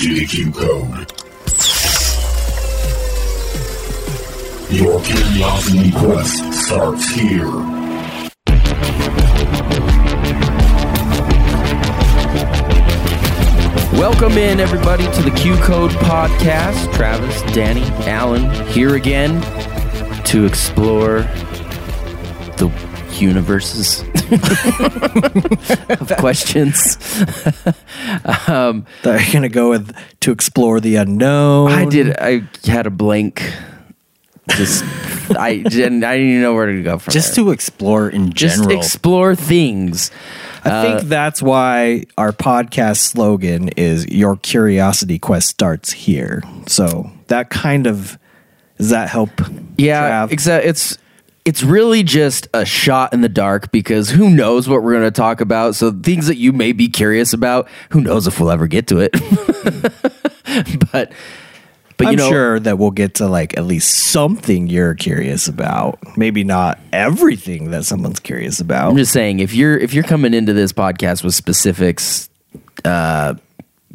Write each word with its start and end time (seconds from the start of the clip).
to 0.00 0.14
the 0.14 0.24
Q 0.24 0.50
Code. 0.50 1.12
Your 4.72 4.98
curiosity 5.02 5.92
quest 5.92 6.54
starts 6.64 7.06
here. 7.10 7.50
Welcome 14.00 14.38
in, 14.38 14.58
everybody, 14.58 15.04
to 15.04 15.22
the 15.22 15.32
Q 15.36 15.54
Code 15.56 15.90
Podcast. 15.90 16.90
Travis, 16.94 17.42
Danny, 17.52 17.82
Alan 18.08 18.50
here 18.68 18.94
again 18.94 19.42
to 20.24 20.46
explore 20.46 21.24
the 22.56 22.72
universes 23.20 24.00
of 25.90 26.12
questions. 26.18 26.96
um, 28.48 28.86
They're 29.02 29.20
gonna 29.32 29.48
go 29.48 29.70
with 29.70 29.94
to 30.20 30.30
explore 30.32 30.80
the 30.80 30.96
unknown. 30.96 31.70
I 31.72 31.84
did. 31.86 32.16
I 32.18 32.42
had 32.64 32.86
a 32.86 32.90
blank. 32.90 33.42
Just 34.50 34.84
I 35.36 35.58
didn't. 35.58 36.02
I 36.04 36.16
didn't 36.16 36.30
even 36.30 36.42
know 36.42 36.54
where 36.54 36.66
to 36.66 36.82
go 36.82 36.98
from. 36.98 37.12
just 37.12 37.36
there. 37.36 37.44
to 37.44 37.50
explore 37.52 38.08
in 38.08 38.32
just 38.32 38.56
general. 38.56 38.76
explore 38.78 39.34
things. 39.36 40.10
I 40.64 40.82
think 40.82 41.08
that's 41.08 41.40
why 41.40 42.04
our 42.18 42.32
podcast 42.32 42.98
slogan 42.98 43.68
is 43.70 44.06
"Your 44.08 44.36
curiosity 44.36 45.18
quest 45.18 45.48
starts 45.48 45.92
here." 45.92 46.42
So 46.66 47.10
that 47.28 47.48
kind 47.50 47.86
of 47.86 48.18
does 48.76 48.90
that 48.90 49.08
help? 49.08 49.30
Yeah, 49.78 50.26
exactly. 50.30 50.68
It's 50.70 50.98
it's 51.44 51.62
really 51.62 52.02
just 52.02 52.48
a 52.52 52.64
shot 52.64 53.12
in 53.12 53.22
the 53.22 53.28
dark 53.28 53.72
because 53.72 54.10
who 54.10 54.30
knows 54.30 54.68
what 54.68 54.82
we're 54.82 54.92
going 54.92 55.04
to 55.04 55.10
talk 55.10 55.40
about. 55.40 55.74
So 55.74 55.90
things 55.90 56.26
that 56.26 56.36
you 56.36 56.52
may 56.52 56.72
be 56.72 56.88
curious 56.88 57.32
about, 57.32 57.68
who 57.90 58.00
knows 58.00 58.26
if 58.26 58.38
we'll 58.40 58.50
ever 58.50 58.66
get 58.66 58.86
to 58.88 59.00
it. 59.00 59.12
but 60.92 61.12
but 61.96 62.06
I'm 62.06 62.12
you 62.12 62.16
know, 62.16 62.30
sure 62.30 62.60
that 62.60 62.78
we'll 62.78 62.92
get 62.92 63.16
to 63.16 63.28
like 63.28 63.58
at 63.58 63.64
least 63.64 63.90
something 63.90 64.68
you're 64.68 64.94
curious 64.94 65.48
about. 65.48 65.98
Maybe 66.16 66.44
not 66.44 66.78
everything 66.92 67.72
that 67.72 67.84
someone's 67.84 68.20
curious 68.20 68.58
about. 68.58 68.90
I'm 68.90 68.96
just 68.96 69.12
saying 69.12 69.40
if 69.40 69.54
you're 69.54 69.76
if 69.76 69.92
you're 69.92 70.04
coming 70.04 70.32
into 70.32 70.54
this 70.54 70.72
podcast 70.72 71.22
with 71.22 71.34
specifics, 71.34 72.30
uh, 72.86 73.34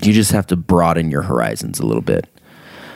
you 0.02 0.14
just 0.14 0.32
have 0.34 0.46
to 0.48 0.56
broaden 0.56 1.10
your 1.10 1.24
horizons 1.24 1.80
a 1.80 1.86
little 1.86 2.04
bit. 2.04 2.28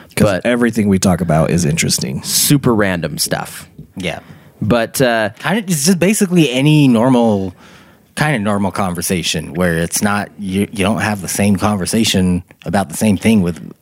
Because 0.09 0.41
everything 0.43 0.89
we 0.89 0.99
talk 0.99 1.21
about 1.21 1.49
is 1.49 1.65
interesting. 1.65 2.21
super 2.23 2.75
random 2.75 3.17
stuff. 3.17 3.69
Yeah. 3.95 4.19
But 4.61 5.01
uh, 5.01 5.29
Kind 5.39 5.59
of, 5.59 5.69
it's 5.69 5.85
just 5.85 5.99
basically 5.99 6.49
any 6.51 6.87
normal, 6.87 7.53
kind 8.15 8.35
of 8.35 8.41
normal 8.41 8.71
conversation 8.71 9.53
where 9.53 9.77
it's 9.77 10.01
not, 10.01 10.29
you, 10.37 10.61
you 10.71 10.83
don't 10.83 11.01
have 11.01 11.21
the 11.21 11.27
same 11.27 11.55
conversation 11.55 12.43
about 12.65 12.89
the 12.89 12.97
same 12.97 13.17
thing 13.17 13.41
with 13.41 13.73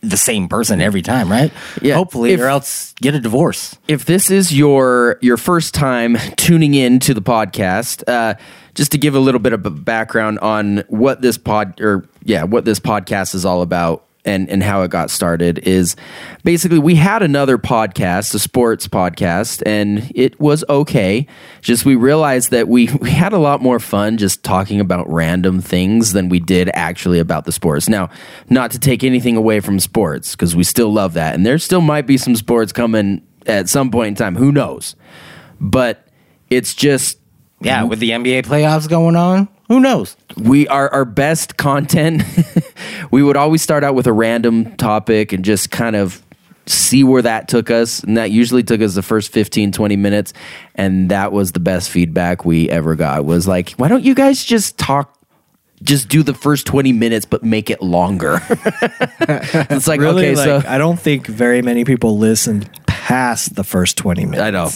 the 0.00 0.16
same 0.16 0.46
person 0.48 0.80
every 0.80 1.02
time, 1.02 1.28
right? 1.30 1.52
Yeah, 1.82 1.94
Hopefully, 1.94 2.32
if- 2.32 2.40
or 2.40 2.46
else 2.46 2.94
get 3.00 3.14
a 3.14 3.20
divorce. 3.20 3.76
if 3.88 4.04
this 4.04 4.30
is 4.30 4.52
your 4.56 5.18
your 5.20 5.36
first 5.36 5.74
time 5.74 6.16
tuning 6.36 6.74
in 6.74 7.00
to 7.00 7.14
the 7.14 7.22
podcast, 7.22 8.04
uh, 8.06 8.34
just 8.74 8.92
to 8.92 8.98
give 8.98 9.16
a 9.16 9.18
little 9.18 9.40
bit 9.40 9.52
of 9.52 9.66
a 9.66 9.70
background 9.70 10.38
on 10.38 10.84
what 10.86 11.20
this 11.20 11.36
pod 11.36 11.80
or 11.80 12.04
yeah, 12.22 12.44
what 12.44 12.64
this 12.64 12.78
podcast 12.78 13.34
is 13.34 13.44
all 13.44 13.60
about 13.60 14.04
and 14.24 14.48
and 14.50 14.62
how 14.62 14.82
it 14.82 14.90
got 14.90 15.10
started 15.10 15.58
is 15.60 15.96
basically 16.44 16.78
we 16.78 16.94
had 16.96 17.22
another 17.22 17.56
podcast, 17.58 18.34
a 18.34 18.38
sports 18.38 18.86
podcast, 18.88 19.62
and 19.64 20.10
it 20.14 20.38
was 20.40 20.64
okay. 20.68 21.26
Just 21.60 21.84
we 21.84 21.94
realized 21.94 22.50
that 22.50 22.68
we 22.68 22.92
we 23.00 23.10
had 23.10 23.32
a 23.32 23.38
lot 23.38 23.62
more 23.62 23.78
fun 23.78 24.16
just 24.18 24.42
talking 24.42 24.80
about 24.80 25.08
random 25.08 25.60
things 25.60 26.12
than 26.12 26.28
we 26.28 26.40
did 26.40 26.70
actually 26.74 27.18
about 27.18 27.44
the 27.44 27.52
sports. 27.52 27.88
Now, 27.88 28.10
not 28.50 28.70
to 28.72 28.78
take 28.78 29.02
anything 29.04 29.36
away 29.36 29.60
from 29.60 29.80
sports 29.80 30.32
because 30.32 30.54
we 30.54 30.64
still 30.64 30.92
love 30.92 31.14
that, 31.14 31.34
and 31.34 31.46
there 31.46 31.58
still 31.58 31.80
might 31.80 32.06
be 32.06 32.18
some 32.18 32.36
sports 32.36 32.72
coming 32.72 33.22
at 33.46 33.68
some 33.68 33.90
point 33.90 34.08
in 34.08 34.14
time. 34.14 34.36
Who 34.36 34.52
knows? 34.52 34.94
But 35.60 36.06
it's 36.50 36.74
just 36.74 37.18
Yeah, 37.60 37.84
with 37.84 37.98
the 37.98 38.10
NBA 38.10 38.44
playoffs 38.44 38.88
going 38.88 39.16
on, 39.16 39.48
who 39.68 39.80
knows? 39.80 40.16
we 40.36 40.68
are 40.68 40.88
our 40.90 41.04
best 41.04 41.56
content. 41.56 42.22
we 43.10 43.22
would 43.22 43.36
always 43.36 43.62
start 43.62 43.84
out 43.84 43.94
with 43.94 44.06
a 44.06 44.12
random 44.12 44.76
topic 44.76 45.32
and 45.32 45.44
just 45.44 45.70
kind 45.70 45.96
of 45.96 46.22
see 46.66 47.02
where 47.02 47.22
that 47.22 47.48
took 47.48 47.70
us. 47.70 48.00
And 48.00 48.16
that 48.16 48.30
usually 48.30 48.62
took 48.62 48.80
us 48.80 48.94
the 48.94 49.02
first 49.02 49.32
15, 49.32 49.72
20 49.72 49.96
minutes. 49.96 50.32
And 50.74 51.10
that 51.10 51.32
was 51.32 51.52
the 51.52 51.60
best 51.60 51.90
feedback 51.90 52.44
we 52.44 52.68
ever 52.70 52.94
got 52.94 53.24
was 53.24 53.48
like, 53.48 53.70
why 53.72 53.88
don't 53.88 54.04
you 54.04 54.14
guys 54.14 54.44
just 54.44 54.78
talk? 54.78 55.14
Just 55.82 56.08
do 56.08 56.24
the 56.24 56.34
first 56.34 56.66
20 56.66 56.92
minutes, 56.92 57.24
but 57.24 57.44
make 57.44 57.70
it 57.70 57.80
longer. 57.80 58.40
it's 58.50 59.86
like, 59.86 60.00
Really, 60.00 60.30
okay, 60.30 60.34
like, 60.34 60.64
so 60.64 60.68
I 60.68 60.76
don't 60.76 60.98
think 60.98 61.26
very 61.26 61.62
many 61.62 61.84
people 61.84 62.18
listened 62.18 62.68
past 62.86 63.54
the 63.54 63.62
first 63.62 63.96
20 63.96 64.24
minutes. 64.24 64.42
I 64.42 64.50
know. 64.50 64.70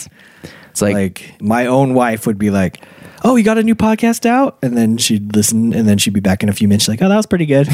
It's 0.71 0.81
like, 0.81 0.93
like 0.93 1.41
my 1.41 1.65
own 1.65 1.93
wife 1.93 2.25
would 2.25 2.39
be 2.39 2.51
like, 2.51 2.81
"Oh, 3.23 3.35
you 3.35 3.43
got 3.43 3.57
a 3.57 3.63
new 3.63 3.75
podcast 3.75 4.25
out?" 4.25 4.57
And 4.61 4.77
then 4.77 4.97
she'd 4.97 5.35
listen, 5.35 5.73
and 5.73 5.87
then 5.87 5.97
she'd 5.97 6.13
be 6.13 6.19
back 6.19 6.43
in 6.43 6.49
a 6.49 6.53
few 6.53 6.67
minutes. 6.67 6.83
She's 6.85 6.89
like, 6.89 7.01
"Oh, 7.01 7.09
that 7.09 7.15
was 7.17 7.25
pretty 7.25 7.45
good." 7.45 7.67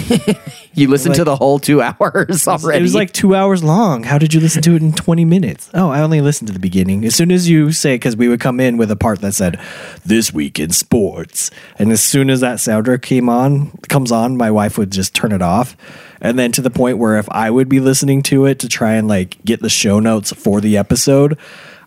you 0.74 0.88
listen 0.88 1.14
to 1.14 1.24
the 1.24 1.36
whole 1.36 1.60
two 1.60 1.82
hours 2.02 2.48
already. 2.48 2.80
it 2.80 2.82
was 2.82 2.96
like 2.96 3.12
two 3.12 3.36
hours 3.36 3.64
long. 3.64 4.04
How 4.04 4.18
did 4.18 4.34
you 4.34 4.40
listen 4.40 4.62
to 4.64 4.76
it 4.76 4.82
in 4.82 4.92
twenty 4.94 5.26
minutes? 5.26 5.70
Oh, 5.74 5.90
I 5.90 6.02
only 6.02 6.22
listened 6.22 6.48
to 6.48 6.54
the 6.54 6.60
beginning. 6.60 7.04
As 7.06 7.16
soon 7.16 7.32
as 7.32 7.50
you 7.50 7.72
say, 7.72 7.96
because 7.96 8.16
we 8.16 8.28
would 8.28 8.40
come 8.40 8.60
in 8.60 8.78
with 8.78 8.92
a 8.92 8.96
part 8.96 9.22
that 9.22 9.34
said 9.34 9.60
"This 10.06 10.34
week 10.34 10.60
in 10.60 10.70
sports," 10.72 11.52
and 11.78 11.92
as 11.92 12.02
soon 12.02 12.30
as 12.30 12.40
that 12.42 12.60
sounder 12.60 12.98
came 12.98 13.30
on, 13.30 13.72
comes 13.90 14.12
on, 14.12 14.38
my 14.38 14.52
wife 14.52 14.78
would 14.78 14.92
just 14.92 15.14
turn 15.14 15.32
it 15.32 15.42
off. 15.42 15.76
And 16.22 16.38
then 16.38 16.52
to 16.52 16.62
the 16.62 16.70
point 16.70 16.98
where 16.98 17.18
if 17.18 17.30
I 17.30 17.50
would 17.50 17.70
be 17.70 17.80
listening 17.80 18.24
to 18.24 18.46
it 18.46 18.60
to 18.60 18.68
try 18.68 18.96
and 18.96 19.08
like 19.08 19.38
get 19.46 19.62
the 19.62 19.70
show 19.70 20.02
notes 20.02 20.34
for 20.34 20.60
the 20.60 20.76
episode, 20.78 21.38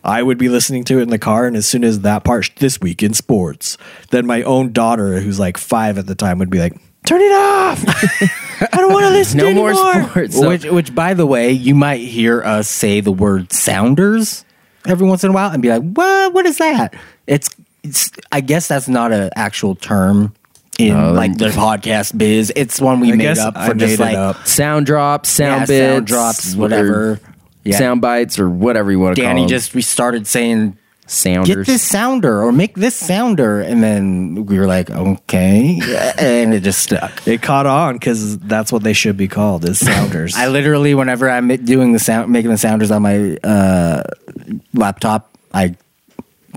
I 0.03 0.21
would 0.21 0.37
be 0.37 0.49
listening 0.49 0.83
to 0.85 0.99
it 0.99 1.03
in 1.03 1.09
the 1.09 1.19
car, 1.19 1.47
and 1.47 1.55
as 1.55 1.65
soon 1.65 1.83
as 1.83 2.01
that 2.01 2.23
part, 2.23 2.49
this 2.57 2.79
week 2.81 3.01
in 3.03 3.13
sports, 3.13 3.77
then 4.11 4.25
my 4.25 4.41
own 4.43 4.73
daughter, 4.73 5.19
who's 5.21 5.39
like 5.39 5.57
five 5.57 5.97
at 5.97 6.07
the 6.07 6.15
time, 6.15 6.39
would 6.39 6.49
be 6.49 6.59
like, 6.59 6.73
"Turn 7.05 7.21
it 7.21 7.31
off! 7.31 7.83
I 8.73 8.77
don't 8.77 8.91
want 8.93 9.05
to 9.05 9.09
listen 9.11 9.37
no 9.37 9.49
to 9.49 9.53
more 9.55 9.69
anymore." 9.71 10.03
sports. 10.09 10.35
So- 10.35 10.49
which, 10.49 10.65
which, 10.65 10.95
by 10.95 11.13
the 11.13 11.25
way, 11.25 11.51
you 11.51 11.73
might 11.75 12.01
hear 12.01 12.41
us 12.43 12.67
say 12.69 12.99
the 12.99 13.11
word 13.13 13.53
sounders 13.53 14.43
every 14.85 15.07
once 15.07 15.23
in 15.23 15.29
a 15.29 15.33
while 15.33 15.51
and 15.51 15.61
be 15.61 15.69
like, 15.69 15.81
"What? 15.83 16.33
What 16.33 16.45
is 16.45 16.57
that?" 16.57 16.93
It's, 17.25 17.49
it's. 17.83 18.11
I 18.31 18.41
guess 18.41 18.67
that's 18.67 18.89
not 18.89 19.13
an 19.13 19.29
actual 19.37 19.75
term 19.75 20.33
in 20.79 21.15
like 21.15 21.37
the 21.37 21.49
podcast 21.49 22.17
biz. 22.17 22.51
It's 22.55 22.81
one 22.81 22.99
we 22.99 23.13
I 23.13 23.15
made 23.15 23.23
guess 23.23 23.39
up 23.39 23.55
I 23.55 23.69
for 23.69 23.75
just 23.75 23.99
made 23.99 24.05
it 24.11 24.17
like 24.17 24.17
up. 24.17 24.45
sound 24.47 24.85
drops, 24.85 25.29
sound 25.29 25.61
Yeah, 25.61 25.65
bits, 25.67 25.93
sound 25.93 26.07
drops, 26.07 26.55
whatever. 26.55 27.19
Yeah. 27.63 27.77
sound 27.77 28.01
bites, 28.01 28.39
or 28.39 28.49
whatever 28.49 28.91
you 28.91 28.99
want 28.99 29.15
to 29.15 29.21
call 29.21 29.29
it. 29.29 29.33
Danny 29.33 29.41
them. 29.43 29.49
just 29.49 29.73
we 29.73 29.81
started 29.81 30.27
saying. 30.27 30.77
sounders. 31.05 31.55
Get 31.55 31.65
this 31.65 31.81
sounder 31.83 32.41
or 32.41 32.51
make 32.51 32.75
this 32.75 32.95
sounder, 32.95 33.61
and 33.61 33.83
then 33.83 34.45
we 34.45 34.57
were 34.57 34.67
like, 34.67 34.89
okay, 34.89 35.79
and 36.17 36.53
it 36.53 36.61
just 36.63 36.79
stuck. 36.81 37.27
It 37.27 37.41
caught 37.41 37.65
on 37.65 37.95
because 37.95 38.37
that's 38.39 38.71
what 38.71 38.83
they 38.83 38.93
should 38.93 39.17
be 39.17 39.27
called 39.27 39.63
is 39.67 39.79
sounders. 39.79 40.33
I 40.37 40.47
literally, 40.47 40.95
whenever 40.95 41.29
I'm 41.29 41.47
doing 41.63 41.93
the 41.93 41.99
sound, 41.99 42.31
making 42.31 42.51
the 42.51 42.57
sounders 42.57 42.89
on 42.91 43.01
my 43.01 43.37
uh, 43.43 44.03
laptop, 44.73 45.37
I 45.53 45.75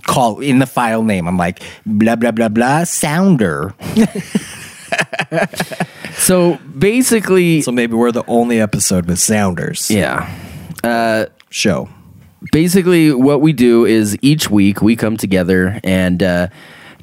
call 0.04 0.40
in 0.40 0.58
the 0.60 0.66
file 0.66 1.02
name. 1.02 1.26
I'm 1.26 1.36
like 1.36 1.62
blah 1.84 2.16
blah 2.16 2.30
blah 2.30 2.48
blah 2.48 2.84
sounder. 2.84 3.74
So 6.16 6.56
basically, 6.76 7.60
so 7.60 7.70
maybe 7.70 7.94
we're 7.94 8.10
the 8.12 8.24
only 8.26 8.60
episode 8.60 9.06
with 9.06 9.18
sounders. 9.18 9.90
yeah. 9.90 10.32
Show. 11.50 11.88
basically, 12.52 13.12
what 13.12 13.40
we 13.40 13.52
do 13.52 13.84
is 13.84 14.16
each 14.22 14.50
week 14.50 14.82
we 14.82 14.96
come 14.96 15.16
together 15.16 15.80
and 15.82 16.22
uh, 16.22 16.48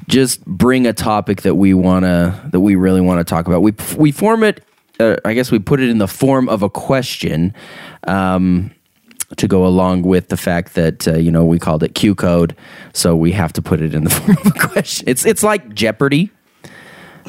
just 0.08 0.44
bring 0.44 0.86
a 0.86 0.92
topic 0.92 1.42
that 1.42 1.54
we 1.56 1.74
wanna 1.74 2.48
that 2.52 2.60
we 2.60 2.76
really 2.76 3.00
want 3.00 3.18
to 3.20 3.24
talk 3.24 3.46
about. 3.46 3.62
We 3.62 3.72
we 3.96 4.12
form 4.12 4.42
it. 4.42 4.62
Uh, 5.00 5.16
I 5.24 5.34
guess 5.34 5.50
we 5.50 5.58
put 5.58 5.80
it 5.80 5.88
in 5.88 5.98
the 5.98 6.08
form 6.08 6.48
of 6.48 6.62
a 6.62 6.70
question. 6.70 7.52
Um, 8.06 8.70
to 9.36 9.48
go 9.48 9.66
along 9.66 10.02
with 10.02 10.28
the 10.28 10.36
fact 10.36 10.74
that 10.74 11.08
uh, 11.08 11.14
you 11.14 11.30
know 11.30 11.44
we 11.44 11.58
called 11.58 11.82
it 11.82 11.94
Q 11.94 12.14
code, 12.14 12.56
so 12.92 13.16
we 13.16 13.32
have 13.32 13.52
to 13.54 13.62
put 13.62 13.80
it 13.80 13.94
in 13.94 14.04
the 14.04 14.10
form 14.20 14.36
of 14.38 14.46
a 14.46 14.68
question. 14.68 15.08
It's 15.08 15.24
it's 15.26 15.42
like 15.42 15.74
Jeopardy, 15.74 16.30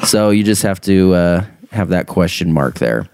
so 0.04 0.30
you 0.30 0.44
just 0.44 0.62
have 0.62 0.80
to 0.82 1.14
uh, 1.14 1.44
have 1.72 1.88
that 1.88 2.06
question 2.06 2.52
mark 2.52 2.78
there. 2.78 3.08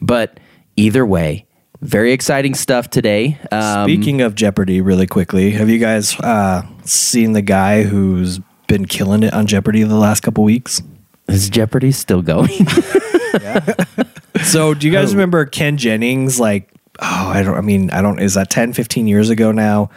But 0.00 0.40
either 0.76 1.04
way, 1.04 1.46
very 1.80 2.12
exciting 2.12 2.54
stuff 2.54 2.90
today. 2.90 3.38
Um, 3.52 3.84
Speaking 3.84 4.20
of 4.20 4.34
Jeopardy, 4.34 4.80
really 4.80 5.06
quickly, 5.06 5.52
have 5.52 5.68
you 5.68 5.78
guys 5.78 6.18
uh, 6.20 6.62
seen 6.84 7.32
the 7.32 7.42
guy 7.42 7.82
who's 7.82 8.40
been 8.66 8.84
killing 8.86 9.22
it 9.22 9.32
on 9.32 9.46
Jeopardy 9.46 9.82
the 9.82 9.96
last 9.96 10.20
couple 10.20 10.44
weeks? 10.44 10.82
is 11.28 11.50
Jeopardy 11.50 11.92
still 11.92 12.22
going? 12.22 12.50
So, 14.44 14.72
do 14.72 14.86
you 14.86 14.92
guys 14.92 15.12
remember 15.14 15.44
Ken 15.46 15.76
Jennings? 15.76 16.38
Like, 16.38 16.72
oh, 17.00 17.28
I 17.34 17.42
don't, 17.42 17.56
I 17.56 17.60
mean, 17.60 17.90
I 17.90 18.00
don't, 18.00 18.20
is 18.20 18.34
that 18.34 18.50
10, 18.50 18.72
15 18.72 19.08
years 19.08 19.30
ago 19.30 19.50
now? 19.50 19.90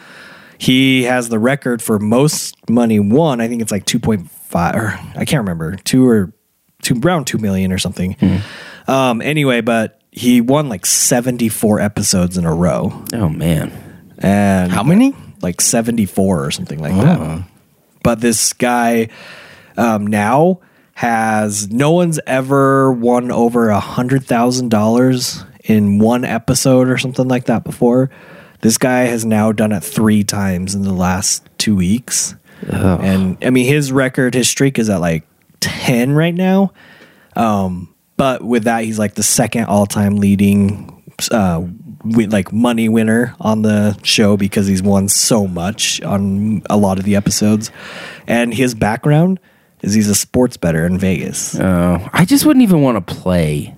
He 0.57 1.03
has 1.03 1.29
the 1.29 1.37
record 1.37 1.81
for 1.81 1.99
most 1.99 2.55
money 2.69 2.99
won. 2.99 3.39
I 3.39 3.47
think 3.47 3.61
it's 3.61 3.71
like 3.71 3.85
2.5, 3.85 4.75
or 4.75 4.99
I 5.15 5.25
can't 5.25 5.41
remember, 5.41 5.75
two 5.75 6.07
or 6.07 6.33
two, 6.81 6.99
around 7.03 7.25
2 7.25 7.37
million 7.37 7.71
or 7.71 7.77
something. 7.77 8.15
Um. 8.87 9.21
Anyway, 9.21 9.61
but 9.61 10.00
he 10.11 10.41
won 10.41 10.69
like 10.69 10.85
seventy 10.85 11.49
four 11.49 11.79
episodes 11.79 12.37
in 12.37 12.45
a 12.45 12.53
row, 12.53 13.03
Oh 13.13 13.29
man. 13.29 13.71
and 14.17 14.71
How 14.71 14.83
many? 14.83 15.13
Like 15.41 15.61
seventy 15.61 16.05
four 16.05 16.45
or 16.45 16.51
something 16.51 16.79
like 16.79 16.93
that. 16.95 17.43
But 18.03 18.19
this 18.21 18.53
guy 18.53 19.09
um, 19.77 20.07
now 20.07 20.59
has 20.93 21.69
no 21.71 21.91
one's 21.91 22.19
ever 22.27 22.91
won 22.91 23.31
over 23.31 23.69
a 23.69 23.79
hundred 23.79 24.25
thousand 24.25 24.69
dollars 24.69 25.43
in 25.63 25.99
one 25.99 26.25
episode 26.25 26.89
or 26.89 26.97
something 26.97 27.27
like 27.27 27.45
that 27.45 27.63
before. 27.63 28.09
This 28.61 28.77
guy 28.77 29.01
has 29.05 29.25
now 29.25 29.51
done 29.51 29.71
it 29.71 29.83
three 29.83 30.23
times 30.23 30.75
in 30.75 30.83
the 30.83 30.93
last 30.93 31.47
two 31.57 31.75
weeks. 31.75 32.35
And 32.67 33.37
I 33.43 33.49
mean, 33.49 33.65
his 33.65 33.91
record, 33.91 34.35
his 34.35 34.47
streak 34.49 34.77
is 34.77 34.87
at 34.89 34.97
like 35.01 35.23
10 35.61 36.11
right 36.11 36.33
now. 36.35 36.73
Um, 37.35 37.90
but 38.21 38.43
with 38.43 38.65
that, 38.65 38.83
he's 38.83 38.99
like 38.99 39.15
the 39.15 39.23
second 39.23 39.63
all 39.63 39.87
time 39.87 40.17
leading, 40.17 41.01
uh, 41.31 41.65
like 42.03 42.53
money 42.53 42.87
winner 42.87 43.35
on 43.39 43.63
the 43.63 43.99
show 44.03 44.37
because 44.37 44.67
he's 44.67 44.83
won 44.83 45.09
so 45.09 45.47
much 45.47 45.99
on 46.03 46.61
a 46.69 46.77
lot 46.77 46.99
of 46.99 47.03
the 47.03 47.15
episodes. 47.15 47.71
And 48.27 48.53
his 48.53 48.75
background 48.75 49.39
is 49.81 49.95
he's 49.95 50.07
a 50.07 50.13
sports 50.13 50.55
bettor 50.55 50.85
in 50.85 50.99
Vegas. 50.99 51.59
Oh, 51.59 52.07
I 52.13 52.25
just 52.25 52.45
wouldn't 52.45 52.61
even 52.61 52.83
want 52.83 53.07
to 53.07 53.11
play 53.15 53.73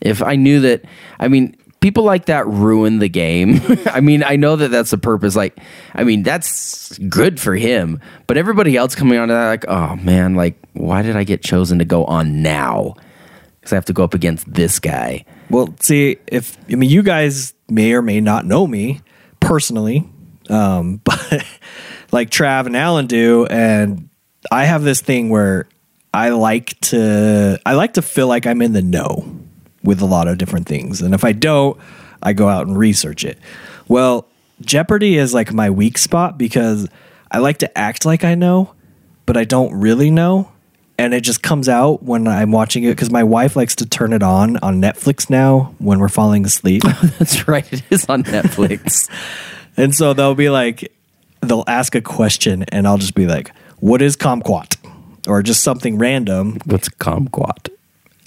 if 0.00 0.22
I 0.22 0.36
knew 0.36 0.60
that. 0.60 0.84
I 1.18 1.26
mean, 1.26 1.56
people 1.80 2.04
like 2.04 2.26
that 2.26 2.46
ruin 2.46 3.00
the 3.00 3.08
game. 3.08 3.60
I 3.86 4.00
mean, 4.00 4.22
I 4.22 4.36
know 4.36 4.54
that 4.54 4.68
that's 4.68 4.92
the 4.92 4.98
purpose. 4.98 5.34
Like, 5.34 5.58
I 5.92 6.04
mean, 6.04 6.22
that's 6.22 6.96
good 6.98 7.40
for 7.40 7.56
him, 7.56 7.98
but 8.28 8.36
everybody 8.36 8.76
else 8.76 8.94
coming 8.94 9.18
on 9.18 9.26
to 9.26 9.34
that, 9.34 9.48
like, 9.48 9.64
oh 9.66 9.96
man, 9.96 10.36
like, 10.36 10.56
why 10.72 11.02
did 11.02 11.16
I 11.16 11.24
get 11.24 11.42
chosen 11.42 11.80
to 11.80 11.84
go 11.84 12.04
on 12.04 12.42
now? 12.42 12.94
Because 13.62 13.72
I 13.72 13.76
have 13.76 13.84
to 13.86 13.92
go 13.92 14.02
up 14.02 14.12
against 14.12 14.52
this 14.52 14.80
guy. 14.80 15.24
Well, 15.48 15.72
see, 15.80 16.18
if 16.26 16.58
I 16.68 16.74
mean, 16.74 16.90
you 16.90 17.02
guys 17.02 17.54
may 17.68 17.92
or 17.92 18.02
may 18.02 18.20
not 18.20 18.44
know 18.44 18.66
me 18.66 19.00
personally, 19.40 20.08
um, 20.50 20.96
but 21.04 21.46
like 22.10 22.30
Trav 22.30 22.66
and 22.66 22.76
Alan 22.76 23.06
do, 23.06 23.46
and 23.46 24.08
I 24.50 24.64
have 24.64 24.82
this 24.82 25.00
thing 25.00 25.30
where 25.30 25.68
I 26.12 26.30
like 26.30 26.78
to 26.82 27.58
I 27.64 27.74
like 27.74 27.94
to 27.94 28.02
feel 28.02 28.26
like 28.26 28.46
I'm 28.46 28.60
in 28.62 28.72
the 28.72 28.82
know 28.82 29.24
with 29.82 30.00
a 30.00 30.06
lot 30.06 30.28
of 30.28 30.38
different 30.38 30.66
things, 30.66 31.00
and 31.00 31.14
if 31.14 31.24
I 31.24 31.32
don't, 31.32 31.78
I 32.22 32.32
go 32.32 32.48
out 32.48 32.66
and 32.66 32.76
research 32.76 33.24
it. 33.24 33.38
Well, 33.88 34.28
Jeopardy 34.60 35.16
is 35.16 35.34
like 35.34 35.52
my 35.52 35.70
weak 35.70 35.98
spot 35.98 36.38
because 36.38 36.88
I 37.30 37.38
like 37.38 37.58
to 37.58 37.78
act 37.78 38.04
like 38.04 38.24
I 38.24 38.34
know, 38.34 38.74
but 39.26 39.36
I 39.36 39.44
don't 39.44 39.74
really 39.74 40.10
know. 40.10 40.51
And 40.98 41.14
it 41.14 41.22
just 41.22 41.42
comes 41.42 41.68
out 41.68 42.02
when 42.02 42.28
I'm 42.28 42.52
watching 42.52 42.84
it 42.84 42.88
because 42.90 43.10
my 43.10 43.24
wife 43.24 43.56
likes 43.56 43.74
to 43.76 43.86
turn 43.86 44.12
it 44.12 44.22
on 44.22 44.58
on 44.58 44.80
Netflix 44.80 45.28
now 45.30 45.74
when 45.78 45.98
we're 45.98 46.08
falling 46.08 46.44
asleep. 46.44 46.82
That's 47.18 47.48
right. 47.48 47.70
It 47.72 47.82
is 47.90 48.06
on 48.08 48.24
Netflix. 48.24 49.10
and 49.76 49.94
so 49.94 50.12
they'll 50.12 50.34
be 50.34 50.50
like, 50.50 50.92
they'll 51.40 51.64
ask 51.66 51.94
a 51.94 52.00
question, 52.00 52.64
and 52.64 52.86
I'll 52.86 52.98
just 52.98 53.14
be 53.14 53.26
like, 53.26 53.52
"What 53.80 54.02
is 54.02 54.16
kumquat?" 54.16 54.76
Or 55.26 55.42
just 55.42 55.62
something 55.62 55.98
random. 55.98 56.58
What's 56.66 56.88
kumquat? 56.88 57.70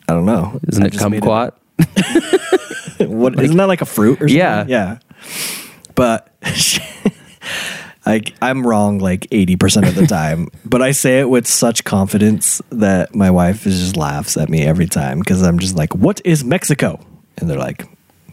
I 0.09 0.13
don't 0.13 0.25
know. 0.25 0.59
Isn't 0.67 0.83
I 0.83 0.87
it 0.87 0.93
just 0.93 1.09
made 1.09 1.21
kumquat? 1.21 1.53
What 2.99 3.39
isn't 3.39 3.57
that 3.57 3.67
like 3.67 3.81
a 3.81 3.85
fruit 3.85 4.21
or 4.21 4.27
something? 4.27 4.37
Yeah. 4.37 4.65
Yeah. 4.67 4.99
But 5.95 6.29
like 8.05 8.33
I'm 8.41 8.65
wrong 8.65 8.99
like 8.99 9.21
80% 9.31 9.87
of 9.87 9.95
the 9.95 10.07
time, 10.07 10.49
but 10.65 10.81
I 10.81 10.91
say 10.91 11.19
it 11.19 11.29
with 11.29 11.47
such 11.47 11.83
confidence 11.83 12.61
that 12.69 13.15
my 13.15 13.31
wife 13.31 13.63
just 13.63 13.97
laughs 13.97 14.37
at 14.37 14.49
me 14.49 14.63
every 14.63 14.87
time 14.87 15.23
cuz 15.23 15.41
I'm 15.41 15.59
just 15.59 15.75
like, 15.75 15.95
"What 15.95 16.21
is 16.23 16.43
Mexico?" 16.43 16.99
And 17.37 17.49
they're 17.49 17.57
like, 17.57 17.85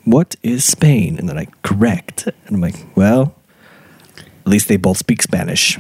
"What 0.05 0.37
is 0.43 0.65
Spain?" 0.65 1.19
And 1.19 1.29
they're 1.29 1.37
like, 1.37 1.63
"Correct." 1.63 2.27
And 2.27 2.57
I'm 2.57 2.61
like, 2.61 2.87
"Well, 2.95 3.35
at 4.19 4.49
least 4.49 4.69
they 4.69 4.77
both 4.77 4.99
speak 4.99 5.23
Spanish." 5.23 5.79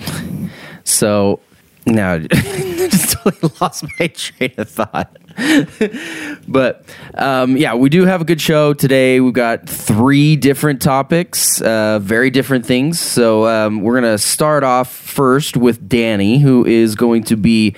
So 0.84 1.40
now 1.86 2.12
I 2.30 2.88
just 2.90 3.12
totally 3.12 3.52
lost 3.60 3.84
my 3.98 4.06
train 4.14 4.54
of 4.56 4.68
thought. 4.68 5.16
but 6.48 6.84
um, 7.14 7.56
yeah, 7.56 7.74
we 7.74 7.88
do 7.88 8.04
have 8.04 8.20
a 8.20 8.24
good 8.24 8.40
show 8.40 8.74
today. 8.74 9.20
We've 9.20 9.32
got 9.32 9.68
three 9.68 10.36
different 10.36 10.82
topics, 10.82 11.60
uh, 11.60 11.98
very 12.00 12.30
different 12.30 12.66
things. 12.66 13.00
So 13.00 13.46
um, 13.46 13.82
we're 13.82 13.94
gonna 13.94 14.18
start 14.18 14.64
off 14.64 14.92
first 14.92 15.56
with 15.56 15.88
Danny, 15.88 16.38
who 16.38 16.64
is 16.64 16.94
going 16.94 17.24
to 17.24 17.36
be 17.36 17.74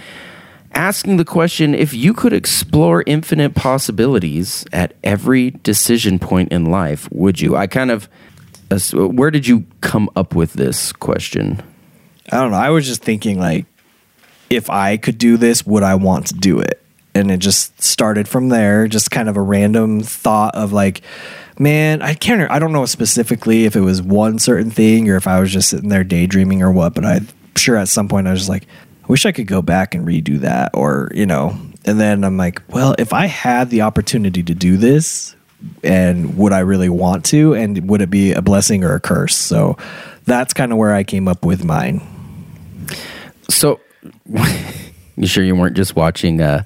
asking 0.73 1.17
the 1.17 1.25
question: 1.25 1.75
If 1.75 1.95
you 1.95 2.13
could 2.13 2.33
explore 2.33 3.05
infinite 3.07 3.55
possibilities 3.55 4.65
at 4.73 4.95
every 5.05 5.51
decision 5.51 6.19
point 6.19 6.53
in 6.53 6.67
life, 6.67 7.09
would 7.13 7.41
you? 7.41 7.57
I 7.57 7.67
kind 7.67 7.91
of. 7.91 8.09
Where 8.93 9.31
did 9.31 9.47
you 9.47 9.67
come 9.83 10.11
up 10.17 10.35
with 10.35 10.55
this 10.55 10.91
question? 10.91 11.63
I 12.33 12.39
don't 12.39 12.51
know. 12.51 12.57
I 12.57 12.71
was 12.71 12.87
just 12.87 13.03
thinking 13.03 13.39
like 13.39 13.67
if 14.51 14.71
I 14.71 14.97
could 14.97 15.19
do 15.19 15.37
this, 15.37 15.67
would 15.67 15.83
I 15.83 15.95
want 15.95 16.27
to 16.29 16.35
do 16.35 16.61
it? 16.61 16.84
And 17.15 17.31
it 17.31 17.39
just 17.39 17.81
started 17.83 18.29
from 18.29 18.49
there, 18.49 18.89
just 18.89 19.11
kind 19.11 19.29
of 19.29 19.37
a 19.37 19.43
random 19.43 20.01
thought 20.01 20.55
of 20.57 20.73
like, 20.73 21.03
man, 21.59 22.03
I 22.03 22.15
can't 22.15 22.51
I 22.51 22.59
don't 22.59 22.73
know 22.73 22.87
specifically 22.87 23.65
if 23.65 23.77
it 23.77 23.81
was 23.81 24.03
one 24.03 24.39
certain 24.39 24.71
thing 24.71 25.09
or 25.09 25.17
if 25.17 25.27
I 25.27 25.41
was 25.41 25.53
just 25.53 25.71
sitting 25.71 25.89
there 25.89 26.05
daydreaming 26.05 26.63
or 26.63 26.73
what, 26.73 26.95
but 26.95 27.05
I'm 27.05 27.29
sure 27.57 27.77
at 27.77 27.89
some 27.89 28.09
point 28.09 28.27
I 28.27 28.33
was 28.33 28.41
just 28.41 28.51
like, 28.51 28.65
I 29.03 29.07
wish 29.07 29.27
I 29.27 29.33
could 29.33 29.47
go 29.47 29.63
back 29.63 29.95
and 29.95 30.07
redo 30.07 30.41
that 30.41 30.73
or, 30.75 31.11
you 31.15 31.27
know. 31.27 31.57
And 31.85 32.01
then 32.01 32.25
I'm 32.25 32.37
like, 32.37 32.63
well, 32.71 32.95
if 32.99 33.13
I 33.13 33.27
had 33.27 33.71
the 33.71 33.83
opportunity 33.83 34.43
to 34.43 34.55
do 34.55 34.77
this, 34.77 35.37
and 35.83 36.37
would 36.37 36.53
I 36.53 36.61
really 36.61 36.89
want 36.89 37.25
to 37.27 37.55
and 37.55 37.89
would 37.89 38.03
it 38.03 38.11
be 38.11 38.33
a 38.33 38.43
blessing 38.43 38.85
or 38.85 38.95
a 38.95 39.01
curse? 39.01 39.37
So 39.37 39.77
that's 40.25 40.55
kind 40.55 40.73
of 40.73 40.79
where 40.79 40.95
I 40.95 41.05
came 41.05 41.29
up 41.29 41.45
with 41.45 41.65
mine. 41.65 42.03
So, 43.49 43.81
you 45.17 45.27
sure 45.27 45.45
you 45.45 45.55
weren't 45.55 45.77
just 45.77 45.97
watching 45.97 46.41
uh, 46.41 46.65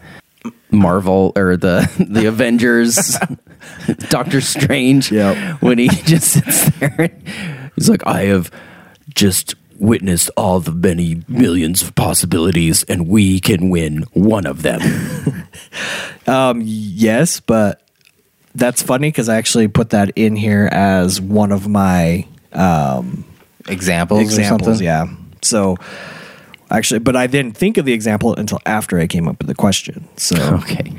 Marvel 0.70 1.32
or 1.36 1.56
the 1.56 1.90
the 2.08 2.26
Avengers, 2.26 3.16
Doctor 4.10 4.40
Strange? 4.40 5.10
Yep. 5.12 5.62
When 5.62 5.78
he 5.78 5.88
just 6.04 6.32
sits 6.32 6.70
there, 6.78 7.10
he's 7.76 7.88
like, 7.88 8.06
"I 8.06 8.22
have 8.24 8.50
just 9.14 9.54
witnessed 9.78 10.30
all 10.36 10.60
the 10.60 10.72
many 10.72 11.22
millions 11.28 11.82
of 11.82 11.94
possibilities, 11.94 12.82
and 12.84 13.08
we 13.08 13.40
can 13.40 13.70
win 13.70 14.04
one 14.12 14.46
of 14.46 14.62
them." 14.62 14.80
Um, 16.26 16.60
yes, 16.64 17.40
but 17.40 17.80
that's 18.54 18.82
funny 18.82 19.08
because 19.08 19.28
I 19.28 19.36
actually 19.36 19.68
put 19.68 19.90
that 19.90 20.10
in 20.16 20.36
here 20.36 20.68
as 20.70 21.20
one 21.20 21.52
of 21.52 21.68
my 21.68 22.26
um, 22.52 23.24
Examples, 23.68 24.22
examples. 24.22 24.66
something? 24.66 24.84
Yeah. 24.84 25.06
So 25.42 25.76
actually, 26.70 27.00
but 27.00 27.16
I 27.16 27.26
didn't 27.26 27.56
think 27.56 27.76
of 27.78 27.84
the 27.84 27.92
example 27.92 28.34
until 28.34 28.60
after 28.66 28.98
I 28.98 29.06
came 29.06 29.28
up 29.28 29.38
with 29.38 29.46
the 29.48 29.54
question. 29.54 30.06
So 30.16 30.36
okay. 30.62 30.92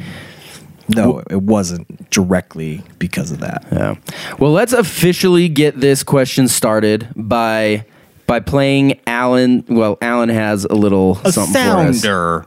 no, 0.87 1.23
it 1.29 1.41
wasn't 1.41 2.09
directly 2.09 2.81
because 2.97 3.31
of 3.31 3.39
that. 3.39 3.65
Yeah. 3.71 3.95
Well, 4.39 4.51
let's 4.51 4.73
officially 4.73 5.49
get 5.49 5.79
this 5.79 6.03
question 6.03 6.47
started 6.47 7.07
by 7.15 7.85
by 8.27 8.39
playing 8.39 8.99
Alan. 9.07 9.63
Well, 9.67 9.97
Alan 10.01 10.29
has 10.29 10.65
a 10.65 10.75
little 10.75 11.19
A 11.23 11.31
something 11.31 11.53
for 11.53 11.59
us. 11.59 12.01
sounder. 12.01 12.45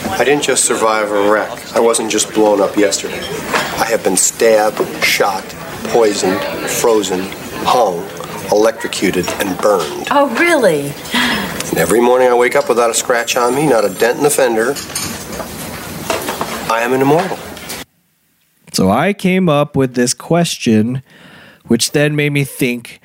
I 0.00 0.22
didn't 0.24 0.44
just 0.44 0.64
survive 0.64 1.10
a 1.10 1.30
wreck. 1.30 1.74
I 1.74 1.80
wasn't 1.80 2.10
just 2.10 2.32
blown 2.32 2.60
up 2.60 2.76
yesterday. 2.76 3.18
I 3.18 3.84
have 3.90 4.04
been 4.04 4.16
stabbed, 4.16 4.78
shot, 5.04 5.42
poisoned, 5.88 6.40
frozen, 6.70 7.20
hung, 7.66 7.98
electrocuted, 8.52 9.26
and 9.40 9.58
burned. 9.60 10.06
Oh, 10.12 10.28
really? 10.38 10.92
Every 11.78 12.00
morning 12.00 12.26
I 12.26 12.34
wake 12.34 12.56
up 12.56 12.68
without 12.68 12.90
a 12.90 12.94
scratch 12.94 13.36
on 13.36 13.54
me, 13.54 13.64
not 13.64 13.84
a 13.84 13.88
dent 13.88 14.16
in 14.16 14.24
the 14.24 14.30
fender. 14.30 14.74
I 16.68 16.80
am 16.82 16.92
an 16.92 17.00
immortal. 17.00 17.38
So 18.72 18.90
I 18.90 19.12
came 19.12 19.48
up 19.48 19.76
with 19.76 19.94
this 19.94 20.12
question, 20.12 21.04
which 21.66 21.92
then 21.92 22.16
made 22.16 22.32
me 22.32 22.42
think 22.42 23.00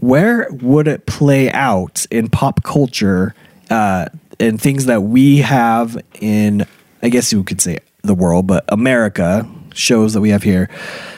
where 0.00 0.46
would 0.50 0.86
it 0.86 1.06
play 1.06 1.50
out 1.50 2.04
in 2.10 2.28
pop 2.28 2.62
culture 2.62 3.34
uh, 3.70 4.08
and 4.38 4.60
things 4.60 4.84
that 4.84 5.04
we 5.04 5.38
have 5.38 5.96
in, 6.20 6.66
I 7.02 7.08
guess 7.08 7.32
you 7.32 7.42
could 7.42 7.62
say 7.62 7.78
the 8.02 8.14
world, 8.14 8.46
but 8.46 8.66
America 8.68 9.48
shows 9.72 10.12
that 10.12 10.20
we 10.20 10.28
have 10.28 10.42
here. 10.42 10.68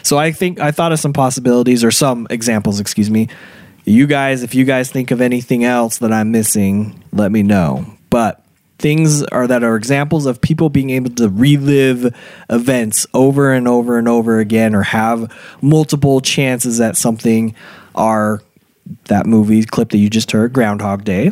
So 0.05 0.19
I 0.19 0.31
think 0.31 0.61
I 0.61 0.71
thought 0.71 0.93
of 0.93 1.01
some 1.01 1.13
possibilities 1.13 1.83
or 1.83 1.91
some 1.91 2.29
examples, 2.31 2.79
excuse 2.79 3.11
me. 3.11 3.27
You 3.85 4.07
guys, 4.07 4.43
if 4.43 4.55
you 4.55 4.65
guys 4.65 4.91
think 4.91 5.11
of 5.11 5.21
anything 5.21 5.65
else 5.65 5.99
that 5.99 6.13
I'm 6.13 6.31
missing, 6.31 7.03
let 7.13 7.33
me 7.33 7.43
know. 7.43 7.87
But 8.11 8.45
things 8.79 9.23
are 9.25 9.47
that 9.47 9.63
are 9.63 9.77
examples 9.77 10.27
of 10.27 10.41
people 10.41 10.69
being 10.69 10.91
able 10.91 11.11
to 11.11 11.29
relive 11.29 12.15
events 12.51 13.07
over 13.15 13.53
and 13.53 13.67
over 13.67 13.99
and 13.99 14.09
over 14.09 14.39
again 14.39 14.75
or 14.75 14.83
have 14.83 15.33
multiple 15.63 16.21
chances 16.21 16.81
at 16.81 16.97
something 16.97 17.55
are 17.95 18.43
that 19.05 19.27
movie 19.27 19.65
clip 19.65 19.91
that 19.91 19.99
you 19.99 20.11
just 20.11 20.33
heard 20.33 20.53
groundhog 20.53 21.05
day. 21.05 21.31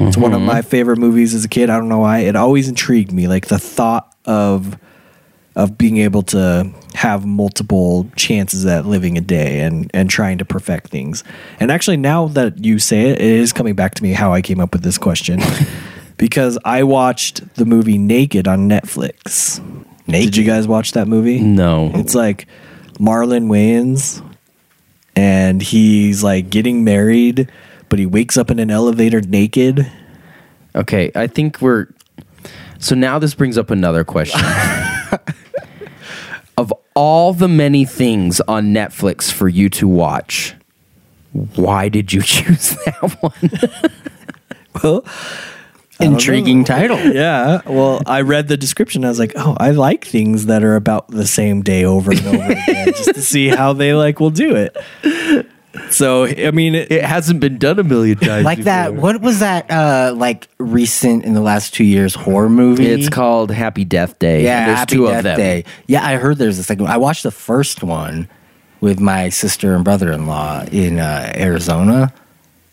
It's 0.00 0.16
one 0.16 0.32
of 0.32 0.38
mm-hmm. 0.38 0.46
my 0.46 0.62
favorite 0.62 0.98
movies 0.98 1.34
as 1.34 1.44
a 1.44 1.48
kid. 1.48 1.70
I 1.70 1.78
don't 1.78 1.88
know 1.88 1.98
why. 1.98 2.20
It 2.20 2.36
always 2.36 2.68
intrigued 2.68 3.12
me 3.12 3.26
like 3.26 3.46
the 3.46 3.58
thought 3.58 4.14
of 4.24 4.78
of 5.58 5.76
being 5.76 5.98
able 5.98 6.22
to 6.22 6.72
have 6.94 7.26
multiple 7.26 8.08
chances 8.14 8.64
at 8.64 8.86
living 8.86 9.18
a 9.18 9.20
day 9.20 9.60
and 9.60 9.90
and 9.92 10.08
trying 10.08 10.38
to 10.38 10.44
perfect 10.44 10.88
things. 10.88 11.24
And 11.58 11.70
actually, 11.70 11.96
now 11.96 12.28
that 12.28 12.64
you 12.64 12.78
say 12.78 13.10
it, 13.10 13.20
it 13.20 13.20
is 13.20 13.52
coming 13.52 13.74
back 13.74 13.94
to 13.96 14.02
me 14.02 14.12
how 14.12 14.32
I 14.32 14.40
came 14.40 14.60
up 14.60 14.72
with 14.72 14.82
this 14.82 14.96
question. 14.96 15.40
because 16.16 16.58
I 16.64 16.84
watched 16.84 17.54
the 17.56 17.66
movie 17.66 17.98
Naked 17.98 18.46
on 18.46 18.68
Netflix. 18.68 19.60
Did 20.06 20.36
you 20.36 20.44
guys 20.44 20.66
watch 20.66 20.92
that 20.92 21.06
movie? 21.06 21.40
No. 21.40 21.90
It's 21.94 22.14
like 22.14 22.46
Marlon 22.94 23.48
Wayans 23.48 24.24
and 25.14 25.60
he's 25.60 26.22
like 26.22 26.50
getting 26.50 26.84
married, 26.84 27.50
but 27.88 27.98
he 27.98 28.06
wakes 28.06 28.36
up 28.36 28.50
in 28.50 28.60
an 28.60 28.70
elevator 28.70 29.20
naked. 29.20 29.90
Okay, 30.74 31.10
I 31.16 31.26
think 31.26 31.60
we're. 31.60 31.88
So 32.78 32.94
now 32.94 33.18
this 33.18 33.34
brings 33.34 33.58
up 33.58 33.70
another 33.70 34.04
question. 34.04 34.40
of 36.58 36.74
all 36.94 37.32
the 37.32 37.48
many 37.48 37.84
things 37.84 38.40
on 38.42 38.74
Netflix 38.74 39.32
for 39.32 39.48
you 39.48 39.68
to 39.70 39.86
watch, 39.86 40.54
why 41.54 41.88
did 41.88 42.12
you 42.12 42.20
choose 42.34 42.76
that 42.84 43.16
one? 43.20 43.92
Well, 44.80 45.04
Intriguing 45.98 46.62
title. 46.62 46.98
yeah. 47.12 47.62
Well, 47.66 48.00
I 48.06 48.20
read 48.20 48.46
the 48.46 48.56
description. 48.56 49.04
I 49.04 49.08
was 49.08 49.18
like, 49.18 49.32
oh, 49.34 49.56
I 49.58 49.70
like 49.72 50.04
things 50.04 50.46
that 50.46 50.62
are 50.62 50.76
about 50.76 51.08
the 51.08 51.26
same 51.26 51.62
day 51.62 51.84
over 51.84 52.12
and 52.12 52.24
over 52.24 52.52
again, 52.52 52.86
just 52.92 53.14
to 53.14 53.22
see 53.22 53.48
how 53.48 53.72
they 53.72 53.94
like 53.94 54.20
will 54.20 54.30
do 54.30 54.54
it. 54.54 54.76
So, 55.90 56.24
I 56.24 56.50
mean, 56.50 56.74
it, 56.74 56.90
it 56.90 57.04
hasn't 57.04 57.40
been 57.40 57.58
done 57.58 57.78
a 57.78 57.84
million 57.84 58.18
times. 58.18 58.44
Like 58.44 58.60
that. 58.60 58.94
What 58.94 59.20
was 59.20 59.40
that? 59.40 59.70
Uh, 59.70 60.14
like 60.16 60.48
recent 60.58 61.24
in 61.24 61.34
the 61.34 61.40
last 61.40 61.74
two 61.74 61.84
years 61.84 62.14
horror 62.14 62.48
movie. 62.48 62.86
It's 62.86 63.08
called 63.08 63.50
Happy 63.50 63.84
Death 63.84 64.18
Day. 64.18 64.44
Yeah, 64.44 64.66
there's 64.66 64.78
Happy 64.78 64.94
two 64.96 65.06
Death 65.06 65.18
of 65.18 65.24
them. 65.24 65.36
Day. 65.36 65.64
Yeah, 65.86 66.04
I 66.06 66.16
heard 66.16 66.38
there's 66.38 66.58
a 66.58 66.64
second. 66.64 66.84
one. 66.84 66.92
I 66.92 66.96
watched 66.96 67.22
the 67.22 67.30
first 67.30 67.82
one 67.82 68.28
with 68.80 69.00
my 69.00 69.28
sister 69.28 69.74
and 69.74 69.84
brother-in-law 69.84 70.66
in 70.72 70.98
uh, 70.98 71.32
Arizona, 71.36 72.14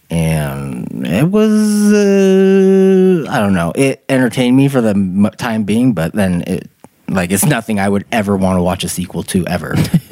and 0.10 1.06
it 1.06 1.30
was 1.30 1.92
uh, 1.92 3.30
I 3.30 3.40
don't 3.40 3.54
know. 3.54 3.74
It 3.75 4.04
entertained 4.08 4.56
me 4.56 4.68
for 4.68 4.82
the 4.82 5.34
time 5.38 5.64
being, 5.64 5.94
but 5.94 6.14
then 6.14 6.44
it 6.48 6.70
like 7.08 7.32
it's 7.32 7.46
nothing 7.46 7.80
I 7.80 7.90
would 7.90 8.06
ever 8.12 8.36
want 8.38 8.58
to 8.58 8.64
watch 8.64 8.84
a 8.84 8.90
sequel 8.90 9.24
to 9.24 9.46
ever. 9.48 9.75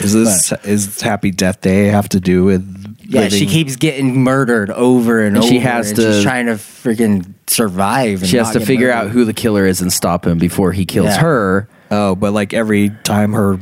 is 0.00 0.12
this 0.12 0.52
is 0.64 1.00
Happy 1.00 1.30
Death 1.30 1.60
Day 1.60 1.86
have 1.86 2.08
to 2.10 2.20
do 2.20 2.44
with? 2.44 2.96
yeah, 3.08 3.28
she 3.28 3.46
keeps 3.46 3.76
getting 3.76 4.22
murdered 4.22 4.70
over 4.70 5.20
and, 5.20 5.36
And 5.36 5.44
over. 5.44 5.48
she 5.48 5.58
has 5.60 5.88
and 5.90 5.96
to- 5.96 6.12
She's 6.14 6.22
trying 6.22 6.46
to 6.46 6.52
freaking 6.54 7.32
survive. 7.46 8.20
And 8.20 8.28
She 8.30 8.36
has 8.36 8.50
to 8.52 8.60
figure 8.60 8.88
murdered. 8.88 9.06
out 9.06 9.10
who 9.10 9.24
the 9.24 9.32
killer 9.32 9.64
is 9.66 9.80
and 9.80 9.92
stop 9.92 10.26
him 10.26 10.38
before 10.38 10.72
he 10.72 10.84
kills 10.84 11.06
Yeah. 11.08 11.20
her. 11.20 11.68
Oh, 11.90 12.14
but 12.14 12.32
like 12.32 12.52
every 12.52 12.90
time 13.04 13.32
her 13.32 13.58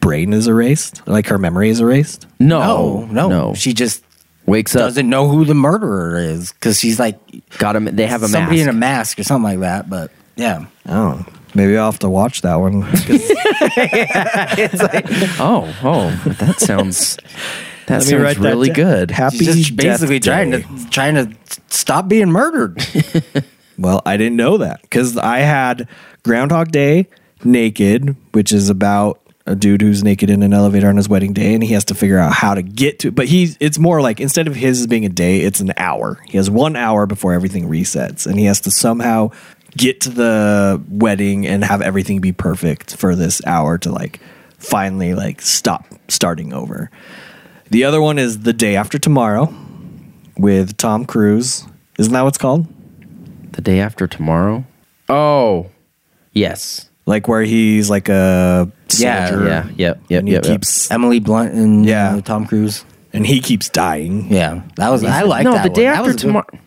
brain 0.00 0.32
is 0.32 0.46
erased, 0.46 1.02
like 1.08 1.26
her 1.26 1.38
memory 1.38 1.70
is 1.70 1.80
erased. 1.80 2.26
No, 2.38 3.06
No, 3.06 3.06
no, 3.10 3.28
no. 3.28 3.54
She 3.54 3.72
just 3.74 4.04
wakes 4.46 4.76
up. 4.76 4.82
doesn't 4.82 5.08
know 5.08 5.28
who 5.28 5.44
the 5.44 5.54
murderer 5.54 6.16
is 6.18 6.52
because 6.52 6.78
she's 6.78 7.00
like 7.00 7.18
Got 7.58 7.74
him. 7.76 7.86
They 7.86 8.06
have 8.06 8.22
a 8.22 8.28
somebody 8.28 8.58
mask. 8.58 8.68
in 8.68 8.76
a 8.76 8.78
mask 8.78 9.18
or 9.18 9.24
something 9.24 9.44
like 9.50 9.60
that. 9.60 9.90
But 9.90 10.12
yeah, 10.36 10.66
Oh, 10.88 11.24
maybe 11.54 11.76
I'll 11.76 11.90
have 11.90 11.98
to 12.00 12.08
watch 12.10 12.42
that 12.42 12.56
one. 12.56 12.82
'Cause 12.82 13.30
oh, 15.40 15.74
oh, 15.82 16.10
that 16.38 16.56
sounds. 16.58 17.16
That 17.86 17.96
Let 17.98 18.02
sounds 18.04 18.22
that 18.22 18.38
really 18.38 18.68
down. 18.68 18.74
good. 18.76 19.10
Happy 19.10 19.38
she's 19.38 19.54
just 19.56 19.76
basically 19.76 20.20
trying 20.20 20.52
to 20.52 20.62
trying 20.90 21.14
to 21.16 21.34
stop 21.70 22.08
being 22.08 22.30
murdered. 22.30 22.80
Well, 23.76 24.02
I 24.06 24.16
didn't 24.16 24.36
know 24.36 24.58
that 24.58 24.82
because 24.82 25.16
I 25.18 25.38
had 25.40 25.88
Groundhog 26.22 26.70
Day 26.70 27.08
naked, 27.42 28.14
which 28.30 28.52
is 28.52 28.70
about 28.70 29.20
a 29.46 29.56
dude 29.56 29.82
who's 29.82 30.04
naked 30.04 30.30
in 30.30 30.44
an 30.44 30.52
elevator 30.54 30.88
on 30.88 30.96
his 30.96 31.08
wedding 31.08 31.32
day, 31.32 31.54
and 31.54 31.62
he 31.62 31.72
has 31.72 31.84
to 31.86 31.94
figure 31.96 32.16
out 32.20 32.32
how 32.32 32.54
to 32.54 32.62
get 32.62 33.00
to. 33.00 33.10
But 33.10 33.26
he's 33.26 33.56
it's 33.58 33.76
more 33.76 34.00
like 34.00 34.20
instead 34.20 34.46
of 34.46 34.54
his 34.54 34.86
being 34.86 35.04
a 35.04 35.08
day, 35.08 35.40
it's 35.40 35.58
an 35.58 35.72
hour. 35.76 36.20
He 36.28 36.36
has 36.36 36.48
one 36.48 36.76
hour 36.76 37.04
before 37.06 37.32
everything 37.32 37.68
resets, 37.68 38.28
and 38.28 38.38
he 38.38 38.44
has 38.44 38.60
to 38.60 38.70
somehow 38.70 39.30
get 39.76 40.00
to 40.02 40.10
the 40.10 40.82
wedding 40.88 41.46
and 41.46 41.64
have 41.64 41.82
everything 41.82 42.20
be 42.20 42.32
perfect 42.32 42.96
for 42.96 43.14
this 43.14 43.40
hour 43.46 43.78
to 43.78 43.90
like 43.90 44.20
finally 44.58 45.14
like 45.14 45.40
stop 45.40 45.86
starting 46.08 46.52
over. 46.52 46.90
The 47.70 47.84
other 47.84 48.00
one 48.00 48.18
is 48.18 48.40
the 48.40 48.52
day 48.52 48.76
after 48.76 48.98
tomorrow 48.98 49.52
with 50.36 50.76
Tom 50.76 51.04
Cruise. 51.06 51.66
Isn't 51.98 52.12
that 52.12 52.22
what's 52.22 52.38
called? 52.38 52.66
The 53.52 53.62
day 53.62 53.80
after 53.80 54.06
tomorrow. 54.06 54.64
Oh, 55.08 55.70
yes. 56.32 56.88
like 57.06 57.28
where 57.28 57.42
he's 57.42 57.90
like 57.90 58.08
a 58.08 58.70
Yeah, 58.96 59.28
soldier 59.28 59.46
Yeah. 59.46 59.64
Yep. 59.76 60.00
Yep. 60.08 60.18
and 60.20 60.28
he 60.28 60.34
Yep. 60.34 60.44
yep. 60.44 60.52
keeps 60.52 60.90
Emily 60.90 61.20
Blunt 61.20 61.52
and 61.52 61.84
Yeah. 61.84 62.16
uh, 62.16 62.20
Tom 62.22 62.46
Cruise. 62.46 62.84
and 63.12 63.26
he 63.26 63.40
keeps 63.40 63.68
dying. 63.68 64.32
Yeah, 64.32 64.62
that 64.76 64.88
was 64.90 65.04
I 65.04 65.22
like 65.22 65.44
no, 65.44 65.52
that 65.52 65.62
the 65.64 65.68
day 65.68 65.84
one. 65.84 65.92
That 65.92 65.98
after 65.98 66.06
was 66.06 66.14
a 66.14 66.16
good- 66.16 66.26
tomorrow. 66.26 66.58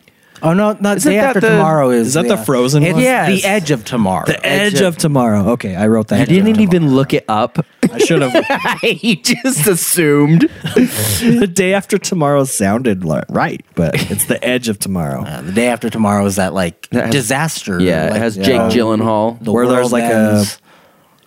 Oh 0.42 0.52
no, 0.54 0.76
not 0.80 0.98
Isn't 0.98 1.10
day 1.12 1.18
that 1.18 1.26
after 1.36 1.40
the- 1.40 1.48
tomorrow 1.48 1.90
is 1.90 2.08
Is 2.08 2.14
that 2.14 2.22
the 2.28 2.34
yeah. 2.36 2.44
Frozen 2.44 2.82
It's 2.84 2.92
one? 2.94 3.02
Yes. 3.02 3.42
the 3.42 3.48
edge 3.48 3.70
of 3.70 3.84
tomorrow. 3.84 4.26
The 4.26 4.44
edge 4.46 4.80
of 4.80 4.96
tomorrow. 4.96 5.48
Okay, 5.50 5.74
I 5.74 5.86
wrote 5.88 6.08
that. 6.08 6.30
You 6.30 6.36
down. 6.38 6.46
didn't 6.46 6.60
even 6.62 6.94
look 6.94 7.12
it 7.14 7.24
up. 7.28 7.58
I 7.92 7.98
should 7.98 8.22
have. 8.22 8.82
you 9.02 9.16
just 9.16 9.66
assumed. 9.66 10.42
the 10.74 11.50
day 11.52 11.74
after 11.74 11.98
tomorrow 11.98 12.44
sounded 12.44 13.04
li- 13.04 13.22
right, 13.28 13.64
but 13.74 14.10
it's 14.10 14.26
the 14.26 14.42
edge 14.44 14.68
of 14.68 14.78
tomorrow. 14.78 15.22
Uh, 15.24 15.42
the 15.42 15.52
day 15.52 15.66
after 15.68 15.90
tomorrow 15.90 16.24
is 16.26 16.36
that 16.36 16.54
like 16.54 16.88
That 16.90 17.06
has- 17.06 17.12
disaster. 17.14 17.80
Yeah, 17.80 18.04
like, 18.06 18.14
it 18.14 18.18
has 18.18 18.36
Jake 18.36 18.46
yeah. 18.48 18.68
Gyllenhaal. 18.70 19.42
the 19.42 19.52
Where 19.52 19.66
there's 19.66 19.90
world 19.90 19.92
like 19.92 20.04
a- 20.04 20.14
ends. 20.36 20.60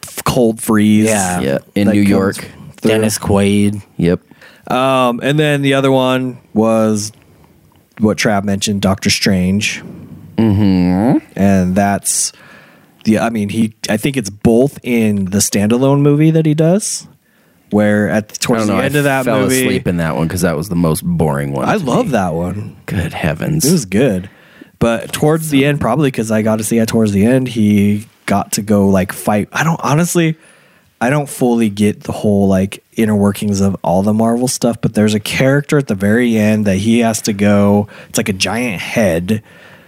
F- 0.06 0.24
Cold 0.24 0.62
freeze. 0.62 1.06
Yeah. 1.06 1.40
Yeah, 1.42 1.58
in 1.76 1.88
that 1.88 1.94
New 1.94 2.02
comes 2.04 2.10
York. 2.10 2.36
through. 2.78 2.92
Dennis 2.92 3.18
Quaid. 3.20 3.82
Yep. 3.98 4.22
Um, 4.72 5.20
and 5.24 5.38
then 5.40 5.62
the 5.64 5.74
other 5.74 5.92
one 5.92 6.38
was 6.54 7.12
what 8.02 8.18
Trav 8.18 8.44
mentioned, 8.44 8.82
Doctor 8.82 9.10
Strange. 9.10 9.82
Mm-hmm. 10.38 11.26
And 11.36 11.76
that's 11.76 12.34
the. 13.04 13.20
I 13.20 13.30
mean, 13.30 13.50
he. 13.50 13.74
I 13.90 13.98
think 13.98 14.18
it's 14.18 14.30
both 14.30 14.80
in 14.84 15.26
the 15.26 15.38
standalone 15.38 16.02
movie 16.02 16.32
that 16.32 16.46
he 16.46 16.54
does, 16.54 17.08
where 17.70 18.10
at 18.10 18.32
I 18.32 18.36
towards 18.36 18.68
don't 18.68 18.78
the 18.78 18.84
end 18.84 18.96
I 18.96 19.00
of 19.00 19.04
that 19.06 19.26
fell 19.26 19.42
movie, 19.42 19.62
asleep 19.62 19.88
in 19.88 19.98
that 19.98 20.16
one 20.16 20.28
because 20.28 20.42
that 20.42 20.58
was 20.58 20.70
the 20.70 20.76
most 20.76 21.06
boring 21.06 21.54
one. 21.54 21.70
I 21.70 21.76
love 21.76 22.08
me. 22.08 22.12
that 22.14 22.34
one. 22.34 22.78
Good 22.88 23.14
heavens! 23.14 23.66
It 23.66 23.72
was 23.72 23.86
good. 23.86 24.30
But 24.80 25.14
towards 25.14 25.52
the 25.52 25.66
end, 25.66 25.80
probably 25.80 26.10
because 26.10 26.32
I 26.32 26.42
got 26.42 26.56
to 26.56 26.64
see 26.64 26.80
it 26.80 26.88
towards 26.88 27.12
the 27.12 27.24
end, 27.24 27.48
he 27.48 28.08
got 28.26 28.54
to 28.54 28.64
go 28.64 28.88
like 28.88 29.12
fight. 29.14 29.48
I 29.52 29.64
don't 29.64 29.80
honestly, 29.84 30.38
I 31.00 31.12
don't 31.12 31.30
fully 31.30 31.70
get 31.70 32.02
the 32.02 32.12
whole 32.12 32.48
like 32.48 32.84
inner 32.98 33.16
workings 33.16 33.62
of 33.62 33.76
all 33.84 34.04
the 34.04 34.14
Marvel 34.14 34.48
stuff, 34.48 34.78
but 34.82 34.94
there's 34.94 35.14
a 35.14 35.20
character 35.20 35.78
at 35.78 35.88
the 35.88 35.96
very 35.96 36.38
end 36.38 36.66
that 36.66 36.78
he 36.78 37.00
has 37.00 37.22
to 37.24 37.34
go. 37.34 37.88
It's 38.10 38.18
like 38.18 38.30
a 38.30 38.34
giant 38.34 38.82
head, 38.82 39.42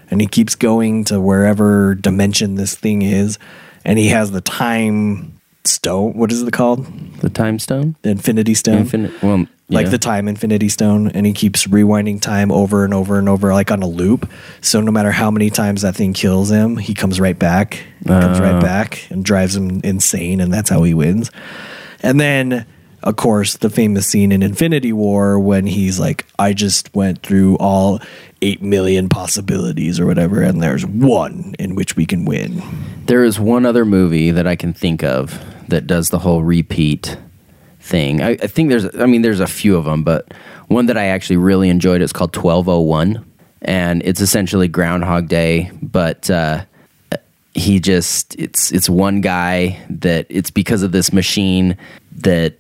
and 0.09 0.21
he 0.21 0.27
keeps 0.27 0.55
going 0.55 1.03
to 1.05 1.19
wherever 1.19 1.95
dimension 1.95 2.55
this 2.55 2.75
thing 2.75 3.01
is, 3.01 3.37
and 3.83 3.99
he 3.99 4.09
has 4.09 4.31
the 4.31 4.41
time 4.41 5.39
stone. 5.65 6.13
What 6.13 6.31
is 6.31 6.41
it 6.41 6.51
called? 6.53 6.85
the 7.19 7.29
time 7.29 7.57
stone. 7.59 7.95
The 8.01 8.09
Infinity 8.11 8.53
Stone 8.53 8.77
Infinite. 8.79 9.21
Well, 9.23 9.47
like 9.69 9.89
the 9.89 9.97
time 9.97 10.27
infinity 10.27 10.69
stone 10.69 11.07
and 11.07 11.25
he 11.25 11.31
keeps 11.33 11.65
rewinding 11.65 12.21
time 12.21 12.51
over 12.51 12.83
and 12.83 12.93
over 12.93 13.17
and 13.17 13.27
over 13.27 13.53
like 13.53 13.71
on 13.71 13.81
a 13.81 13.87
loop 13.87 14.29
so 14.61 14.81
no 14.81 14.91
matter 14.91 15.09
how 15.09 15.31
many 15.31 15.49
times 15.49 15.81
that 15.81 15.95
thing 15.95 16.13
kills 16.13 16.51
him 16.51 16.77
he 16.77 16.93
comes 16.93 17.19
right 17.19 17.39
back 17.39 17.81
he 18.01 18.05
comes 18.09 18.39
Uh. 18.39 18.43
right 18.43 18.61
back 18.61 19.07
and 19.09 19.25
drives 19.25 19.55
him 19.55 19.79
insane 19.83 20.41
and 20.41 20.53
that's 20.53 20.69
how 20.69 20.83
he 20.83 20.93
wins 20.93 21.31
and 22.01 22.19
then 22.19 22.67
of 23.03 23.15
course 23.15 23.57
the 23.57 23.69
famous 23.69 24.07
scene 24.07 24.31
in 24.31 24.41
infinity 24.41 24.93
war 24.93 25.39
when 25.39 25.67
he's 25.67 25.99
like 25.99 26.25
i 26.39 26.53
just 26.53 26.93
went 26.95 27.21
through 27.21 27.57
all 27.57 27.99
8 28.41 28.61
million 28.61 29.09
possibilities 29.09 29.99
or 29.99 30.05
whatever 30.05 30.41
and 30.41 30.61
there's 30.61 30.85
one 30.85 31.55
in 31.59 31.75
which 31.75 31.95
we 31.95 32.05
can 32.05 32.25
win 32.25 32.61
There 33.05 33.23
is 33.23 33.39
one 33.39 33.65
other 33.65 33.83
movie 33.83 34.31
that 34.31 34.47
I 34.47 34.55
can 34.55 34.73
think 34.73 35.03
of 35.03 35.37
that 35.67 35.87
does 35.87 36.09
the 36.09 36.19
whole 36.19 36.41
repeat 36.43 37.17
thing. 37.79 38.21
I, 38.21 38.31
I 38.31 38.47
think 38.47 38.69
there's, 38.69 38.85
I 38.95 39.05
mean, 39.07 39.23
there's 39.23 39.41
a 39.41 39.47
few 39.47 39.75
of 39.75 39.83
them, 39.85 40.03
but 40.03 40.33
one 40.67 40.85
that 40.85 40.97
I 40.97 41.05
actually 41.07 41.37
really 41.37 41.67
enjoyed 41.69 42.01
is 42.01 42.13
called 42.13 42.33
1201. 42.35 43.25
And 43.61 44.01
it's 44.03 44.21
essentially 44.21 44.67
Groundhog 44.69 45.27
Day, 45.27 45.69
but 45.81 46.29
uh, 46.29 46.63
he 47.53 47.79
just, 47.79 48.35
it's, 48.39 48.71
it's 48.71 48.89
one 48.89 49.19
guy 49.21 49.83
that 49.89 50.27
it's 50.29 50.49
because 50.49 50.81
of 50.81 50.93
this 50.93 51.11
machine 51.11 51.77
that 52.17 52.55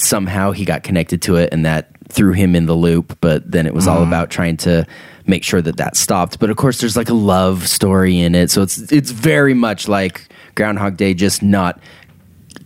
somehow 0.00 0.52
he 0.52 0.64
got 0.64 0.82
connected 0.82 1.22
to 1.22 1.36
it 1.36 1.52
and 1.52 1.64
that 1.64 1.90
threw 2.08 2.32
him 2.32 2.56
in 2.56 2.66
the 2.66 2.74
loop 2.74 3.18
but 3.20 3.50
then 3.50 3.66
it 3.66 3.74
was 3.74 3.86
all 3.86 3.98
mm-hmm. 3.98 4.08
about 4.08 4.30
trying 4.30 4.56
to 4.56 4.86
make 5.26 5.44
sure 5.44 5.60
that 5.60 5.76
that 5.76 5.94
stopped. 5.96 6.38
But 6.38 6.48
of 6.50 6.56
course 6.56 6.80
there's 6.80 6.96
like 6.96 7.10
a 7.10 7.14
love 7.14 7.68
story 7.68 8.18
in 8.18 8.34
it 8.34 8.50
so 8.50 8.62
it's 8.62 8.78
it's 8.92 9.10
very 9.10 9.54
much 9.54 9.88
like 9.88 10.28
groundhog 10.54 10.96
day 10.96 11.14
just 11.14 11.42
not 11.42 11.80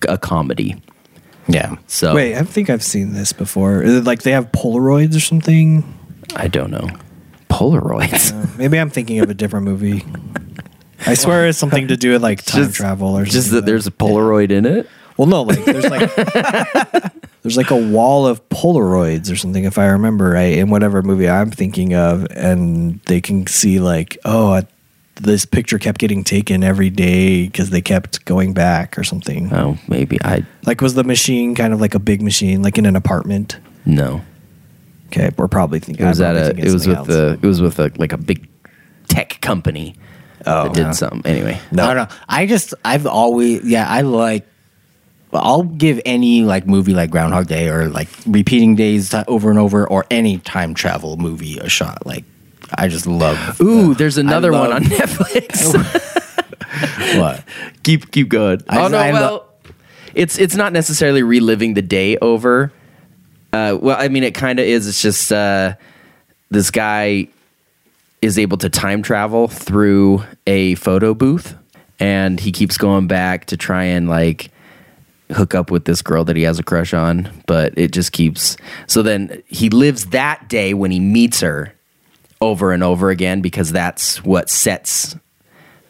a 0.08 0.18
comedy. 0.18 0.80
Yeah. 1.48 1.74
so 1.88 2.14
wait 2.14 2.36
i 2.36 2.42
think 2.42 2.70
i've 2.70 2.84
seen 2.84 3.14
this 3.14 3.32
before. 3.32 3.82
Is 3.82 3.94
it 3.96 4.04
like 4.04 4.22
they 4.22 4.30
have 4.30 4.52
polaroids 4.52 5.16
or 5.16 5.20
something? 5.20 5.82
I 6.36 6.48
don't 6.48 6.70
know. 6.70 6.88
Polaroids? 7.50 8.32
Uh, 8.32 8.46
maybe 8.56 8.78
I'm 8.78 8.90
thinking 8.90 9.20
of 9.20 9.28
a 9.28 9.34
different 9.34 9.66
movie. 9.66 10.04
I 11.06 11.14
swear 11.14 11.48
it's 11.48 11.58
something 11.58 11.88
to 11.88 11.96
do 11.96 12.12
with 12.12 12.22
like 12.22 12.42
time 12.42 12.64
Just- 12.64 12.76
travel 12.76 13.18
or 13.18 13.24
Just 13.24 13.48
something 13.48 13.56
that 13.56 13.66
there's 13.66 13.86
a 13.86 13.90
Polaroid 13.90 14.50
in 14.50 14.66
it. 14.66 14.88
Well, 15.16 15.28
no, 15.28 15.42
like 15.42 15.64
there's 15.64 15.88
like 15.90 16.14
there's 17.42 17.56
like 17.56 17.70
a 17.70 17.76
wall 17.76 18.26
of 18.26 18.46
Polaroids 18.48 19.30
or 19.32 19.36
something, 19.36 19.64
if 19.64 19.78
I 19.78 19.86
remember 19.86 20.30
right, 20.30 20.56
in 20.58 20.70
whatever 20.70 21.02
movie 21.02 21.28
I'm 21.28 21.50
thinking 21.50 21.94
of, 21.94 22.26
and 22.30 23.00
they 23.06 23.20
can 23.20 23.46
see 23.46 23.78
like, 23.80 24.16
oh, 24.24 24.52
I, 24.52 24.66
this 25.16 25.44
picture 25.44 25.78
kept 25.78 25.98
getting 25.98 26.24
taken 26.24 26.64
every 26.64 26.88
day 26.90 27.46
because 27.46 27.70
they 27.70 27.80
kept 27.82 28.24
going 28.24 28.52
back 28.54 28.98
or 28.98 29.04
something. 29.04 29.52
Oh, 29.52 29.76
maybe 29.88 30.18
I 30.24 30.44
Like, 30.66 30.80
was 30.80 30.94
the 30.94 31.04
machine 31.04 31.54
kind 31.54 31.72
of 31.72 31.80
like 31.80 31.94
a 31.94 31.98
big 32.00 32.22
machine, 32.22 32.62
like 32.62 32.78
in 32.78 32.86
an 32.86 32.96
apartment? 32.96 33.58
no. 33.84 34.22
Okay, 35.08 35.28
we're 35.36 35.46
probably 35.46 35.78
thinking. 35.78 36.06
It 36.06 36.08
was 36.08 36.22
I'm 36.22 36.34
at 36.34 36.56
a. 36.56 36.58
It 36.58 36.72
was 36.72 36.86
with 36.86 36.96
something 36.96 37.14
the. 37.14 37.32
It 37.34 37.42
was 37.42 37.60
with 37.60 37.78
a 37.78 37.92
like 37.98 38.14
a 38.14 38.16
big 38.16 38.48
tech 39.08 39.42
company 39.42 39.94
Oh, 40.46 40.64
that 40.64 40.72
did 40.72 40.80
yeah. 40.80 40.90
something. 40.92 41.26
Anyway, 41.30 41.60
No. 41.70 41.84
I 41.86 41.92
don't. 41.92 42.10
I 42.30 42.46
just 42.46 42.72
I've 42.82 43.06
always 43.06 43.62
yeah 43.62 43.86
I 43.86 44.00
like. 44.00 44.46
I'll 45.32 45.62
give 45.62 46.00
any 46.04 46.44
like 46.44 46.66
movie 46.66 46.94
like 46.94 47.10
Groundhog 47.10 47.46
Day 47.46 47.68
or 47.68 47.88
like 47.88 48.08
repeating 48.26 48.76
days 48.76 49.14
over 49.28 49.50
and 49.50 49.58
over 49.58 49.86
or 49.88 50.04
any 50.10 50.38
time 50.38 50.74
travel 50.74 51.16
movie 51.16 51.58
a 51.58 51.68
shot. 51.68 52.06
Like 52.06 52.24
I 52.76 52.88
just 52.88 53.06
love. 53.06 53.60
ooh, 53.60 53.94
there's 53.94 54.18
another 54.18 54.52
one 54.52 54.72
on 54.72 54.84
Netflix. 54.84 55.72
what? 57.18 57.44
keep 57.82 58.10
keep 58.10 58.28
going. 58.28 58.62
I- 58.68 58.84
oh 58.84 58.88
no, 58.88 58.98
I 58.98 59.10
lo- 59.10 59.20
well, 59.20 59.48
it's 60.14 60.38
it's 60.38 60.54
not 60.54 60.72
necessarily 60.72 61.22
reliving 61.22 61.74
the 61.74 61.82
day 61.82 62.16
over. 62.18 62.72
Uh, 63.52 63.76
well, 63.80 63.96
I 63.98 64.08
mean, 64.08 64.22
it 64.22 64.34
kind 64.34 64.58
of 64.58 64.66
is. 64.66 64.86
It's 64.86 65.02
just 65.02 65.30
uh, 65.32 65.74
this 66.50 66.70
guy 66.70 67.28
is 68.22 68.38
able 68.38 68.56
to 68.58 68.70
time 68.70 69.02
travel 69.02 69.48
through 69.48 70.22
a 70.46 70.74
photo 70.76 71.12
booth, 71.12 71.54
and 71.98 72.38
he 72.38 72.52
keeps 72.52 72.78
going 72.78 73.06
back 73.08 73.46
to 73.46 73.56
try 73.56 73.84
and 73.84 74.08
like 74.08 74.50
hook 75.32 75.54
up 75.54 75.70
with 75.70 75.84
this 75.84 76.02
girl 76.02 76.24
that 76.24 76.36
he 76.36 76.42
has 76.42 76.58
a 76.58 76.62
crush 76.62 76.94
on, 76.94 77.30
but 77.46 77.72
it 77.76 77.92
just 77.92 78.12
keeps. 78.12 78.56
So 78.86 79.02
then 79.02 79.42
he 79.46 79.70
lives 79.70 80.06
that 80.06 80.48
day 80.48 80.74
when 80.74 80.90
he 80.90 81.00
meets 81.00 81.40
her 81.40 81.74
over 82.42 82.72
and 82.72 82.82
over 82.82 83.10
again 83.10 83.40
because 83.40 83.70
that's 83.70 84.22
what 84.24 84.50
sets 84.50 85.16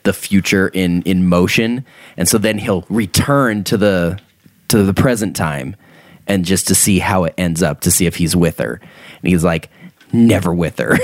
the 0.04 0.12
future 0.12 0.68
in 0.68 1.00
in 1.02 1.26
motion 1.26 1.84
and 2.16 2.28
so 2.28 2.36
then 2.36 2.58
he'll 2.58 2.84
return 2.90 3.64
to 3.64 3.76
the 3.76 4.18
to 4.68 4.82
the 4.82 4.92
present 4.92 5.34
time 5.36 5.74
and 6.26 6.44
just 6.44 6.68
to 6.68 6.74
see 6.74 6.98
how 6.98 7.24
it 7.24 7.32
ends 7.38 7.62
up 7.62 7.80
to 7.80 7.90
see 7.90 8.04
if 8.04 8.16
he's 8.16 8.36
with 8.36 8.58
her 8.58 8.80
and 8.82 9.28
he's 9.28 9.44
like 9.44 9.70
never 10.12 10.52
with 10.52 10.78
her 10.78 10.92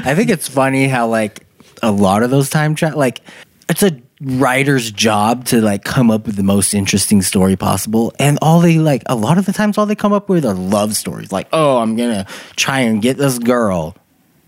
I 0.00 0.14
think 0.14 0.30
it's 0.30 0.48
funny 0.48 0.88
how 0.88 1.06
like 1.06 1.46
a 1.82 1.92
lot 1.92 2.22
of 2.22 2.30
those 2.30 2.50
time 2.50 2.74
travel 2.74 2.98
like 2.98 3.20
it's 3.68 3.82
a 3.82 4.00
writer's 4.20 4.90
job 4.90 5.44
to 5.46 5.60
like 5.60 5.84
come 5.84 6.10
up 6.10 6.26
with 6.26 6.36
the 6.36 6.42
most 6.42 6.74
interesting 6.74 7.22
story 7.22 7.56
possible. 7.56 8.12
And 8.18 8.38
all 8.42 8.60
they 8.60 8.78
like 8.78 9.02
a 9.06 9.14
lot 9.14 9.38
of 9.38 9.46
the 9.46 9.52
times 9.52 9.78
all 9.78 9.86
they 9.86 9.94
come 9.94 10.12
up 10.12 10.28
with 10.28 10.44
are 10.44 10.54
love 10.54 10.96
stories. 10.96 11.30
Like 11.30 11.48
oh 11.52 11.78
i'm 11.78 11.96
gonna 11.96 12.26
try 12.56 12.80
and 12.80 13.00
get 13.00 13.16
this 13.16 13.38
girl 13.38 13.94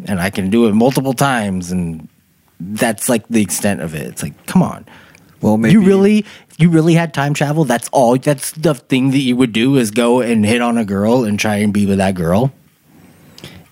and 0.07 0.21
i 0.21 0.31
can 0.31 0.50
do 0.50 0.67
it 0.67 0.73
multiple 0.73 1.12
times 1.12 1.71
and 1.71 2.09
that's 2.59 3.09
like 3.09 3.27
the 3.29 3.43
extent 3.43 3.81
of 3.81 3.95
it. 3.95 4.07
It's 4.07 4.23
like 4.23 4.47
come 4.47 4.62
on. 4.62 4.87
Well, 5.41 5.57
maybe 5.57 5.73
you 5.73 5.83
really 5.83 6.27
you 6.59 6.69
really 6.69 6.95
had 6.95 7.15
time 7.15 7.33
travel? 7.33 7.65
That's 7.65 7.89
all 7.93 8.19
that's 8.19 8.53
the 8.53 8.75
thing 8.75 9.12
that 9.12 9.19
you 9.19 9.37
would 9.37 9.53
do 9.53 9.77
is 9.77 9.91
go 9.91 10.21
and 10.21 10.45
hit 10.45 10.61
on 10.61 10.77
a 10.77 10.85
girl 10.85 11.25
and 11.25 11.39
try 11.39 11.57
and 11.57 11.73
be 11.73 11.87
with 11.87 11.99
that 11.99 12.15
girl 12.15 12.53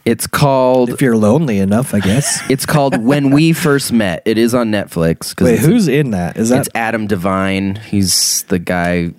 it's 0.08 0.26
called 0.26 0.90
if 0.90 1.02
you're 1.02 1.16
lonely 1.16 1.58
enough, 1.58 1.94
I 1.94 2.00
guess. 2.00 2.40
it's 2.50 2.64
called 2.66 2.96
when 3.02 3.30
we 3.30 3.52
first 3.52 3.92
met 3.92 4.22
it 4.24 4.38
is 4.38 4.54
on 4.54 4.70
netflix 4.70 5.34
'cause 5.36 5.44
Wait, 5.46 5.52
it's- 5.54 5.66
who's 5.66 5.88
in 5.88 6.10
that? 6.12 6.36
Is 6.36 6.48
that 6.48 6.60
it's 6.60 6.68
adam 6.74 7.06
devine 7.06 7.76
he's 7.76 8.42
the 8.44 8.58
guy 8.58 9.12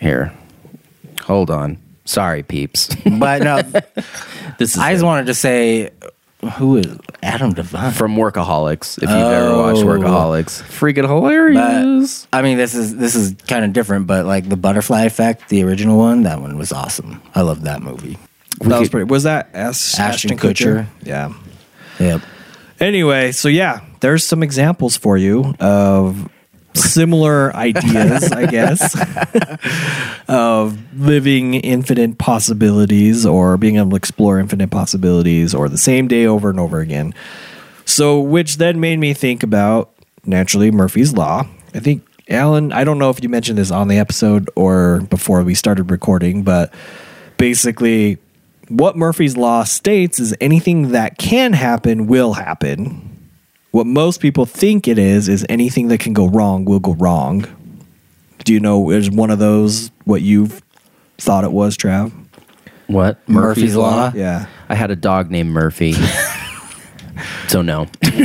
here 0.00 0.32
hold 1.22 1.50
on 1.50 1.78
sorry 2.04 2.42
peeps 2.42 2.88
but 3.18 3.42
no 3.42 3.62
this 4.58 4.74
is 4.74 4.78
I 4.78 4.92
just 4.92 5.04
wanted 5.04 5.26
to 5.26 5.34
say, 5.34 5.90
who 6.58 6.76
is 6.76 6.86
Adam 7.22 7.52
Devine? 7.54 7.92
from 7.92 8.14
workaholics 8.16 8.98
if 8.98 9.08
you've 9.08 9.10
ever 9.10 9.56
watched 9.56 9.82
Oh. 9.82 9.86
workaholics 9.86 10.62
freaking 10.62 11.06
hilarious 11.08 12.28
I 12.32 12.42
mean, 12.42 12.56
this 12.58 12.74
is 12.74 12.94
this 12.96 13.14
is 13.16 13.34
kind 13.48 13.64
of 13.64 13.72
different, 13.72 14.06
but 14.06 14.26
like 14.26 14.48
the 14.48 14.56
Butterfly 14.56 15.04
Effect, 15.04 15.48
the 15.48 15.62
original 15.64 15.96
one, 15.98 16.22
that 16.24 16.40
one 16.40 16.56
was 16.58 16.72
awesome. 16.72 17.20
I 17.34 17.40
love 17.42 17.62
that 17.62 17.82
movie. 17.82 18.18
That 18.60 18.80
was 18.80 18.88
pretty? 18.88 19.04
Was 19.04 19.24
that 19.24 19.50
Ash, 19.54 19.98
Ashton 19.98 20.32
Ashton 20.32 20.38
Kutcher? 20.38 20.86
Kutcher. 20.86 20.86
Yeah. 21.02 21.32
Yep. 21.98 22.22
Anyway, 22.78 23.32
so 23.32 23.48
yeah, 23.48 23.80
there's 24.00 24.24
some 24.24 24.42
examples 24.42 24.96
for 24.96 25.16
you 25.16 25.54
of 25.60 26.28
similar 26.74 27.54
ideas, 27.56 28.30
I 28.32 28.46
guess, 28.46 28.94
of 30.28 30.78
living 30.98 31.54
infinite 31.54 32.18
possibilities 32.18 33.24
or 33.24 33.56
being 33.56 33.76
able 33.76 33.90
to 33.90 33.96
explore 33.96 34.38
infinite 34.38 34.70
possibilities 34.70 35.54
or 35.54 35.68
the 35.68 35.78
same 35.78 36.06
day 36.08 36.26
over 36.26 36.50
and 36.50 36.60
over 36.60 36.80
again. 36.80 37.14
So, 37.86 38.20
which 38.20 38.56
then 38.56 38.80
made 38.80 38.98
me 38.98 39.14
think 39.14 39.42
about 39.42 39.92
naturally 40.24 40.70
Murphy's 40.70 41.12
Law. 41.12 41.46
I 41.74 41.78
think, 41.78 42.06
Alan, 42.28 42.72
I 42.72 42.84
don't 42.84 42.98
know 42.98 43.10
if 43.10 43.22
you 43.22 43.28
mentioned 43.28 43.58
this 43.58 43.70
on 43.70 43.88
the 43.88 43.98
episode 43.98 44.50
or 44.56 45.02
before 45.02 45.42
we 45.44 45.54
started 45.54 45.90
recording, 45.90 46.42
but 46.42 46.74
basically, 47.38 48.18
what 48.68 48.96
Murphy's 48.96 49.36
Law 49.36 49.64
states 49.64 50.18
is 50.18 50.34
anything 50.40 50.92
that 50.92 51.18
can 51.18 51.52
happen 51.52 52.06
will 52.06 52.34
happen. 52.34 53.28
What 53.70 53.86
most 53.86 54.20
people 54.20 54.46
think 54.46 54.88
it 54.88 54.98
is 54.98 55.28
is 55.28 55.44
anything 55.48 55.88
that 55.88 56.00
can 56.00 56.12
go 56.12 56.28
wrong 56.28 56.64
will 56.64 56.80
go 56.80 56.94
wrong. 56.94 57.46
Do 58.44 58.52
you 58.52 58.60
know 58.60 58.90
is 58.90 59.10
one 59.10 59.30
of 59.30 59.38
those 59.38 59.90
what 60.04 60.22
you've 60.22 60.62
thought 61.18 61.44
it 61.44 61.52
was, 61.52 61.76
Trav? 61.76 62.12
what 62.86 63.28
Murphy's 63.28 63.76
Law? 63.76 64.12
Yeah. 64.14 64.46
I 64.68 64.74
had 64.74 64.90
a 64.90 64.96
dog 64.96 65.30
named 65.30 65.50
Murphy. 65.50 65.94
so 67.48 67.62
no. 67.62 67.86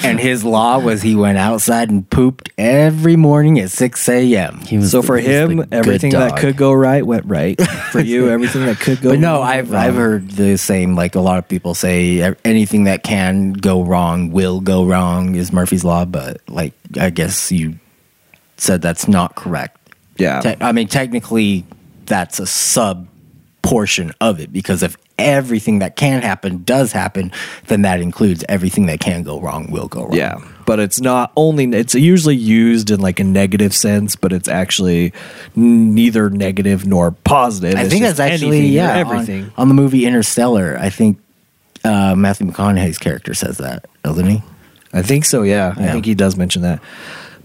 And 0.00 0.20
his 0.20 0.44
law 0.44 0.78
was 0.78 1.02
he 1.02 1.16
went 1.16 1.38
outside 1.38 1.90
and 1.90 2.08
pooped 2.08 2.50
every 2.56 3.16
morning 3.16 3.58
at 3.58 3.70
six 3.70 4.08
a.m. 4.08 4.60
He 4.60 4.78
was 4.78 4.92
So 4.92 5.00
the- 5.00 5.06
for 5.06 5.18
he 5.18 5.26
was 5.26 5.34
the 5.36 5.40
him, 5.42 5.56
good 5.58 5.68
everything 5.74 6.10
that 6.12 6.30
dog. 6.30 6.38
could 6.38 6.56
go 6.56 6.72
right 6.72 7.04
went 7.04 7.26
right. 7.26 7.60
For 7.90 8.00
you, 8.00 8.28
everything 8.30 8.64
that 8.66 8.78
could 8.78 9.00
go 9.02 9.10
But 9.10 9.18
no, 9.18 9.34
wrong 9.40 9.42
I've 9.48 9.70
went 9.70 9.82
I've 9.84 9.94
wrong. 9.94 10.02
heard 10.04 10.30
the 10.30 10.56
same. 10.56 10.94
Like 10.94 11.14
a 11.16 11.20
lot 11.20 11.38
of 11.38 11.48
people 11.48 11.74
say, 11.74 12.30
e- 12.30 12.34
anything 12.44 12.84
that 12.84 13.02
can 13.02 13.52
go 13.54 13.82
wrong 13.82 14.30
will 14.30 14.60
go 14.60 14.84
wrong 14.86 15.34
is 15.34 15.52
Murphy's 15.52 15.84
law. 15.84 16.04
But 16.04 16.40
like, 16.48 16.74
I 16.98 17.10
guess 17.10 17.50
you 17.50 17.74
said 18.56 18.80
that's 18.80 19.08
not 19.08 19.34
correct. 19.34 19.76
Yeah. 20.16 20.40
Te- 20.40 20.56
I 20.60 20.70
mean, 20.72 20.86
technically, 20.86 21.66
that's 22.06 22.38
a 22.38 22.46
sub 22.46 23.08
portion 23.62 24.12
of 24.20 24.38
it 24.38 24.52
because 24.52 24.84
if 24.84 24.96
everything 25.18 25.80
that 25.80 25.96
can 25.96 26.22
happen 26.22 26.62
does 26.64 26.92
happen, 26.92 27.32
then 27.66 27.82
that 27.82 28.00
includes 28.00 28.44
everything 28.48 28.86
that 28.86 29.00
can 29.00 29.22
go 29.22 29.40
wrong 29.40 29.70
will 29.70 29.88
go 29.88 30.04
wrong. 30.04 30.14
Yeah, 30.14 30.36
but 30.66 30.78
it's 30.80 31.00
not 31.00 31.32
only 31.36 31.64
it's 31.64 31.94
usually 31.94 32.36
used 32.36 32.90
in 32.90 33.00
like 33.00 33.20
a 33.20 33.24
negative 33.24 33.74
sense, 33.74 34.16
but 34.16 34.32
it's 34.32 34.48
actually 34.48 35.12
neither 35.56 36.30
negative 36.30 36.86
nor 36.86 37.10
positive. 37.10 37.78
I 37.78 37.82
It's 37.82 37.90
think 37.90 38.02
that's 38.04 38.20
actually 38.20 38.66
yeah. 38.68 38.96
everything. 38.96 39.52
on, 39.56 39.68
the 39.68 39.74
movie 39.74 40.06
Interstellar. 40.06 40.76
I 40.78 40.90
think 40.90 41.18
uh, 41.84 42.14
Matthew 42.14 42.46
McConaughey's 42.46 42.98
character 42.98 43.34
says 43.34 43.58
that, 43.58 43.86
doesn't 44.02 44.26
he? 44.26 44.42
I 44.92 45.02
think 45.02 45.24
so. 45.24 45.42
Yeah, 45.42 45.74
I 45.76 45.92
think 45.92 46.04
he 46.04 46.14
does 46.14 46.36
mention 46.36 46.62
that. 46.62 46.80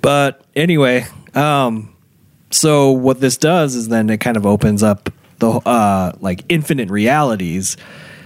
But 0.02 0.42
anyway, 0.56 1.06
um, 1.34 1.94
so 2.52 2.92
what 2.92 3.20
this 3.20 3.38
does 3.38 3.76
is 3.76 3.88
then 3.88 4.10
it 4.10 4.20
kind 4.20 4.38
of 4.38 4.46
opens 4.46 4.84
up 4.84 5.10
the 5.44 5.70
uh, 5.70 6.14
like 6.22 6.46
infinite 6.48 6.90
realities. 6.90 7.76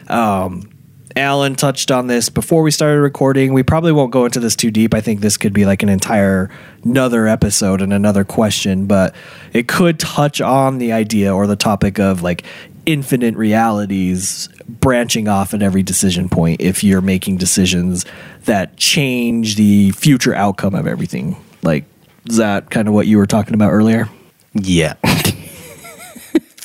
Um, 0.07 0.69
Alan 1.15 1.55
touched 1.55 1.89
on 1.89 2.05
this 2.05 2.29
before 2.29 2.61
we 2.61 2.69
started 2.69 3.01
recording. 3.01 3.53
We 3.53 3.63
probably 3.63 3.91
won't 3.91 4.11
go 4.11 4.25
into 4.25 4.39
this 4.39 4.55
too 4.55 4.69
deep. 4.69 4.93
I 4.93 5.01
think 5.01 5.21
this 5.21 5.35
could 5.35 5.51
be 5.51 5.65
like 5.65 5.81
an 5.81 5.89
entire 5.89 6.51
another 6.83 7.27
episode 7.27 7.81
and 7.81 7.91
another 7.91 8.23
question, 8.23 8.85
but 8.85 9.15
it 9.51 9.67
could 9.67 9.99
touch 9.99 10.41
on 10.41 10.77
the 10.77 10.91
idea 10.91 11.33
or 11.33 11.47
the 11.47 11.55
topic 11.55 11.97
of 11.97 12.21
like 12.21 12.43
infinite 12.85 13.35
realities 13.35 14.47
branching 14.69 15.27
off 15.27 15.55
at 15.55 15.63
every 15.63 15.81
decision 15.81 16.29
point 16.29 16.61
if 16.61 16.83
you're 16.83 17.01
making 17.01 17.37
decisions 17.37 18.05
that 18.45 18.77
change 18.77 19.55
the 19.55 19.89
future 19.91 20.35
outcome 20.35 20.75
of 20.75 20.85
everything. 20.85 21.35
Like 21.63 21.85
is 22.29 22.37
that 22.37 22.69
kind 22.69 22.87
of 22.87 22.93
what 22.93 23.07
you 23.07 23.17
were 23.17 23.25
talking 23.25 23.55
about 23.55 23.71
earlier? 23.71 24.07
Yeah. 24.53 24.93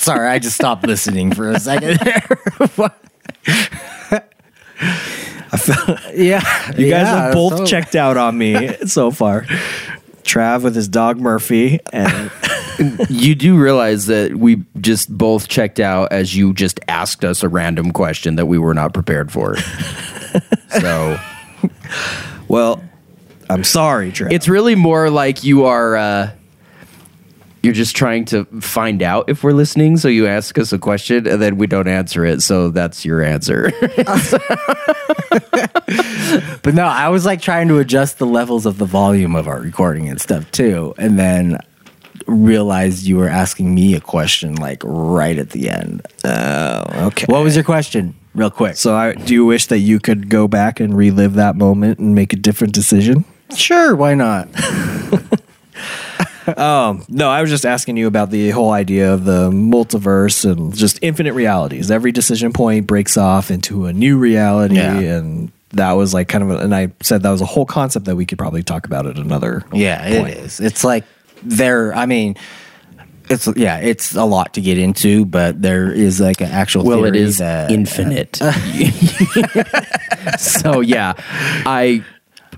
Sorry, 0.02 0.28
I 0.28 0.38
just 0.38 0.56
stopped 0.56 0.86
listening 0.86 1.32
for 1.32 1.50
a 1.50 1.60
second 1.60 1.98
there. 2.00 2.38
What? 2.76 2.98
yeah, 6.14 6.72
You 6.76 6.88
guys 6.90 7.06
have 7.06 7.34
both 7.34 7.66
checked 7.66 7.94
out 7.94 8.16
on 8.16 8.36
me 8.36 8.74
so 8.86 9.10
far. 9.10 9.42
Trav 10.22 10.62
with 10.62 10.74
his 10.74 10.88
dog 10.88 11.18
Murphy 11.20 11.78
and 11.92 12.30
you 13.10 13.34
do 13.34 13.56
realize 13.56 14.06
that 14.06 14.34
we 14.36 14.64
just 14.80 15.16
both 15.16 15.48
checked 15.48 15.78
out 15.78 16.10
as 16.12 16.34
you 16.34 16.52
just 16.54 16.80
asked 16.88 17.24
us 17.24 17.42
a 17.42 17.48
random 17.48 17.90
question 17.92 18.36
that 18.36 18.46
we 18.46 18.56
were 18.58 18.74
not 18.74 18.94
prepared 18.94 19.30
for. 19.30 19.56
so 20.80 21.18
Well, 22.48 22.82
I'm 23.50 23.64
sorry, 23.64 24.10
Trev. 24.12 24.32
it's 24.32 24.48
really 24.48 24.74
more 24.74 25.10
like 25.10 25.44
you 25.44 25.64
are 25.66 25.96
uh, 25.96 26.30
you're 27.62 27.72
just 27.72 27.94
trying 27.94 28.24
to 28.26 28.44
find 28.60 29.02
out 29.02 29.28
if 29.28 29.44
we're 29.44 29.52
listening. 29.52 29.96
So 29.96 30.08
you 30.08 30.26
ask 30.26 30.58
us 30.58 30.72
a 30.72 30.78
question 30.78 31.26
and 31.28 31.40
then 31.40 31.56
we 31.56 31.66
don't 31.66 31.88
answer 31.88 32.24
it. 32.24 32.42
So 32.42 32.70
that's 32.70 33.04
your 33.04 33.22
answer. 33.22 33.70
But 36.62 36.74
no, 36.74 36.84
I 36.84 37.08
was 37.08 37.26
like 37.26 37.42
trying 37.42 37.68
to 37.68 37.78
adjust 37.78 38.18
the 38.18 38.26
levels 38.26 38.66
of 38.66 38.78
the 38.78 38.84
volume 38.84 39.34
of 39.34 39.48
our 39.48 39.60
recording 39.60 40.08
and 40.08 40.20
stuff 40.20 40.50
too. 40.50 40.94
And 40.96 41.18
then 41.18 41.58
realized 42.26 43.04
you 43.04 43.16
were 43.16 43.28
asking 43.28 43.74
me 43.74 43.94
a 43.94 44.00
question 44.00 44.54
like 44.54 44.80
right 44.84 45.38
at 45.38 45.50
the 45.50 45.68
end. 45.68 46.06
Oh, 46.24 47.06
okay. 47.08 47.26
What 47.28 47.42
was 47.42 47.56
your 47.56 47.64
question? 47.64 48.14
Real 48.34 48.50
quick. 48.50 48.76
So, 48.76 48.94
I, 48.94 49.12
do 49.12 49.34
you 49.34 49.44
wish 49.44 49.66
that 49.66 49.80
you 49.80 50.00
could 50.00 50.30
go 50.30 50.48
back 50.48 50.80
and 50.80 50.96
relive 50.96 51.34
that 51.34 51.56
moment 51.56 51.98
and 51.98 52.14
make 52.14 52.32
a 52.32 52.36
different 52.36 52.72
decision? 52.72 53.24
sure, 53.54 53.94
why 53.94 54.14
not? 54.14 54.48
Um, 56.56 57.04
no, 57.08 57.30
I 57.30 57.40
was 57.40 57.50
just 57.50 57.64
asking 57.64 57.96
you 57.96 58.06
about 58.06 58.30
the 58.30 58.50
whole 58.50 58.72
idea 58.72 59.12
of 59.14 59.24
the 59.24 59.50
multiverse 59.50 60.50
and 60.50 60.74
just 60.74 60.98
infinite 61.02 61.34
realities. 61.34 61.90
Every 61.90 62.12
decision 62.12 62.52
point 62.52 62.86
breaks 62.86 63.16
off 63.16 63.50
into 63.50 63.86
a 63.86 63.92
new 63.92 64.18
reality, 64.18 64.76
Yeah. 64.76 64.98
and 64.98 65.52
that 65.70 65.92
was 65.92 66.12
like 66.12 66.28
kind 66.28 66.44
of. 66.44 66.50
A, 66.50 66.56
and 66.58 66.74
I 66.74 66.92
said 67.02 67.22
that 67.22 67.30
was 67.30 67.40
a 67.40 67.46
whole 67.46 67.66
concept 67.66 68.06
that 68.06 68.16
we 68.16 68.26
could 68.26 68.38
probably 68.38 68.62
talk 68.62 68.86
about 68.86 69.06
at 69.06 69.16
another. 69.18 69.64
Yeah, 69.72 70.04
it 70.06 70.20
point. 70.20 70.34
is. 70.36 70.60
It's 70.60 70.84
like 70.84 71.04
there. 71.42 71.94
I 71.94 72.06
mean, 72.06 72.36
it's 73.30 73.48
yeah, 73.56 73.78
it's 73.78 74.14
a 74.14 74.24
lot 74.24 74.54
to 74.54 74.60
get 74.60 74.78
into, 74.78 75.24
but 75.24 75.62
there 75.62 75.90
is 75.92 76.20
like 76.20 76.40
an 76.40 76.50
actual. 76.50 76.84
well, 76.84 77.04
it 77.04 77.12
theory 77.12 77.24
is 77.24 77.38
that, 77.38 77.70
uh, 77.70 77.74
infinite. 77.74 78.36
so 80.38 80.80
yeah, 80.80 81.14
I 81.64 82.04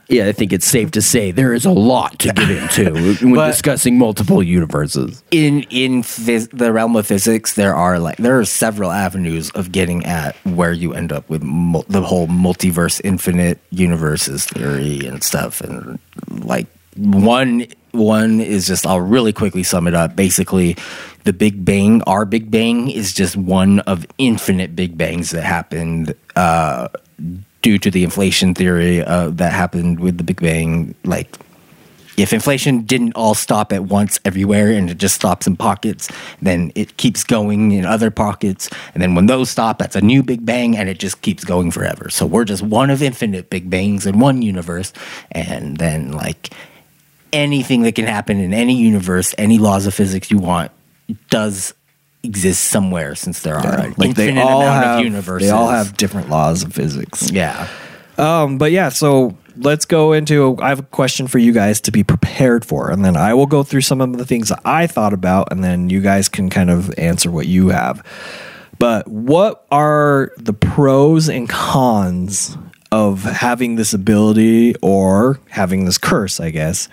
yeah, 0.08 0.26
I 0.26 0.32
think 0.32 0.52
it's 0.52 0.66
safe 0.66 0.90
to 0.92 1.02
say 1.02 1.30
there 1.30 1.52
is 1.54 1.64
a 1.64 1.70
lot 1.70 2.18
to 2.20 2.32
get 2.32 2.50
into 2.50 2.92
when 3.22 3.34
But- 3.34 3.48
discussing 3.52 3.98
multiple 3.98 4.42
universes. 4.42 5.22
in 5.30 5.62
in 5.70 6.02
phys- 6.02 6.50
the 6.56 6.72
realm 6.72 6.96
of 6.96 7.06
physics, 7.06 7.54
there 7.54 7.74
are 7.74 7.98
like 7.98 8.16
there 8.18 8.38
are 8.38 8.44
several 8.44 8.90
avenues 8.90 9.50
of 9.50 9.72
getting 9.72 10.04
at 10.06 10.36
where 10.44 10.72
you 10.72 10.92
end 10.94 11.12
up 11.12 11.28
with 11.30 11.42
mul- 11.42 11.84
the 11.88 12.02
whole 12.02 12.26
multiverse, 12.28 13.00
infinite 13.04 13.58
universes 13.70 14.46
theory 14.46 15.06
and 15.06 15.22
stuff, 15.24 15.60
and 15.60 15.98
like 16.28 16.66
one 16.96 17.66
one 17.92 18.40
is 18.40 18.66
just 18.66 18.86
I'll 18.86 19.00
really 19.00 19.32
quickly 19.32 19.62
sum 19.62 19.86
it 19.86 19.94
up. 19.94 20.14
Basically, 20.16 20.76
the 21.24 21.32
Big 21.32 21.64
Bang, 21.64 22.02
our 22.02 22.24
Big 22.24 22.50
Bang, 22.50 22.90
is 22.90 23.12
just 23.12 23.36
one 23.36 23.80
of 23.80 24.04
infinite 24.18 24.74
Big 24.76 24.96
Bangs 24.98 25.30
that 25.30 25.42
happened. 25.42 26.14
Uh, 26.36 26.88
Due 27.64 27.78
to 27.78 27.90
the 27.90 28.04
inflation 28.04 28.52
theory 28.52 29.02
uh, 29.02 29.30
that 29.30 29.52
happened 29.52 29.98
with 29.98 30.18
the 30.18 30.24
Big 30.24 30.38
Bang, 30.38 30.94
like 31.02 31.38
if 32.16 32.32
inflation 32.32 32.82
didn't 32.82 33.14
all 33.14 33.34
stop 33.34 33.72
at 33.72 33.84
once 33.84 34.20
everywhere 34.24 34.70
and 34.70 34.90
it 34.90 34.98
just 34.98 35.14
stops 35.14 35.46
in 35.46 35.56
pockets, 35.56 36.10
then 36.42 36.72
it 36.74 36.96
keeps 36.96 37.24
going 37.24 37.72
in 37.72 37.84
other 37.84 38.10
pockets. 38.10 38.68
And 38.92 39.02
then 39.02 39.14
when 39.14 39.26
those 39.26 39.48
stop, 39.48 39.78
that's 39.78 39.96
a 39.96 40.00
new 40.00 40.22
Big 40.22 40.44
Bang 40.44 40.76
and 40.76 40.88
it 40.88 40.98
just 40.98 41.22
keeps 41.22 41.42
going 41.42 41.70
forever. 41.70 42.10
So 42.10 42.26
we're 42.26 42.44
just 42.44 42.62
one 42.62 42.90
of 42.90 43.02
infinite 43.02 43.50
Big 43.50 43.70
Bangs 43.70 44.06
in 44.06 44.18
one 44.18 44.42
universe. 44.42 44.92
And 45.32 45.78
then, 45.78 46.12
like, 46.12 46.50
anything 47.32 47.82
that 47.82 47.94
can 47.94 48.06
happen 48.06 48.40
in 48.40 48.52
any 48.52 48.76
universe, 48.76 49.34
any 49.38 49.58
laws 49.58 49.86
of 49.86 49.94
physics 49.94 50.30
you 50.30 50.38
want, 50.38 50.70
does 51.30 51.72
exist 52.24 52.64
somewhere 52.64 53.14
since 53.14 53.40
there 53.40 53.56
are 53.56 53.80
an 53.80 53.94
Like 53.96 54.14
they 54.16 54.36
all 54.40 54.62
have, 54.62 55.04
universes. 55.04 55.48
they 55.48 55.52
all 55.54 55.68
have 55.68 55.96
different 55.96 56.28
laws 56.30 56.62
of 56.62 56.72
physics. 56.72 57.30
Yeah. 57.30 57.68
Um, 58.18 58.58
but 58.58 58.72
yeah, 58.72 58.88
so 58.90 59.36
let's 59.56 59.84
go 59.84 60.12
into. 60.12 60.56
I 60.60 60.68
have 60.68 60.78
a 60.78 60.84
question 60.84 61.26
for 61.26 61.38
you 61.38 61.52
guys 61.52 61.80
to 61.82 61.90
be 61.92 62.04
prepared 62.04 62.64
for, 62.64 62.90
and 62.90 63.04
then 63.04 63.16
I 63.16 63.34
will 63.34 63.46
go 63.46 63.62
through 63.62 63.80
some 63.82 64.00
of 64.00 64.16
the 64.16 64.24
things 64.24 64.48
that 64.50 64.60
I 64.64 64.86
thought 64.86 65.12
about, 65.12 65.48
and 65.50 65.62
then 65.64 65.90
you 65.90 66.00
guys 66.00 66.28
can 66.28 66.48
kind 66.48 66.70
of 66.70 66.96
answer 66.98 67.30
what 67.30 67.46
you 67.46 67.68
have. 67.68 68.04
But 68.78 69.08
what 69.08 69.66
are 69.70 70.32
the 70.36 70.52
pros 70.52 71.28
and 71.28 71.48
cons 71.48 72.56
of 72.92 73.22
having 73.24 73.74
this 73.76 73.92
ability 73.94 74.74
or 74.80 75.40
having 75.48 75.84
this 75.84 75.98
curse? 75.98 76.38
I 76.38 76.50
guess, 76.50 76.88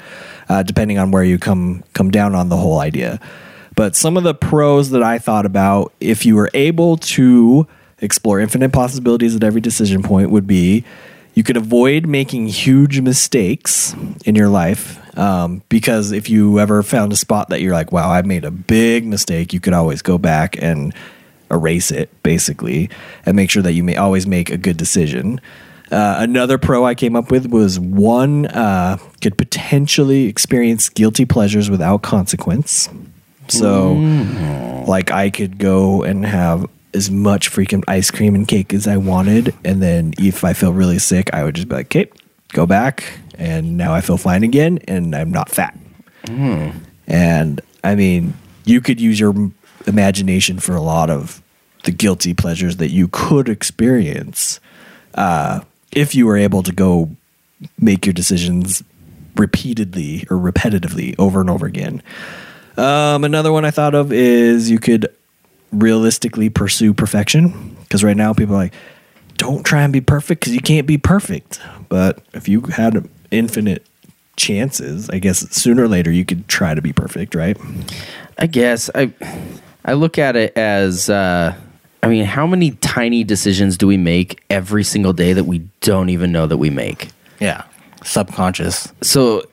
uh, 0.50 0.64
depending 0.64 0.98
on 0.98 1.12
where 1.12 1.24
you 1.24 1.38
come 1.38 1.84
come 1.94 2.10
down 2.10 2.34
on 2.36 2.50
the 2.50 2.58
whole 2.58 2.80
idea. 2.80 3.20
But 3.76 3.96
some 3.96 4.18
of 4.18 4.24
the 4.24 4.34
pros 4.34 4.90
that 4.92 5.04
I 5.04 5.18
thought 5.18 5.46
about, 5.46 5.94
if 6.00 6.26
you 6.26 6.36
were 6.36 6.50
able 6.54 6.98
to 6.98 7.68
explore 8.00 8.40
infinite 8.40 8.74
possibilities 8.74 9.36
at 9.36 9.44
every 9.44 9.62
decision 9.62 10.04
point, 10.04 10.30
would 10.30 10.48
be 10.48 10.84
you 11.34 11.44
could 11.44 11.58
avoid 11.58 12.06
making 12.06 12.48
huge 12.48 13.00
mistakes 13.00 13.96
in 14.26 14.36
your 14.36 14.50
life. 14.50 14.98
Um, 15.18 15.62
because 15.70 16.12
if 16.12 16.30
you 16.30 16.60
ever 16.60 16.84
found 16.84 17.14
a 17.14 17.16
spot 17.16 17.50
that 17.50 17.62
you're 17.62 17.74
like, 17.74 17.92
wow, 17.92 18.12
I 18.12 18.22
made 18.22 18.44
a 18.44 18.52
big 18.52 19.06
mistake, 19.06 19.54
you 19.54 19.60
could 19.60 19.74
always 19.74 20.02
go 20.02 20.18
back 20.18 20.62
and 20.62 20.94
erase 21.50 21.92
it, 21.92 22.10
basically, 22.24 22.90
and 23.26 23.36
make 23.36 23.50
sure 23.50 23.64
that 23.64 23.74
you 23.74 23.84
may 23.84 23.96
always 23.96 24.26
make 24.26 24.50
a 24.50 24.58
good 24.58 24.78
decision. 24.78 25.40
Uh, 25.92 26.16
another 26.20 26.58
pro 26.58 26.86
I 26.86 26.96
came 26.96 27.18
up 27.18 27.32
with 27.32 27.48
was 27.48 27.78
one 27.78 28.46
uh, 28.48 28.98
could 29.20 29.38
potentially 29.38 30.28
experience 30.28 30.88
guilty 30.88 31.26
pleasures 31.26 31.70
without 31.70 32.02
consequence. 32.02 32.90
So, 33.52 34.84
like, 34.88 35.12
I 35.12 35.30
could 35.30 35.58
go 35.58 36.04
and 36.04 36.26
have 36.26 36.66
as 36.94 37.10
much 37.10 37.52
freaking 37.52 37.84
ice 37.88 38.12
cream 38.12 38.36
and 38.36 38.48
cake 38.48 38.74
as 38.74 38.88
I 38.88 38.98
wanted, 38.98 39.54
and 39.64 39.82
then 39.82 40.14
if 40.20 40.44
I 40.44 40.54
feel 40.54 40.74
really 40.74 41.00
sick, 41.00 41.30
I 41.34 41.44
would 41.44 41.56
just 41.56 41.70
be 41.70 41.76
like, 41.76 41.86
"Okay, 41.88 42.10
go 42.54 42.66
back," 42.66 43.04
and 43.38 43.78
now 43.78 43.94
I 43.94 44.02
feel 44.02 44.18
fine 44.18 44.44
again, 44.44 44.80
and 44.88 45.16
I'm 45.16 45.32
not 45.32 45.50
fat. 45.50 45.78
And 47.08 47.62
I 47.84 47.96
mean, 47.96 48.34
you 48.66 48.82
could 48.82 49.00
use 49.02 49.20
your 49.20 49.34
imagination 49.88 50.60
for 50.60 50.76
a 50.76 50.82
lot 50.82 51.10
of 51.10 51.42
the 51.84 51.92
guilty 51.92 52.34
pleasures 52.34 52.78
that 52.78 52.92
you 52.92 53.08
could 53.08 53.50
experience 53.50 54.60
uh, 55.16 55.62
if 55.92 56.14
you 56.14 56.26
were 56.28 56.38
able 56.38 56.62
to 56.64 56.72
go 56.72 57.10
make 57.80 58.06
your 58.06 58.14
decisions 58.14 58.84
repeatedly 59.36 60.26
or 60.30 60.38
repetitively 60.38 61.16
over 61.18 61.42
and 61.42 61.50
over 61.50 61.66
again. 61.66 62.04
Um, 62.78 63.24
another 63.24 63.52
one 63.52 63.66
I 63.66 63.72
thought 63.72 63.96
of 63.96 64.12
is 64.12 64.70
you 64.70 64.80
could 64.80 65.08
realistically 65.72 66.50
pursue 66.50 66.94
perfection 66.94 67.76
because 67.82 68.04
right 68.04 68.18
now 68.18 68.34
people 68.34 68.56
are 68.56 68.60
like, 68.60 68.74
don't 69.38 69.64
try 69.66 69.84
and 69.84 69.92
be 69.92 70.02
perfect 70.02 70.42
because 70.42 70.54
you 70.54 70.62
can't 70.62 70.88
be 70.88 70.98
perfect. 70.98 71.60
But 71.90 72.20
if 72.34 72.48
you 72.48 72.62
had 72.62 73.10
infinite 73.32 73.86
chances, 74.36 75.10
I 75.10 75.20
guess 75.20 75.50
sooner 75.50 75.84
or 75.84 75.88
later 75.88 76.12
you 76.12 76.26
could 76.26 76.48
try 76.48 76.74
to 76.74 76.82
be 76.82 76.94
perfect, 76.94 77.36
right? 77.36 77.58
I 78.38 78.48
guess 78.48 78.90
I 78.94 79.14
I 79.84 79.94
look 79.94 80.18
at 80.18 80.36
it 80.36 80.56
as 80.58 81.10
uh, 81.10 81.56
I 82.04 82.08
mean, 82.08 82.26
how 82.26 82.48
many 82.48 82.72
tiny 82.72 83.24
decisions 83.24 83.78
do 83.78 83.88
we 83.88 83.98
make 83.98 84.44
every 84.50 84.84
single 84.84 85.14
day 85.14 85.34
that 85.34 85.44
we 85.44 85.60
don't 85.82 86.10
even 86.10 86.32
know 86.32 86.48
that 86.48 86.58
we 86.58 86.70
make? 86.70 87.10
Yeah. 87.40 87.64
Subconscious. 88.04 88.92
So 89.02 89.44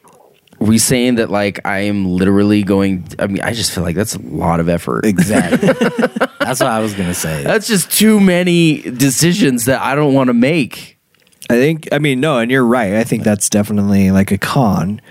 we 0.59 0.79
saying 0.79 1.17
that 1.17 1.31
like 1.31 1.61
I 1.65 1.81
am 1.81 2.07
literally 2.07 2.63
going 2.63 3.07
I 3.19 3.27
mean, 3.27 3.43
I 3.43 3.53
just 3.53 3.73
feel 3.73 3.85
like 3.85 3.97
that's 3.97 4.15
a 4.15 4.23
lot 4.23 4.61
of 4.61 4.69
effort. 4.69 5.05
Exactly. 5.05 5.69
That's 6.41 6.61
what 6.61 6.71
I 6.71 6.81
was 6.81 6.95
going 6.95 7.09
to 7.09 7.15
say. 7.15 7.45
That's 7.45 7.67
just 7.69 7.93
too 7.93 8.21
many 8.21 8.81
decisions 8.81 9.67
that 9.67 9.83
I 9.83 9.95
don't 9.95 10.15
want 10.15 10.29
to 10.29 10.35
make. 10.35 10.99
I 11.51 11.55
think, 11.55 11.89
I 11.93 11.99
mean, 11.99 12.21
no, 12.21 12.39
and 12.39 12.51
you're 12.51 12.65
right. 12.65 12.95
I 12.95 13.05
think 13.05 13.23
that's 13.23 13.51
definitely 13.51 14.11
like 14.11 14.31
a 14.31 14.39
con. 14.39 15.03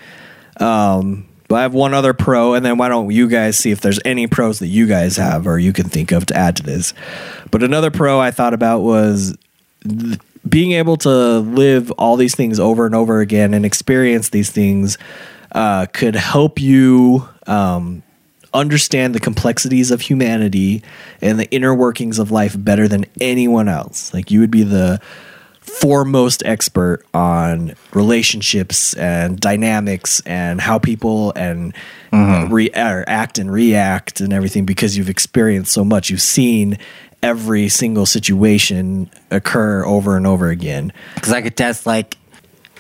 Um, 0.60 1.28
but 1.48 1.58
I 1.58 1.62
have 1.62 1.76
one 1.76 1.94
other 1.94 2.14
pro, 2.14 2.56
and 2.56 2.66
then 2.66 2.78
why 2.78 2.90
don't 2.90 3.12
you 3.12 3.28
guys 3.28 3.56
see 3.58 3.70
if 3.72 3.82
there's 3.82 4.00
any 4.04 4.26
pros 4.26 4.60
that 4.60 4.68
you 4.68 4.88
guys 4.88 5.18
have 5.18 5.46
or 5.48 5.60
you 5.60 5.74
can 5.74 5.90
think 5.90 6.12
of 6.12 6.26
to 6.28 6.36
add 6.36 6.56
to 6.58 6.64
this? 6.64 6.96
But 7.52 7.62
another 7.62 7.92
pro 7.92 8.20
I 8.20 8.32
thought 8.32 8.54
about 8.54 8.82
was 8.82 9.38
th- 9.88 10.20
being 10.48 10.72
able 10.72 10.98
to 10.98 11.40
live 11.40 11.92
all 11.92 12.16
these 12.16 12.36
things 12.36 12.60
over 12.60 12.86
and 12.86 12.96
over 12.96 13.22
again 13.22 13.54
and 13.54 13.66
experience 13.66 14.30
these 14.30 14.50
things 14.50 14.98
uh, 15.58 15.88
could 15.88 16.16
help 16.16 16.62
you 16.62 17.28
um, 17.48 18.04
understand 18.54 19.16
the 19.16 19.20
complexities 19.20 19.90
of 19.90 20.02
humanity 20.02 20.84
and 21.20 21.40
the 21.40 21.50
inner 21.50 21.74
workings 21.74 22.20
of 22.20 22.30
life 22.30 22.56
better 22.56 22.88
than 22.88 23.06
anyone 23.20 23.68
else. 23.68 24.14
Like 24.14 24.30
you 24.30 24.40
would 24.40 24.52
be 24.52 24.62
the 24.62 25.02
foremost 25.60 26.44
expert 26.46 27.04
on 27.12 27.74
relationships 27.92 28.94
and 28.94 29.40
dynamics 29.40 30.22
and 30.28 30.62
how 30.62 30.78
people 30.78 31.34
and 31.36 31.74
re- 32.52 32.70
or 32.76 33.04
act 33.08 33.40
and 33.40 33.52
react 33.52 34.22
and 34.22 34.34
everything 34.34 34.64
because 34.64 34.96
you've 34.96 35.10
experienced 35.10 35.72
so 35.72 35.84
much. 35.84 36.12
You've 36.12 36.22
seen 36.22 36.78
every 37.24 37.68
single 37.68 38.06
situation 38.06 39.10
occur 39.32 39.84
over 39.86 40.18
and 40.18 40.28
over 40.28 40.50
again. 40.50 40.94
Because 41.16 41.34
I 41.34 41.42
could 41.42 41.58
test, 41.58 41.88
like, 41.88 42.16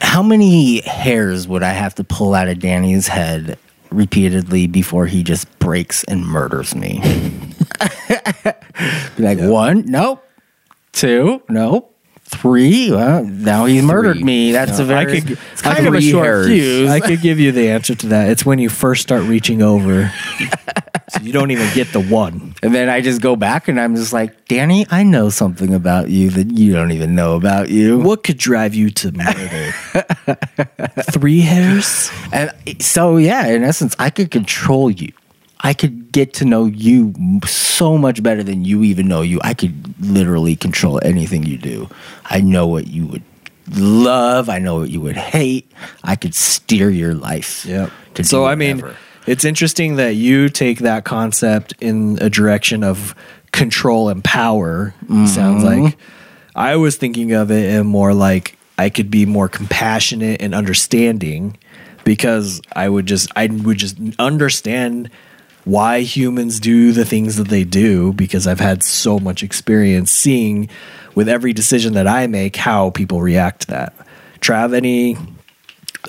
how 0.02 0.22
many 0.22 0.82
hairs 0.82 1.48
would 1.48 1.64
I 1.64 1.72
have 1.72 1.96
to 1.96 2.04
pull 2.04 2.34
out 2.34 2.48
of 2.48 2.60
Danny's 2.60 3.08
head 3.08 3.58
repeatedly 3.90 4.68
before 4.68 5.06
he 5.06 5.24
just 5.24 5.60
breaks 5.60 6.04
and 6.06 6.26
murders 6.26 6.76
me. 6.76 7.00
Be 9.18 9.24
like 9.24 9.40
one, 9.40 9.86
nope. 9.86 10.24
Two, 10.92 11.42
nope. 11.50 11.97
Three, 12.30 12.92
well, 12.92 13.24
now 13.24 13.66
he's 13.66 13.84
murdered 13.84 14.22
me. 14.22 14.52
That's 14.52 14.80
a 14.80 14.84
very. 14.84 15.18
I 15.18 15.22
could, 15.22 15.40
it's 15.54 15.62
kind 15.62 15.88
of 15.88 15.94
a 15.94 16.02
short 16.02 16.46
fuse. 16.46 16.90
I 16.90 17.00
could 17.00 17.22
give 17.22 17.40
you 17.40 17.54
the 17.54 17.70
answer 17.70 17.96
to 17.96 18.08
that. 18.08 18.30
It's 18.30 18.46
when 18.46 18.60
you 18.60 18.70
first 18.70 19.02
start 19.02 19.24
reaching 19.24 19.62
over. 19.62 20.12
so 21.10 21.22
you 21.22 21.32
don't 21.32 21.52
even 21.52 21.74
get 21.74 21.94
the 21.94 22.02
one. 22.02 22.54
And 22.62 22.76
then 22.76 22.90
I 22.90 23.00
just 23.00 23.22
go 23.22 23.38
back 23.38 23.70
and 23.70 23.80
I'm 23.80 23.96
just 23.96 24.12
like, 24.12 24.46
Danny, 24.48 24.86
I 24.90 25.04
know 25.04 25.30
something 25.30 25.74
about 25.74 26.10
you 26.10 26.30
that 26.32 26.52
you 26.52 26.74
don't 26.74 26.92
even 26.92 27.16
know 27.16 27.38
about 27.38 27.70
you. 27.70 27.98
What 28.00 28.24
could 28.24 28.38
drive 28.38 28.76
you 28.76 28.90
to 28.90 29.12
murder? 29.14 29.72
Three 31.12 31.40
hairs? 31.40 32.12
And 32.34 32.52
so, 32.82 33.16
yeah, 33.16 33.48
in 33.48 33.64
essence, 33.64 33.96
I 34.00 34.10
could 34.10 34.32
control 34.32 34.92
you. 34.92 35.14
I 35.62 35.74
could 35.74 36.12
get 36.12 36.34
to 36.36 36.46
know 36.46 36.66
you 36.66 37.14
so 37.46 37.98
much 37.98 38.22
better 38.22 38.44
than 38.44 38.64
you 38.64 38.84
even 38.84 39.08
know 39.08 39.22
you. 39.22 39.40
I 39.44 39.54
could 39.54 39.96
literally 40.00 40.56
control 40.56 41.00
anything 41.04 41.44
you 41.44 41.58
do. 41.58 41.90
I 42.26 42.42
know 42.42 42.68
what 42.68 42.88
you 42.88 43.08
would 43.08 43.24
love. 43.76 44.50
I 44.50 44.60
know 44.60 44.80
what 44.80 44.90
you 44.90 45.02
would 45.02 45.18
hate. 45.18 45.72
I 46.04 46.16
could 46.16 46.36
steer 46.36 46.90
your 46.90 47.14
life. 47.14 47.66
To 48.16 48.24
So 48.24 48.46
I 48.46 48.56
mean, 48.56 48.84
it's 49.26 49.46
interesting 49.46 49.96
that 49.96 50.16
you 50.16 50.50
take 50.50 50.80
that 50.80 51.06
concept 51.06 51.74
in 51.82 52.18
a 52.22 52.30
direction 52.30 52.84
of 52.84 53.16
control 53.52 54.10
and 54.10 54.24
power. 54.24 54.94
Sounds 55.08 55.64
mm-hmm. 55.64 55.84
like 55.84 55.98
I 56.56 56.76
was 56.76 56.98
thinking 56.98 57.34
of 57.34 57.52
it 57.52 57.74
in 57.74 57.88
more 57.88 58.14
like 58.14 58.58
I 58.78 58.90
could 58.90 59.10
be 59.10 59.26
more 59.26 59.50
compassionate 59.50 60.42
and 60.42 60.54
understanding 60.54 61.58
because 62.04 62.62
I 62.74 62.88
would 62.88 63.06
just 63.06 63.32
I 63.36 63.48
would 63.48 63.78
just 63.78 63.98
understand 64.18 65.10
why 65.68 66.00
humans 66.02 66.60
do 66.60 66.92
the 66.92 67.06
things 67.06 67.36
that 67.36 67.50
they 67.50 67.64
do 67.64 68.14
because 68.14 68.48
I've 68.48 68.60
had 68.60 68.84
so 68.84 69.20
much 69.20 69.44
experience 69.44 70.12
seeing 70.12 70.70
with 71.16 71.28
every 71.28 71.52
decision 71.54 71.94
that 71.94 72.08
I 72.08 72.28
make 72.28 72.56
how 72.56 72.90
people 72.92 73.22
react 73.22 73.62
to 73.62 73.68
that. 73.68 73.94
Trav, 74.40 74.74
any 74.76 75.18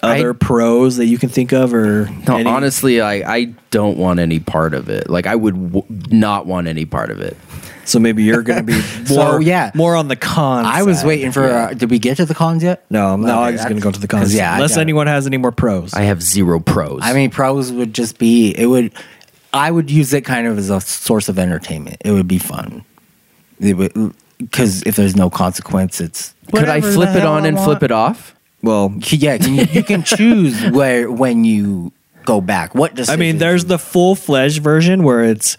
other 0.02 0.30
I- 0.30 0.36
pros 0.36 0.96
that 0.98 1.06
you 1.06 1.18
can 1.18 1.28
think 1.28 1.52
of 1.52 1.74
or 1.74 2.08
No, 2.26 2.36
any- 2.36 2.48
honestly, 2.48 3.00
I, 3.00 3.14
I 3.36 3.44
don't 3.70 3.98
want 3.98 4.20
any 4.20 4.38
part 4.38 4.74
of 4.74 4.88
it. 4.88 5.10
Like 5.10 5.26
I 5.26 5.34
would 5.34 5.72
w- 5.72 5.84
not 6.10 6.46
want 6.46 6.68
any 6.68 6.84
part 6.84 7.10
of 7.10 7.20
it. 7.20 7.36
so 7.84 7.98
maybe 7.98 8.22
you're 8.22 8.42
going 8.42 8.58
to 8.58 8.62
be 8.64 8.80
So, 9.06 9.14
more 9.16 9.42
yeah. 9.42 9.70
more 9.74 9.96
on 9.96 10.08
the 10.08 10.14
cons 10.16 10.68
I 10.70 10.82
was 10.82 10.98
side. 11.00 11.06
waiting 11.08 11.32
for. 11.32 11.44
Uh, 11.44 11.72
did 11.74 11.90
we 11.90 11.98
get 11.98 12.18
to 12.18 12.26
the 12.26 12.34
cons 12.34 12.62
yet? 12.62 12.84
no 12.90 13.14
I'm 13.14 13.22
now 13.22 13.40
Okay, 13.40 13.48
I'm 13.48 13.54
just 13.54 13.64
going 13.68 13.80
to 13.80 13.82
go 13.82 13.90
to 13.90 13.98
the 14.00 14.06
cons 14.08 14.32
yeah, 14.34 14.54
unless 14.54 14.76
anyone 14.76 15.06
has 15.08 15.26
any 15.26 15.38
more 15.38 15.50
pros 15.52 15.94
I 15.94 16.02
have 16.02 16.22
zero 16.22 16.60
pros. 16.60 17.00
I 17.02 17.12
mean, 17.14 17.30
pros 17.30 17.72
would 17.72 17.92
just 17.94 18.18
be 18.18 18.50
it 18.56 18.66
would. 18.66 18.92
I 19.52 19.70
would 19.70 19.90
use 19.90 20.12
it 20.12 20.22
kind 20.22 20.46
of 20.46 20.58
as 20.58 20.70
a 20.70 20.80
source 20.80 21.28
of 21.28 21.38
entertainment. 21.38 21.98
It 22.04 22.12
would 22.12 22.28
be 22.28 22.38
fun. 22.38 22.84
It 23.60 23.76
would 23.76 24.14
because 24.38 24.82
if 24.82 24.96
there's 24.96 25.16
no 25.16 25.30
consequence, 25.30 26.00
it's 26.00 26.34
could 26.52 26.68
I 26.68 26.80
flip 26.80 27.14
it 27.16 27.24
on 27.24 27.44
and 27.44 27.58
flip 27.58 27.82
it 27.82 27.90
off? 27.90 28.34
well 28.62 28.92
Yeah, 29.10 29.38
can 29.38 29.54
you, 29.54 29.64
you 29.70 29.82
can 29.84 30.02
choose 30.02 30.70
where 30.70 31.10
when 31.10 31.44
you 31.44 31.92
go 32.24 32.40
back. 32.40 32.74
What 32.74 32.94
does 32.94 33.08
I 33.08 33.16
mean 33.16 33.38
there's 33.38 33.64
the 33.64 33.78
full-fledged 33.78 34.62
version 34.62 35.02
where 35.02 35.24
it's 35.24 35.56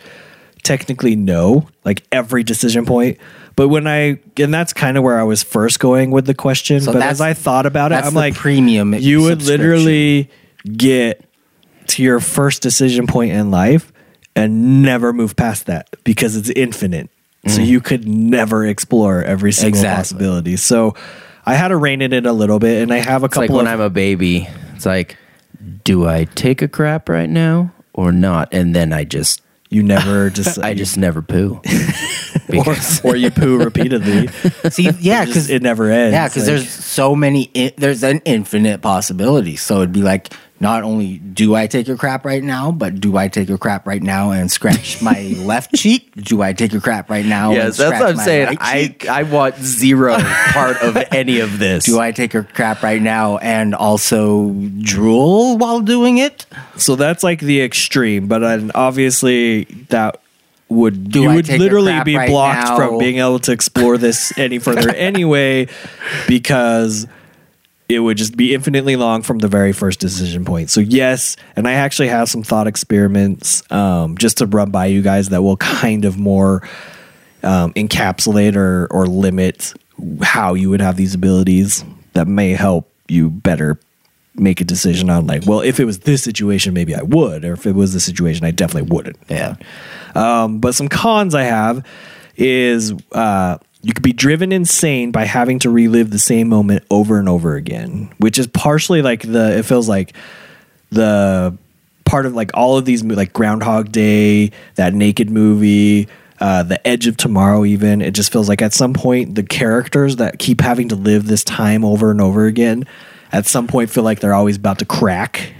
technically 0.63 1.15
no 1.15 1.67
like 1.85 2.03
every 2.11 2.43
decision 2.43 2.85
point 2.85 3.17
but 3.55 3.69
when 3.69 3.87
I 3.87 4.19
and 4.37 4.53
that's 4.53 4.73
kind 4.73 4.97
of 4.97 5.03
where 5.03 5.17
I 5.17 5.23
was 5.23 5.41
first 5.41 5.79
going 5.79 6.11
with 6.11 6.25
the 6.25 6.33
question 6.33 6.81
So 6.81 6.91
but 6.93 7.01
as 7.01 7.21
I 7.21 7.33
thought 7.33 7.65
about 7.65 7.91
it 7.91 7.95
that's 7.95 8.07
I'm 8.07 8.13
the 8.13 8.19
like 8.19 8.35
premium 8.35 8.93
you 8.93 9.21
would 9.21 9.41
literally 9.41 10.29
get 10.77 11.25
to 11.89 12.03
your 12.03 12.19
first 12.19 12.61
decision 12.61 13.07
point 13.07 13.31
in 13.31 13.51
life 13.51 13.91
and 14.35 14.81
never 14.83 15.11
move 15.13 15.35
past 15.35 15.65
that 15.67 15.89
because 16.03 16.35
it's 16.35 16.49
infinite. 16.49 17.09
So 17.47 17.61
you 17.61 17.79
could 17.79 18.07
never 18.07 18.65
explore 18.65 19.23
every 19.23 19.53
single 19.53 19.77
Mm. 19.77 19.83
Exactly. 19.83 19.95
possibility. 19.97 20.55
So 20.57 20.93
I 21.45 21.55
had 21.55 21.69
to 21.69 21.77
rein 21.77 22.01
it 22.01 22.11
in 22.13 22.25
a 22.25 22.33
little 22.33 22.59
bit, 22.59 22.81
and 22.83 22.93
I 22.93 22.97
have 22.97 23.23
a 23.23 23.27
It's 23.27 23.37
like 23.37 23.47
couple 23.47 23.57
when 23.57 23.67
of 23.67 23.73
I'm 23.73 23.81
a 23.81 23.89
baby. 23.89 24.47
It's 24.75 24.85
like, 24.85 25.15
do 25.85 26.05
I 26.07 26.25
take 26.25 26.61
a 26.61 26.67
crap 26.67 27.07
right 27.09 27.29
now 27.29 27.71
or 27.93 28.11
not? 28.11 28.49
And 28.53 28.75
then 28.75 28.91
I 28.93 29.05
just 29.05 29.41
you 29.69 29.83
never 29.83 30.29
just 30.39 30.59
I 30.59 30.73
just 30.73 30.97
never 30.97 31.21
poo. 31.21 31.61
or, 32.65 32.75
or 33.03 33.15
you 33.15 33.31
poo 33.31 33.57
repeatedly. 33.57 34.27
see. 34.69 34.89
Yeah, 34.99 35.23
because 35.25 35.49
it 35.49 35.61
never 35.61 35.89
ends. 35.89 36.13
Yeah, 36.13 36.27
because 36.27 36.43
Like- 36.47 36.57
there's 36.57 36.69
so 36.69 37.15
many. 37.15 37.49
i 37.55 37.73
there's 37.77 38.03
an 38.03 38.21
infinite 38.25 38.81
possibility. 38.81 39.55
So 39.55 39.77
it'd 39.77 39.93
be 39.93 40.01
like, 40.03 40.33
not 40.59 40.83
only 40.83 41.17
do 41.19 41.55
I 41.55 41.67
take 41.67 41.87
a 41.87 41.95
crap 41.95 42.25
right 42.25 42.43
now, 42.43 42.71
but 42.71 42.99
do 42.99 43.15
I 43.15 43.27
take 43.29 43.49
a 43.49 43.57
crap 43.57 43.87
right 43.87 44.01
now 44.03 44.31
and 44.31 44.51
scratch 44.51 45.01
my 45.01 45.33
left 45.39 45.73
cheek? 45.73 46.11
Do 46.15 46.41
I 46.41 46.53
take 46.53 46.73
a 46.73 46.81
crap 46.81 47.09
right 47.09 47.25
now? 47.25 47.51
yes, 47.51 47.79
and 47.79 47.91
that's 47.91 48.01
what 48.01 48.09
I'm 48.09 48.17
saying. 48.17 48.57
I? 48.59 48.95
I 49.09 49.23
want 49.23 49.55
zero 49.57 50.17
part 50.17 50.77
of 50.81 50.97
any 51.11 51.39
of 51.39 51.59
this. 51.59 51.85
do 51.85 51.99
I 51.99 52.11
take 52.11 52.33
a 52.35 52.43
crap 52.43 52.83
right 52.83 53.01
now 53.01 53.37
and 53.37 53.73
also 53.73 54.51
drool 54.81 55.57
while 55.57 55.79
doing 55.79 56.17
it? 56.17 56.45
So 56.77 56.95
that's 56.95 57.23
like 57.23 57.39
the 57.39 57.61
extreme, 57.61 58.27
but 58.27 58.39
then 58.39 58.71
obviously 58.75 59.63
that 59.89 60.21
would 60.67 61.09
Do 61.11 61.23
you 61.23 61.29
I 61.29 61.35
would 61.35 61.47
literally 61.47 62.03
be 62.03 62.15
right 62.15 62.29
blocked 62.29 62.67
now? 62.69 62.75
from 62.75 62.97
being 62.99 63.17
able 63.17 63.39
to 63.39 63.51
explore 63.51 63.97
this 63.97 64.37
any 64.37 64.59
further 64.59 64.89
anyway 64.95 65.67
because 66.27 67.07
it 67.89 67.99
would 67.99 68.17
just 68.17 68.37
be 68.37 68.53
infinitely 68.53 68.95
long 68.95 69.23
from 69.23 69.39
the 69.39 69.47
very 69.47 69.73
first 69.73 69.99
decision 69.99 70.45
point. 70.45 70.69
So 70.69 70.79
yes, 70.79 71.35
and 71.55 71.67
I 71.67 71.73
actually 71.73 72.07
have 72.09 72.29
some 72.29 72.43
thought 72.43 72.67
experiments 72.67 73.63
um, 73.71 74.15
just 74.17 74.37
to 74.37 74.45
run 74.45 74.69
by 74.69 74.85
you 74.85 75.01
guys 75.01 75.29
that 75.29 75.41
will 75.41 75.57
kind 75.81 76.05
of 76.05 76.17
more 76.17 76.61
um, 77.43 77.73
encapsulate 77.73 78.55
or 78.55 78.87
or 78.91 79.07
limit 79.07 79.73
how 80.21 80.53
you 80.53 80.69
would 80.69 80.81
have 80.81 80.95
these 80.95 81.15
abilities 81.15 81.83
that 82.13 82.27
may 82.27 82.51
help 82.51 82.89
you 83.07 83.29
better 83.29 83.79
make 84.35 84.61
a 84.61 84.63
decision 84.63 85.09
on 85.09 85.25
like 85.27 85.45
well 85.45 85.59
if 85.59 85.79
it 85.79 85.85
was 85.85 85.99
this 85.99 86.23
situation 86.23 86.73
maybe 86.73 86.95
i 86.95 87.01
would 87.01 87.43
or 87.43 87.51
if 87.53 87.65
it 87.65 87.73
was 87.75 87.91
this 87.93 88.05
situation 88.05 88.45
i 88.45 88.51
definitely 88.51 88.89
wouldn't 88.89 89.17
Yeah. 89.27 89.55
um, 90.15 90.59
but 90.59 90.75
some 90.75 90.87
cons 90.87 91.35
i 91.35 91.43
have 91.43 91.85
is 92.37 92.93
uh, 93.11 93.57
you 93.81 93.93
could 93.93 94.03
be 94.03 94.13
driven 94.13 94.51
insane 94.51 95.11
by 95.11 95.25
having 95.25 95.59
to 95.59 95.69
relive 95.69 96.11
the 96.11 96.19
same 96.19 96.49
moment 96.49 96.83
over 96.89 97.19
and 97.19 97.29
over 97.29 97.55
again 97.55 98.11
which 98.17 98.37
is 98.37 98.47
partially 98.47 99.01
like 99.01 99.21
the 99.21 99.57
it 99.57 99.63
feels 99.63 99.87
like 99.87 100.13
the 100.91 101.55
part 102.05 102.25
of 102.25 102.33
like 102.33 102.51
all 102.53 102.77
of 102.77 102.85
these 102.85 103.03
like 103.03 103.31
groundhog 103.33 103.91
day 103.91 104.51
that 104.75 104.93
naked 104.93 105.29
movie 105.29 106.07
uh, 106.39 106.63
the 106.63 106.85
edge 106.87 107.07
of 107.07 107.17
tomorrow 107.17 107.65
even. 107.65 108.01
It 108.01 108.11
just 108.11 108.31
feels 108.31 108.47
like 108.47 108.61
at 108.61 108.73
some 108.73 108.93
point 108.93 109.35
the 109.35 109.43
characters 109.43 110.17
that 110.17 110.39
keep 110.39 110.61
having 110.61 110.89
to 110.89 110.95
live 110.95 111.27
this 111.27 111.43
time 111.43 111.83
over 111.83 112.11
and 112.11 112.21
over 112.21 112.45
again 112.45 112.85
at 113.31 113.45
some 113.45 113.67
point 113.67 113.89
feel 113.89 114.03
like 114.03 114.19
they're 114.19 114.33
always 114.33 114.57
about 114.57 114.79
to 114.79 114.85
crack. 114.85 115.53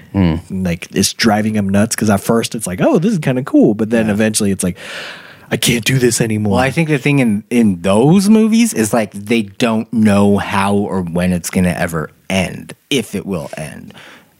And, 0.49 0.65
like 0.65 0.87
it's 0.95 1.13
driving 1.13 1.53
them 1.53 1.69
nuts 1.69 1.95
because 1.95 2.09
at 2.09 2.19
first 2.19 2.55
it's 2.55 2.65
like 2.65 2.81
oh 2.81 2.97
this 2.97 3.13
is 3.13 3.19
kind 3.19 3.37
of 3.37 3.45
cool 3.45 3.75
but 3.75 3.91
then 3.91 4.09
eventually 4.09 4.49
it's 4.49 4.63
like 4.63 4.75
i 5.51 5.57
can't 5.57 5.85
do 5.85 5.97
this 5.99 6.21
anymore 6.21 6.53
Well, 6.53 6.59
I 6.59 6.71
think 6.71 6.89
the 6.89 6.97
thing 6.97 7.19
in 7.19 7.43
in 7.49 7.81
those 7.81 8.29
movies 8.29 8.73
is 8.73 8.93
like 8.93 9.11
they 9.13 9.43
don't 9.43 9.91
know 9.91 10.37
how 10.37 10.75
or 10.75 11.01
when 11.01 11.33
it's 11.33 11.49
going 11.49 11.63
to 11.65 11.77
ever 11.77 12.11
end, 12.29 12.73
if 12.89 13.15
it 13.15 13.25
will 13.25 13.49
end. 13.57 13.93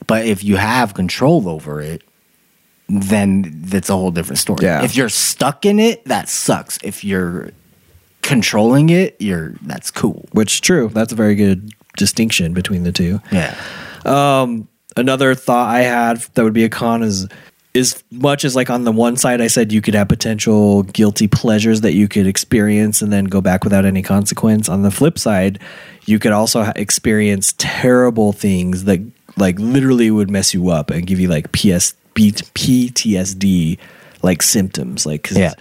But 0.07 0.25
if 0.25 0.43
you 0.43 0.55
have 0.57 0.93
control 0.93 1.47
over 1.49 1.81
it, 1.81 2.01
then 2.87 3.51
that's 3.65 3.89
a 3.89 3.93
whole 3.93 4.11
different 4.11 4.39
story. 4.39 4.63
Yeah. 4.65 4.83
If 4.83 4.95
you're 4.95 5.09
stuck 5.09 5.65
in 5.65 5.79
it, 5.79 6.03
that 6.05 6.29
sucks. 6.29 6.79
If 6.83 7.03
you're 7.03 7.51
controlling 8.21 8.89
it, 8.89 9.15
you're 9.19 9.53
that's 9.63 9.91
cool. 9.91 10.27
which 10.33 10.61
true 10.61 10.89
that's 10.93 11.11
a 11.11 11.15
very 11.15 11.35
good 11.35 11.71
distinction 11.97 12.53
between 12.53 12.83
the 12.83 12.91
two 12.91 13.19
Yeah. 13.31 13.55
Um, 14.05 14.67
another 14.95 15.35
thought 15.35 15.69
I 15.69 15.81
had 15.81 16.17
that 16.33 16.43
would 16.43 16.53
be 16.53 16.63
a 16.63 16.69
con 16.69 17.03
is 17.03 17.27
as 17.75 18.03
much 18.11 18.43
as 18.45 18.55
like 18.55 18.69
on 18.69 18.83
the 18.83 18.91
one 18.91 19.15
side 19.15 19.41
I 19.41 19.47
said 19.47 19.71
you 19.71 19.81
could 19.81 19.93
have 19.93 20.07
potential 20.09 20.83
guilty 20.83 21.27
pleasures 21.27 21.81
that 21.81 21.93
you 21.93 22.07
could 22.07 22.25
experience 22.27 23.01
and 23.01 23.13
then 23.13 23.25
go 23.25 23.41
back 23.41 23.63
without 23.63 23.85
any 23.85 24.01
consequence. 24.01 24.67
On 24.69 24.81
the 24.81 24.91
flip 24.91 25.19
side, 25.19 25.59
you 26.05 26.17
could 26.19 26.31
also 26.31 26.63
experience 26.75 27.53
terrible 27.57 28.33
things 28.33 28.85
that 28.85 28.99
like 29.37 29.59
literally 29.59 30.09
would 30.09 30.29
mess 30.31 30.53
you 30.53 30.69
up 30.69 30.89
and 30.89 31.05
give 31.05 31.19
you 31.19 31.27
like 31.27 31.51
PS 31.51 31.93
PTSD 32.15 33.77
like 34.21 34.41
symptoms. 34.41 35.05
Like 35.05 35.23
'cause 35.23 35.37
Yeah. 35.37 35.53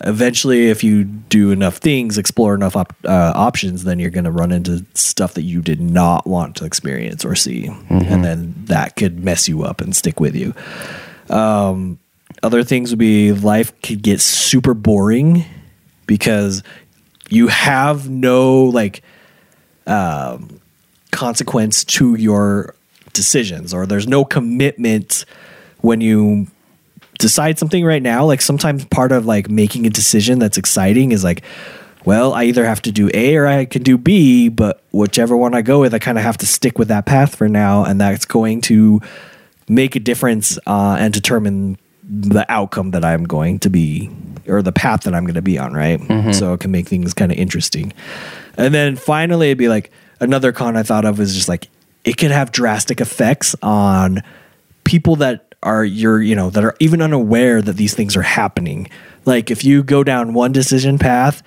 eventually 0.00 0.68
if 0.68 0.84
you 0.84 1.04
do 1.04 1.50
enough 1.50 1.78
things, 1.78 2.16
explore 2.18 2.54
enough 2.54 2.76
op- 2.76 2.94
uh, 3.04 3.32
options, 3.34 3.84
then 3.84 3.98
you're 3.98 4.10
going 4.10 4.24
to 4.24 4.30
run 4.30 4.52
into 4.52 4.84
stuff 4.94 5.34
that 5.34 5.42
you 5.42 5.60
did 5.60 5.80
not 5.80 6.26
want 6.26 6.54
to 6.56 6.64
experience 6.64 7.24
or 7.24 7.34
see, 7.34 7.68
and 7.90 8.24
then 8.24 8.54
that 8.66 8.94
could 8.96 9.22
mess 9.24 9.48
you 9.48 9.64
up 9.64 9.80
and 9.80 9.94
stick 9.96 10.20
with 10.20 10.36
you. 10.36 10.54
Um, 11.30 11.98
other 12.42 12.62
things 12.62 12.90
would 12.90 12.98
be 12.98 13.32
life 13.32 13.72
could 13.82 14.02
get 14.02 14.20
super 14.20 14.74
boring 14.74 15.44
because 16.06 16.62
you 17.28 17.48
have 17.48 18.08
no 18.08 18.64
like 18.64 19.02
um, 19.86 20.60
consequence 21.10 21.84
to 21.84 22.14
your 22.14 22.74
decisions, 23.12 23.74
or 23.74 23.86
there's 23.86 24.06
no 24.06 24.24
commitment 24.24 25.24
when 25.80 26.00
you 26.00 26.46
decide 27.18 27.58
something 27.58 27.84
right 27.84 28.02
now, 28.02 28.24
like 28.24 28.40
sometimes 28.40 28.84
part 28.86 29.12
of 29.12 29.26
like 29.26 29.50
making 29.50 29.86
a 29.86 29.90
decision 29.90 30.38
that's 30.38 30.56
exciting 30.56 31.12
is 31.12 31.24
like, 31.24 31.42
well, 32.04 32.32
I 32.32 32.44
either 32.44 32.64
have 32.64 32.80
to 32.82 32.92
do 32.92 33.10
A 33.12 33.36
or 33.36 33.46
I 33.46 33.64
can 33.64 33.82
do 33.82 33.98
B, 33.98 34.48
but 34.48 34.82
whichever 34.92 35.36
one 35.36 35.54
I 35.54 35.62
go 35.62 35.80
with, 35.80 35.92
I 35.92 35.98
kind 35.98 36.16
of 36.16 36.24
have 36.24 36.38
to 36.38 36.46
stick 36.46 36.78
with 36.78 36.88
that 36.88 37.06
path 37.06 37.34
for 37.34 37.48
now, 37.48 37.84
and 37.84 38.00
that's 38.00 38.24
going 38.24 38.60
to 38.62 39.00
make 39.68 39.96
a 39.96 40.00
difference 40.00 40.58
uh, 40.66 40.96
and 40.98 41.12
determine 41.12 41.78
the 42.02 42.46
outcome 42.50 42.92
that 42.92 43.04
I'm 43.04 43.24
going 43.24 43.58
to 43.60 43.70
be 43.70 44.10
or 44.46 44.62
the 44.62 44.72
path 44.72 45.02
that 45.02 45.14
I'm 45.14 45.24
going 45.24 45.34
to 45.34 45.42
be 45.42 45.58
on, 45.58 45.74
right? 45.74 46.00
So 46.32 46.54
it 46.54 46.60
can 46.60 46.70
make 46.70 46.88
things 46.88 47.12
kind 47.12 47.30
of 47.30 47.36
interesting. 47.36 47.92
And 48.56 48.72
then 48.74 48.96
finally, 48.96 49.48
it'd 49.48 49.58
be 49.58 49.68
like 49.68 49.90
another 50.20 50.52
con 50.52 50.76
I 50.76 50.82
thought 50.82 51.04
of 51.04 51.20
is 51.20 51.34
just 51.34 51.48
like 51.48 51.68
it 52.04 52.16
could 52.16 52.30
have 52.30 52.50
drastic 52.50 53.00
effects 53.00 53.54
on 53.62 54.22
people 54.84 55.16
that 55.16 55.54
are 55.62 55.84
you're 55.84 56.22
you 56.22 56.34
know 56.34 56.50
that 56.50 56.64
are 56.64 56.76
even 56.80 57.02
unaware 57.02 57.60
that 57.60 57.76
these 57.76 57.94
things 57.94 58.16
are 58.16 58.22
happening. 58.22 58.88
Like 59.26 59.50
if 59.50 59.64
you 59.64 59.82
go 59.82 60.02
down 60.02 60.32
one 60.32 60.52
decision 60.52 60.98
path 60.98 61.42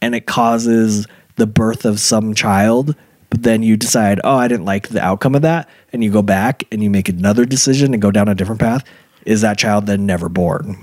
and 0.00 0.14
it 0.14 0.26
causes 0.26 1.06
the 1.36 1.46
birth 1.46 1.84
of 1.84 2.00
some 2.00 2.32
child, 2.32 2.94
then 3.42 3.62
you 3.62 3.76
decide, 3.76 4.20
oh, 4.24 4.36
I 4.36 4.48
didn't 4.48 4.64
like 4.66 4.88
the 4.88 5.00
outcome 5.04 5.34
of 5.34 5.42
that, 5.42 5.68
and 5.92 6.02
you 6.04 6.10
go 6.10 6.22
back 6.22 6.64
and 6.72 6.82
you 6.82 6.90
make 6.90 7.08
another 7.08 7.44
decision 7.44 7.92
and 7.92 8.00
go 8.02 8.10
down 8.10 8.28
a 8.28 8.34
different 8.34 8.60
path, 8.60 8.84
is 9.24 9.40
that 9.40 9.58
child 9.58 9.86
then 9.86 10.06
never 10.06 10.28
born? 10.28 10.76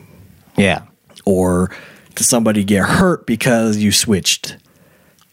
Yeah. 0.57 0.83
or 1.25 1.71
does 2.15 2.27
somebody 2.27 2.63
get 2.63 2.83
hurt 2.85 3.25
because 3.25 3.77
you 3.77 3.91
switched 3.91 4.57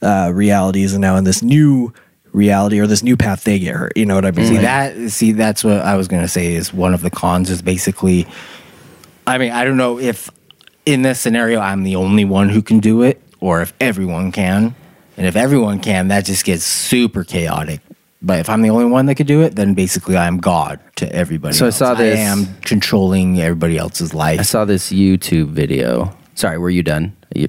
uh, 0.03 0.31
realities 0.33 0.95
and 0.95 1.03
now 1.03 1.17
in 1.17 1.25
this 1.25 1.43
new 1.43 1.93
reality 2.33 2.79
or 2.81 2.87
this 2.87 3.03
new 3.03 3.17
path 3.19 3.45
they 3.45 3.59
get 3.59 3.75
hurt? 3.77 3.93
You 3.97 4.07
know 4.07 4.15
what 4.15 4.25
I 4.25 4.31
mean? 4.31 4.47
See 4.47 4.53
Like, 4.55 4.63
that? 4.63 5.11
See, 5.11 5.33
that's 5.33 5.63
what 5.63 5.79
I 5.79 5.97
was 5.97 6.09
gonna 6.09 6.27
say. 6.29 6.55
Is 6.55 6.73
one 6.73 6.95
of 6.95 7.03
the 7.03 7.11
cons 7.11 7.51
is 7.51 7.61
basically. 7.61 8.27
I 9.27 9.37
mean, 9.37 9.53
I 9.53 9.65
don't 9.65 9.77
know 9.77 9.99
if 9.99 10.31
in 10.87 11.03
this 11.03 11.21
scenario 11.21 11.61
I'm 11.61 11.83
the 11.83 11.97
only 11.97 12.25
one 12.25 12.49
who 12.49 12.63
can 12.63 12.81
do 12.81 13.03
it, 13.03 13.21
or 13.41 13.61
if 13.61 13.75
everyone 13.81 14.33
can. 14.33 14.75
And 15.21 15.27
if 15.27 15.37
everyone 15.37 15.81
can, 15.81 16.09
that 16.09 16.25
just 16.25 16.47
gets 16.47 16.65
super 16.65 17.25
chaotic. 17.25 17.83
But 18.23 18.39
if 18.41 18.49
I'm 18.49 18.63
the 18.63 18.71
only 18.71 18.87
one 18.87 19.05
that 19.05 19.17
could 19.17 19.27
do 19.27 19.43
it, 19.43 19.55
then 19.55 19.75
basically 19.75 20.17
I'm 20.17 20.39
God 20.39 20.81
to 20.97 21.15
everybody. 21.15 21.53
So 21.55 21.67
I 21.67 21.69
else. 21.69 21.77
saw 21.77 21.93
this- 21.93 22.19
I 22.19 22.23
am 22.23 22.47
controlling 22.63 23.39
everybody 23.39 23.77
else's 23.77 24.15
life. 24.15 24.41
I 24.41 24.45
saw 24.45 24.65
this 24.65 24.91
YouTube 24.91 25.49
video. 25.49 26.17
Sorry, 26.37 26.57
were 26.57 26.71
you 26.71 26.83
done? 26.83 27.15
You, 27.35 27.49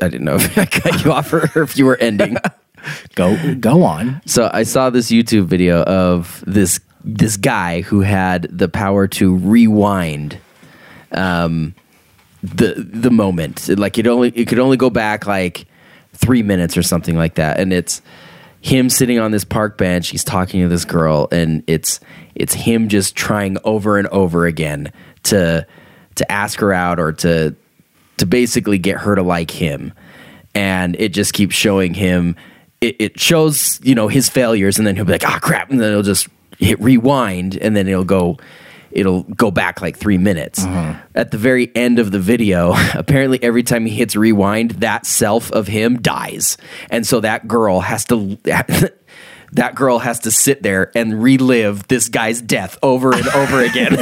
I 0.00 0.08
didn't 0.08 0.24
know 0.24 0.34
if 0.40 0.58
I 0.58 0.64
cut 0.66 1.04
you 1.04 1.12
off 1.12 1.32
or 1.32 1.62
if 1.62 1.78
you 1.78 1.86
were 1.86 1.96
ending. 1.98 2.38
Go, 3.14 3.54
go 3.60 3.84
on. 3.84 4.20
So 4.26 4.50
I 4.52 4.64
saw 4.64 4.90
this 4.90 5.12
YouTube 5.12 5.44
video 5.44 5.84
of 5.84 6.42
this 6.44 6.80
this 7.04 7.36
guy 7.36 7.82
who 7.82 8.00
had 8.00 8.48
the 8.50 8.68
power 8.68 9.06
to 9.06 9.36
rewind 9.36 10.38
um 11.12 11.76
the 12.42 12.74
the 12.76 13.12
moment. 13.12 13.68
Like 13.78 13.98
it 13.98 14.08
only 14.08 14.30
it 14.30 14.48
could 14.48 14.58
only 14.58 14.76
go 14.76 14.90
back 14.90 15.28
like 15.28 15.66
3 16.14 16.42
minutes 16.42 16.76
or 16.76 16.82
something 16.82 17.16
like 17.16 17.34
that. 17.34 17.58
And 17.58 17.72
it's 17.72 18.02
him 18.62 18.88
sitting 18.88 19.18
on 19.18 19.32
this 19.32 19.44
park 19.44 19.76
bench, 19.76 20.08
he's 20.08 20.24
talking 20.24 20.62
to 20.62 20.68
this 20.68 20.84
girl 20.84 21.28
and 21.32 21.62
it's 21.66 22.00
it's 22.34 22.54
him 22.54 22.88
just 22.88 23.14
trying 23.16 23.58
over 23.64 23.98
and 23.98 24.08
over 24.08 24.46
again 24.46 24.92
to 25.24 25.66
to 26.14 26.32
ask 26.32 26.60
her 26.60 26.72
out 26.72 27.00
or 27.00 27.12
to 27.12 27.54
to 28.18 28.26
basically 28.26 28.78
get 28.78 28.98
her 28.98 29.14
to 29.16 29.22
like 29.22 29.50
him. 29.50 29.92
And 30.54 30.96
it 30.98 31.12
just 31.12 31.32
keeps 31.32 31.56
showing 31.56 31.92
him 31.94 32.36
it, 32.80 32.96
it 32.98 33.20
shows 33.20 33.80
you 33.82 33.94
know 33.94 34.08
his 34.08 34.28
failures 34.28 34.78
and 34.78 34.86
then 34.86 34.94
he'll 34.96 35.04
be 35.04 35.12
like 35.12 35.26
ah 35.26 35.38
crap 35.42 35.70
and 35.70 35.80
then 35.80 35.90
it'll 35.90 36.02
just 36.02 36.28
hit 36.58 36.80
rewind 36.80 37.56
and 37.56 37.74
then 37.76 37.88
it'll 37.88 38.04
go 38.04 38.38
it'll 38.94 39.22
go 39.24 39.50
back 39.50 39.80
like 39.80 39.96
three 39.96 40.18
minutes. 40.18 40.60
Mm-hmm. 40.64 41.00
At 41.14 41.30
the 41.30 41.38
very 41.38 41.74
end 41.74 41.98
of 41.98 42.10
the 42.10 42.18
video 42.18 42.74
apparently 42.94 43.42
every 43.42 43.62
time 43.62 43.86
he 43.86 43.94
hits 43.94 44.16
rewind 44.16 44.72
that 44.72 45.06
self 45.06 45.50
of 45.52 45.66
him 45.68 46.00
dies. 46.00 46.56
And 46.90 47.06
so 47.06 47.20
that 47.20 47.48
girl 47.48 47.80
has 47.80 48.04
to 48.06 48.38
that 49.52 49.74
girl 49.74 49.98
has 49.98 50.20
to 50.20 50.30
sit 50.30 50.62
there 50.62 50.90
and 50.94 51.22
relive 51.22 51.86
this 51.88 52.08
guy's 52.08 52.40
death 52.40 52.78
over 52.82 53.12
and 53.14 53.26
over 53.28 53.60
again. 53.64 53.98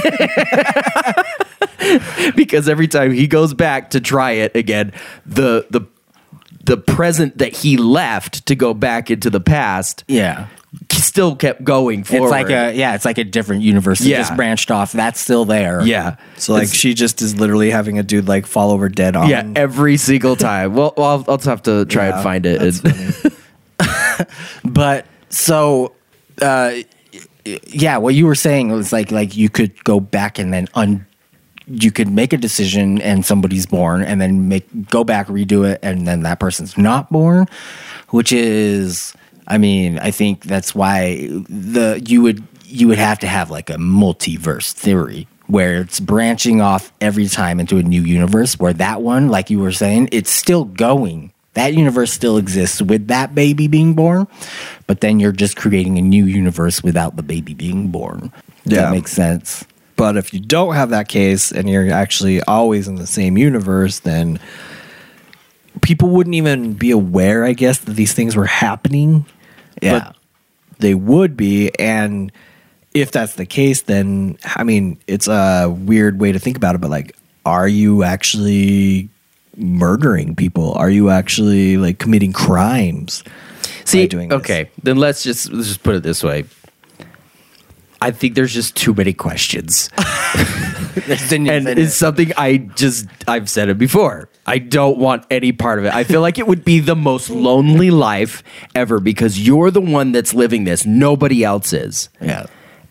Because 2.36 2.68
every 2.68 2.86
time 2.88 3.10
he 3.12 3.26
goes 3.26 3.54
back 3.54 3.90
to 3.90 4.00
try 4.00 4.32
it 4.32 4.54
again, 4.54 4.92
the 5.26 5.66
the 5.70 5.80
the 6.64 6.76
present 6.76 7.38
that 7.38 7.52
he 7.52 7.76
left 7.76 8.46
to 8.46 8.54
go 8.54 8.74
back 8.74 9.10
into 9.10 9.30
the 9.30 9.40
past 9.40 10.04
Yeah. 10.06 10.46
Still 10.92 11.34
kept 11.34 11.64
going 11.64 12.04
forward. 12.04 12.26
It's 12.26 12.30
like 12.30 12.50
a 12.50 12.72
yeah, 12.76 12.94
it's 12.94 13.04
like 13.04 13.18
a 13.18 13.24
different 13.24 13.62
universe. 13.62 14.00
It 14.00 14.08
Yeah. 14.08 14.18
just 14.18 14.36
branched 14.36 14.70
off. 14.70 14.92
That's 14.92 15.18
still 15.20 15.44
there. 15.44 15.82
yeah. 15.82 16.16
so 16.36 16.52
like 16.52 16.62
It's- 16.64 16.76
she 16.76 16.94
just 16.94 17.20
is 17.22 17.34
literally 17.38 17.70
having 17.70 17.98
a 17.98 18.02
dude 18.02 18.28
like 18.28 18.46
fall 18.46 18.70
over 18.70 18.88
dead 18.88 19.16
on. 19.16 19.28
yeah, 19.28 19.44
every 19.56 19.96
single 19.96 20.36
time. 20.36 20.74
Well, 20.74 20.94
well 20.96 21.06
I'll, 21.08 21.24
I'll 21.28 21.36
just 21.38 21.46
have 21.48 21.62
to 21.64 21.84
try 21.86 22.08
Yeah, 22.08 22.14
and 22.14 22.22
find 22.22 22.46
it. 22.46 23.32
But 24.64 25.06
so 25.30 25.92
uh 26.40 26.72
yeah, 27.68 27.96
what 27.96 28.14
you 28.14 28.26
were 28.26 28.34
saying 28.34 28.70
was 28.70 28.92
like 28.92 29.10
like 29.10 29.36
you 29.36 29.48
could 29.48 29.82
go 29.84 29.98
back 30.00 30.38
and 30.38 30.52
then 30.52 30.68
un 30.74 31.06
you 31.66 31.90
could 31.90 32.08
make 32.08 32.32
a 32.32 32.36
decision 32.36 33.00
and 33.00 33.24
somebody's 33.24 33.64
born 33.66 34.02
and 34.02 34.20
then 34.20 34.48
make 34.48 34.66
go 34.90 35.04
back 35.04 35.26
redo 35.28 35.68
it 35.68 35.78
and 35.82 36.06
then 36.06 36.22
that 36.22 36.40
person's 36.40 36.76
not 36.76 37.10
born, 37.10 37.46
which 38.10 38.32
is 38.32 39.14
I 39.50 39.58
mean, 39.58 39.98
I 39.98 40.12
think 40.12 40.44
that's 40.44 40.74
why 40.74 41.26
the 41.48 42.00
you 42.06 42.22
would 42.22 42.42
you 42.64 42.86
would 42.88 42.98
have 42.98 43.18
to 43.18 43.26
have 43.26 43.50
like 43.50 43.68
a 43.68 43.74
multiverse 43.74 44.72
theory 44.72 45.26
where 45.48 45.80
it's 45.80 45.98
branching 45.98 46.60
off 46.60 46.92
every 47.00 47.26
time 47.26 47.58
into 47.58 47.76
a 47.76 47.82
new 47.82 48.02
universe 48.02 48.56
where 48.60 48.72
that 48.72 49.02
one 49.02 49.28
like 49.28 49.50
you 49.50 49.58
were 49.58 49.72
saying 49.72 50.08
it's 50.12 50.30
still 50.30 50.64
going 50.64 51.32
that 51.54 51.74
universe 51.74 52.12
still 52.12 52.36
exists 52.36 52.80
with 52.80 53.08
that 53.08 53.34
baby 53.34 53.66
being 53.66 53.94
born 53.94 54.28
but 54.86 55.00
then 55.00 55.18
you're 55.18 55.32
just 55.32 55.56
creating 55.56 55.98
a 55.98 56.00
new 56.00 56.24
universe 56.26 56.84
without 56.84 57.16
the 57.16 57.22
baby 57.24 57.52
being 57.52 57.88
born 57.88 58.30
Does 58.62 58.76
Yeah. 58.76 58.82
that 58.82 58.92
makes 58.92 59.10
sense 59.10 59.64
But 59.96 60.16
if 60.16 60.32
you 60.32 60.38
don't 60.38 60.76
have 60.76 60.90
that 60.90 61.08
case 61.08 61.50
and 61.50 61.68
you're 61.68 61.90
actually 61.92 62.40
always 62.44 62.86
in 62.86 62.94
the 62.94 63.06
same 63.06 63.36
universe, 63.36 63.98
then 63.98 64.38
people 65.82 66.08
wouldn't 66.10 66.36
even 66.36 66.72
be 66.74 66.90
aware, 66.90 67.44
I 67.44 67.52
guess, 67.52 67.78
that 67.80 67.92
these 67.96 68.12
things 68.14 68.34
were 68.36 68.46
happening. 68.46 69.26
Yeah. 69.80 69.98
But 69.98 70.16
they 70.78 70.94
would 70.94 71.36
be. 71.36 71.70
And 71.78 72.32
if 72.94 73.12
that's 73.12 73.34
the 73.34 73.46
case, 73.46 73.82
then, 73.82 74.38
I 74.56 74.64
mean, 74.64 74.98
it's 75.06 75.28
a 75.28 75.68
weird 75.68 76.20
way 76.20 76.32
to 76.32 76.38
think 76.38 76.56
about 76.56 76.74
it, 76.74 76.80
but 76.80 76.90
like, 76.90 77.16
are 77.44 77.68
you 77.68 78.02
actually 78.02 79.08
murdering 79.56 80.34
people? 80.34 80.72
Are 80.74 80.90
you 80.90 81.10
actually 81.10 81.76
like 81.76 81.98
committing 81.98 82.32
crimes? 82.32 83.24
See, 83.84 84.06
doing 84.06 84.28
this. 84.28 84.40
okay, 84.40 84.70
then 84.82 84.96
let's 84.96 85.22
just 85.22 85.50
let's 85.52 85.68
just 85.68 85.82
put 85.82 85.94
it 85.94 86.02
this 86.02 86.22
way. 86.22 86.44
I 88.02 88.12
think 88.12 88.34
there's 88.34 88.54
just 88.54 88.76
too 88.76 88.94
many 88.94 89.12
questions. 89.12 89.90
and 91.20 91.68
it's 91.68 91.96
something 91.96 92.32
I 92.36 92.58
just 92.58 93.06
I've 93.26 93.50
said 93.50 93.68
it 93.68 93.78
before. 93.78 94.29
I 94.50 94.58
don't 94.58 94.98
want 94.98 95.24
any 95.30 95.52
part 95.52 95.78
of 95.78 95.84
it. 95.84 95.94
I 95.94 96.02
feel 96.02 96.20
like 96.20 96.36
it 96.36 96.46
would 96.48 96.64
be 96.64 96.80
the 96.80 96.96
most 96.96 97.30
lonely 97.30 97.92
life 97.92 98.42
ever 98.74 98.98
because 98.98 99.38
you're 99.38 99.70
the 99.70 99.80
one 99.80 100.10
that's 100.10 100.34
living 100.34 100.64
this. 100.64 100.84
Nobody 100.84 101.44
else 101.44 101.72
is. 101.72 102.08
Yeah. 102.20 102.46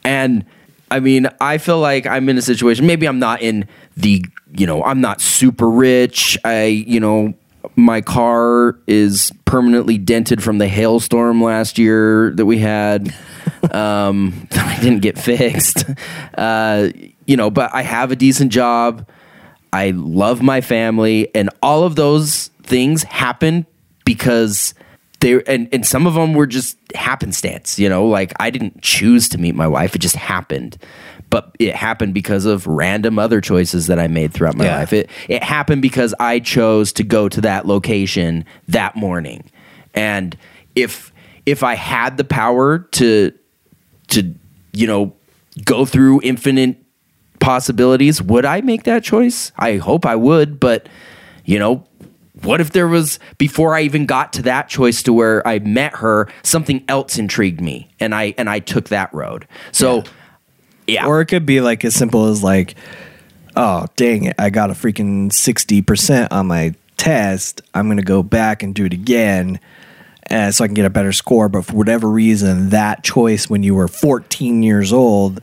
And 0.05 0.45
I 0.89 1.01
mean, 1.01 1.27
I 1.41 1.57
feel 1.57 1.81
like 1.81 2.05
I'm 2.07 2.29
in 2.29 2.37
a 2.37 2.41
situation. 2.41 2.87
Maybe 2.87 3.05
I'm 3.09 3.19
not 3.19 3.41
in 3.41 3.67
the, 3.97 4.23
you 4.53 4.65
know, 4.65 4.81
I'm 4.85 5.01
not 5.01 5.19
super 5.19 5.69
rich. 5.69 6.37
I, 6.45 6.67
you 6.67 7.01
know, 7.01 7.33
my 7.75 7.99
car 7.99 8.79
is 8.87 9.33
permanently 9.43 9.97
dented 9.97 10.41
from 10.41 10.59
the 10.59 10.67
hailstorm 10.69 11.43
last 11.43 11.77
year 11.77 12.31
that 12.35 12.45
we 12.45 12.59
had. 12.59 13.13
Um, 13.73 14.47
that 14.51 14.65
I 14.65 14.81
didn't 14.81 15.01
get 15.01 15.17
fixed. 15.17 15.83
Uh, 16.37 16.89
you 17.25 17.35
know, 17.35 17.49
but 17.49 17.73
I 17.73 17.81
have 17.81 18.11
a 18.11 18.15
decent 18.15 18.51
job. 18.53 19.05
I 19.73 19.91
love 19.91 20.41
my 20.41 20.61
family, 20.61 21.33
and 21.35 21.49
all 21.61 21.83
of 21.83 21.95
those 21.95 22.47
things 22.63 23.03
happen 23.03 23.65
because 24.05 24.73
they 25.19 25.43
and 25.43 25.67
and 25.71 25.85
some 25.85 26.07
of 26.07 26.13
them 26.15 26.33
were 26.33 26.47
just 26.47 26.77
happenstance. 26.95 27.77
You 27.77 27.89
know, 27.89 28.05
like 28.07 28.33
I 28.39 28.49
didn't 28.49 28.81
choose 28.81 29.29
to 29.29 29.37
meet 29.37 29.55
my 29.55 29.67
wife; 29.67 29.95
it 29.95 29.99
just 29.99 30.15
happened. 30.15 30.77
But 31.29 31.55
it 31.59 31.75
happened 31.75 32.15
because 32.15 32.45
of 32.45 32.65
random 32.65 33.19
other 33.19 33.39
choices 33.39 33.85
that 33.85 33.99
I 33.99 34.07
made 34.07 34.33
throughout 34.33 34.55
my 34.55 34.65
Yeah. 34.65 34.77
life. 34.77 34.93
It 34.93 35.09
it 35.27 35.43
happened 35.43 35.81
because 35.83 36.15
I 36.19 36.39
chose 36.39 36.91
to 36.93 37.03
go 37.03 37.29
to 37.29 37.41
that 37.41 37.67
location 37.67 38.45
that 38.67 38.95
morning, 38.95 39.43
and 39.93 40.35
if 40.75 41.11
if 41.45 41.61
I 41.63 41.75
had 41.75 42.17
the 42.17 42.23
power 42.23 42.79
to 42.93 43.31
to 44.07 44.33
you 44.73 44.87
know 44.87 45.13
go 45.65 45.85
through 45.85 46.21
infinite 46.23 46.77
possibilities 47.39 48.21
would 48.21 48.45
i 48.45 48.61
make 48.61 48.83
that 48.83 49.03
choice 49.03 49.51
i 49.57 49.77
hope 49.77 50.05
i 50.05 50.15
would 50.15 50.59
but 50.59 50.87
you 51.45 51.57
know 51.59 51.83
what 52.43 52.61
if 52.61 52.71
there 52.71 52.87
was 52.87 53.19
before 53.37 53.75
i 53.75 53.81
even 53.81 54.05
got 54.05 54.33
to 54.33 54.41
that 54.41 54.69
choice 54.69 55.03
to 55.03 55.11
where 55.13 55.45
i 55.47 55.59
met 55.59 55.95
her 55.95 56.27
something 56.43 56.83
else 56.87 57.17
intrigued 57.17 57.61
me 57.61 57.89
and 57.99 58.13
i 58.13 58.33
and 58.37 58.49
i 58.49 58.59
took 58.59 58.89
that 58.89 59.13
road 59.13 59.47
so 59.71 60.03
yeah, 60.89 61.05
Or 61.05 61.21
it 61.21 61.27
could 61.27 61.45
be 61.45 61.61
like 61.61 61.85
as 61.85 61.93
simple 61.93 62.25
as 62.25 62.43
like, 62.43 62.75
oh, 63.55 63.85
dang 63.95 64.25
it, 64.25 64.35
I 64.39 64.49
got 64.49 64.71
a 64.71 64.73
freaking 64.73 65.27
60% 65.29 66.29
on 66.31 66.47
my 66.47 66.73
test. 66.97 67.61
I'm 67.73 67.87
going 67.87 67.97
to 67.97 68.03
go 68.03 68.23
back 68.23 68.63
and 68.63 68.73
do 68.73 68.85
it 68.85 68.93
again 68.93 69.59
uh, 70.31 70.51
so 70.51 70.63
I 70.63 70.67
can 70.67 70.73
get 70.73 70.85
a 70.85 70.89
better 70.89 71.11
score. 71.11 71.47
But 71.47 71.65
for 71.65 71.73
whatever 71.73 72.09
reason, 72.09 72.69
that 72.69 73.03
choice 73.03 73.49
when 73.49 73.61
you 73.61 73.75
were 73.75 73.87
14 73.87 74.63
years 74.63 74.91
old 74.91 75.41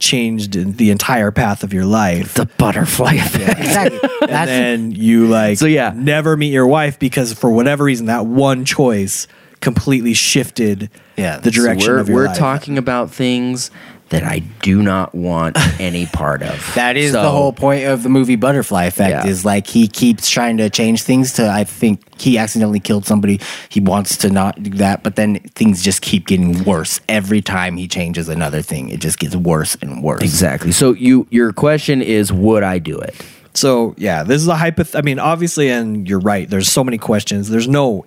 changed 0.00 0.76
the 0.78 0.90
entire 0.90 1.30
path 1.30 1.62
of 1.62 1.72
your 1.72 1.84
life. 1.84 2.34
The 2.34 2.46
butterfly 2.46 3.14
effect. 3.14 3.60
Exactly. 3.60 4.00
and 4.28 4.48
then 4.48 4.90
you 4.92 5.26
like 5.28 5.58
So, 5.58 5.66
yeah. 5.66 5.92
never 5.94 6.36
meet 6.36 6.52
your 6.52 6.66
wife 6.66 6.98
because 6.98 7.32
for 7.34 7.50
whatever 7.50 7.84
reason 7.84 8.06
that 8.06 8.26
one 8.26 8.64
choice 8.64 9.26
completely 9.60 10.14
shifted 10.14 10.90
Yeah. 11.16 11.36
the 11.38 11.52
So 11.52 11.62
direction 11.62 11.92
we're 11.92 11.98
of 11.98 12.08
your 12.08 12.16
life. 12.18 12.24
we're 12.24 12.28
life. 12.28 12.38
talking 12.38 12.78
about 12.78 13.10
things 13.10 13.70
that 14.10 14.24
I 14.24 14.40
do 14.62 14.82
not 14.82 15.14
want 15.14 15.56
any 15.80 16.06
part 16.06 16.42
of. 16.42 16.72
That 16.74 16.96
is 16.96 17.12
So- 17.12 17.22
the 17.22 17.30
whole 17.30 17.52
point 17.52 17.86
of 17.86 18.02
the 18.02 18.08
movie 18.08 18.36
Butterfly 18.36 18.84
Effect. 18.84 19.24
Yeah. 19.24 19.30
Is 19.30 19.44
like 19.44 19.66
he 19.66 19.88
keeps 19.88 20.28
trying 20.28 20.56
to 20.58 20.68
change 20.68 21.02
things 21.02 21.32
to. 21.34 21.48
I 21.48 21.64
think 21.64 22.20
he 22.20 22.36
accidentally 22.38 22.80
killed 22.80 23.06
somebody. 23.06 23.40
He 23.68 23.80
wants 23.80 24.16
to 24.18 24.30
not 24.30 24.62
do 24.62 24.70
that, 24.70 25.02
but 25.02 25.16
then 25.16 25.38
things 25.54 25.82
just 25.82 26.02
keep 26.02 26.26
getting 26.26 26.64
worse 26.64 27.00
every 27.08 27.40
time 27.40 27.76
he 27.76 27.88
changes 27.88 28.28
another 28.28 28.62
thing. 28.62 28.88
It 28.90 29.00
just 29.00 29.18
gets 29.18 29.34
worse 29.36 29.76
and 29.80 30.02
worse. 30.02 30.22
Exactly. 30.22 30.72
So 30.72 30.92
you 30.92 31.26
your 31.30 31.52
question 31.52 32.02
is 32.02 32.32
would 32.32 32.62
I 32.62 32.78
do 32.78 32.98
it? 32.98 33.14
So 33.54 33.94
yeah, 33.96 34.22
this 34.22 34.42
is 34.42 34.48
a 34.48 34.54
hypoth. 34.54 34.96
I 34.98 35.02
mean, 35.02 35.18
obviously, 35.18 35.70
and 35.70 36.08
you're 36.08 36.20
right. 36.20 36.48
There's 36.50 36.68
so 36.68 36.84
many 36.84 36.98
questions. 36.98 37.48
There's 37.48 37.68
no 37.68 38.06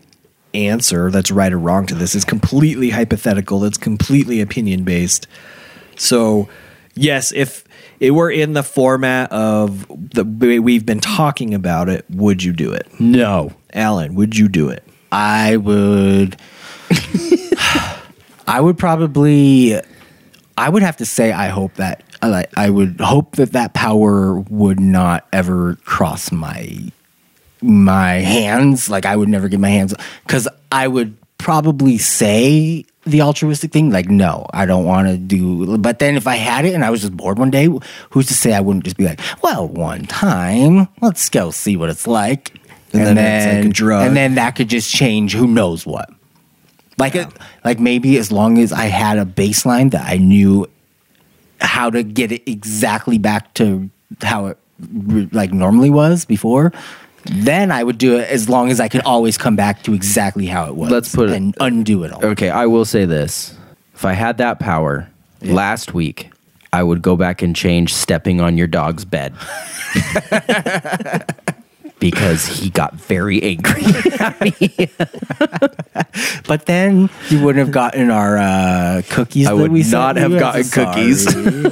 answer 0.53 1.09
that's 1.09 1.31
right 1.31 1.51
or 1.51 1.57
wrong 1.57 1.85
to 1.87 1.95
this. 1.95 2.13
It's 2.15 2.25
completely 2.25 2.91
hypothetical. 2.91 3.63
It's 3.65 3.77
completely 3.77 4.39
opinion 4.41 4.83
based. 4.83 5.27
So 5.95 6.49
yes, 6.95 7.31
if 7.33 7.63
it 7.99 8.11
were 8.11 8.29
in 8.31 8.53
the 8.53 8.63
format 8.63 9.31
of 9.31 9.85
the 9.89 10.25
way 10.25 10.59
we've 10.59 10.85
been 10.85 10.99
talking 10.99 11.53
about 11.53 11.89
it, 11.89 12.05
would 12.09 12.43
you 12.43 12.53
do 12.53 12.73
it, 12.73 12.87
No. 12.99 13.53
Alan? 13.73 14.15
Would 14.15 14.37
you 14.37 14.47
do 14.49 14.69
it? 14.69 14.83
I 15.11 15.57
would. 15.57 16.37
I 18.47 18.59
would 18.59 18.77
probably. 18.77 19.79
I 20.57 20.69
would 20.69 20.83
have 20.83 20.97
to 20.97 21.05
say 21.05 21.31
I 21.31 21.47
hope 21.47 21.75
that 21.75 22.03
I 22.21 22.45
I 22.55 22.69
would 22.69 22.99
hope 22.99 23.35
that 23.37 23.53
that 23.53 23.73
power 23.73 24.39
would 24.39 24.79
not 24.79 25.27
ever 25.33 25.75
cross 25.85 26.31
my 26.31 26.77
my 27.61 28.13
hands. 28.15 28.89
Like 28.89 29.05
I 29.05 29.15
would 29.15 29.29
never 29.29 29.47
get 29.47 29.59
my 29.59 29.69
hands 29.69 29.93
because 30.25 30.47
I 30.71 30.87
would 30.87 31.17
probably 31.37 31.97
say 31.97 32.85
the 33.05 33.21
altruistic 33.21 33.71
thing. 33.71 33.89
Like 33.89 34.09
no, 34.09 34.45
I 34.53 34.65
don't 34.65 34.85
want 34.85 35.07
to 35.07 35.17
do. 35.17 35.77
But 35.77 35.99
then 35.99 36.15
if 36.15 36.27
I 36.27 36.35
had 36.35 36.65
it 36.65 36.73
and 36.73 36.83
I 36.83 36.89
was 36.89 37.01
just 37.01 37.15
bored 37.15 37.39
one 37.39 37.51
day, 37.51 37.67
who's 38.11 38.27
to 38.27 38.33
say 38.33 38.53
I 38.53 38.59
wouldn't 38.59 38.85
just 38.85 38.97
be 38.97 39.05
like, 39.05 39.19
well, 39.41 39.67
one 39.67 40.05
time, 40.05 40.87
let's 41.01 41.29
go 41.29 41.51
see 41.51 41.77
what 41.77 41.89
it's 41.89 42.07
like. 42.07 42.53
And 42.93 43.17
then 43.17 43.17
it's 43.17 43.55
like 43.55 43.65
a 43.65 43.73
drug. 43.73 44.07
and 44.07 44.15
then 44.15 44.35
that 44.35 44.55
could 44.55 44.69
just 44.69 44.93
change 44.93 45.33
who 45.33 45.47
knows 45.47 45.85
what. 45.85 46.09
Like, 46.99 47.15
it, 47.15 47.27
like 47.65 47.79
maybe 47.79 48.17
as 48.17 48.31
long 48.31 48.59
as 48.59 48.71
I 48.71 48.85
had 48.85 49.17
a 49.17 49.25
baseline 49.25 49.91
that 49.91 50.05
I 50.05 50.17
knew 50.17 50.67
how 51.59 51.89
to 51.89 52.03
get 52.03 52.31
it 52.31 52.49
exactly 52.49 53.17
back 53.17 53.53
to 53.55 53.89
how 54.21 54.47
it 54.47 54.57
like 55.33 55.51
normally 55.51 55.89
was 55.89 56.25
before, 56.25 56.71
then 57.25 57.71
I 57.71 57.83
would 57.83 57.97
do 57.97 58.17
it 58.17 58.29
as 58.29 58.49
long 58.49 58.69
as 58.71 58.79
I 58.79 58.87
could 58.87 59.01
always 59.01 59.37
come 59.37 59.55
back 59.55 59.83
to 59.83 59.93
exactly 59.93 60.45
how 60.45 60.67
it 60.67 60.75
was. 60.75 60.91
Let's 60.91 61.15
put 61.15 61.29
it- 61.29 61.35
and 61.35 61.55
undo 61.59 62.03
it 62.03 62.11
all. 62.11 62.23
Okay, 62.25 62.49
I 62.49 62.65
will 62.65 62.85
say 62.85 63.05
this. 63.05 63.55
If 63.95 64.05
I 64.05 64.13
had 64.13 64.37
that 64.39 64.59
power 64.59 65.07
last 65.41 65.93
week, 65.93 66.31
I 66.73 66.83
would 66.83 67.01
go 67.01 67.15
back 67.15 67.41
and 67.41 67.55
change 67.55 67.93
stepping 67.93 68.41
on 68.41 68.57
your 68.57 68.67
dog's 68.67 69.05
bed. 69.05 69.33
because 71.99 72.45
he 72.45 72.69
got 72.69 72.95
very 72.95 73.41
angry. 73.41 73.81
But 76.45 76.65
then 76.65 77.09
you 77.29 77.41
wouldn't 77.43 77.65
have 77.65 77.73
gotten 77.73 78.11
our 78.11 78.37
uh, 78.37 79.01
cookies. 79.09 79.47
I 79.47 79.51
that 79.51 79.57
would 79.61 79.71
we 79.71 79.83
sent 79.83 79.93
not 79.93 80.15
have 80.17 80.31
you. 80.31 80.37
I'm 80.37 80.41
gotten 80.41 80.69
cookies. 80.69 81.31
sorry. 81.31 81.71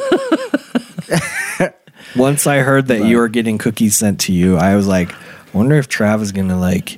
Once 2.15 2.47
I 2.47 2.59
heard 2.59 2.87
that 2.87 3.03
you 3.05 3.17
were 3.17 3.27
getting 3.27 3.57
cookies 3.57 3.97
sent 3.97 4.21
to 4.21 4.33
you, 4.33 4.57
I 4.57 4.75
was 4.75 4.87
like, 4.87 5.11
I 5.13 5.17
wonder 5.53 5.77
if 5.77 5.87
Trav 5.89 6.21
is 6.21 6.31
gonna 6.31 6.59
like 6.59 6.97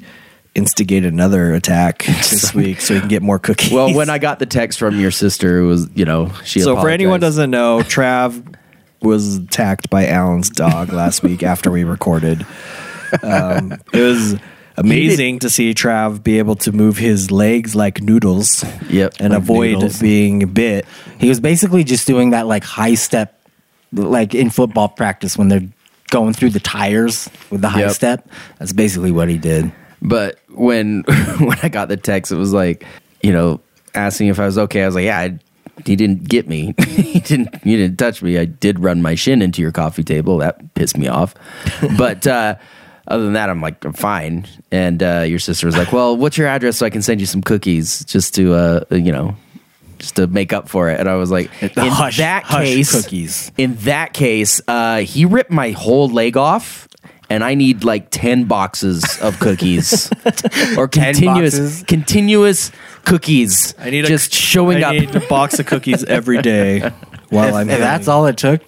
instigate 0.56 1.04
another 1.06 1.54
attack 1.54 2.04
this 2.06 2.54
week 2.54 2.80
so 2.82 2.94
he 2.94 3.00
can 3.00 3.10
get 3.10 3.22
more 3.24 3.40
cookies. 3.40 3.72
well, 3.72 3.94
when 3.94 4.10
I 4.10 4.20
got 4.20 4.40
the 4.40 4.46
text 4.46 4.78
from 4.80 5.00
your 5.00 5.10
sister, 5.12 5.60
it 5.60 5.66
was, 5.66 5.90
you 5.96 6.06
know, 6.06 6.32
she 6.44 6.60
so 6.60 6.76
for 6.80 6.90
anyone 6.90 7.18
apologized. 7.18 7.38
doesn't 7.38 7.52
know, 7.52 7.80
Trav 7.80 8.56
was 9.02 9.38
attacked 9.38 9.90
by 9.90 10.08
Alan's 10.08 10.50
dog 10.50 10.94
last 10.94 11.24
week 11.24 11.42
after 11.44 11.72
we 11.72 11.84
recorded. 11.84 12.46
Um, 13.22 13.74
it 13.94 14.00
was 14.02 14.36
amazing 14.78 15.40
to 15.40 15.50
see 15.50 15.74
Trav 15.74 16.24
be 16.24 16.38
able 16.40 16.56
to 16.58 16.72
move 16.72 16.98
his 16.98 17.30
legs 17.32 17.76
like 17.76 18.02
noodles 18.02 18.64
Yep. 18.90 19.16
and 19.20 19.32
Like 19.34 19.38
avoid 19.42 19.74
noodles. 19.74 20.00
being 20.00 20.40
bit. 20.54 20.86
He 21.20 21.30
was 21.30 21.40
basically 21.40 21.84
just 21.84 22.08
doing 22.08 22.30
that 22.32 22.48
like 22.48 22.64
high 22.64 22.94
step, 22.96 23.40
like 23.92 24.34
in 24.34 24.50
football 24.50 24.88
practice 24.90 25.38
when 25.38 25.48
they're 25.50 25.68
going 26.14 26.34
through 26.34 26.52
the 26.52 26.60
tires 26.60 27.30
with 27.50 27.62
the 27.62 27.70
high 27.70 27.82
Yep. 27.82 27.92
step. 27.92 28.30
That's 28.60 28.72
basically 28.74 29.12
what 29.12 29.28
he 29.30 29.38
did. 29.38 29.72
But 30.02 30.38
when 30.50 31.04
when 31.40 31.58
I 31.64 31.70
got 31.70 31.90
the 31.90 31.98
text, 31.98 32.32
it 32.32 32.36
was 32.36 32.54
like, 32.54 32.86
you 33.22 33.34
know, 33.34 33.60
asking 33.96 34.28
if 34.28 34.40
I 34.40 34.46
was 34.46 34.58
okay. 34.58 34.84
I 34.84 34.86
was 34.86 34.96
like, 34.96 35.06
yeah, 35.06 35.20
I, 35.20 35.40
he 35.86 35.96
didn't 35.96 36.28
get 36.30 36.48
me. 36.48 36.74
he 36.88 37.20
didn't. 37.20 37.50
You 37.66 37.78
didn't 37.78 37.98
touch 37.98 38.22
me. 38.22 38.38
I 38.38 38.46
did 38.46 38.80
run 38.80 39.02
my 39.02 39.16
shin 39.16 39.42
into 39.42 39.62
your 39.62 39.72
coffee 39.72 40.04
table. 40.04 40.38
That 40.38 40.74
pissed 40.76 40.98
me 40.98 41.08
off. 41.08 41.34
but 41.98 42.28
uh, 42.28 42.56
other 43.08 43.24
than 43.24 43.34
that, 43.34 43.50
I'm 43.50 43.62
like, 43.62 43.84
I'm 43.84 43.94
fine. 43.94 44.46
And 44.72 45.02
uh, 45.02 45.22
your 45.28 45.40
sister 45.40 45.66
was 45.68 45.76
like, 45.78 45.92
well, 45.92 46.16
what's 46.16 46.38
your 46.38 46.48
address 46.48 46.78
so 46.78 46.86
I 46.86 46.90
can 46.90 47.02
send 47.02 47.20
you 47.20 47.26
some 47.26 47.42
cookies 47.42 48.06
just 48.06 48.36
to, 48.36 48.54
uh, 48.54 48.84
you 48.92 49.12
know. 49.12 49.36
Just 50.04 50.18
to 50.18 50.28
make 50.28 50.52
up 50.52 50.68
for 50.68 50.90
it, 50.90 51.00
and 51.00 51.08
I 51.08 51.16
was 51.16 51.32
like, 51.32 51.50
in 51.64 51.70
Hush- 51.78 52.18
that 52.18 52.44
hush 52.44 52.66
case, 52.66 52.92
cookies. 52.92 53.52
in 53.58 53.76
that 53.78 54.12
case, 54.14 54.60
uh, 54.68 54.98
he 54.98 55.24
ripped 55.24 55.50
my 55.50 55.72
whole 55.72 56.10
leg 56.10 56.36
off, 56.36 56.90
and 57.30 57.42
I 57.42 57.56
need 57.56 57.86
like 57.86 58.10
ten 58.12 58.44
boxes 58.44 59.18
of 59.22 59.40
cookies 59.40 60.12
or 60.78 60.90
continuous 60.90 61.58
boxes? 61.58 61.84
continuous 61.88 62.72
cookies. 63.06 63.76
I 63.80 63.92
need 63.92 64.04
just 64.06 64.34
a, 64.34 64.36
showing 64.36 64.84
I 64.84 64.90
up. 64.90 64.94
need 64.96 65.16
a 65.16 65.22
box 65.28 65.58
of 65.60 65.68
cookies 65.68 66.04
every 66.04 66.42
day 66.42 66.80
while 67.30 67.48
If, 67.48 67.54
I'm. 67.56 67.70
if 67.70 67.80
that's 67.80 68.10
all 68.10 68.26
it 68.28 68.36
took 68.36 68.62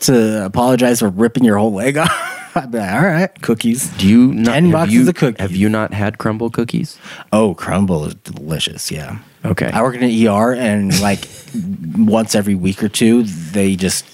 to 0.00 0.44
apologize 0.44 0.98
for 0.98 1.08
ripping 1.08 1.44
your 1.44 1.56
whole 1.58 1.72
leg 1.72 1.96
off, 1.98 2.10
I'd 2.56 2.72
be 2.72 2.78
like, 2.78 2.92
all 2.92 3.02
right. 3.06 3.42
cookies. 3.42 3.90
Do 3.96 4.08
you 4.08 4.34
not, 4.34 4.54
10 4.54 4.70
boxes 4.72 4.94
you, 4.94 5.08
of 5.08 5.14
cookies. 5.14 5.40
Have 5.40 5.54
you 5.54 5.68
not 5.68 5.94
had 5.94 6.18
Crumbl 6.18 6.52
cookies? 6.52 6.98
Oh, 7.32 7.54
Crumbl 7.54 8.08
is 8.08 8.14
delicious. 8.14 8.90
Yeah. 8.90 9.18
Okay. 9.48 9.70
I 9.72 9.82
work 9.82 9.94
in 9.94 10.02
an 10.02 10.26
ER, 10.26 10.52
and 10.52 10.98
like 11.00 11.28
once 11.96 12.34
every 12.34 12.54
week 12.54 12.82
or 12.82 12.88
two, 12.88 13.22
they 13.24 13.76
just 13.76 14.04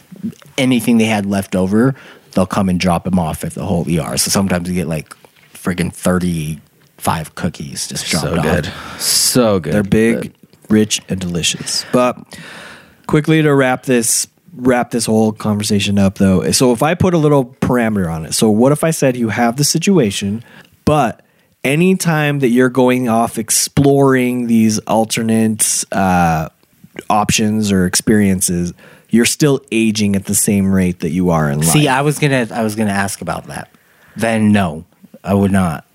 anything 0.56 0.98
they 0.98 1.04
had 1.04 1.26
left 1.26 1.56
over, 1.56 1.94
they'll 2.32 2.46
come 2.46 2.68
and 2.68 2.78
drop 2.78 3.04
them 3.04 3.18
off 3.18 3.44
at 3.44 3.52
the 3.52 3.64
whole 3.64 3.82
ER. 3.82 4.16
So 4.16 4.30
sometimes 4.30 4.68
you 4.68 4.74
get 4.74 4.88
like 4.88 5.14
friggin' 5.52 5.92
thirty 5.92 6.60
five 6.98 7.34
cookies 7.34 7.88
just 7.88 8.10
dropped 8.10 8.26
so 8.26 8.36
off. 8.38 8.42
good, 8.44 8.72
so 8.98 9.60
good. 9.60 9.72
They're 9.74 9.82
big, 9.82 10.34
rich, 10.68 11.00
and 11.08 11.20
delicious. 11.20 11.84
But 11.92 12.38
quickly 13.06 13.42
to 13.42 13.54
wrap 13.54 13.84
this 13.84 14.26
wrap 14.56 14.90
this 14.92 15.06
whole 15.06 15.32
conversation 15.32 15.98
up 15.98 16.16
though. 16.16 16.50
So 16.52 16.72
if 16.72 16.82
I 16.82 16.94
put 16.94 17.14
a 17.14 17.18
little 17.18 17.44
parameter 17.44 18.10
on 18.10 18.24
it. 18.24 18.34
So 18.34 18.50
what 18.50 18.72
if 18.72 18.84
I 18.84 18.90
said 18.90 19.16
you 19.16 19.28
have 19.28 19.56
the 19.56 19.64
situation, 19.64 20.44
but 20.84 21.23
anytime 21.64 22.40
that 22.40 22.48
you're 22.48 22.68
going 22.68 23.08
off 23.08 23.38
exploring 23.38 24.46
these 24.46 24.78
alternate 24.80 25.84
uh, 25.90 26.50
options 27.10 27.72
or 27.72 27.86
experiences, 27.86 28.72
you're 29.08 29.24
still 29.24 29.60
aging 29.72 30.14
at 30.14 30.26
the 30.26 30.34
same 30.34 30.72
rate 30.72 31.00
that 31.00 31.10
you 31.10 31.30
are 31.30 31.50
in 31.50 31.58
life. 31.58 31.68
See, 31.68 31.88
I 31.88 32.02
was 32.02 32.18
gonna 32.18 32.46
I 32.50 32.62
was 32.62 32.76
gonna 32.76 32.90
ask 32.90 33.20
about 33.20 33.46
that. 33.46 33.70
Then 34.16 34.52
no, 34.52 34.84
I 35.22 35.34
would 35.34 35.52
not. 35.52 35.86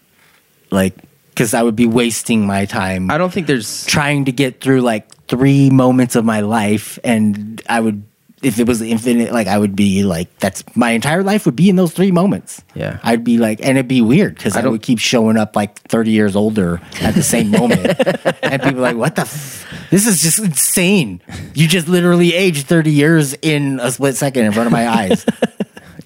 Like, 0.72 0.96
because 1.30 1.54
I 1.54 1.64
would 1.64 1.76
be 1.76 1.88
wasting 1.88 2.46
my 2.46 2.66
time 2.66 3.10
I 3.10 3.18
don't 3.18 3.32
think 3.32 3.48
there's. 3.48 3.86
trying 3.86 4.26
to 4.26 4.32
get 4.32 4.62
through 4.62 4.82
like 4.82 5.10
three 5.28 5.70
moments 5.70 6.16
of 6.16 6.26
my 6.26 6.42
life, 6.42 7.00
and 7.04 7.62
I 7.70 7.80
would. 7.80 8.04
If 8.42 8.58
it 8.60 8.68
was 8.68 8.82
infinite, 8.82 9.32
like 9.34 9.48
I 9.48 9.58
would 9.58 9.76
be 9.76 10.04
like, 10.04 10.34
that's 10.40 10.64
my 10.76 10.92
entire 10.92 11.24
life 11.24 11.46
would 11.46 11.56
be 11.56 11.70
in 11.70 11.76
those 11.76 11.92
three 11.94 12.12
moments. 12.12 12.64
Yeah. 12.74 13.00
I'd 13.04 13.24
be 13.24 13.38
like, 13.38 13.60
and 13.62 13.78
it'd 13.78 13.88
be 13.88 14.02
weird 14.02 14.36
because 14.36 14.56
I, 14.56 14.62
don't- 14.62 14.72
would 14.72 14.82
keep 14.82 15.00
showing 15.00 15.36
up 15.38 15.56
like 15.56 15.78
30 15.84 16.12
years 16.12 16.36
older 16.36 16.80
at 17.02 17.16
the 17.16 17.24
same 17.24 17.52
moment. 17.52 18.00
and 18.44 18.62
people 18.64 18.82
like, 18.82 18.96
what 18.96 19.16
the? 19.16 19.24
F- 19.24 19.66
this 19.92 20.08
is 20.08 20.22
just 20.22 20.40
insane. 20.40 21.22
You 21.54 21.68
just 21.68 21.88
literally 21.88 22.34
aged 22.34 22.68
30 22.68 22.92
years 22.92 23.34
in 23.42 23.80
a 23.82 23.92
split 23.92 24.16
second 24.16 24.46
in 24.46 24.52
front 24.52 24.68
of 24.68 24.72
my 24.72 24.88
eyes. 24.88 25.26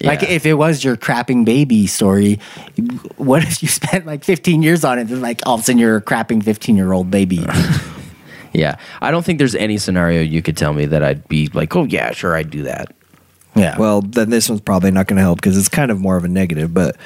Like 0.02 0.22
if 0.22 0.44
it 0.44 0.52
was 0.52 0.84
your 0.84 0.98
crapping 0.98 1.46
baby 1.46 1.86
story, 1.86 2.38
what 3.16 3.42
if 3.42 3.62
you 3.62 3.68
spent 3.70 4.04
like 4.04 4.22
15 4.22 4.62
years 4.62 4.84
on 4.84 4.98
it 4.98 5.08
and 5.08 5.22
like 5.22 5.40
oh, 5.46 5.50
all 5.50 5.54
of 5.54 5.60
a 5.62 5.64
sudden 5.64 5.78
you're 5.78 5.96
a 5.96 6.02
crapping 6.02 6.42
15 6.44 6.76
year 6.76 6.92
old 6.92 7.10
baby? 7.10 7.38
Yeah, 8.54 8.78
I 9.02 9.10
don't 9.10 9.24
think 9.24 9.38
there's 9.38 9.56
any 9.56 9.78
scenario 9.78 10.22
you 10.22 10.40
could 10.40 10.56
tell 10.56 10.72
me 10.72 10.86
that 10.86 11.02
I'd 11.02 11.26
be 11.28 11.48
like, 11.48 11.74
oh 11.76 11.84
yeah, 11.84 12.12
sure, 12.12 12.36
I'd 12.36 12.50
do 12.50 12.62
that. 12.62 12.94
Yeah. 13.56 13.78
Well, 13.78 14.00
then 14.00 14.30
this 14.30 14.48
one's 14.48 14.60
probably 14.60 14.90
not 14.90 15.06
going 15.06 15.16
to 15.16 15.22
help 15.22 15.38
because 15.38 15.56
it's 15.56 15.68
kind 15.68 15.90
of 15.90 16.00
more 16.00 16.16
of 16.16 16.24
a 16.24 16.28
negative. 16.28 16.74
But 16.74 16.96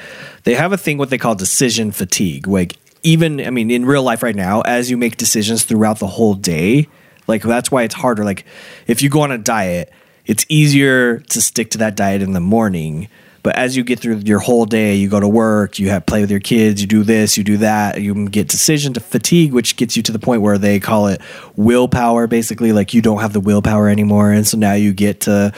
they 0.43 0.55
have 0.55 0.71
a 0.73 0.77
thing 0.77 0.97
what 0.97 1.09
they 1.09 1.17
call 1.17 1.35
decision 1.35 1.91
fatigue. 1.91 2.47
Like 2.47 2.77
even, 3.03 3.39
I 3.39 3.49
mean, 3.49 3.69
in 3.69 3.85
real 3.85 4.03
life 4.03 4.23
right 4.23 4.35
now, 4.35 4.61
as 4.61 4.89
you 4.89 4.97
make 4.97 5.17
decisions 5.17 5.63
throughout 5.63 5.99
the 5.99 6.07
whole 6.07 6.33
day, 6.33 6.87
like 7.27 7.43
that's 7.43 7.71
why 7.71 7.83
it's 7.83 7.95
harder. 7.95 8.23
Like 8.23 8.45
if 8.87 9.01
you 9.01 9.09
go 9.09 9.21
on 9.21 9.31
a 9.31 9.37
diet, 9.37 9.91
it's 10.25 10.45
easier 10.49 11.19
to 11.19 11.41
stick 11.41 11.71
to 11.71 11.77
that 11.79 11.95
diet 11.95 12.21
in 12.21 12.33
the 12.33 12.39
morning. 12.39 13.09
But 13.41 13.55
as 13.55 13.77
you 13.77 13.83
get 13.83 13.99
through 13.99 14.17
your 14.17 14.39
whole 14.39 14.65
day, 14.65 14.95
you 14.95 15.09
go 15.09 15.19
to 15.19 15.27
work, 15.27 15.79
you 15.79 15.89
have 15.89 16.05
play 16.05 16.21
with 16.21 16.31
your 16.31 16.39
kids, 16.39 16.81
you 16.81 16.87
do 16.87 17.03
this, 17.03 17.37
you 17.37 17.43
do 17.43 17.57
that, 17.57 18.01
you 18.01 18.27
get 18.29 18.47
decision 18.47 18.93
to 18.93 18.99
fatigue, 18.99 19.53
which 19.53 19.75
gets 19.75 19.95
you 19.95 20.03
to 20.03 20.11
the 20.11 20.19
point 20.19 20.41
where 20.41 20.57
they 20.57 20.79
call 20.79 21.07
it 21.07 21.21
willpower, 21.55 22.27
basically. 22.27 22.73
Like 22.73 22.93
you 22.93 23.01
don't 23.01 23.21
have 23.21 23.33
the 23.33 23.39
willpower 23.39 23.89
anymore. 23.89 24.31
And 24.31 24.45
so 24.45 24.57
now 24.57 24.73
you 24.73 24.93
get 24.93 25.21
to 25.21 25.53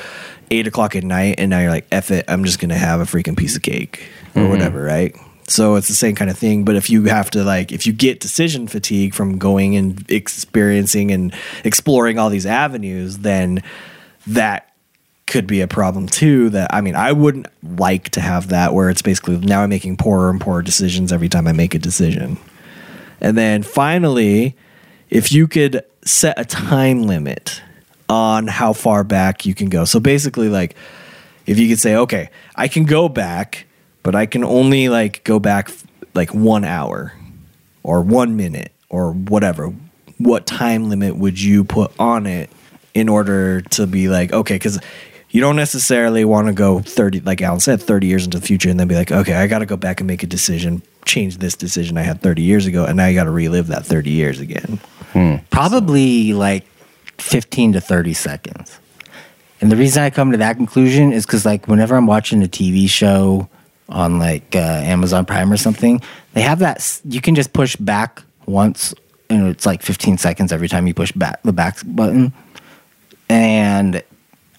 eight 0.51 0.67
o'clock 0.67 0.95
at 0.95 1.03
night 1.03 1.35
and 1.37 1.49
now 1.49 1.59
you're 1.59 1.71
like, 1.71 1.87
F 1.91 2.11
it, 2.11 2.25
I'm 2.27 2.43
just 2.43 2.59
gonna 2.59 2.77
have 2.77 2.99
a 2.99 3.05
freaking 3.05 3.37
piece 3.37 3.55
of 3.55 3.61
cake 3.61 4.07
or 4.35 4.41
mm-hmm. 4.41 4.51
whatever, 4.51 4.83
right? 4.83 5.15
So 5.47 5.75
it's 5.75 5.87
the 5.87 5.95
same 5.95 6.15
kind 6.15 6.29
of 6.29 6.37
thing. 6.37 6.63
But 6.63 6.75
if 6.75 6.89
you 6.89 7.05
have 7.05 7.29
to 7.31 7.43
like 7.43 7.71
if 7.71 7.85
you 7.85 7.93
get 7.93 8.19
decision 8.19 8.67
fatigue 8.67 9.13
from 9.13 9.37
going 9.37 9.75
and 9.75 10.09
experiencing 10.09 11.11
and 11.11 11.33
exploring 11.63 12.19
all 12.19 12.29
these 12.29 12.45
avenues, 12.45 13.19
then 13.19 13.63
that 14.27 14.70
could 15.31 15.47
be 15.47 15.61
a 15.61 15.67
problem 15.67 16.07
too 16.07 16.49
that 16.49 16.69
i 16.73 16.81
mean 16.81 16.93
i 16.93 17.09
wouldn't 17.09 17.47
like 17.79 18.09
to 18.09 18.19
have 18.19 18.49
that 18.49 18.73
where 18.73 18.89
it's 18.89 19.01
basically 19.01 19.37
now 19.37 19.61
i'm 19.61 19.69
making 19.69 19.95
poorer 19.95 20.29
and 20.29 20.41
poorer 20.41 20.61
decisions 20.61 21.13
every 21.13 21.29
time 21.29 21.47
i 21.47 21.53
make 21.53 21.73
a 21.73 21.79
decision. 21.79 22.37
And 23.21 23.37
then 23.37 23.63
finally 23.63 24.57
if 25.09 25.31
you 25.31 25.47
could 25.47 25.85
set 26.03 26.37
a 26.37 26.43
time 26.43 27.03
limit 27.03 27.61
on 28.09 28.47
how 28.47 28.73
far 28.73 29.05
back 29.05 29.45
you 29.45 29.53
can 29.53 29.69
go. 29.69 29.85
So 29.85 30.01
basically 30.01 30.49
like 30.49 30.75
if 31.45 31.57
you 31.57 31.69
could 31.69 31.79
say 31.79 31.95
okay 31.95 32.29
i 32.57 32.67
can 32.67 32.83
go 32.83 33.07
back 33.07 33.65
but 34.03 34.15
i 34.15 34.25
can 34.25 34.43
only 34.43 34.89
like 34.89 35.23
go 35.23 35.39
back 35.39 35.71
like 36.13 36.33
one 36.33 36.65
hour 36.65 37.13
or 37.83 38.01
one 38.01 38.35
minute 38.35 38.73
or 38.89 39.13
whatever. 39.13 39.73
What 40.17 40.45
time 40.45 40.89
limit 40.89 41.15
would 41.15 41.39
you 41.41 41.63
put 41.63 41.93
on 41.97 42.27
it 42.27 42.49
in 42.93 43.07
order 43.07 43.61
to 43.61 43.87
be 43.87 44.09
like 44.09 44.33
okay 44.33 44.55
because 44.55 44.77
you 45.31 45.41
don't 45.41 45.55
necessarily 45.55 46.23
want 46.25 46.47
to 46.47 46.53
go 46.53 46.79
30 46.79 47.21
like 47.21 47.41
alan 47.41 47.59
said 47.59 47.81
30 47.81 48.07
years 48.07 48.25
into 48.25 48.39
the 48.39 48.45
future 48.45 48.69
and 48.69 48.79
then 48.79 48.87
be 48.87 48.95
like 48.95 49.11
okay 49.11 49.33
i 49.33 49.47
gotta 49.47 49.65
go 49.65 49.77
back 49.77 49.99
and 49.99 50.07
make 50.07 50.23
a 50.23 50.27
decision 50.27 50.81
change 51.05 51.37
this 51.37 51.55
decision 51.55 51.97
i 51.97 52.01
had 52.01 52.21
30 52.21 52.41
years 52.41 52.65
ago 52.65 52.85
and 52.85 52.97
now 52.97 53.07
you 53.07 53.15
gotta 53.15 53.31
relive 53.31 53.67
that 53.67 53.85
30 53.85 54.09
years 54.11 54.39
again 54.39 54.79
Probably 55.49 56.33
like 56.33 56.65
15 57.17 57.73
to 57.73 57.81
30 57.81 58.13
seconds. 58.13 58.79
And 59.59 59.71
the 59.71 59.75
reason 59.75 60.01
I 60.03 60.09
come 60.09 60.31
to 60.31 60.37
that 60.37 60.55
conclusion 60.55 61.11
is 61.11 61.25
because, 61.25 61.45
like, 61.45 61.67
whenever 61.67 61.95
I'm 61.95 62.07
watching 62.07 62.41
a 62.43 62.47
TV 62.47 62.89
show 62.89 63.47
on 63.89 64.17
like 64.19 64.55
uh, 64.55 64.59
Amazon 64.59 65.25
Prime 65.25 65.51
or 65.51 65.57
something, 65.57 66.01
they 66.33 66.41
have 66.41 66.59
that. 66.59 67.01
You 67.05 67.21
can 67.21 67.35
just 67.35 67.53
push 67.53 67.75
back 67.75 68.23
once, 68.47 68.95
and 69.29 69.47
it's 69.47 69.65
like 69.65 69.83
15 69.83 70.17
seconds 70.17 70.51
every 70.51 70.67
time 70.67 70.87
you 70.87 70.93
push 70.93 71.11
back 71.11 71.43
the 71.43 71.53
back 71.53 71.77
button. 71.85 72.33
And 73.29 74.01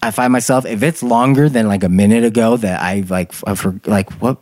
I 0.03 0.11
find 0.11 0.31
myself 0.33 0.65
if 0.65 0.83
it's 0.83 1.01
longer 1.01 1.47
than 1.49 1.67
like 1.67 1.83
a 1.83 1.89
minute 1.89 2.23
ago 2.25 2.57
that 2.57 2.81
I 2.81 3.03
like 3.09 3.33
I 3.47 3.55
for 3.55 3.79
like 3.85 4.11
what 4.21 4.37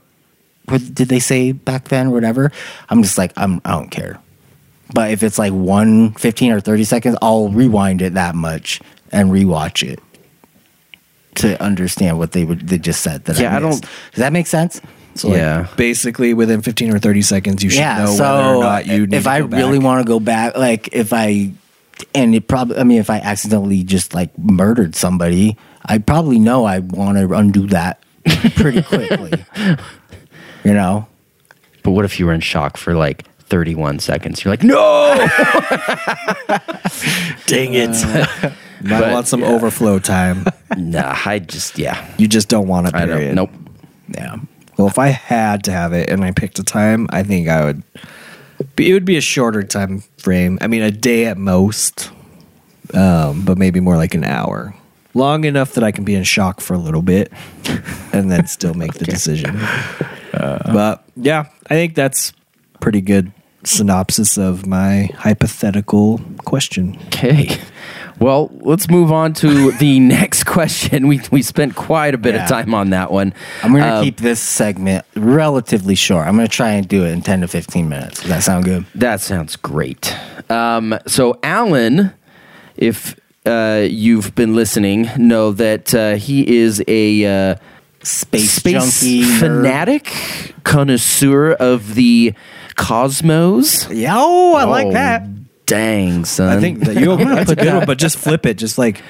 what 0.66 0.82
did 0.94 1.08
they 1.10 1.20
say 1.20 1.52
back 1.52 1.90
then 1.90 2.08
or 2.08 2.12
whatever, 2.12 2.52
I'm 2.90 3.04
just 3.04 3.18
like 3.18 3.32
I'm 3.38 3.62
I 3.64 3.72
don't 3.72 3.90
care. 3.92 4.20
But 4.94 5.12
if 5.12 5.24
it's 5.24 5.38
like 5.40 5.54
one 5.54 6.14
15 6.14 6.52
or 6.52 6.60
30 6.60 6.84
seconds, 6.84 7.18
I'll 7.22 7.50
rewind 7.50 8.02
it 8.02 8.16
that 8.16 8.36
much 8.36 8.82
and 9.12 9.30
rewatch 9.32 9.88
it 9.88 10.00
to 11.36 11.62
understand 11.64 12.18
what 12.18 12.32
they 12.34 12.44
would 12.44 12.68
they 12.68 12.78
just 12.78 13.02
said 13.02 13.24
that 13.26 13.40
Yeah, 13.40 13.54
I 13.54 13.58
I, 13.58 13.60
don't- 13.60 13.82
Does 13.82 14.18
that 14.18 14.34
make 14.34 14.48
sense? 14.48 14.82
so 15.16 15.28
like, 15.30 15.38
Yeah. 15.38 15.68
basically 15.78 16.34
within 16.34 16.62
15 16.62 16.92
or 16.94 17.00
30 17.00 17.22
seconds 17.22 17.64
you 17.64 17.70
should 17.70 17.80
yeah. 17.80 18.00
know 18.04 18.14
so 18.16 18.24
whether 18.24 18.56
or 18.58 18.64
not 18.64 18.86
you 18.88 19.08
need 19.08 19.16
if 19.16 19.28
I 19.28 19.38
really 19.38 19.80
want 19.80 20.06
to 20.06 20.08
go 20.10 20.20
back, 20.20 20.58
like 20.58 20.90
if 20.94 21.14
I 21.14 21.52
and 22.16 22.34
it 22.36 22.48
probably 22.48 22.78
I 22.78 22.84
mean 22.84 23.00
if 23.00 23.10
I 23.10 23.18
accidentally 23.20 23.84
just 23.84 24.14
like 24.14 24.38
murdered 24.38 24.96
somebody, 24.96 25.58
I 25.86 25.98
probably 25.98 26.40
know 26.40 26.66
I 26.66 26.80
want 26.80 27.18
to 27.18 27.34
undo 27.34 27.68
that 27.68 28.02
pretty 28.56 28.82
quickly. 28.84 29.32
you 30.64 30.74
know? 30.74 31.08
But 31.84 31.92
what 31.92 32.06
if 32.06 32.20
you 32.20 32.26
were 32.28 32.34
in 32.34 32.42
shock 32.42 32.78
for 32.78 32.94
like 32.94 33.26
31 33.46 34.00
seconds? 34.00 34.44
You're 34.44 34.54
like, 34.54 34.64
no! 34.64 35.16
dang 37.48 37.74
it 37.74 37.90
Uh, 37.90 38.26
might 38.84 39.00
But, 39.00 39.12
want 39.14 39.28
some 39.28 39.42
yeah. 39.42 39.48
overflow 39.52 40.00
time 40.00 40.46
nah, 40.78 41.16
I 41.26 41.40
just, 41.40 41.78
yeah. 41.78 42.06
you 42.18 42.28
just 42.28 42.50
don't 42.50 42.68
want 42.68 42.88
it 42.88 42.96
I 42.96 43.06
period. 43.06 43.36
don't, 43.36 43.52
nope. 43.52 43.52
Yeah. 44.10 44.36
Well, 44.78 44.88
if 44.88 44.98
I 44.98 45.08
had 45.10 45.64
to 45.66 45.72
have 45.72 45.94
it 45.94 46.10
and 46.10 46.24
I 46.24 46.32
picked 46.32 46.58
a 46.60 46.64
time, 46.64 47.08
I 47.12 47.24
think 47.24 47.48
I 47.48 47.66
would. 47.66 47.84
It 48.78 48.94
would 48.94 49.06
be 49.06 49.18
a 49.18 49.22
shorter 49.22 49.64
time 49.64 50.04
frame. 50.18 50.58
I 50.62 50.68
mean, 50.68 50.82
a 50.82 50.92
day 50.92 51.26
at 51.26 51.38
most, 51.38 52.12
um, 52.94 53.46
but 53.46 53.58
maybe 53.58 53.80
more 53.80 53.98
like 53.98 54.14
an 54.14 54.24
hour. 54.24 54.76
Long 55.14 55.44
enough 55.44 55.74
that 55.74 55.84
I 55.84 55.92
can 55.92 56.06
be 56.06 56.16
in 56.16 56.24
shock 56.24 56.62
for 56.62 56.74
a 56.74 56.78
little 56.78 57.02
bit, 57.02 57.32
and 58.14 58.32
then 58.32 58.48
still 58.48 58.74
make 58.74 58.94
the 58.94 59.06
decision. 59.06 59.60
but 60.32 61.04
yeah, 61.16 61.48
I 61.70 61.74
think 61.74 61.96
that's 61.96 62.34
pretty 62.80 63.02
good 63.02 63.32
synopsis 63.64 64.38
of 64.38 64.66
my 64.66 65.10
hypothetical 65.18 66.20
question. 66.46 66.98
Okay. 67.08 67.58
Well, 68.22 68.52
let's 68.62 68.88
move 68.90 69.12
on 69.12 69.34
to 69.34 69.72
the 69.80 70.00
next 70.00 70.46
question. 70.46 71.08
We, 71.08 71.20
we 71.32 71.42
spent 71.42 71.76
quite 71.76 72.14
a 72.14 72.18
bit 72.20 72.36
Yeah. 72.36 72.44
of 72.44 72.50
time 72.50 72.74
on 72.76 72.92
that 72.92 73.12
one. 73.12 73.34
I'm 73.64 73.72
going 73.72 73.84
to 73.84 73.96
Um, 73.96 74.04
keep 74.04 74.18
this 74.18 74.40
segment 74.40 75.04
relatively 75.16 75.96
short. 75.96 76.28
I'm 76.28 76.36
going 76.36 76.48
to 76.48 76.56
try 76.56 76.70
and 76.72 76.88
do 76.88 77.04
it 77.04 77.10
in 77.12 77.22
10 77.24 77.42
to 77.42 77.48
15 77.48 77.90
minutes. 77.90 78.20
Does 78.22 78.30
that 78.30 78.44
sound 78.44 78.66
good? 78.66 78.86
That 78.96 79.22
sounds 79.22 79.56
great. 79.56 80.16
Um, 80.52 80.98
so, 81.08 81.40
Alan, 81.42 82.14
if 82.78 83.16
uh, 83.46 83.88
you've 83.90 84.36
been 84.36 84.56
listening, 84.56 85.10
know 85.18 85.52
that 85.54 85.94
uh, 85.96 86.14
he 86.16 86.48
is 86.60 86.84
a 86.88 87.26
uh, 87.52 87.56
Space, 88.04 88.52
space 88.52 88.74
junkie 89.02 89.24
nerd. 89.24 89.40
fanatic 89.40 90.54
connoisseur 90.64 91.54
of 91.54 91.96
the 91.96 92.34
cosmos. 92.76 93.90
Yeah, 93.92 94.14
oh, 94.16 94.56
I 94.56 94.64
like 94.66 94.88
Oh, 94.88 94.92
that. 94.94 95.24
Dang, 95.72 96.26
son. 96.26 96.50
I 96.50 96.60
think 96.60 96.80
that 96.82 96.96
you 96.98 97.16
that's 97.18 97.50
a 97.52 97.56
good 97.56 97.74
one, 97.74 97.86
but 97.86 97.98
just 97.98 98.18
flip 98.18 98.46
it, 98.46 98.58
just 98.58 98.78
like 98.78 99.02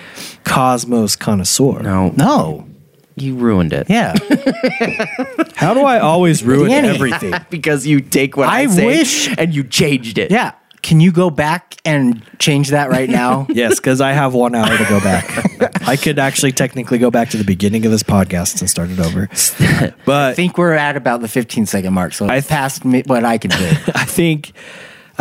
Cosmos 0.44 1.16
connoisseur. 1.16 1.82
no, 1.82 2.10
No. 2.16 2.68
you 3.16 3.36
ruined 3.36 3.74
it. 3.74 3.90
Yeah. 3.90 4.14
How 5.56 5.74
do 5.74 5.82
I 5.82 6.00
always 6.00 6.44
ruin 6.44 6.70
Danny. 6.70 6.88
everything? 6.90 7.34
because 7.50 7.86
you 7.88 8.00
take 8.02 8.38
what 8.38 8.48
I, 8.50 8.62
I 8.62 8.68
say 8.68 8.86
wish- 8.86 9.36
and 9.38 9.54
you 9.54 9.64
changed 9.64 10.18
it. 10.18 10.32
yeah. 10.32 10.54
Can 10.84 11.00
you 11.00 11.12
go 11.12 11.30
back 11.30 11.76
and 11.86 12.24
change 12.40 12.70
that 12.70 12.90
right 12.90 13.08
now? 13.10 13.46
Yes, 13.54 13.76
because 13.80 14.02
I 14.02 14.14
have 14.14 14.34
one 14.34 14.56
hour 14.56 14.76
to 14.76 14.86
go 14.86 15.00
back. 15.00 15.88
I 15.88 15.96
could 15.96 16.18
actually 16.18 16.54
technically 16.54 16.98
go 16.98 17.12
back 17.12 17.30
to 17.32 17.38
the 17.38 17.44
beginning 17.44 17.86
of 17.86 17.92
this 17.92 18.02
podcast 18.02 18.62
and 18.62 18.70
start 18.70 18.90
it 18.90 19.00
over. 19.00 19.28
But 19.28 19.60
I 19.62 19.94
But 20.06 20.36
think 20.36 20.58
we're 20.58 20.74
at 20.74 20.96
about 20.98 21.22
the 21.22 21.28
15 21.28 21.68
second 21.68 21.94
mark, 21.94 22.14
so 22.14 22.26
I 22.26 22.38
I- 22.38 22.42
passed 22.42 22.84
me 22.84 23.04
what 23.06 23.24
I 23.24 23.38
could 23.38 23.52
do. 23.52 23.70
I 23.94 24.06
think, 24.06 24.54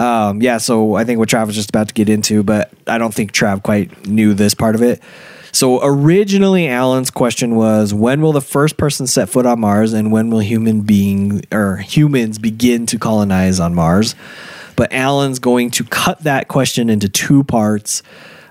um, 0.01 0.41
yeah, 0.41 0.57
so 0.57 0.95
I 0.95 1.05
think 1.05 1.19
what 1.19 1.29
Trav 1.29 1.47
was 1.47 1.55
just 1.55 1.69
about 1.69 1.89
to 1.89 1.95
get 1.95 2.09
into, 2.09 2.43
but 2.43 2.73
I 2.87 2.97
don't 2.97 3.13
think 3.13 3.33
Trav 3.33 3.63
quite 3.63 4.07
knew 4.07 4.33
this 4.33 4.55
part 4.55 4.75
of 4.75 4.81
it. 4.81 5.03
So 5.53 5.85
originally, 5.85 6.69
Alan's 6.69 7.11
question 7.11 7.55
was, 7.55 7.93
when 7.93 8.23
will 8.23 8.33
the 8.33 8.41
first 8.41 8.79
person 8.79 9.07
set 9.07 9.29
foot 9.29 9.45
on 9.45 9.61
Mars, 9.61 9.93
and 9.93 10.11
when 10.11 10.31
will 10.31 10.39
human 10.39 10.81
being 10.81 11.43
or 11.53 11.77
humans 11.77 12.39
begin 12.39 12.87
to 12.87 12.99
colonize 12.99 13.61
on 13.61 13.75
Mars? 13.75 14.15
But 14.75 14.91
Alan's 14.95 15.39
going 15.39 15.71
to 15.73 15.85
cut 15.85 16.21
that 16.21 16.49
question 16.49 16.89
into 16.89 17.11
two 17.11 17.45
parts 17.45 18.03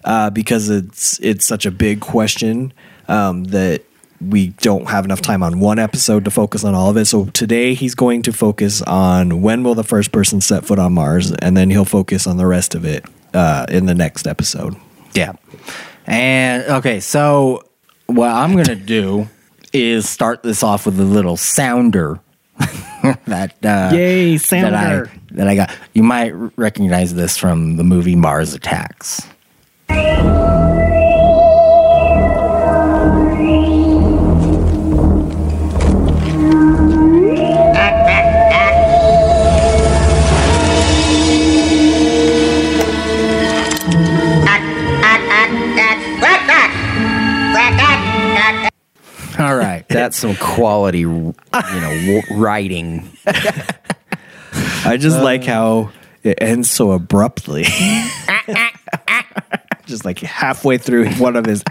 uh, 0.04 0.30
because 0.30 0.70
it's 0.70 1.20
it's 1.20 1.48
such 1.48 1.66
a 1.66 1.72
big 1.72 2.00
question 2.00 2.74
um, 3.08 3.46
that 3.46 3.84
we 4.22 4.48
don't 4.48 4.90
have 4.90 5.06
enough 5.06 5.22
time 5.22 5.44
on 5.44 5.60
one 5.60 5.80
episode 5.80 6.26
to 6.26 6.32
focus 6.32 6.64
on 6.64 6.76
all 6.76 6.90
of 6.90 6.98
it. 6.98 7.06
So 7.06 7.26
today 7.26 7.74
he's 7.74 7.96
going 7.96 8.22
to 8.24 8.34
focus 8.34 8.82
on 8.82 9.42
when 9.42 9.64
will 9.64 9.76
the 9.76 9.84
first 9.84 10.12
person 10.12 10.42
set 10.42 10.66
foot 10.66 10.80
on 10.80 10.94
Mars, 10.94 11.32
and 11.32 11.56
then 11.56 11.70
he'll 11.70 11.86
focus 11.86 12.28
on 12.28 12.38
the 12.38 12.46
rest 12.46 12.76
of 12.76 12.86
it 12.86 13.06
uh, 13.34 13.66
in 13.70 13.86
the 13.86 13.96
next 13.96 14.28
episode. 14.28 14.76
Yeah. 15.14 15.34
And 16.06 16.64
okay, 16.64 17.00
so 17.00 17.64
what 18.08 18.30
I'm 18.30 18.54
going 18.54 18.66
to 18.66 18.76
do 18.76 19.28
is 19.72 20.10
start 20.10 20.44
this 20.44 20.64
off 20.64 20.86
with 20.86 21.00
a 21.00 21.04
little 21.04 21.38
sounder 21.38 22.20
that 23.28 23.56
uh 23.64 23.92
Yay, 23.94 24.36
that 24.36 24.74
I, 24.74 24.84
sounder. 24.84 25.12
that 25.32 25.48
I 25.48 25.56
got. 25.56 25.76
You 25.94 26.04
might 26.04 26.32
recognize 26.58 27.14
this 27.14 27.38
from 27.38 27.78
the 27.78 27.84
movie 27.84 28.16
Mars 28.16 28.54
Attacks. 28.54 29.26
That's 49.88 50.18
some 50.18 50.36
quality, 50.36 51.00
you 51.00 51.34
know, 51.54 52.22
writing. 52.32 53.10
I 54.86 54.98
just 54.98 55.22
like 55.22 55.44
how 55.44 55.92
it 56.24 56.38
ends 56.42 56.70
so 56.70 56.92
abruptly. 56.92 57.64
just 59.86 60.06
like 60.06 60.20
halfway 60.20 60.78
through 60.78 61.10
one 61.14 61.36
of 61.36 61.46
his. 61.46 61.64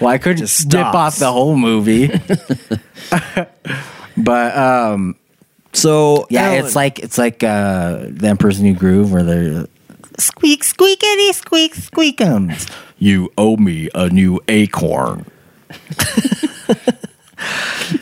Well, 0.00 0.10
I 0.10 0.18
couldn't 0.18 0.38
Just 0.38 0.68
dip 0.68 0.86
off 0.86 1.18
the 1.18 1.32
whole 1.32 1.56
movie. 1.56 2.08
but 4.16 4.56
um 4.56 5.16
So 5.72 6.26
yeah, 6.30 6.48
Alan, 6.48 6.64
it's 6.64 6.76
like 6.76 6.98
it's 6.98 7.18
like 7.18 7.42
uh 7.42 8.06
the 8.08 8.28
Emperor's 8.28 8.60
New 8.60 8.74
Groove 8.74 9.12
where 9.12 9.22
they're 9.22 9.66
squeak 10.18 10.62
squeakity 10.62 11.32
squeak 11.34 11.74
squeakums. 11.74 12.70
You 12.98 13.32
owe 13.38 13.56
me 13.56 13.88
a 13.94 14.08
new 14.08 14.40
acorn. 14.48 15.26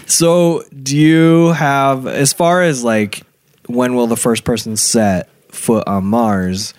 So, 0.06 0.64
do 0.82 0.96
you 0.96 1.52
have, 1.52 2.06
as 2.06 2.32
far 2.32 2.62
as 2.62 2.84
like, 2.84 3.22
when 3.66 3.94
will 3.94 4.06
the 4.06 4.16
first 4.16 4.44
person 4.44 4.76
set 4.76 5.28
foot 5.50 5.86
on 5.86 6.04
Mars? 6.04 6.74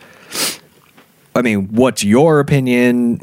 I 1.33 1.41
mean, 1.41 1.69
what's 1.69 2.03
your 2.03 2.39
opinion? 2.39 3.21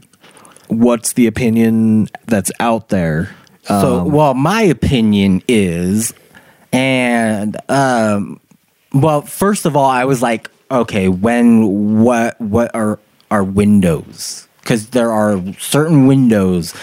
What's 0.69 1.13
the 1.13 1.27
opinion 1.27 2.09
that's 2.27 2.51
out 2.59 2.89
there? 2.89 3.35
So, 3.65 4.01
Um, 4.01 4.13
well, 4.13 4.35
my 4.35 4.63
opinion 4.63 5.43
is, 5.47 6.15
and 6.73 7.57
um, 7.71 8.41
well, 8.93 9.23
first 9.23 9.67
of 9.67 9.77
all, 9.77 9.89
I 9.89 10.05
was 10.05 10.23
like, 10.23 10.51
okay, 10.71 11.09
when 11.09 12.03
what 12.03 12.41
what 12.41 12.75
are 12.75 12.99
are 13.31 13.45
windows? 13.45 14.49
Because 14.63 14.89
there 14.89 15.13
are 15.13 15.41
certain 15.59 16.07
windows 16.07 16.75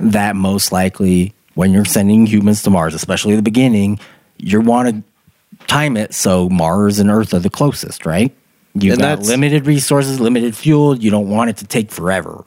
that 0.00 0.34
most 0.36 0.72
likely, 0.72 1.32
when 1.54 1.72
you're 1.72 1.84
sending 1.84 2.26
humans 2.26 2.62
to 2.62 2.70
Mars, 2.70 2.94
especially 2.94 3.32
at 3.34 3.36
the 3.36 3.42
beginning, 3.42 3.98
you 4.38 4.60
want 4.60 4.88
to 4.88 5.66
time 5.66 5.96
it 5.96 6.14
so 6.14 6.48
Mars 6.48 6.98
and 6.98 7.10
Earth 7.10 7.34
are 7.34 7.38
the 7.38 7.50
closest, 7.50 8.06
right? 8.06 8.34
You've 8.74 8.94
And 8.94 9.02
got 9.02 9.08
that's- 9.10 9.28
limited 9.28 9.66
resources, 9.66 10.20
limited 10.20 10.54
fuel. 10.56 10.96
You 10.98 11.10
don't 11.10 11.28
want 11.28 11.50
it 11.50 11.56
to 11.58 11.66
take 11.66 11.90
forever. 11.90 12.42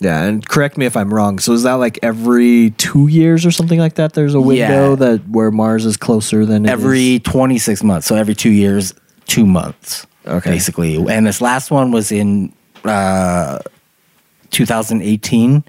yeah, 0.00 0.22
and 0.24 0.46
correct 0.46 0.76
me 0.78 0.86
if 0.86 0.96
I'm 0.96 1.12
wrong. 1.12 1.38
So, 1.38 1.52
is 1.52 1.62
that 1.62 1.74
like 1.74 1.98
every 2.02 2.70
two 2.78 3.06
years 3.08 3.44
or 3.46 3.50
something 3.50 3.78
like 3.78 3.94
that? 3.94 4.12
There's 4.12 4.34
a 4.34 4.40
window 4.40 4.90
Yeah. 4.90 4.94
that 4.96 5.28
where 5.28 5.50
Mars 5.50 5.84
is 5.86 5.96
closer 5.96 6.44
than 6.46 6.64
it 6.66 6.70
every 6.70 7.14
is? 7.16 7.20
26 7.24 7.82
months 7.82 8.06
so 8.06 8.14
every 8.14 8.34
two 8.34 8.50
years 8.50 8.92
two 9.26 9.46
months 9.46 10.06
Okay. 10.26 10.50
basically 10.50 10.96
and 11.08 11.26
this 11.26 11.40
last 11.40 11.70
one 11.70 11.90
was 11.90 12.12
in 12.12 12.52
uh 12.84 13.58
2018 14.50 15.64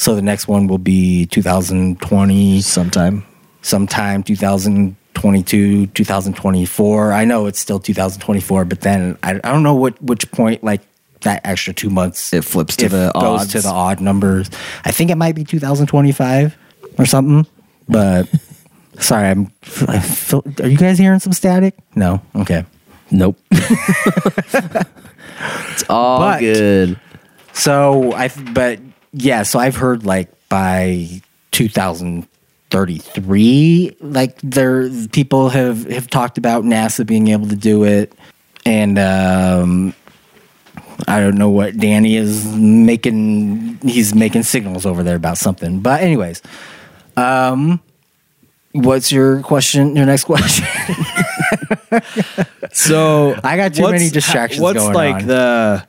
so 0.00 0.14
the 0.14 0.22
next 0.22 0.48
one 0.48 0.66
will 0.66 0.78
be 0.78 1.26
2020 1.26 2.62
sometime. 2.62 3.22
sometime 3.60 4.22
2022 4.22 5.86
2024 5.88 7.12
i 7.12 7.24
know 7.24 7.46
it's 7.46 7.58
still 7.58 7.78
2024 7.78 8.64
but 8.64 8.80
then 8.80 9.18
i, 9.22 9.32
I 9.32 9.52
don't 9.52 9.62
know 9.62 9.74
what 9.74 10.00
which 10.02 10.30
point 10.32 10.64
like 10.64 10.80
that 11.20 11.42
extra 11.44 11.74
two 11.74 11.90
months 11.90 12.32
It 12.32 12.44
flips 12.44 12.76
to 12.76 12.86
if 12.86 12.92
the 12.92 13.10
goes 13.14 13.42
odds. 13.42 13.52
to 13.52 13.60
the 13.60 13.68
odd 13.68 14.00
numbers 14.00 14.48
i 14.86 14.90
think 14.90 15.10
it 15.10 15.16
might 15.16 15.34
be 15.34 15.44
2025 15.44 16.56
or 16.98 17.04
something 17.04 17.46
but 17.88 18.26
sorry 18.98 19.28
i'm 19.28 19.52
I 19.86 19.98
feel, 20.00 20.42
are 20.62 20.68
you 20.68 20.78
guys 20.78 20.98
hearing 20.98 21.20
some 21.20 21.34
static 21.34 21.74
no 21.94 22.22
okay 22.34 22.64
Nope. 23.12 23.36
it's 23.50 24.54
all 25.90 26.20
But- 26.20 26.38
good. 26.40 26.96
So 27.52 28.12
I, 28.12 28.28
but 28.52 28.78
yeah, 29.12 29.42
so 29.42 29.58
I've 29.58 29.76
heard 29.76 30.04
like 30.04 30.28
by 30.48 31.20
2033, 31.52 33.96
like 34.00 34.38
there 34.42 34.88
people 35.12 35.48
have 35.50 35.88
have 35.90 36.08
talked 36.08 36.38
about 36.38 36.64
NASA 36.64 37.06
being 37.06 37.28
able 37.28 37.48
to 37.48 37.56
do 37.56 37.84
it, 37.84 38.12
and 38.64 38.98
um, 38.98 39.94
I 41.08 41.20
don't 41.20 41.36
know 41.36 41.50
what 41.50 41.76
Danny 41.76 42.16
is 42.16 42.46
making. 42.54 43.78
He's 43.82 44.14
making 44.14 44.44
signals 44.44 44.86
over 44.86 45.02
there 45.02 45.16
about 45.16 45.38
something. 45.38 45.80
But 45.80 46.02
anyways, 46.02 46.40
um, 47.16 47.80
what's 48.72 49.10
your 49.10 49.42
question? 49.42 49.96
Your 49.96 50.06
next 50.06 50.24
question? 50.24 50.66
So 52.72 53.34
I 53.42 53.56
got 53.56 53.74
too 53.74 53.90
many 53.90 54.10
distractions 54.10 54.60
What's 54.60 54.84
like 54.84 55.22
on. 55.22 55.26
the 55.26 55.84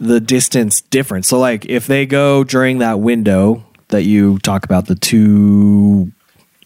the 0.00 0.20
distance 0.20 0.80
difference? 0.80 1.28
So 1.28 1.38
like 1.38 1.66
if 1.66 1.86
they 1.86 2.06
go 2.06 2.42
during 2.42 2.78
that 2.78 2.98
window 2.98 3.64
that 3.88 4.02
you 4.02 4.38
talk 4.38 4.64
about, 4.64 4.86
the 4.86 4.96
two 4.96 6.10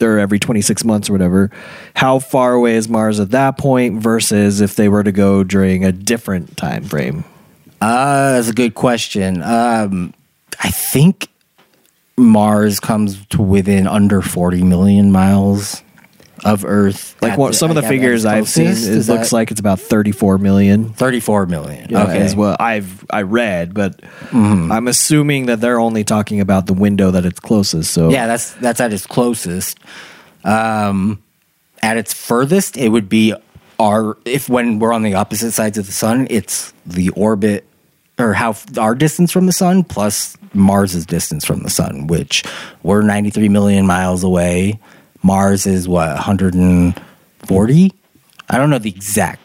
or 0.01 0.18
every 0.18 0.39
twenty 0.39 0.62
six 0.62 0.85
months 0.85 1.11
or 1.11 1.12
whatever, 1.12 1.51
how 1.95 2.18
far 2.18 2.55
away 2.55 2.76
is 2.76 2.89
Mars 2.89 3.20
at 3.20 3.32
that 3.32 3.59
point 3.59 4.01
versus 4.01 4.61
if 4.61 4.76
they 4.76 4.89
were 4.89 5.03
to 5.03 5.12
go 5.12 5.45
during 5.45 5.85
a 5.85 5.93
different 5.93 6.57
time 6.57 6.85
frame? 6.85 7.24
Uh, 7.80 8.32
that's 8.32 8.49
a 8.49 8.55
good 8.55 8.74
question. 8.74 9.43
Um, 9.43 10.14
I 10.62 10.70
think 10.70 11.28
Mars 12.16 12.80
comes 12.80 13.26
to 13.26 13.43
within 13.43 13.87
under 13.87 14.22
40 14.22 14.62
million 14.62 15.12
miles 15.12 15.82
of 16.45 16.64
Earth. 16.64 17.16
Like 17.22 17.38
what 17.38 17.55
some 17.55 17.70
of 17.70 17.74
the 17.76 17.82
figures 17.82 18.24
I've 18.24 18.49
seen, 18.49 18.66
it 18.66 18.72
Is 18.72 19.09
looks 19.09 19.30
that 19.30 19.36
like 19.36 19.51
it's 19.51 19.61
about 19.61 19.80
thirty 19.80 20.12
four 20.12 20.38
million. 20.38 20.92
34 20.92 21.47
million. 21.47 21.86
Yeah, 21.90 22.05
okay. 22.05 22.24
is 22.24 22.36
what 22.36 22.61
I've 22.61 23.05
I 23.11 23.22
read, 23.22 23.72
but 23.74 24.01
Mm-hmm. 24.01 24.70
I'm 24.72 24.88
assuming 24.88 25.47
that 25.47 25.61
they're 25.61 25.78
only 25.80 26.05
talking 26.05 26.40
about 26.40 26.66
the 26.66 26.72
window 26.74 27.11
that 27.12 27.24
it's 27.24 27.40
closest. 27.40 27.92
So 27.92 28.11
Yeah, 28.11 28.26
that's 28.26 28.53
that's 28.55 28.80
at 28.80 28.92
its 28.92 29.07
closest. 29.07 29.78
Um, 30.45 31.22
at 31.82 31.97
its 31.97 32.12
furthest, 32.12 32.76
it 32.76 32.88
would 32.88 33.09
be 33.09 33.34
our 33.78 34.16
if 34.24 34.49
when 34.49 34.78
we're 34.78 34.92
on 34.92 35.03
the 35.03 35.14
opposite 35.14 35.53
sides 35.53 35.78
of 35.78 35.86
the 35.86 35.92
sun, 35.92 36.26
it's 36.30 36.72
the 36.86 37.09
orbit 37.11 37.66
or 38.18 38.32
how 38.34 38.51
f- 38.51 38.78
our 38.78 38.95
distance 38.95 39.32
from 39.32 39.47
the 39.47 39.53
sun 39.53 39.82
plus 39.84 40.36
Mars's 40.53 41.05
distance 41.07 41.45
from 41.45 41.62
the 41.64 41.70
sun, 41.70 42.07
which 42.07 42.45
we're 42.82 43.03
93 43.03 43.49
million 43.49 43.86
miles 43.86 44.22
away. 44.22 44.78
Mars 45.25 45.66
is 45.66 45.89
what 45.89 46.09
140. 46.11 47.93
I 48.51 48.59
don't 48.59 48.70
know 48.70 48.79
the 48.79 48.91
exact. 48.91 49.41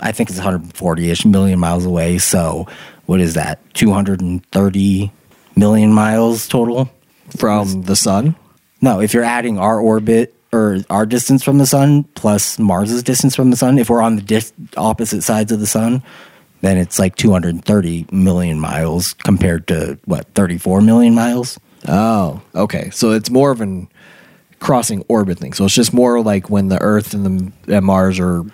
I 0.00 0.12
think 0.12 0.30
it's 0.30 0.38
140ish 0.38 1.26
million 1.26 1.58
miles 1.58 1.84
away. 1.84 2.18
So 2.18 2.68
what 3.06 3.20
is 3.20 3.34
that? 3.34 3.58
230 3.74 5.12
million 5.56 5.92
miles 5.92 6.46
total. 6.46 6.88
from 7.36 7.82
the 7.82 7.96
sun. 7.96 8.36
No, 8.80 9.00
if 9.00 9.12
you're 9.12 9.24
adding 9.24 9.58
our 9.58 9.80
orbit 9.80 10.34
or 10.52 10.78
our 10.88 11.04
distance 11.04 11.42
from 11.42 11.58
the 11.58 11.66
sun 11.66 12.04
plus 12.14 12.58
Mars's 12.58 13.02
distance 13.02 13.34
from 13.34 13.50
the 13.50 13.56
sun, 13.56 13.76
if 13.78 13.90
we're 13.90 14.00
on 14.00 14.16
the 14.16 14.22
dis- 14.22 14.52
opposite 14.76 15.22
sides 15.22 15.50
of 15.50 15.58
the 15.58 15.66
sun, 15.66 16.00
then 16.60 16.78
it's 16.78 16.98
like 16.98 17.16
230 17.16 18.06
million 18.12 18.60
miles 18.60 19.14
compared 19.14 19.66
to 19.66 19.98
what 20.04 20.26
34 20.34 20.80
million 20.80 21.14
miles. 21.14 21.58
Oh, 21.88 22.40
okay. 22.54 22.90
So 22.90 23.10
it's 23.10 23.30
more 23.30 23.50
of 23.50 23.60
an 23.60 23.88
crossing 24.60 25.04
orbit 25.08 25.38
thing. 25.38 25.52
So 25.52 25.64
it's 25.64 25.74
just 25.74 25.92
more 25.92 26.20
like 26.20 26.50
when 26.50 26.68
the 26.68 26.80
Earth 26.80 27.14
and 27.14 27.52
the 27.66 27.76
and 27.76 27.86
Mars 27.86 28.18
are 28.18 28.44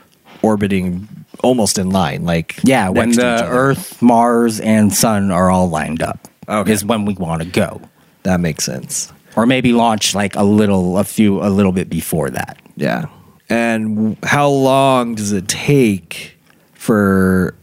orbiting 0.43 1.09
almost 1.43 1.79
in 1.79 1.91
line. 1.91 2.25
Like 2.25 2.57
Yeah, 2.65 2.89
when 2.91 3.13
the. 3.13 3.45
Earth, 3.47 4.01
Mars, 4.03 4.61
and 4.61 4.93
Sun 4.93 5.31
are 5.31 5.51
all 5.51 5.69
lined 5.69 6.03
up, 6.03 6.29
Okay. 6.49 6.73
is 6.73 6.85
when 6.85 7.05
we 7.05 7.15
want 7.15 7.43
to 7.43 7.49
go, 7.49 7.81
that 8.25 8.41
makes 8.41 8.65
sense. 8.65 9.13
or 9.37 9.47
maybe 9.47 9.73
launch 9.73 10.15
like 10.15 10.37
a 10.37 10.45
little, 10.45 10.97
a 10.99 11.05
few, 11.05 11.43
a 11.43 11.49
little 11.51 11.73
bit 11.73 11.89
before 11.91 12.31
that. 12.31 12.59
Yeah. 12.77 13.07
And 13.49 14.17
how 14.23 14.49
long 14.49 15.15
does 15.17 15.33
it 15.33 15.49
take 15.49 16.37
for? 16.75 17.55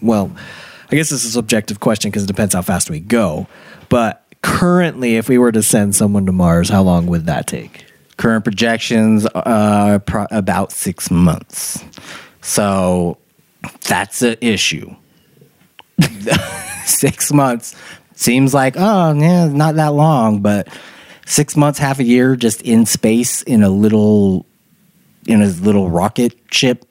Well, 0.00 0.32
I 0.90 0.96
guess 0.96 1.10
this 1.10 1.22
is 1.24 1.30
a 1.30 1.32
subjective 1.32 1.78
question 1.80 2.10
because 2.10 2.24
it 2.24 2.26
depends 2.26 2.54
how 2.54 2.62
fast 2.62 2.90
we 2.90 2.98
go. 3.00 3.46
But 3.88 4.21
currently, 4.42 5.16
if 5.16 5.28
we 5.28 5.38
were 5.38 5.52
to 5.52 5.62
send 5.62 5.94
someone 5.94 6.26
to 6.26 6.32
Mars, 6.32 6.68
how 6.68 6.82
long 6.82 7.06
would 7.06 7.26
that 7.26 7.46
take? 7.46 7.86
current 8.22 8.44
projections 8.44 9.26
are 9.26 9.98
pro- 9.98 10.28
about 10.30 10.70
six 10.70 11.10
months. 11.10 11.84
So 12.40 13.18
that's 13.88 14.22
an 14.22 14.36
issue. 14.40 14.94
six 16.84 17.32
months 17.32 17.74
seems 18.14 18.54
like, 18.54 18.74
oh, 18.76 19.12
yeah, 19.14 19.48
not 19.48 19.74
that 19.74 19.88
long, 19.88 20.40
but 20.40 20.68
six 21.26 21.56
months, 21.56 21.80
half 21.80 21.98
a 21.98 22.04
year 22.04 22.36
just 22.36 22.62
in 22.62 22.86
space 22.86 23.42
in 23.42 23.64
a 23.64 23.68
little, 23.68 24.46
in 25.26 25.42
a 25.42 25.46
little 25.46 25.90
rocket 25.90 26.36
ship 26.52 26.84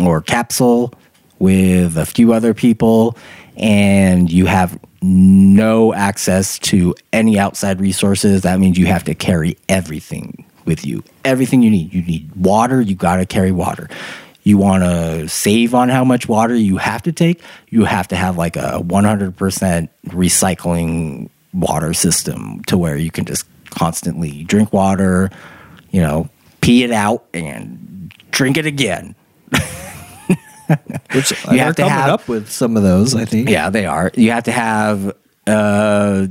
or 0.00 0.20
capsule 0.20 0.94
with 1.40 1.96
a 1.96 2.06
few 2.06 2.32
other 2.32 2.54
people 2.54 3.16
and 3.56 4.32
you 4.32 4.46
have 4.46 4.78
no 5.04 5.92
access 5.92 6.58
to 6.58 6.94
any 7.12 7.38
outside 7.38 7.80
resources 7.80 8.42
that 8.42 8.58
means 8.58 8.78
you 8.78 8.86
have 8.86 9.04
to 9.04 9.14
carry 9.14 9.56
everything 9.68 10.44
with 10.64 10.84
you 10.84 11.02
everything 11.24 11.62
you 11.62 11.70
need 11.70 11.92
you 11.92 12.02
need 12.02 12.30
water 12.36 12.80
you 12.80 12.94
got 12.94 13.16
to 13.16 13.26
carry 13.26 13.52
water 13.52 13.88
you 14.44 14.58
want 14.58 14.82
to 14.82 15.28
save 15.28 15.74
on 15.74 15.88
how 15.88 16.04
much 16.04 16.28
water 16.28 16.54
you 16.54 16.76
have 16.76 17.02
to 17.02 17.12
take 17.12 17.42
you 17.68 17.84
have 17.84 18.08
to 18.08 18.16
have 18.16 18.38
like 18.38 18.56
a 18.56 18.80
100% 18.82 19.88
recycling 20.06 21.28
water 21.54 21.94
system 21.94 22.62
to 22.64 22.76
where 22.76 22.96
you 22.96 23.10
can 23.10 23.24
just 23.24 23.46
constantly. 23.74 24.44
Drink 24.44 24.72
water, 24.72 25.30
you 25.90 26.00
know, 26.00 26.28
pee 26.60 26.84
it 26.84 26.90
out 26.90 27.24
and 27.34 28.12
drink 28.30 28.56
it 28.56 28.66
again. 28.66 29.14
Which 31.12 31.30
You 31.30 31.52
you 31.52 31.58
have 31.58 31.66
have 31.66 31.76
to 31.76 31.82
coming 31.82 31.92
have- 31.98 32.10
up 32.10 32.28
with 32.28 32.50
some 32.50 32.76
of 32.76 32.82
those. 32.82 33.14
I 33.14 33.24
think. 33.24 33.48
Yeah, 33.50 33.70
they 33.70 33.86
are. 33.86 34.10
You 34.14 34.30
have 34.32 34.44
to 34.44 34.52
have 34.52 35.14
uh, 35.46 36.26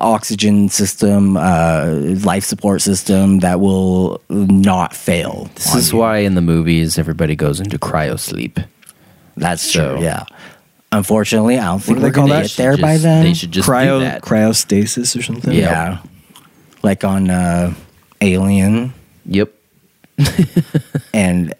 oxygen 0.00 0.68
system, 0.68 1.36
uh, 1.36 1.86
life 2.24 2.44
support 2.44 2.82
system 2.82 3.40
that 3.40 3.60
will 3.60 4.20
not 4.28 4.94
fail. 4.94 5.50
This 5.54 5.74
is 5.74 5.92
you. 5.92 5.98
why 5.98 6.18
in 6.18 6.34
the 6.34 6.40
movies 6.42 6.98
everybody 6.98 7.36
goes 7.36 7.60
into 7.60 7.78
cryo 7.78 8.18
sleep. 8.18 8.58
That's 9.36 9.62
So- 9.62 9.96
true. 9.96 10.04
Yeah. 10.04 10.24
Unfortunately, 10.94 11.58
I 11.58 11.64
don't 11.64 11.80
think 11.80 11.98
they 12.00 12.04
we're 12.04 12.10
gonna 12.10 12.42
get 12.42 12.50
there 12.58 12.76
by 12.76 12.98
then. 12.98 13.24
They 13.24 13.32
should 13.32 13.50
just 13.50 13.66
do 13.66 13.72
Cryo 13.72 14.00
that. 14.00 14.20
cryostasis 14.20 15.18
or 15.18 15.22
something. 15.22 15.54
yeah. 15.54 16.00
Like 16.82 17.02
on 17.02 17.30
uh, 17.30 17.72
Alien 18.20 18.92
Yep. 19.24 19.52
and 21.14 21.54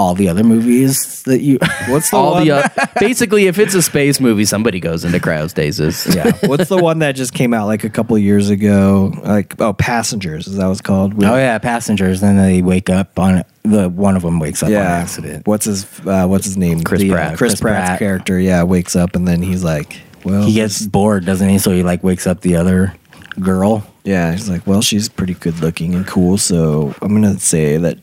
all 0.00 0.14
the 0.14 0.28
other 0.28 0.42
movies 0.42 1.22
that 1.24 1.40
you. 1.42 1.58
What's 1.88 2.10
the 2.10 2.16
All 2.16 2.32
one? 2.32 2.44
the 2.46 2.52
uh, 2.52 2.68
basically, 2.98 3.46
if 3.46 3.58
it's 3.58 3.74
a 3.74 3.82
space 3.82 4.18
movie, 4.20 4.44
somebody 4.46 4.80
goes 4.80 5.04
into 5.04 5.18
cryostasis. 5.18 6.14
yeah. 6.16 6.32
What's 6.48 6.68
the 6.68 6.78
one 6.78 7.00
that 7.00 7.12
just 7.12 7.34
came 7.34 7.52
out 7.52 7.66
like 7.66 7.84
a 7.84 7.90
couple 7.90 8.16
years 8.18 8.48
ago? 8.50 9.12
Like 9.22 9.60
oh, 9.60 9.72
Passengers 9.74 10.46
is 10.46 10.56
that 10.56 10.70
it's 10.70 10.80
called? 10.80 11.14
Oh 11.22 11.36
yeah, 11.36 11.58
passengers. 11.58 12.20
Then 12.20 12.36
they 12.36 12.62
wake 12.62 12.88
up 12.88 13.18
on 13.18 13.44
the 13.62 13.88
one 13.90 14.16
of 14.16 14.22
them 14.22 14.38
wakes 14.40 14.62
up 14.62 14.68
on 14.68 14.74
accident. 14.74 15.46
What's 15.46 15.66
his 15.66 15.84
uh, 16.06 16.26
What's 16.26 16.46
his 16.46 16.56
name? 16.56 16.82
Chris 16.82 17.02
The, 17.02 17.10
uh, 17.10 17.14
Pratt. 17.14 17.28
Chris, 17.38 17.52
Chris 17.52 17.60
Pratt's 17.60 17.88
Pratt. 17.90 17.98
character. 17.98 18.40
Yeah, 18.40 18.62
wakes 18.62 18.96
up 18.96 19.14
and 19.14 19.28
then 19.28 19.42
he's 19.42 19.62
like, 19.62 20.00
well, 20.24 20.44
He 20.46 20.54
gets 20.54 20.86
bored, 20.86 21.26
doesn't 21.26 21.48
he? 21.48 21.58
So 21.58 21.70
he 21.72 21.82
like 21.82 22.02
wakes 22.02 22.26
up 22.26 22.40
the 22.40 22.56
other 22.56 22.94
girl. 23.38 23.86
yeah. 24.04 24.32
He's 24.32 24.48
like, 24.48 24.66
well, 24.66 24.80
she's 24.82 25.08
pretty 25.08 25.34
good 25.34 25.60
looking 25.60 25.94
and 25.94 26.06
cool, 26.06 26.38
so 26.38 26.94
I'm 27.02 27.12
gonna 27.14 27.38
say 27.38 27.76
that. 27.76 27.98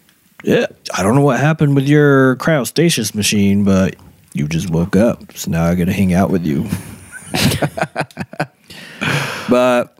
Yeah, 0.47 0.67
I 0.95 1.03
don't 1.03 1.15
know 1.15 1.23
what 1.23 1.41
happened 1.41 1.75
with 1.75 1.89
your 1.89 2.37
cryostasis 2.37 3.13
machine, 3.13 3.65
but 3.65 3.97
you 4.31 4.47
just 4.47 4.69
woke 4.69 4.95
up, 4.95 5.35
so 5.35 5.51
now 5.51 5.65
I 5.65 5.75
got 5.75 5.87
to 5.87 5.91
hang 5.91 6.13
out 6.13 6.29
with 6.29 6.45
you. 6.45 6.69
but 9.49 9.99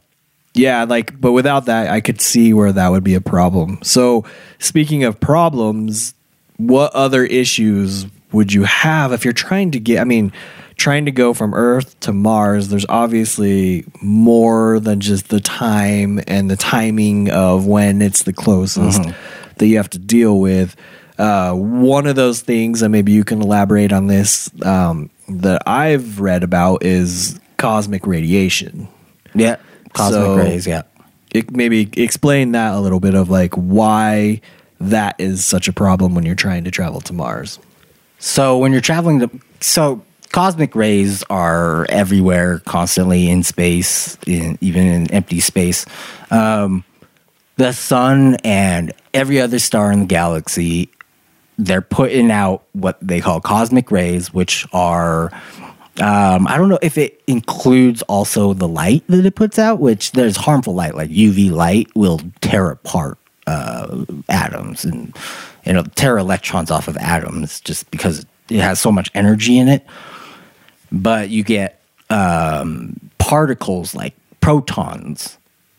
yeah, 0.54 0.86
like, 0.86 1.20
but 1.20 1.34
without 1.34 1.66
that, 1.66 1.90
I 1.90 2.00
could 2.00 2.22
see 2.22 2.54
where 2.54 2.72
that 2.72 2.88
would 2.88 3.04
be 3.04 3.16
a 3.16 3.20
problem. 3.20 3.80
So, 3.84 4.24
speaking 4.58 5.04
of 5.04 5.20
problems, 5.20 6.14
what 6.56 6.96
other 6.96 7.26
issues 7.26 8.06
would 8.32 8.54
you 8.54 8.64
have 8.64 9.12
if 9.12 9.26
you're 9.26 9.34
trying 9.34 9.72
to 9.72 9.82
get? 9.82 10.00
I 10.00 10.06
mean, 10.06 10.32
trying 10.78 11.04
to 11.06 11.12
go 11.12 11.34
from 11.34 11.54
Earth 11.54 12.00
to 12.02 12.14
Mars. 12.14 12.70
There's 12.70 12.86
obviously 12.88 13.84
more 14.02 14.80
than 14.80 15.02
just 15.02 15.28
the 15.28 15.42
time 15.42 16.22
and 16.26 16.50
the 16.50 16.56
timing 16.56 17.30
of 17.32 17.66
when 17.66 18.02
it's 18.02 18.24
the 18.24 18.32
closest 18.32 19.02
mm-hmm. 19.02 19.37
That 19.60 19.68
you 19.68 19.78
have 19.78 19.90
to 19.92 20.00
deal 20.00 20.40
with. 20.40 20.76
Uh, 21.18 21.54
one 21.54 22.06
of 22.06 22.16
those 22.16 22.42
things, 22.42 22.82
and 22.82 22.92
maybe 22.92 23.12
you 23.12 23.24
can 23.24 23.42
elaborate 23.42 23.92
on 23.92 24.08
this, 24.08 24.50
um, 24.64 25.10
that 25.28 25.62
I've 25.68 26.20
read 26.20 26.44
about 26.44 26.84
is 26.86 27.40
cosmic 27.58 28.06
radiation 28.06 28.88
Yeah. 29.34 29.56
Cosmic 29.94 30.22
So- 30.22 30.38
rays. 30.38 30.68
Yeah. 30.68 30.84
it, 31.34 31.52
maybe 31.56 31.90
explain 31.98 32.52
that 32.54 32.74
a 32.74 32.80
little 32.80 33.00
bit 33.00 33.14
of 33.16 33.30
like 33.30 33.54
why 33.56 34.42
that 34.80 35.16
is 35.18 35.44
such 35.44 35.68
a 35.68 35.74
problem 35.74 36.14
when 36.16 36.24
you're 36.26 36.36
trying 36.36 36.64
to 36.66 36.72
travel 36.72 37.02
to 37.02 37.14
Mars. 37.14 37.58
So 38.20 38.58
when 38.60 38.72
you're 38.72 38.80
traveling 38.82 39.20
to 39.22 39.30
so 39.60 40.02
cosmic 40.32 40.76
rays 40.76 41.24
are 41.30 41.86
everywhere, 41.90 42.60
constantly 42.66 43.28
in 43.30 43.42
space, 43.44 44.18
in, 44.28 44.58
even 44.62 44.86
in 44.86 45.12
empty 45.12 45.40
space. 45.40 45.86
Um, 46.32 46.84
the 47.58 47.74
sun 47.74 48.36
and 48.44 48.94
every 49.14 49.42
other 49.42 49.60
star 49.60 49.92
in 49.92 50.02
the 50.02 50.06
galaxy, 50.06 50.90
they're 51.58 51.82
putting 51.82 52.32
out 52.32 52.64
what 52.74 52.98
they 53.02 53.20
call 53.20 53.42
cosmic 53.42 53.92
rays, 53.92 54.34
which 54.34 54.66
are 54.74 55.32
um, 56.00 56.48
I 56.48 56.58
don't 56.58 56.70
know 56.70 56.80
if 56.84 56.98
it 56.98 57.22
includes 57.26 58.04
also 58.04 58.54
the 58.54 58.68
light 58.68 59.04
that 59.08 59.26
it 59.26 59.36
puts 59.36 59.58
out, 59.58 59.80
which 59.80 60.12
there's 60.12 60.38
harmful 60.38 60.76
light 60.76 60.96
like 60.96 61.10
UV 61.10 61.52
light 61.52 61.90
will 61.96 62.22
tear 62.42 62.70
apart 62.70 63.18
uh, 63.48 64.06
atoms 64.30 64.86
and 64.86 65.16
you 65.66 65.74
know 65.74 65.84
tear 65.96 66.18
electrons 66.18 66.70
off 66.70 66.88
of 66.88 66.98
atoms 66.98 67.60
just 67.62 67.90
because 67.90 68.26
it 68.50 68.60
has 68.60 68.80
so 68.80 68.92
much 68.92 69.10
energy 69.16 69.58
in 69.58 69.68
it. 69.68 69.86
But 70.92 71.30
you 71.30 71.44
get 71.44 71.82
um, 72.12 73.00
particles 73.18 73.96
like 73.96 74.14
protons, 74.40 75.37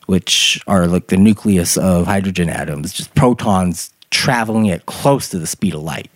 which 0.09 0.59
are 0.67 0.87
like 0.87 1.09
the 1.09 1.19
nucleus 1.19 1.77
of 1.77 2.07
hydrogen 2.07 2.49
atoms, 2.49 2.95
just 2.95 3.15
protons 3.15 3.93
traveling 4.11 4.71
at 4.71 4.87
close 4.87 5.29
to 5.29 5.39
the 5.39 5.47
speed 5.47 5.75
of 5.75 5.83
light, 5.83 6.11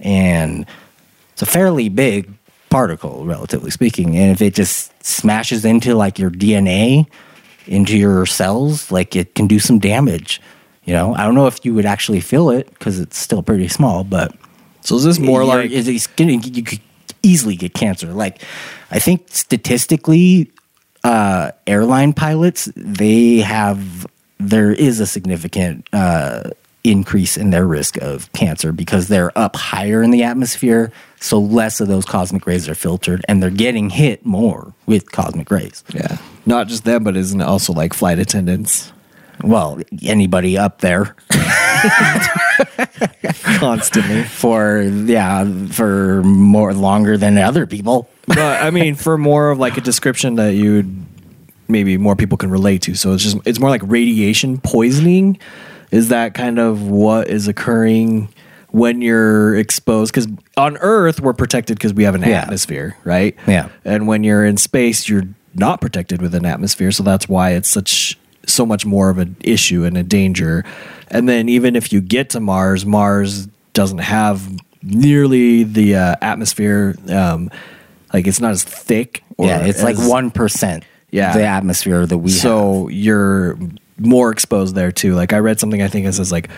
and 0.00 0.66
it's 1.32 1.42
a 1.42 1.46
fairly 1.46 1.88
big 1.88 2.28
particle, 2.68 3.24
relatively 3.24 3.70
speaking. 3.70 4.16
And 4.16 4.32
if 4.32 4.42
it 4.42 4.54
just 4.54 4.92
smashes 5.04 5.64
into 5.64 5.94
like 5.94 6.18
your 6.18 6.30
DNA, 6.30 7.06
into 7.68 7.96
your 7.96 8.26
cells, 8.26 8.90
like 8.90 9.14
it 9.14 9.36
can 9.36 9.46
do 9.46 9.60
some 9.60 9.78
damage. 9.78 10.40
You 10.84 10.94
know, 10.94 11.14
I 11.14 11.22
don't 11.22 11.36
know 11.36 11.46
if 11.46 11.64
you 11.64 11.74
would 11.74 11.86
actually 11.86 12.20
feel 12.20 12.50
it 12.50 12.68
because 12.70 12.98
it's 12.98 13.16
still 13.16 13.44
pretty 13.44 13.68
small, 13.68 14.02
but 14.02 14.34
So 14.80 14.96
is 14.96 15.04
this 15.04 15.20
more 15.20 15.44
like 15.44 15.70
it's 15.70 16.06
gonna, 16.08 16.32
you 16.32 16.64
could 16.64 16.80
easily 17.22 17.54
get 17.54 17.74
cancer. 17.74 18.12
Like, 18.12 18.42
I 18.90 18.98
think 18.98 19.28
statistically, 19.28 20.50
uh, 21.04 21.52
airline 21.66 22.12
pilots 22.12 22.70
they 22.76 23.38
have 23.38 24.06
there 24.38 24.72
is 24.72 25.00
a 25.00 25.06
significant 25.06 25.88
uh, 25.92 26.50
increase 26.84 27.36
in 27.36 27.50
their 27.50 27.66
risk 27.66 27.96
of 27.98 28.32
cancer 28.32 28.72
because 28.72 29.08
they're 29.08 29.36
up 29.36 29.56
higher 29.56 30.02
in 30.02 30.10
the 30.10 30.22
atmosphere, 30.22 30.92
so 31.20 31.38
less 31.38 31.80
of 31.80 31.88
those 31.88 32.04
cosmic 32.04 32.46
rays 32.46 32.68
are 32.68 32.74
filtered, 32.74 33.24
and 33.28 33.42
they're 33.42 33.50
getting 33.50 33.90
hit 33.90 34.24
more 34.24 34.72
with 34.86 35.10
cosmic 35.12 35.50
rays. 35.50 35.82
yeah, 35.92 36.18
not 36.46 36.68
just 36.68 36.84
them, 36.84 37.02
but 37.04 37.16
isn't 37.16 37.40
it 37.40 37.44
also 37.44 37.72
like 37.72 37.92
flight 37.94 38.18
attendants 38.20 38.92
Well, 39.42 39.80
anybody 40.04 40.56
up 40.56 40.80
there 40.80 41.16
constantly? 43.58 44.22
for 44.24 44.82
yeah 44.82 45.44
for 45.70 46.22
more 46.22 46.74
longer 46.74 47.16
than 47.16 47.38
other 47.38 47.66
people. 47.66 48.08
But 48.28 48.62
I 48.62 48.70
mean, 48.70 48.94
for 48.94 49.18
more 49.18 49.50
of 49.50 49.58
like 49.58 49.76
a 49.76 49.80
description 49.80 50.36
that 50.36 50.54
you'd 50.54 51.04
maybe 51.68 51.98
more 51.98 52.16
people 52.16 52.38
can 52.38 52.50
relate 52.50 52.82
to. 52.82 52.94
So 52.94 53.12
it's 53.12 53.22
just 53.22 53.36
it's 53.44 53.58
more 53.58 53.70
like 53.70 53.82
radiation 53.84 54.58
poisoning. 54.58 55.38
Is 55.90 56.08
that 56.10 56.34
kind 56.34 56.58
of 56.58 56.88
what 56.88 57.28
is 57.28 57.48
occurring 57.48 58.28
when 58.70 59.00
you're 59.02 59.56
exposed? 59.56 60.12
Because 60.12 60.28
on 60.56 60.76
Earth 60.78 61.20
we're 61.20 61.32
protected 61.34 61.78
because 61.78 61.92
we 61.94 62.04
have 62.04 62.14
an 62.14 62.22
Yeah. 62.22 62.42
atmosphere, 62.42 62.96
right? 63.04 63.34
Yeah. 63.46 63.68
And 63.84 64.06
when 64.06 64.24
you're 64.24 64.44
in 64.44 64.56
space, 64.56 65.08
you're 65.08 65.24
not 65.54 65.80
protected 65.80 66.20
with 66.22 66.34
an 66.34 66.44
atmosphere, 66.44 66.92
so 66.92 67.02
that's 67.02 67.28
why 67.28 67.50
it's 67.52 67.68
such 67.68 68.18
so 68.46 68.64
much 68.64 68.86
more 68.86 69.10
of 69.10 69.18
an 69.18 69.36
issue 69.40 69.84
and 69.84 69.96
a 69.98 70.02
danger. 70.02 70.64
And 71.10 71.28
then 71.28 71.48
even 71.48 71.74
if 71.76 71.92
you 71.92 72.00
get 72.00 72.30
to 72.30 72.40
Mars, 72.40 72.86
Mars 72.86 73.46
doesn't 73.74 73.98
have 73.98 74.48
nearly 74.82 75.64
the 75.64 75.96
uh, 75.96 76.14
atmosphere. 76.22 76.94
Um, 77.08 77.50
like 78.12 78.26
it's 78.26 78.40
not 78.40 78.50
as 78.52 78.64
thick. 78.64 79.22
Or 79.36 79.46
yeah, 79.46 79.64
it's 79.64 79.82
like 79.82 79.96
one 79.98 80.30
percent. 80.30 80.84
Yeah. 81.10 81.32
the 81.32 81.44
atmosphere 81.44 82.04
that 82.04 82.18
we 82.18 82.30
have. 82.30 82.40
so 82.40 82.88
you're 82.88 83.58
more 83.98 84.30
exposed 84.30 84.74
there 84.74 84.92
too. 84.92 85.14
Like 85.14 85.32
I 85.32 85.38
read 85.38 85.58
something 85.58 85.80
I 85.80 85.88
think 85.88 86.06
it 86.06 86.12
says 86.12 86.30
like 86.30 86.50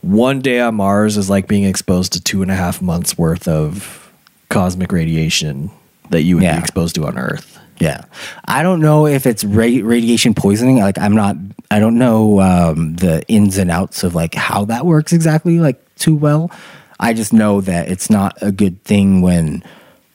one 0.00 0.40
day 0.40 0.58
on 0.60 0.74
Mars 0.74 1.16
is 1.16 1.30
like 1.30 1.46
being 1.46 1.62
exposed 1.64 2.12
to 2.14 2.20
two 2.22 2.42
and 2.42 2.50
a 2.50 2.54
half 2.56 2.82
months 2.82 3.16
worth 3.16 3.46
of 3.46 4.12
cosmic 4.48 4.90
radiation 4.92 5.70
that 6.10 6.22
you 6.22 6.36
would 6.36 6.42
Yeah. 6.42 6.56
be 6.56 6.60
exposed 6.60 6.96
to 6.96 7.06
on 7.06 7.16
Earth. 7.16 7.58
Yeah, 7.80 8.04
I 8.44 8.62
don't 8.62 8.80
know 8.80 9.06
if 9.06 9.26
it's 9.26 9.42
ra- 9.44 9.64
radiation 9.82 10.32
poisoning. 10.34 10.78
Like, 10.78 10.96
I'm 10.98 11.14
not. 11.14 11.36
I 11.72 11.80
don't 11.80 11.98
know 11.98 12.40
um, 12.40 12.94
the 12.96 13.26
ins 13.28 13.58
and 13.58 13.68
outs 13.70 14.04
of 14.04 14.14
like 14.14 14.34
how 14.34 14.64
that 14.66 14.86
works 14.86 15.12
exactly, 15.12 15.58
like 15.58 15.82
too 15.96 16.14
well. 16.14 16.50
I 17.00 17.14
just 17.14 17.32
know 17.32 17.60
that 17.62 17.88
it's 17.88 18.10
not 18.10 18.36
a 18.42 18.52
good 18.52 18.82
thing 18.84 19.22
when 19.22 19.64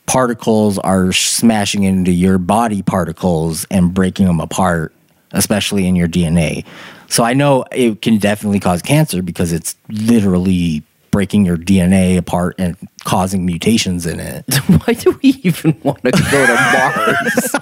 particles 0.10 0.80
are 0.80 1.12
smashing 1.14 1.84
into 1.84 2.12
your 2.12 2.40
body 2.40 2.82
particles 2.82 3.66
and 3.70 3.94
breaking 3.94 4.26
them 4.26 4.40
apart, 4.40 4.92
especially 5.34 5.88
in 5.88 5.96
your 5.96 6.08
DNA. 6.08 6.66
So 7.08 7.24
I 7.24 7.34
know 7.36 7.64
it 7.72 8.02
can 8.02 8.18
definitely 8.18 8.60
cause 8.60 8.82
cancer 8.82 9.22
because 9.22 9.54
it's 9.54 9.76
literally 9.88 10.82
breaking 11.12 11.46
your 11.46 11.58
DNA 11.58 12.18
apart 12.18 12.56
and 12.58 12.76
causing 13.04 13.46
mutations 13.46 14.08
in 14.08 14.20
it. 14.20 14.46
Why 14.68 14.94
do 14.96 15.12
we 15.22 15.30
even 15.44 15.80
want 15.84 16.02
to 16.02 16.12
go 16.12 16.46
to 16.48 16.54
Mars? 16.56 17.56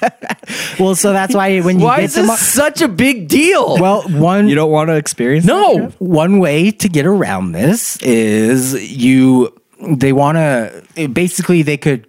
well, 0.78 0.94
so 0.94 1.12
that's 1.14 1.34
why 1.34 1.58
when 1.60 1.78
you 1.80 1.86
Why 1.86 1.96
get 2.00 2.04
is 2.04 2.12
to 2.14 2.20
this 2.20 2.26
Mar- 2.28 2.36
such 2.36 2.82
a 2.82 2.88
big 2.88 3.28
deal? 3.28 3.78
well, 3.80 4.02
one 4.10 4.46
You 4.48 4.54
don't 4.54 4.70
want 4.70 4.88
to 4.88 4.96
experience 4.96 5.44
no. 5.46 5.88
one 5.98 6.38
way 6.38 6.70
to 6.70 6.88
get 6.88 7.04
around 7.06 7.52
this 7.52 7.96
is 8.02 8.74
you 8.92 9.52
they 9.80 10.12
want 10.12 10.36
to 10.36 11.08
basically 11.08 11.62
they 11.62 11.76
could 11.76 12.06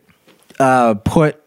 uh, 0.59 0.95
put 0.95 1.41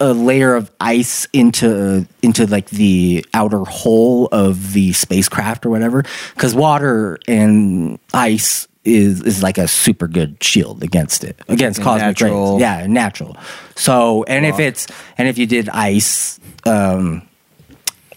a 0.00 0.12
layer 0.12 0.54
of 0.54 0.70
ice 0.80 1.28
into 1.32 2.06
into 2.22 2.46
like 2.46 2.68
the 2.70 3.24
outer 3.32 3.62
hull 3.64 4.28
of 4.32 4.72
the 4.72 4.92
spacecraft 4.92 5.64
or 5.64 5.70
whatever 5.70 6.04
because 6.34 6.54
water 6.54 7.18
and 7.28 7.98
ice 8.12 8.66
is 8.84 9.22
is 9.22 9.44
like 9.44 9.58
a 9.58 9.68
super 9.68 10.08
good 10.08 10.42
shield 10.42 10.82
against 10.82 11.22
it 11.22 11.40
against 11.48 11.78
a 11.78 11.82
cosmic 11.84 12.20
natural- 12.20 12.54
rays 12.54 12.60
yeah 12.60 12.86
natural. 12.88 13.36
So 13.76 14.24
and 14.24 14.44
if 14.44 14.58
it's 14.58 14.88
and 15.16 15.28
if 15.28 15.38
you 15.38 15.46
did 15.46 15.68
ice 15.68 16.40
um 16.66 17.22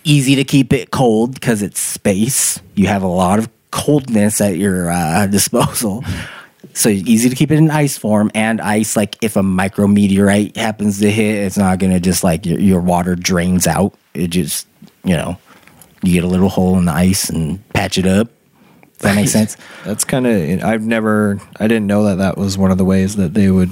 easy 0.04 0.36
to 0.36 0.44
keep 0.44 0.74
it 0.74 0.90
cold 0.90 1.36
because 1.36 1.62
it's 1.62 1.80
space 1.80 2.60
you 2.74 2.88
have 2.88 3.04
a 3.04 3.08
lot 3.08 3.38
of 3.38 3.48
coldness 3.70 4.42
at 4.42 4.58
your 4.58 4.90
uh, 4.90 5.28
disposal 5.32 6.04
so 6.76 6.90
easy 6.90 7.30
to 7.30 7.36
keep 7.36 7.52
it 7.52 7.56
in 7.58 7.72
ice 7.72 7.98
form 7.98 8.30
and 8.36 8.60
ice 8.62 8.96
like 8.96 9.16
if 9.22 9.36
a 9.36 9.42
micrometeorite 9.42 10.56
happens 10.58 11.00
to 11.00 11.10
hit 11.10 11.36
it's 11.44 11.58
not 11.58 11.80
gonna 11.80 12.00
just 12.00 12.24
like 12.24 12.46
your, 12.46 12.60
your 12.60 12.82
water 12.82 13.16
drains 13.16 13.66
out 13.68 13.94
it 14.14 14.28
just 14.28 14.68
you 15.04 15.16
know 15.16 15.38
you 16.04 16.14
get 16.14 16.24
a 16.24 16.28
little 16.28 16.50
hole 16.50 16.78
in 16.78 16.86
the 16.86 16.92
ice 16.92 17.30
and 17.30 17.68
patch 17.70 17.98
it 17.98 18.06
up 18.06 18.28
does 18.28 19.00
that 19.00 19.16
makes 19.16 19.32
sense 19.40 19.58
That's 19.84 20.04
kind 20.06 20.26
of. 20.26 20.64
I've 20.64 20.84
never. 20.86 21.40
I 21.60 21.68
didn't 21.68 21.86
know 21.88 22.06
that 22.06 22.16
that 22.16 22.38
was 22.38 22.58
one 22.58 22.72
of 22.72 22.78
the 22.78 22.86
ways 22.86 23.18
that 23.18 23.34
they 23.34 23.52
would 23.52 23.70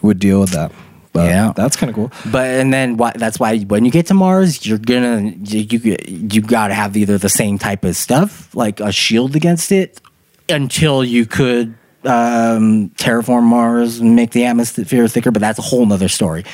would 0.00 0.18
deal 0.18 0.40
with 0.40 0.50
that. 0.50 0.72
But 1.12 1.26
Yeah. 1.28 1.52
that's 1.54 1.76
kind 1.76 1.90
of 1.90 1.94
cool. 1.94 2.10
But 2.32 2.46
and 2.58 2.72
then 2.72 2.96
why, 2.96 3.12
that's 3.14 3.38
why 3.38 3.58
when 3.60 3.84
you 3.84 3.90
get 3.90 4.06
to 4.06 4.14
Mars, 4.14 4.64
you're 4.64 4.78
gonna 4.78 5.34
you 5.44 5.60
you, 5.70 5.96
you 6.08 6.40
got 6.40 6.68
to 6.68 6.74
have 6.74 6.96
either 6.96 7.18
the 7.18 7.28
same 7.28 7.58
type 7.58 7.84
of 7.84 7.96
stuff 7.96 8.54
like 8.56 8.80
a 8.80 8.90
shield 8.92 9.36
against 9.36 9.72
it 9.72 10.00
until 10.48 11.04
you 11.04 11.26
could 11.26 11.74
um, 12.04 12.90
terraform 12.90 13.44
Mars 13.44 13.98
and 13.98 14.16
make 14.16 14.32
the 14.32 14.44
atmosphere 14.44 15.08
thicker. 15.08 15.30
But 15.30 15.40
that's 15.40 15.58
a 15.58 15.62
whole 15.62 15.86
nother 15.86 16.08
story. 16.08 16.44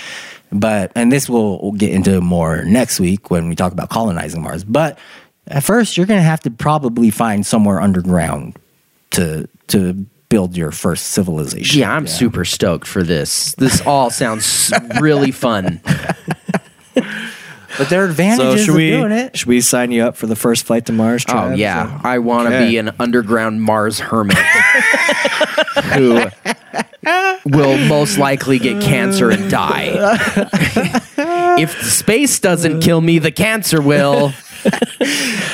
But 0.51 0.93
and 0.95 1.13
this 1.13 1.29
we'll, 1.29 1.59
we'll 1.61 1.73
get 1.73 1.93
into 1.93 2.21
more 2.21 2.65
next 2.65 3.01
week 3.01 3.31
when 3.31 3.49
we 3.49 3.55
talk 3.55 3.73
about 3.73 3.91
colonizing 3.91 4.43
Mars. 4.43 4.65
But 4.65 4.99
at 5.47 5.63
first, 5.63 5.97
you're 5.97 6.07
gonna 6.07 6.23
have 6.23 6.41
to 6.41 6.51
probably 6.51 7.11
find 7.11 7.45
somewhere 7.45 7.81
underground 7.81 8.59
to 9.11 9.49
to 9.69 10.07
build 10.29 10.57
your 10.57 10.71
first 10.71 11.09
civilization. 11.09 11.81
Yeah, 11.81 11.93
I'm 11.93 12.07
super 12.07 12.45
stoked 12.45 12.87
for 12.87 13.03
this. 13.03 13.55
This 13.55 13.81
all 13.87 14.11
sounds 14.11 14.73
really 15.01 15.31
fun. 15.31 15.81
But 17.79 17.89
there 17.91 18.03
are 18.03 18.07
So 18.07 18.11
advantages 18.11 18.61
should 18.65 18.71
of 18.71 18.77
we 18.77 18.91
doing 18.91 19.13
it. 19.13 19.37
should 19.37 19.47
we 19.49 19.61
sign 19.61 19.93
you 19.93 20.03
up 20.03 20.17
for 20.17 20.27
the 20.27 20.35
first 20.37 20.67
flight 20.67 20.87
to 20.87 20.93
Mars? 20.93 21.25
Oh 21.29 21.33
Trav? 21.33 21.57
yeah, 21.57 22.01
I 22.03 22.19
want 22.19 22.49
to 22.49 22.55
Okay. 22.57 22.69
be 22.71 22.77
an 22.79 22.91
underground 22.99 23.63
Mars 23.63 24.01
hermit 24.01 24.37
who 25.95 26.27
will 27.45 27.79
most 27.89 28.19
likely 28.19 28.59
get 28.59 28.83
cancer 28.83 29.31
and 29.31 29.51
die. 29.51 29.93
if 31.59 31.81
space 31.83 32.41
doesn't 32.41 32.81
kill 32.81 33.01
me, 33.01 33.19
the 33.19 33.31
cancer 33.33 33.81
will. 33.81 34.33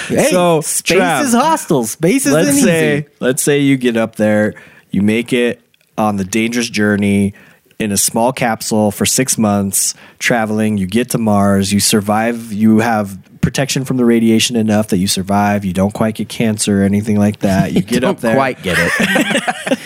Hey, 0.09 0.29
So, 0.31 0.61
space 0.63 0.99
Trav, 0.99 1.23
is 1.25 1.33
hostile. 1.35 1.85
Space 1.85 2.25
is 2.27 2.33
let's 2.33 2.61
say 2.63 2.99
easy. 2.99 3.07
let's 3.21 3.43
say 3.43 3.61
you 3.61 3.77
get 3.77 3.97
up 3.99 4.17
there, 4.17 4.55
you 4.91 5.03
make 5.03 5.33
it 5.33 5.61
on 5.99 6.17
the 6.17 6.25
dangerous 6.25 6.69
journey 6.71 7.35
in 7.79 7.93
a 7.93 7.97
small 7.97 8.33
capsule 8.33 8.91
for 8.91 9.05
six 9.07 9.37
months, 9.37 9.95
traveling. 10.19 10.79
You 10.79 10.87
get 10.87 11.11
to 11.11 11.19
Mars, 11.19 11.73
you 11.73 11.81
survive. 11.81 12.53
You 12.53 12.79
have 12.79 13.19
protection 13.41 13.85
from 13.85 13.99
the 13.99 14.05
radiation 14.07 14.57
enough 14.57 14.89
that 14.89 14.97
you 14.97 15.07
survive. 15.07 15.65
You 15.67 15.75
don't 15.75 15.93
quite 15.93 16.15
get 16.15 16.29
cancer 16.31 16.81
or 16.81 16.85
anything 16.85 17.19
like 17.19 17.41
that. 17.41 17.73
You 17.73 17.83
get 17.83 18.01
Don't 18.01 18.13
up 18.13 18.21
there, 18.21 18.35
quite 18.37 18.63
get 18.63 18.77
it. 18.81 19.79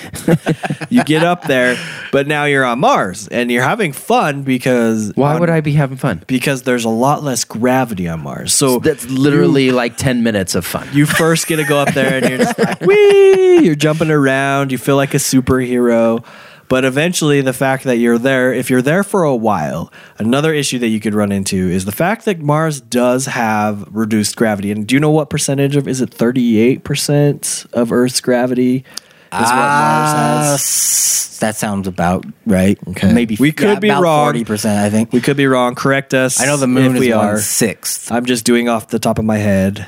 you 0.91 1.03
get 1.05 1.25
up 1.25 1.43
there, 1.45 1.77
but 2.13 2.27
now 2.29 2.45
you're 2.45 2.65
on 2.65 2.79
Mars 2.79 3.27
and 3.29 3.51
you're 3.51 3.65
having 3.65 3.93
fun 3.93 4.43
because 4.43 5.13
Why 5.17 5.35
on- 5.35 5.41
would 5.41 5.51
I 5.51 5.61
be 5.61 5.73
having 5.73 5.97
fun? 5.97 6.23
Because 6.29 6.63
there's 6.63 6.85
a 6.85 6.89
lot 6.89 7.23
less 7.25 7.45
gravity 7.45 8.07
on 8.09 8.21
Mars. 8.21 8.55
So 8.55 8.79
That's 8.79 9.09
literally 9.11 9.71
like 9.73 9.97
10 9.97 10.23
minutes 10.23 10.55
of 10.55 10.65
fun. 10.65 10.89
you 10.93 11.07
first 11.07 11.47
get 11.49 11.57
to 11.57 11.65
go 11.65 11.79
up 11.79 11.95
there 11.95 12.15
and 12.23 12.29
you're 12.29 12.39
just 12.39 12.59
like, 12.59 12.81
wee, 12.83 13.61
you're 13.65 13.75
jumping 13.75 14.11
around, 14.11 14.71
you 14.71 14.79
feel 14.79 14.97
like 14.97 15.15
a 15.15 15.19
superhero. 15.19 16.25
But 16.69 16.85
eventually, 16.85 17.41
the 17.41 17.53
fact 17.55 17.85
that 17.85 17.97
you're 17.97 18.19
there, 18.19 18.53
if 18.53 18.69
you're 18.69 18.83
there 18.83 19.03
for 19.03 19.23
a 19.25 19.35
while, 19.35 19.91
another 20.19 20.53
issue 20.53 20.79
that 20.81 20.89
you 20.89 21.01
could 21.01 21.15
run 21.15 21.33
into 21.33 21.57
is 21.57 21.85
the 21.87 21.93
fact 21.93 22.25
that 22.27 22.41
Mars 22.41 22.81
does 22.81 23.27
have 23.27 23.89
reduced 23.91 24.37
gravity. 24.37 24.71
And 24.71 24.87
do 24.87 24.95
you 24.95 25.01
know 25.01 25.11
what 25.11 25.31
percentage 25.31 25.77
of 25.77 25.89
is 25.89 26.01
it 26.03 26.11
38% 26.11 27.73
of 27.73 27.93
Earth's 27.93 28.21
gravity 28.21 28.77
is 28.77 28.85
what 29.33 29.41
Mars 29.55 30.11
Uh, 30.13 30.51
has? 30.53 31.39
that 31.41 31.57
sounds 31.57 31.87
about 31.87 32.25
right. 32.47 32.79
Okay. 32.89 33.13
maybe 33.13 33.37
We 33.39 33.53
could 33.53 33.81
be 33.81 33.91
wrong. 33.91 34.27
Forty 34.27 34.45
percent, 34.45 34.79
I 34.81 34.91
think. 34.91 35.13
We 35.13 35.21
could 35.21 35.37
be 35.37 35.47
wrong. 35.47 35.75
Correct 35.77 36.13
us. 36.15 36.41
I 36.41 36.47
know 36.47 36.57
the 36.57 36.67
moon 36.67 36.87
if 36.91 36.95
is 36.95 37.01
we 37.01 37.13
one 37.15 37.27
are. 37.27 37.39
sixth. 37.39 38.11
I'm 38.11 38.25
just 38.25 38.45
doing 38.45 38.69
off 38.69 38.89
the 38.89 38.99
top 38.99 39.19
of 39.19 39.25
my 39.25 39.37
head. 39.39 39.87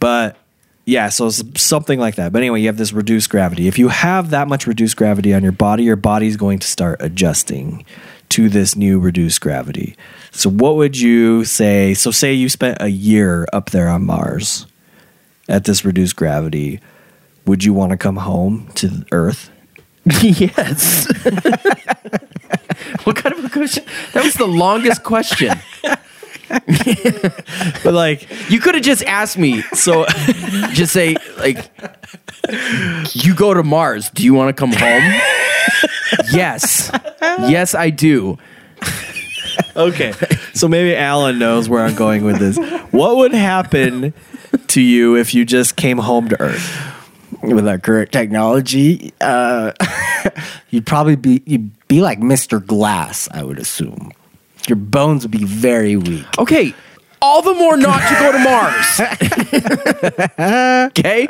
But 0.00 0.36
yeah, 0.88 1.10
so 1.10 1.26
it's 1.26 1.42
something 1.60 2.00
like 2.00 2.14
that. 2.14 2.32
But 2.32 2.38
anyway, 2.38 2.62
you 2.62 2.68
have 2.68 2.78
this 2.78 2.94
reduced 2.94 3.28
gravity. 3.28 3.68
If 3.68 3.78
you 3.78 3.88
have 3.88 4.30
that 4.30 4.48
much 4.48 4.66
reduced 4.66 4.96
gravity 4.96 5.34
on 5.34 5.42
your 5.42 5.52
body, 5.52 5.84
your 5.84 5.96
body's 5.96 6.38
going 6.38 6.60
to 6.60 6.66
start 6.66 7.02
adjusting 7.02 7.84
to 8.30 8.48
this 8.48 8.74
new 8.74 8.98
reduced 8.98 9.42
gravity. 9.42 9.94
So 10.30 10.48
what 10.48 10.76
would 10.76 10.98
you 10.98 11.44
say? 11.44 11.92
So 11.92 12.10
say 12.10 12.32
you 12.32 12.48
spent 12.48 12.78
a 12.80 12.88
year 12.88 13.46
up 13.52 13.68
there 13.68 13.88
on 13.90 14.06
Mars 14.06 14.66
at 15.46 15.64
this 15.64 15.84
reduced 15.84 16.16
gravity. 16.16 16.80
Would 17.44 17.64
you 17.64 17.74
want 17.74 17.90
to 17.90 17.98
come 17.98 18.16
home 18.16 18.70
to 18.76 19.04
Earth? 19.12 19.50
yes. 20.22 21.06
what 23.04 23.14
kind 23.14 23.34
of 23.34 23.44
a 23.44 23.50
question? 23.50 23.84
That 24.14 24.24
was 24.24 24.34
the 24.34 24.48
longest 24.48 25.04
question. 25.04 25.58
But 27.84 27.94
like, 27.94 28.28
You 28.50 28.60
could 28.60 28.74
have 28.74 28.84
just 28.84 29.02
asked 29.04 29.38
me. 29.38 29.62
so 29.74 30.06
Just 30.72 30.92
say, 30.92 31.16
like, 31.38 31.70
you 33.12 33.34
go 33.34 33.54
to 33.54 33.62
Mars. 33.62 34.10
Do 34.10 34.24
you 34.24 34.34
want 34.34 34.54
to 34.56 34.58
come 34.58 34.72
home? 34.72 35.20
yes. 36.32 36.90
Yes, 37.20 37.74
I 37.74 37.90
do. 37.90 38.38
Okay. 39.76 40.12
So 40.54 40.68
maybe 40.68 40.96
Alan 40.96 41.38
knows 41.38 41.68
where 41.68 41.84
I'm 41.84 41.94
going 41.94 42.24
with 42.24 42.38
this. 42.38 42.58
What 42.92 43.16
would 43.16 43.32
happen 43.32 44.12
to 44.68 44.80
you 44.80 45.16
if 45.16 45.34
you 45.34 45.44
just 45.44 45.76
came 45.76 45.98
home 45.98 46.28
to 46.30 46.40
Earth? 46.40 46.94
With 47.42 47.68
our 47.68 47.78
current 47.78 48.10
technology, 48.10 49.12
uh, 49.20 49.72
you'd 50.70 50.86
probably 50.86 51.14
be 51.14 51.40
you'd 51.46 51.70
be 51.86 52.00
like 52.00 52.18
Mr. 52.18 52.64
Glass. 52.64 53.28
I 53.30 53.44
would 53.44 53.58
assume 53.60 54.10
your 54.66 54.76
bones 54.76 55.22
would 55.24 55.30
be 55.30 55.44
very 55.44 55.96
weak. 55.96 56.26
Okay. 56.38 56.74
All 57.20 57.42
the 57.42 57.54
more 57.54 57.76
not 57.76 58.00
to 58.08 58.14
go 58.20 58.32
to 58.32 58.38
Mars. 58.38 59.00
okay? 60.90 61.26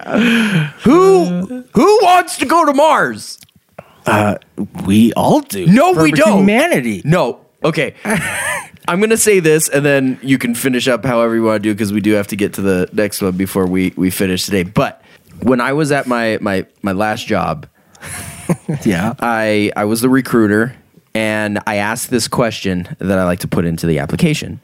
Who 0.83 1.65
who 1.73 1.99
wants 2.03 2.37
to 2.39 2.47
go 2.47 2.65
to 2.67 2.73
Mars? 2.75 3.39
Uh, 4.07 4.37
We 4.87 5.13
all 5.15 5.41
do. 5.41 5.67
No, 5.67 5.93
we 5.93 6.13
don't. 6.13 6.39
Humanity. 6.41 7.03
No. 7.05 7.41
Okay. 7.65 7.95
I'm 8.89 9.01
gonna 9.01 9.17
say 9.19 9.41
this, 9.41 9.69
and 9.69 9.85
then 9.85 10.19
you 10.23 10.39
can 10.39 10.55
finish 10.55 10.89
up 10.89 11.05
however 11.05 11.35
you 11.35 11.43
want 11.43 11.63
to 11.63 11.69
do 11.69 11.75
because 11.75 11.93
we 11.93 12.01
do 12.01 12.13
have 12.13 12.27
to 12.29 12.37
get 12.37 12.55
to 12.55 12.63
the 12.63 12.89
next 12.93 13.21
one 13.21 13.37
before 13.37 13.67
we 13.67 13.93
we 13.97 14.11
finish 14.11 14.45
today. 14.45 14.63
But 14.63 15.03
when 15.43 15.61
I 15.61 15.73
was 15.75 15.93
at 15.93 16.07
my 16.07 16.39
my 16.41 16.67
my 16.83 16.93
last 16.93 17.27
job, 17.27 17.67
Yeah. 18.85 19.15
I 19.21 19.73
I 19.77 19.85
was 19.85 20.01
the 20.01 20.09
recruiter, 20.09 20.75
and 21.19 21.59
I 21.67 21.77
asked 21.77 22.11
this 22.11 22.29
question 22.29 22.97
that 23.01 23.19
I 23.19 23.25
like 23.25 23.41
to 23.41 23.49
put 23.49 23.65
into 23.65 23.87
the 23.87 23.99
application, 23.99 24.61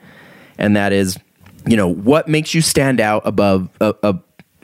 and 0.57 0.76
that 0.76 0.92
is, 0.92 1.18
you 1.66 1.76
know, 1.76 1.88
what 1.88 2.28
makes 2.28 2.55
you 2.55 2.61
stand 2.62 3.00
out 3.00 3.22
above 3.26 3.68
uh, 3.80 3.92
uh, 4.05 4.12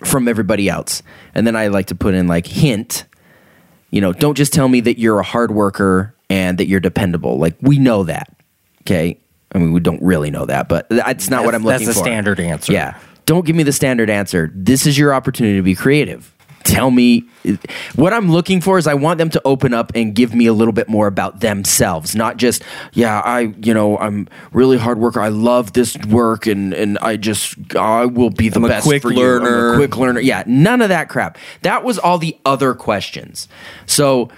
from 0.05 0.29
everybody 0.29 0.69
else? 0.69 1.03
And 1.35 1.45
then 1.47 1.57
I 1.57 1.67
like 1.67 1.87
to 1.87 1.97
put 1.97 2.15
in 2.15 2.29
like 2.29 2.47
hint, 2.47 3.07
you 3.91 4.01
know, 4.01 4.13
don't 4.13 4.37
just 4.37 4.53
tell 4.53 4.69
me 4.69 4.79
that 4.83 5.01
you're 5.01 5.19
a 5.19 5.25
hard 5.25 5.51
worker 5.51 6.15
and 6.29 6.59
that 6.59 6.69
you're 6.69 6.79
dependable. 6.79 7.39
Like 7.39 7.57
we 7.61 7.81
know 7.81 8.05
that, 8.05 8.33
okay? 8.83 9.19
I 9.53 9.59
mean, 9.59 9.73
we 9.73 9.81
don't 9.81 10.01
really 10.01 10.31
know 10.31 10.47
that, 10.47 10.69
but 10.69 10.89
that's 10.91 11.29
not 11.29 11.45
what 11.45 11.57
I'm 11.57 11.65
That's- 11.65 11.81
looking 11.81 11.87
that's 11.87 11.99
for. 11.99 12.05
the 12.05 12.11
standard 12.11 12.39
answer. 12.39 12.73
Yeah. 12.73 12.97
Don't 13.27 13.45
give 13.45 13.57
me 13.57 13.65
the 13.65 13.73
standard 13.73 14.09
answer. 14.11 14.53
This 14.55 14.87
is 14.87 14.97
your 14.97 15.13
opportunity 15.13 15.57
to 15.57 15.63
be 15.63 15.75
creative. 15.75 16.33
Tell 16.65 16.91
me 16.91 17.25
what 17.97 18.13
I'm 18.13 18.31
looking 18.31 18.61
for 18.61 18.77
is 18.77 18.87
I 18.87 18.95
want 18.95 19.19
them 19.19 19.31
to 19.31 19.43
open 19.45 19.73
up 19.73 19.93
and 19.95 20.15
give 20.15 20.35
me 20.35 20.47
a 20.47 20.53
little 20.53 20.73
bit 20.73 20.89
more 20.89 21.07
about 21.07 21.41
themselves, 21.41 22.15
not 22.15 22.37
just, 22.37 22.63
yeah, 22.93 23.21
I, 23.21 23.55
you 23.63 23.73
know, 23.73 23.97
I'm 23.99 24.29
really 24.53 24.77
hard 24.77 24.99
worker. 24.99 25.21
I 25.21 25.29
love 25.29 25.73
this 25.73 25.97
work 26.09 26.47
and 26.47 26.75
and 26.75 26.99
I 26.99 27.17
just 27.17 27.75
I 27.75 28.05
will 28.07 28.31
be 28.31 28.49
the 28.49 28.59
I'm 28.59 28.65
a 28.65 28.69
best 28.69 28.87
quick 28.87 29.03
for 29.03 29.11
you. 29.11 29.21
I'm 29.21 29.43
a 29.43 29.45
learner. 29.45 29.77
quick 29.77 29.97
learner. 29.97 30.21
Yeah, 30.21 30.45
none 30.47 30.83
of 30.83 30.91
that 30.91 31.09
crap. 31.09 31.39
That 31.63 31.83
was 31.83 31.99
all 31.99 32.19
the 32.19 32.37
other 32.45 32.75
questions. 32.75 33.49
So 33.87 34.31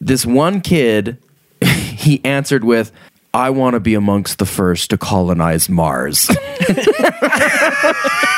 this 0.00 0.26
one 0.26 0.60
kid 0.60 1.16
he 1.64 2.22
answered 2.24 2.64
with 2.64 2.92
I 3.32 3.50
want 3.50 3.74
to 3.74 3.80
be 3.80 3.94
amongst 3.94 4.38
the 4.38 4.46
first 4.46 4.90
to 4.90 4.98
colonize 4.98 5.68
Mars. 5.68 6.30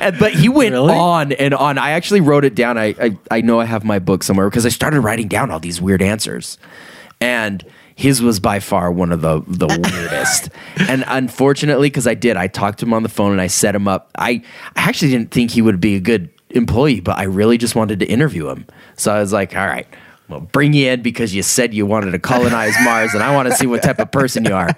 And- 0.00 0.18
but 0.18 0.32
he 0.32 0.48
went 0.48 0.72
Really? 0.72 0.94
on 0.94 1.32
and 1.32 1.54
on. 1.54 1.78
I 1.78 1.90
actually 1.90 2.20
wrote 2.20 2.44
it 2.44 2.54
down. 2.54 2.78
I, 2.78 2.94
I 3.00 3.18
I 3.30 3.40
know 3.40 3.60
I 3.60 3.64
have 3.64 3.84
my 3.84 3.98
book 3.98 4.22
somewhere 4.22 4.48
because 4.48 4.66
I 4.66 4.70
started 4.70 5.00
writing 5.00 5.28
down 5.28 5.50
all 5.50 5.60
these 5.60 5.80
weird 5.80 6.02
answers. 6.02 6.58
And 7.20 7.64
his 7.94 8.20
was 8.20 8.40
by 8.40 8.60
far 8.60 8.92
one 8.92 9.10
of 9.12 9.20
the 9.22 9.42
the 9.46 9.66
weirdest. 9.92 10.50
and 10.88 11.04
unfortunately, 11.06 11.88
because 11.88 12.06
I 12.06 12.14
did, 12.14 12.36
I 12.36 12.46
talked 12.46 12.78
to 12.80 12.86
him 12.86 12.92
on 12.92 13.02
the 13.02 13.08
phone 13.08 13.32
and 13.32 13.40
I 13.40 13.46
set 13.46 13.74
him 13.74 13.88
up. 13.88 14.10
I 14.18 14.42
I 14.76 14.88
actually 14.88 15.10
didn't 15.12 15.30
think 15.30 15.50
he 15.50 15.62
would 15.62 15.80
be 15.80 15.94
a 15.96 16.00
good 16.00 16.28
employee, 16.50 17.00
but 17.00 17.18
I 17.18 17.24
really 17.24 17.58
just 17.58 17.74
wanted 17.74 18.00
to 18.00 18.06
interview 18.06 18.48
him. 18.48 18.66
So 18.96 19.12
I 19.12 19.20
was 19.20 19.32
like, 19.32 19.56
all 19.56 19.66
right, 19.66 19.86
well, 20.28 20.40
bring 20.40 20.72
you 20.74 20.90
in 20.90 21.02
because 21.02 21.34
you 21.34 21.42
said 21.42 21.72
you 21.74 21.86
wanted 21.86 22.10
to 22.12 22.18
colonize 22.18 22.74
Mars, 22.84 23.14
and 23.14 23.22
I 23.22 23.34
want 23.34 23.48
to 23.48 23.54
see 23.54 23.66
what 23.66 23.82
type 23.82 23.98
of 23.98 24.10
person 24.12 24.44
you 24.44 24.54
are. 24.54 24.70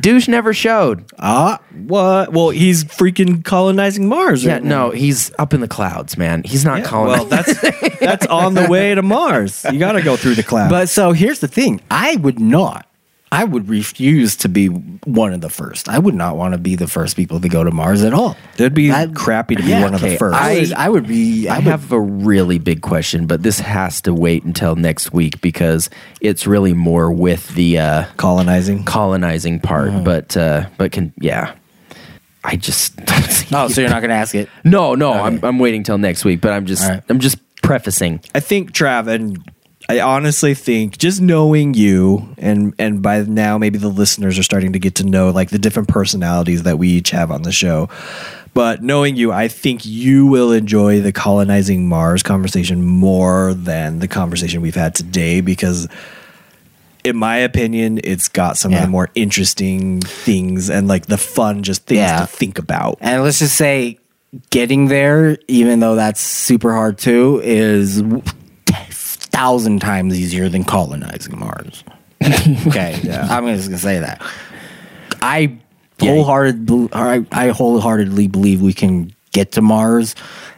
Douche 0.00 0.26
never 0.28 0.52
showed. 0.52 1.04
Ah, 1.18 1.60
what? 1.86 2.32
Well, 2.32 2.50
he's 2.50 2.82
freaking 2.84 3.44
colonizing 3.44 4.08
Mars. 4.08 4.42
Yeah, 4.44 4.54
right 4.54 4.64
no, 4.64 4.90
he's 4.90 5.30
up 5.38 5.54
in 5.54 5.60
the 5.60 5.68
clouds, 5.68 6.16
man. 6.18 6.42
He's 6.44 6.64
not 6.64 6.78
Yeah, 6.78 6.84
colonizing. 6.84 7.28
well, 7.28 7.42
that's 7.44 7.98
that's 8.00 8.26
on 8.26 8.54
the 8.54 8.66
way 8.70 8.94
to 8.94 9.02
Mars. 9.02 9.64
You 9.70 9.78
got 9.78 9.92
to 9.92 10.02
go 10.02 10.16
through 10.16 10.34
the 10.34 10.42
clouds. 10.42 10.70
But 10.70 10.88
so 10.88 11.12
here's 11.12 11.38
the 11.38 11.48
thing: 11.48 11.80
I 11.90 12.16
would 12.16 12.40
not. 12.40 12.86
I 13.36 13.44
would 13.44 13.68
refuse 13.68 14.34
to 14.36 14.48
be 14.48 14.68
one 14.68 15.34
of 15.34 15.42
the 15.42 15.50
first. 15.50 15.90
I 15.90 15.98
would 15.98 16.14
not 16.14 16.38
want 16.38 16.54
to 16.54 16.58
be 16.58 16.74
the 16.74 16.86
first 16.86 17.16
people 17.16 17.38
to 17.38 17.50
go 17.50 17.62
to 17.62 17.70
Mars 17.70 18.02
at 18.02 18.14
all. 18.14 18.34
It'd 18.54 18.72
be 18.72 18.88
That- 18.88 19.14
crappy 19.14 19.56
to 19.56 19.62
be 19.62 19.68
yeah, 19.68 19.82
one 19.82 19.94
of 19.94 20.00
the 20.00 20.16
first. 20.16 20.34
I, 20.34 20.54
would, 20.54 20.72
I 20.72 20.88
would 20.88 21.06
be. 21.06 21.46
I, 21.46 21.56
I 21.56 21.58
would, 21.58 21.66
have 21.66 21.92
a 21.92 22.00
really 22.00 22.58
big 22.58 22.80
question, 22.80 23.26
but 23.26 23.42
this 23.42 23.60
has 23.60 24.00
to 24.02 24.14
wait 24.14 24.44
until 24.44 24.74
next 24.74 25.12
week 25.12 25.42
because 25.42 25.90
it's 26.22 26.46
really 26.46 26.72
more 26.72 27.12
with 27.12 27.48
the 27.54 27.78
uh, 27.78 28.04
colonizing. 28.16 28.84
colonizing 28.84 29.60
part. 29.60 29.90
Mm-hmm. 29.90 30.04
But 30.04 30.34
uh, 30.34 30.70
but 30.78 30.92
can 30.92 31.12
yeah, 31.20 31.54
I 32.42 32.56
just 32.56 32.94
Oh, 33.52 33.68
so 33.68 33.82
you're 33.82 33.90
not 33.90 34.00
going 34.00 34.08
to 34.08 34.16
ask 34.16 34.34
it? 34.34 34.48
no 34.64 34.94
no. 34.94 35.12
I'm 35.12 35.44
I'm 35.44 35.58
waiting 35.58 35.82
till 35.82 35.98
next 35.98 36.24
week, 36.24 36.40
but 36.40 36.52
I'm 36.52 36.64
just 36.64 36.88
right. 36.88 37.02
I'm 37.10 37.20
just 37.20 37.36
prefacing. 37.62 38.22
I 38.34 38.40
think 38.40 38.72
Trav 38.72 39.08
and 39.08 39.38
I 39.88 40.00
honestly 40.00 40.54
think 40.54 40.98
just 40.98 41.20
knowing 41.20 41.74
you 41.74 42.28
and 42.38 42.74
and 42.78 43.02
by 43.02 43.20
now 43.22 43.56
maybe 43.56 43.78
the 43.78 43.88
listeners 43.88 44.38
are 44.38 44.42
starting 44.42 44.72
to 44.72 44.78
get 44.80 44.96
to 44.96 45.04
know 45.06 45.30
like 45.30 45.50
the 45.50 45.58
different 45.58 45.88
personalities 45.88 46.64
that 46.64 46.76
we 46.78 46.88
each 46.88 47.10
have 47.10 47.30
on 47.30 47.42
the 47.42 47.52
show. 47.52 47.88
But 48.52 48.82
knowing 48.82 49.16
you, 49.16 49.32
I 49.32 49.48
think 49.48 49.84
you 49.84 50.26
will 50.26 50.50
enjoy 50.50 51.00
the 51.00 51.12
colonizing 51.12 51.88
Mars 51.88 52.22
conversation 52.22 52.82
more 52.84 53.52
than 53.54 53.98
the 53.98 54.08
conversation 54.08 54.60
we've 54.62 54.74
had 54.74 54.94
today 54.94 55.40
because 55.40 55.86
in 57.04 57.16
my 57.16 57.36
opinion, 57.36 58.00
it's 58.02 58.26
got 58.28 58.56
some 58.56 58.72
of 58.74 58.80
the 58.80 58.88
more 58.88 59.10
interesting 59.14 60.00
things 60.00 60.68
and 60.68 60.88
like 60.88 61.06
the 61.06 61.18
fun 61.18 61.62
just 61.62 61.84
things 61.86 61.98
Yeah. 61.98 62.20
to 62.22 62.26
think 62.26 62.58
about. 62.58 62.98
And 63.00 63.22
let's 63.22 63.38
just 63.38 63.56
say, 63.56 63.98
getting 64.50 64.88
there, 64.88 65.38
even 65.46 65.78
though 65.78 65.94
that's 65.94 66.20
super 66.20 66.72
hard 66.72 66.98
too, 66.98 67.40
is 67.44 68.02
thousand 69.36 69.80
times 69.80 70.18
easier 70.18 70.48
than 70.48 70.64
colonizing 70.64 71.38
Mars. 71.38 71.84
okay, 72.66 72.98
I'm 73.28 73.46
just 73.46 73.68
gonna 73.68 73.78
say 73.78 73.98
that. 73.98 74.22
I 75.20 75.58
wholehearted, 76.00 76.70
I, 76.92 77.26
I 77.32 77.48
wholeheartedly 77.48 78.28
believe 78.28 78.62
we 78.62 78.72
can 78.72 79.14
get 79.32 79.52
to 79.52 79.62
Mars 79.62 80.14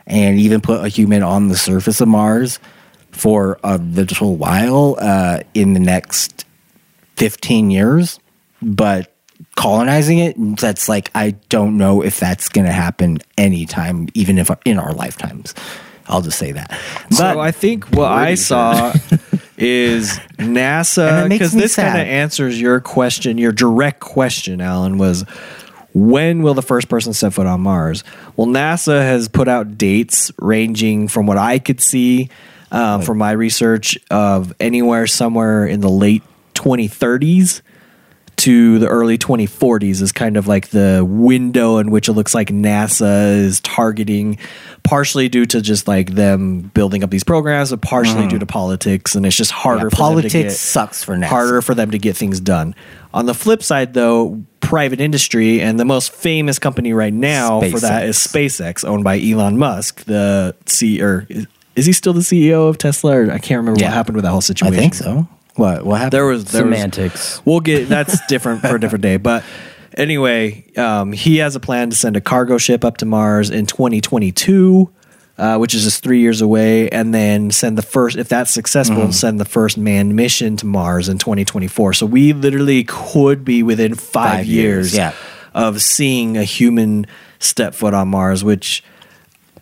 and 0.06 0.38
even 0.38 0.60
put 0.60 0.84
a 0.84 0.88
human 0.88 1.22
on 1.22 1.48
the 1.48 1.56
surface 1.56 2.00
of 2.00 2.08
Mars 2.08 2.58
for 3.10 3.58
a 3.64 3.78
little 3.78 4.36
while 4.36 4.96
uh, 5.00 5.40
in 5.54 5.74
the 5.74 5.80
next 5.80 6.44
15 7.16 7.70
years, 7.70 8.20
but 8.62 9.12
colonizing 9.56 10.18
it, 10.18 10.36
that's 10.56 10.88
like, 10.88 11.10
I 11.14 11.32
don't 11.48 11.76
know 11.76 12.02
if 12.02 12.20
that's 12.20 12.48
going 12.48 12.66
to 12.66 12.72
happen 12.72 13.18
anytime, 13.36 14.08
even 14.14 14.38
if 14.38 14.50
in 14.64 14.78
our 14.78 14.92
lifetimes. 14.92 15.54
I'll 16.08 16.22
just 16.22 16.38
say 16.38 16.52
that. 16.52 16.70
But 17.10 17.16
so 17.16 17.40
I 17.40 17.50
think 17.50 17.90
what 17.90 18.10
I 18.10 18.34
saw 18.34 18.92
is 19.58 20.18
NASA 20.38 21.28
because 21.28 21.52
this 21.52 21.76
kind 21.76 22.00
of 22.00 22.06
answers 22.06 22.60
your 22.60 22.80
question, 22.80 23.38
your 23.38 23.52
direct 23.52 24.00
question, 24.00 24.60
Alan, 24.60 24.98
was 24.98 25.24
when 25.94 26.42
will 26.42 26.54
the 26.54 26.62
first 26.62 26.88
person 26.88 27.12
set 27.12 27.32
foot 27.32 27.46
on 27.46 27.60
Mars? 27.60 28.04
Well, 28.36 28.46
NASA 28.46 29.00
has 29.00 29.28
put 29.28 29.48
out 29.48 29.76
dates 29.76 30.30
ranging 30.38 31.08
from 31.08 31.26
what 31.26 31.38
I 31.38 31.58
could 31.58 31.80
see 31.80 32.30
um, 32.70 33.02
from 33.02 33.18
my 33.18 33.32
research 33.32 33.98
of 34.10 34.54
anywhere 34.60 35.06
somewhere 35.06 35.66
in 35.66 35.80
the 35.80 35.90
late 35.90 36.22
2030s 36.54 37.62
to 38.48 38.78
the 38.78 38.88
early 38.88 39.18
2040s 39.18 40.00
is 40.00 40.10
kind 40.10 40.38
of 40.38 40.46
like 40.46 40.68
the 40.68 41.04
window 41.06 41.76
in 41.76 41.90
which 41.90 42.08
it 42.08 42.14
looks 42.14 42.34
like 42.34 42.48
NASA 42.48 43.36
is 43.36 43.60
targeting, 43.60 44.38
partially 44.84 45.28
due 45.28 45.44
to 45.44 45.60
just 45.60 45.86
like 45.86 46.12
them 46.12 46.62
building 46.72 47.04
up 47.04 47.10
these 47.10 47.24
programs, 47.24 47.68
but 47.68 47.82
partially 47.82 48.22
due 48.22 48.28
mm-hmm. 48.28 48.38
to 48.38 48.46
politics, 48.46 49.14
and 49.14 49.26
it's 49.26 49.36
just 49.36 49.50
harder. 49.50 49.80
Yeah, 49.80 49.82
for 49.82 49.90
them 49.90 49.90
to 49.90 49.96
politics 49.96 50.32
get- 50.32 50.52
sucks 50.52 51.04
for 51.04 51.14
NASA. 51.14 51.24
Harder 51.24 51.60
for 51.60 51.74
them 51.74 51.90
to 51.90 51.98
get 51.98 52.16
things 52.16 52.40
done. 52.40 52.74
On 53.12 53.26
the 53.26 53.34
flip 53.34 53.62
side, 53.62 53.92
though, 53.92 54.42
private 54.60 54.98
industry 54.98 55.60
and 55.60 55.78
the 55.78 55.84
most 55.84 56.10
famous 56.10 56.58
company 56.58 56.94
right 56.94 57.12
now 57.12 57.60
for 57.60 57.80
that 57.80 58.06
is 58.06 58.16
SpaceX, 58.16 58.82
owned 58.82 59.04
by 59.04 59.20
Elon 59.20 59.58
Musk, 59.58 60.04
the 60.04 60.56
C 60.64 61.02
or 61.02 61.26
is, 61.76 61.84
he 61.84 61.92
still 61.92 62.14
the 62.14 62.20
CEO 62.20 62.66
of 62.66 62.78
Tesla? 62.78 63.12
Or 63.12 63.30
I 63.30 63.38
can't 63.38 63.58
remember 63.58 63.78
Yeah. 63.78 63.88
what 63.88 63.94
happened 63.94 64.16
with 64.16 64.24
that 64.24 64.30
whole 64.30 64.40
situation. 64.40 64.74
I 64.74 64.80
think 64.80 64.94
so. 64.94 65.28
What? 65.58 65.84
What 65.84 65.96
happened? 65.96 66.12
There 66.12 66.26
was 66.26 66.44
there 66.46 66.64
was- 66.64 66.74
Semantics. 66.76 67.42
we'll 67.44 67.60
get 67.60 67.88
that's 67.88 68.24
different 68.28 68.60
for 68.62 68.76
a 68.76 68.80
different 68.80 69.02
day. 69.02 69.16
But 69.16 69.42
anyway, 69.96 70.64
um, 70.76 71.12
he 71.12 71.38
has 71.38 71.56
a 71.56 71.60
plan 71.60 71.90
to 71.90 71.96
send 71.96 72.16
a 72.16 72.20
cargo 72.20 72.58
ship 72.58 72.84
up 72.84 72.98
to 72.98 73.06
Mars 73.06 73.50
in 73.50 73.66
2022, 73.66 74.88
uh, 75.36 75.56
which 75.58 75.74
is 75.74 75.82
just 75.84 76.02
three 76.02 76.20
years 76.20 76.40
away, 76.40 76.88
and 76.90 77.12
then 77.12 77.50
send 77.50 77.76
the 77.76 77.82
first, 77.82 78.16
if 78.16 78.28
that's 78.28 78.50
successful, 78.52 79.10
send 79.12 79.40
the 79.40 79.44
first 79.44 79.76
manned 79.76 80.14
mission 80.14 80.56
to 80.58 80.66
Mars 80.66 81.08
in 81.08 81.18
2024. 81.18 81.92
So 81.94 82.06
we 82.06 82.32
literally 82.32 82.84
could 82.84 83.44
be 83.44 83.62
within 83.64 83.94
five, 83.94 84.38
Five 84.38 84.46
years, 84.46 84.94
years, 84.94 84.96
yeah. 84.96 85.12
of 85.54 85.82
seeing 85.82 86.36
a 86.36 86.44
human 86.44 87.06
step 87.40 87.74
foot 87.74 87.94
on 87.94 88.08
Mars, 88.08 88.44
which 88.44 88.84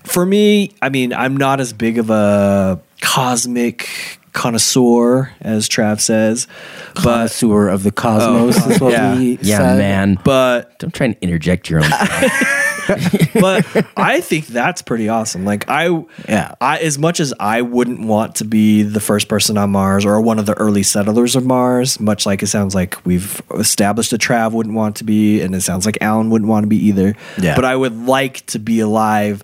for 0.05 0.25
me, 0.27 0.73
I 0.83 0.89
mean, 0.91 1.13
I'm 1.15 1.37
not 1.37 1.59
as 1.61 1.73
big 1.73 1.99
of 1.99 2.11
a 2.11 2.81
cosmic 3.01 3.89
connoisseur 4.37 5.32
as 5.41 5.66
Trav 5.66 5.99
says, 5.99 6.47
but 6.95 7.03
connoisseur 7.03 7.68
of 7.68 7.82
the 7.82 7.91
cosmos 7.91 8.57
oh, 8.61 8.70
is 8.70 8.80
what 8.80 8.93
yeah. 8.93 9.16
we 9.16 9.39
Yeah, 9.41 9.57
said. 9.59 9.78
man. 9.78 10.18
but 10.24 10.78
Don't 10.78 10.93
try 10.93 11.07
and 11.07 11.16
interject 11.22 11.70
your 11.70 11.82
own. 11.82 11.91
but 13.41 13.66
I 13.97 14.20
think 14.20 14.47
that's 14.47 14.82
pretty 14.82 15.09
awesome. 15.09 15.47
Like 15.47 15.68
I, 15.68 15.87
Yeah. 16.28 16.55
I 16.61 16.78
as 16.78 16.99
much 16.99 17.18
as 17.18 17.32
I 17.41 17.62
wouldn't 17.62 18.01
want 18.07 18.37
to 18.37 18.45
be 18.45 18.82
the 18.82 19.01
first 19.01 19.28
person 19.28 19.57
on 19.57 19.70
Mars 19.70 20.05
or 20.05 20.20
one 20.20 20.39
of 20.39 20.45
the 20.45 20.55
early 20.55 20.82
settlers 20.82 21.34
of 21.34 21.47
Mars, 21.47 21.99
much 21.99 22.26
like 22.26 22.43
it 22.43 22.49
sounds 22.49 22.74
like 22.74 23.05
we've 23.07 23.41
established 23.55 24.11
that 24.11 24.20
Trav 24.20 24.53
wouldn't 24.53 24.74
want 24.74 24.97
to 24.97 25.05
be, 25.05 25.41
and 25.41 25.55
it 25.55 25.62
sounds 25.62 25.87
like 25.87 25.97
Alan 26.03 26.28
wouldn't 26.28 26.49
want 26.51 26.64
to 26.64 26.68
be 26.68 26.76
either. 26.76 27.16
Yeah. 27.41 27.57
But 27.57 27.64
I 27.64 27.74
would 27.74 28.07
like 28.07 28.45
to 28.47 28.59
be 28.59 28.80
alive 28.80 29.43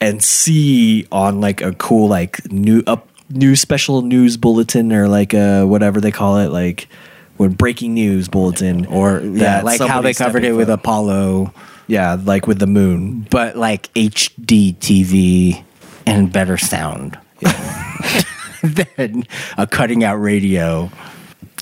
and 0.00 0.24
see 0.24 1.06
on 1.12 1.40
like 1.42 1.60
a 1.60 1.72
cool 1.74 2.08
like 2.08 2.50
new 2.50 2.82
up 2.86 3.06
new 3.30 3.54
special 3.56 4.02
news 4.02 4.36
bulletin 4.36 4.92
or 4.92 5.08
like 5.08 5.34
a 5.34 5.64
whatever 5.64 6.00
they 6.00 6.10
call 6.10 6.38
it 6.38 6.48
like 6.48 6.88
when 7.36 7.52
breaking 7.52 7.94
news 7.94 8.28
bulletin 8.28 8.86
Or 8.86 9.20
yeah, 9.20 9.60
that 9.60 9.64
like 9.64 9.80
how 9.80 10.00
they 10.00 10.14
covered 10.14 10.44
it 10.44 10.52
with 10.52 10.68
foot. 10.68 10.74
Apollo, 10.80 11.52
yeah 11.86 12.16
like 12.24 12.46
with 12.46 12.58
the 12.58 12.66
moon 12.66 13.26
but 13.30 13.56
like 13.56 13.92
HD 13.94 14.74
TV 14.78 15.62
and 16.06 16.32
better 16.32 16.56
sound 16.56 17.18
than 18.62 19.24
a 19.56 19.66
cutting 19.66 20.02
out 20.04 20.16
radio. 20.16 20.90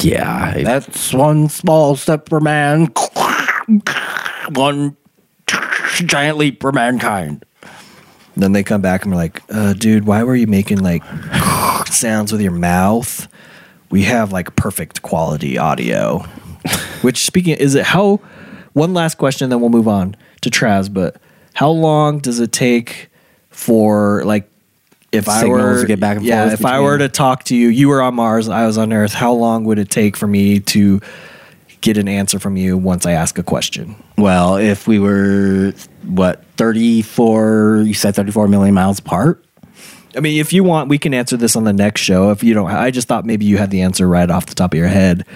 yeah, 0.03 0.53
I- 0.57 0.62
That's 0.62 1.12
one 1.12 1.49
small 1.49 1.97
step 1.97 2.29
for 2.29 2.41
man, 2.41 2.89
one 4.55 4.97
giant 6.05 6.39
leap 6.39 6.61
for 6.61 6.73
mankind. 6.73 7.45
Then 8.37 8.53
they 8.53 8.62
come 8.62 8.82
back 8.82 9.03
and 9.03 9.12
we're 9.12 9.16
like, 9.16 9.43
uh, 9.49 9.72
dude, 9.72 10.07
why 10.07 10.22
were 10.22 10.37
you 10.37 10.47
making 10.47 10.78
like 10.78 11.03
sounds 11.87 12.32
with 12.32 12.41
your 12.41 12.53
mouth? 12.53 13.28
We 13.91 14.03
have 14.03 14.32
like 14.32 14.55
perfect 14.57 15.03
quality 15.03 15.57
audio. 15.57 16.18
Which 17.03 17.24
speaking, 17.24 17.57
is 17.57 17.74
it 17.74 17.84
how? 17.84 18.20
One 18.72 18.93
last 18.93 19.16
question, 19.16 19.49
then 19.49 19.61
we'll 19.61 19.70
move 19.70 19.89
on 19.89 20.16
to 20.43 20.51
Trav's. 20.51 20.91
But 20.91 21.16
how 21.55 21.70
long 21.70 22.18
does 22.18 22.41
it 22.41 22.53
take 22.53 23.09
for 23.49 24.22
like 24.24 24.51
if 25.12 25.28
I 25.28 25.47
were 25.47 25.80
to 25.80 25.87
get 25.87 25.99
back 25.99 26.18
and 26.18 26.26
yeah, 26.26 26.49
forth 26.49 26.61
if 26.61 26.66
I 26.66 26.80
were 26.80 26.99
to 26.99 27.09
talk 27.09 27.45
to 27.45 27.57
you, 27.57 27.68
you 27.68 27.89
were 27.89 28.03
on 28.03 28.14
Mars, 28.16 28.49
I 28.49 28.66
was 28.66 28.76
on 28.76 28.93
Earth. 28.93 29.14
How 29.14 29.32
long 29.32 29.64
would 29.64 29.78
it 29.78 29.89
take 29.89 30.16
for 30.16 30.26
me 30.26 30.61
to 30.61 31.01
get 31.80 31.97
an 31.97 32.09
answer 32.09 32.39
from 32.39 32.57
you 32.57 32.76
once 32.76 33.07
I 33.07 33.12
ask 33.12 33.39
a 33.39 33.43
question? 33.43 33.97
Well, 34.18 34.57
if 34.57 34.87
we 34.87 34.99
were 34.99 35.72
what 36.07 36.45
thirty 36.57 37.03
four, 37.03 37.83
you 37.85 37.95
said 37.95 38.15
thirty 38.15 38.33
four 38.33 38.49
million 38.49 38.75
miles 38.75 38.99
apart. 38.99 39.45
I 40.17 40.21
mean, 40.21 40.41
if 40.41 40.53
you 40.53 40.65
want, 40.65 40.89
we 40.89 40.99
can 40.99 41.13
answer 41.13 41.37
this 41.37 41.57
on 41.57 41.65
the 41.65 41.73
next 41.75 42.01
show. 42.01 42.31
If 42.31 42.43
you 42.43 42.55
don't, 42.55 42.71
I 42.71 42.91
just 42.91 43.07
thought 43.07 43.27
maybe 43.27 43.45
you 43.45 43.59
had 43.59 43.71
the 43.71 43.83
answer 43.83 44.09
right 44.09 44.31
off 44.31 44.47
the 44.47 44.55
top 44.55 44.73
of 44.73 44.79
your 44.79 44.89
head. 44.89 45.27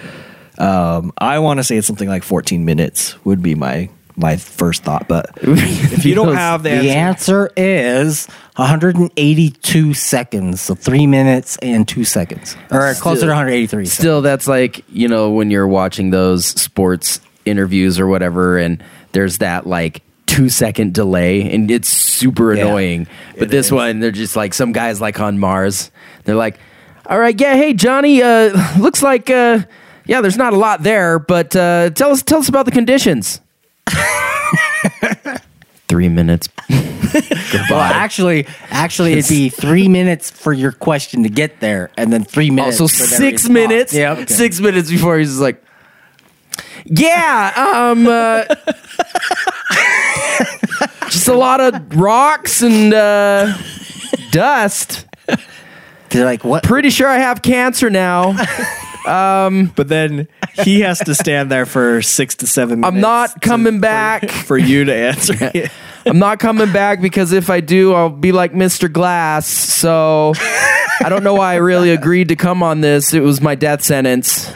Um, 0.57 1.13
I 1.17 1.39
want 1.39 1.59
to 1.59 1.63
say 1.63 1.77
it's 1.77 1.87
something 1.87 2.09
like 2.09 2.23
14 2.23 2.65
minutes 2.65 3.23
would 3.25 3.41
be 3.41 3.55
my 3.55 3.89
my 4.15 4.37
first 4.37 4.83
thought. 4.83 5.07
But 5.07 5.31
if 5.41 6.05
you 6.05 6.15
don't 6.15 6.35
have 6.35 6.63
the 6.63 6.69
The 6.69 6.91
answer, 6.91 7.43
answer 7.45 7.53
is 7.57 8.27
182 8.55 9.93
seconds, 9.93 10.61
so 10.61 10.75
three 10.75 11.07
minutes 11.07 11.57
and 11.61 11.87
two 11.87 12.03
seconds, 12.03 12.55
or 12.71 12.93
closer 12.95 13.21
to 13.21 13.27
183. 13.27 13.85
seconds. 13.85 13.93
Still, 13.93 14.21
that's 14.21 14.47
like 14.47 14.83
you 14.89 15.07
know 15.07 15.31
when 15.31 15.51
you're 15.51 15.67
watching 15.67 16.09
those 16.09 16.45
sports 16.45 17.21
interviews 17.45 17.99
or 17.99 18.07
whatever, 18.07 18.57
and 18.57 18.83
there's 19.11 19.39
that 19.39 19.67
like 19.67 20.01
two 20.31 20.49
second 20.49 20.93
delay, 20.93 21.41
and 21.53 21.69
it's 21.69 21.89
super 21.89 22.53
Yeah, 22.53 22.65
annoying. 22.65 23.07
But 23.37 23.49
this 23.49 23.67
is. 23.67 23.71
one, 23.71 23.99
they're 23.99 24.11
just 24.11 24.35
like 24.35 24.53
some 24.53 24.71
guys 24.71 25.01
like 25.01 25.19
on 25.19 25.37
Mars. 25.37 25.91
They're 26.23 26.35
like, 26.35 26.57
"All 27.05 27.19
right, 27.19 27.39
yeah, 27.39 27.55
hey 27.55 27.73
Johnny, 27.73 28.23
uh, 28.23 28.55
looks 28.79 29.03
like 29.03 29.29
uh, 29.29 29.59
yeah, 30.05 30.21
there's 30.21 30.37
not 30.37 30.53
a 30.53 30.57
lot 30.57 30.83
there, 30.83 31.19
but 31.19 31.55
uh, 31.55 31.89
tell 31.91 32.11
us 32.11 32.23
tell 32.23 32.39
us 32.39 32.49
about 32.49 32.65
the 32.65 32.71
conditions." 32.71 33.41
Three 35.87 36.09
minutes. 36.09 36.47
Well, 37.69 37.81
actually, 37.81 38.47
actually, 38.69 39.11
it'd 39.13 39.27
be 39.27 39.49
three 39.49 39.89
minutes 39.89 40.31
for 40.31 40.53
your 40.53 40.71
question 40.71 41.23
to 41.23 41.29
get 41.29 41.59
there, 41.59 41.91
and 41.97 42.11
then 42.13 42.23
three 42.23 42.49
minutes. 42.49 42.79
Also, 42.79 43.05
six 43.05 43.49
minutes. 43.49 43.93
Yeah, 43.93 44.13
okay. 44.13 44.25
Six 44.27 44.61
minutes 44.61 44.89
before 44.89 45.17
he's 45.19 45.37
like, 45.37 45.61
yeah, 46.85 47.51
um, 47.91 48.07
uh, 48.07 48.43
just 51.09 51.27
a 51.27 51.33
lot 51.33 51.59
of 51.61 51.95
rocks 51.95 52.61
and 52.61 52.93
uh, 52.93 53.57
dust. 54.31 55.05
They're 56.09 56.25
like, 56.25 56.43
what? 56.43 56.63
Pretty 56.63 56.89
sure 56.89 57.07
I 57.07 57.17
have 57.19 57.41
cancer 57.41 57.89
now. 57.89 58.33
but 59.05 59.87
then 59.87 60.27
he 60.63 60.81
has 60.81 60.99
to 60.99 61.15
stand 61.15 61.49
there 61.51 61.65
for 61.65 62.01
six 62.01 62.35
to 62.35 62.47
seven 62.47 62.81
minutes. 62.81 62.95
I'm 62.95 63.01
not 63.01 63.33
to- 63.33 63.39
coming 63.39 63.75
for- 63.75 63.81
back. 63.81 64.29
for 64.29 64.57
you 64.57 64.85
to 64.85 64.93
answer. 64.93 65.33
it. 65.53 65.71
I'm 66.05 66.19
not 66.19 66.39
coming 66.39 66.71
back 66.71 67.01
because 67.01 67.31
if 67.31 67.49
I 67.49 67.59
do, 67.59 67.93
I'll 67.93 68.09
be 68.09 68.31
like 68.31 68.53
Mr. 68.53 68.91
Glass. 68.91 69.47
So 69.47 70.33
I 71.03 71.07
don't 71.09 71.23
know 71.23 71.35
why 71.35 71.53
I 71.53 71.57
really 71.57 71.91
agreed 71.91 72.29
to 72.29 72.35
come 72.35 72.63
on 72.63 72.81
this. 72.81 73.13
It 73.13 73.21
was 73.21 73.41
my 73.41 73.55
death 73.55 73.81
sentence. 73.83 74.51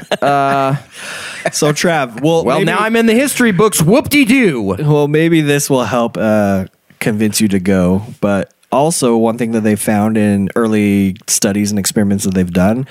So 1.51 1.71
Trav, 1.71 2.21
well, 2.21 2.43
Well, 2.43 2.57
maybe- 2.59 2.65
now 2.65 2.79
I'm 2.79 2.95
in 2.95 3.05
the 3.05 3.13
history 3.13 3.51
books. 3.51 3.81
Whoop 3.81 4.09
de 4.09 4.25
doo. 4.25 4.61
Well, 4.79 5.07
maybe 5.07 5.41
this 5.41 5.69
will 5.69 5.83
help 5.83 6.17
uh, 6.17 6.65
convince 6.99 7.39
you 7.39 7.47
to 7.49 7.59
go. 7.59 8.01
But 8.19 8.51
also, 8.71 9.15
one 9.15 9.37
thing 9.37 9.51
that 9.51 9.61
they 9.61 9.75
found 9.75 10.17
in 10.17 10.49
early 10.55 11.15
studies 11.27 11.69
and 11.71 11.77
experiments 11.79 12.23
that 12.25 12.33
they've 12.33 12.51
done 12.51 12.87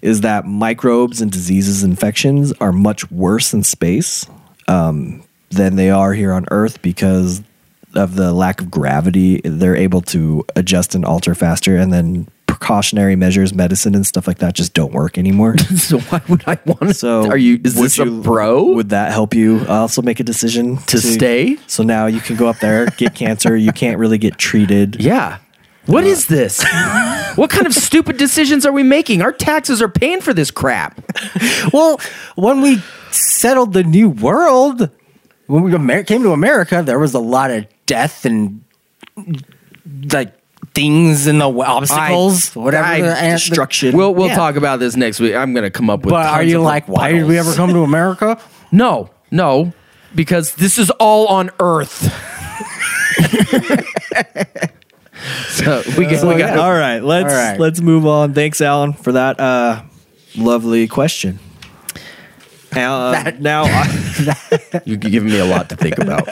is 0.00 0.22
that 0.22 0.46
microbes 0.46 1.20
and 1.20 1.30
diseases, 1.30 1.82
infections 1.82 2.52
are 2.60 2.72
much 2.72 3.10
worse 3.10 3.52
in 3.52 3.62
space 3.62 4.26
um, 4.68 5.22
than 5.50 5.76
they 5.76 5.90
are 5.90 6.12
here 6.14 6.32
on 6.32 6.46
Earth 6.50 6.80
because 6.80 7.42
of 7.94 8.14
the 8.16 8.32
lack 8.32 8.60
of 8.60 8.70
gravity. 8.70 9.40
They're 9.44 9.76
able 9.76 10.00
to 10.02 10.44
adjust 10.56 10.94
and 10.94 11.04
alter 11.04 11.34
faster, 11.34 11.76
and 11.76 11.92
then 11.92 12.28
precautionary 12.46 13.14
measures, 13.14 13.54
medicine, 13.54 13.94
and 13.94 14.06
stuff 14.06 14.26
like 14.26 14.38
that 14.38 14.54
just 14.54 14.74
don't 14.74 14.92
work 14.92 15.16
anymore. 15.18 15.56
So 15.78 16.00
why 16.00 16.20
would 16.28 16.42
I 16.46 16.58
want 16.66 16.80
to? 16.80 16.94
So, 16.94 17.26
are 17.30 17.36
you? 17.36 17.60
Is 17.64 17.74
this 17.74 17.98
a 17.98 18.04
you- 18.04 18.20
bro? 18.20 18.64
Would 18.74 18.90
that 18.90 19.12
help 19.12 19.34
you 19.34 19.64
also 19.68 20.02
make 20.02 20.18
a 20.20 20.24
decision 20.24 20.78
To 20.78 20.98
stay? 20.98 21.56
So 21.66 21.82
now 21.82 22.06
you 22.06 22.20
can 22.20 22.36
go 22.36 22.48
up 22.48 22.58
there, 22.58 22.86
get 22.86 23.14
cancer. 23.14 23.56
You 23.56 23.72
can't 23.72 23.98
really 23.98 24.18
get 24.18 24.38
treated. 24.38 24.96
yeah. 25.00 25.38
What 25.86 26.04
is 26.04 26.26
this? 26.26 26.62
what 27.36 27.48
kind 27.48 27.66
of 27.66 27.72
stupid 27.72 28.18
decisions 28.18 28.66
are 28.66 28.72
we 28.72 28.82
making? 28.82 29.22
Our 29.22 29.32
taxes 29.32 29.80
are 29.80 29.88
paying 29.88 30.20
for 30.20 30.34
this 30.34 30.50
crap. 30.50 31.00
Well, 31.72 31.98
when 32.36 32.60
we 32.60 32.82
settled 33.10 33.72
the 33.72 33.84
new 33.84 34.10
world, 34.10 34.90
when 35.46 35.62
we 35.62 36.04
came 36.04 36.22
to 36.24 36.32
America, 36.32 36.82
there 36.84 36.98
was 36.98 37.14
a 37.14 37.18
lot 37.18 37.50
of 37.50 37.66
death 37.88 38.24
and 38.24 38.62
like 40.12 40.34
things 40.74 41.26
and 41.26 41.40
the 41.40 41.48
obstacles, 41.50 42.54
whatever. 42.54 42.86
I- 42.86 43.00
the, 43.00 43.14
Destruction. 43.32 43.96
We'll 43.96 44.14
we'll 44.14 44.28
Yeah. 44.28 44.36
talk 44.36 44.54
about 44.56 44.78
this 44.78 44.94
next 44.94 45.18
week. 45.18 45.34
I'm 45.34 45.52
going 45.52 45.64
to 45.64 45.70
come 45.70 45.90
up 45.90 46.00
with. 46.04 46.10
But 46.10 46.26
are 46.26 46.38
tons 46.38 46.50
you 46.52 46.58
of 46.58 46.64
like, 46.64 46.88
why 46.88 47.10
did 47.12 47.26
we 47.26 47.36
ever 47.38 47.52
come 47.54 47.70
to 47.70 47.80
America? 47.82 48.38
No, 48.70 49.08
no, 49.30 49.72
because 50.14 50.54
this 50.56 50.76
is 50.78 50.90
all 51.00 51.26
on 51.28 51.48
Earth. 51.58 52.12
so 55.48 55.82
we 55.96 56.04
got. 56.04 56.26
we 56.26 56.36
got 56.38 56.58
All 56.58 56.74
right, 56.74 57.02
let's 57.02 57.32
All 57.32 57.40
right. 57.40 57.58
let's 57.58 57.80
move 57.80 58.06
on. 58.06 58.34
Thanks, 58.34 58.60
Alan, 58.60 58.92
for 58.92 59.12
that 59.12 59.40
uh, 59.40 59.82
lovely 60.36 60.86
question. 60.86 61.38
Now, 62.78 62.98
uh, 63.10 63.32
now, 63.38 63.64
I- 63.64 64.80
You're 64.84 64.96
giving 64.96 65.30
me 65.30 65.38
a 65.38 65.44
lot 65.44 65.68
to 65.70 65.76
think 65.76 65.98
about. 65.98 66.26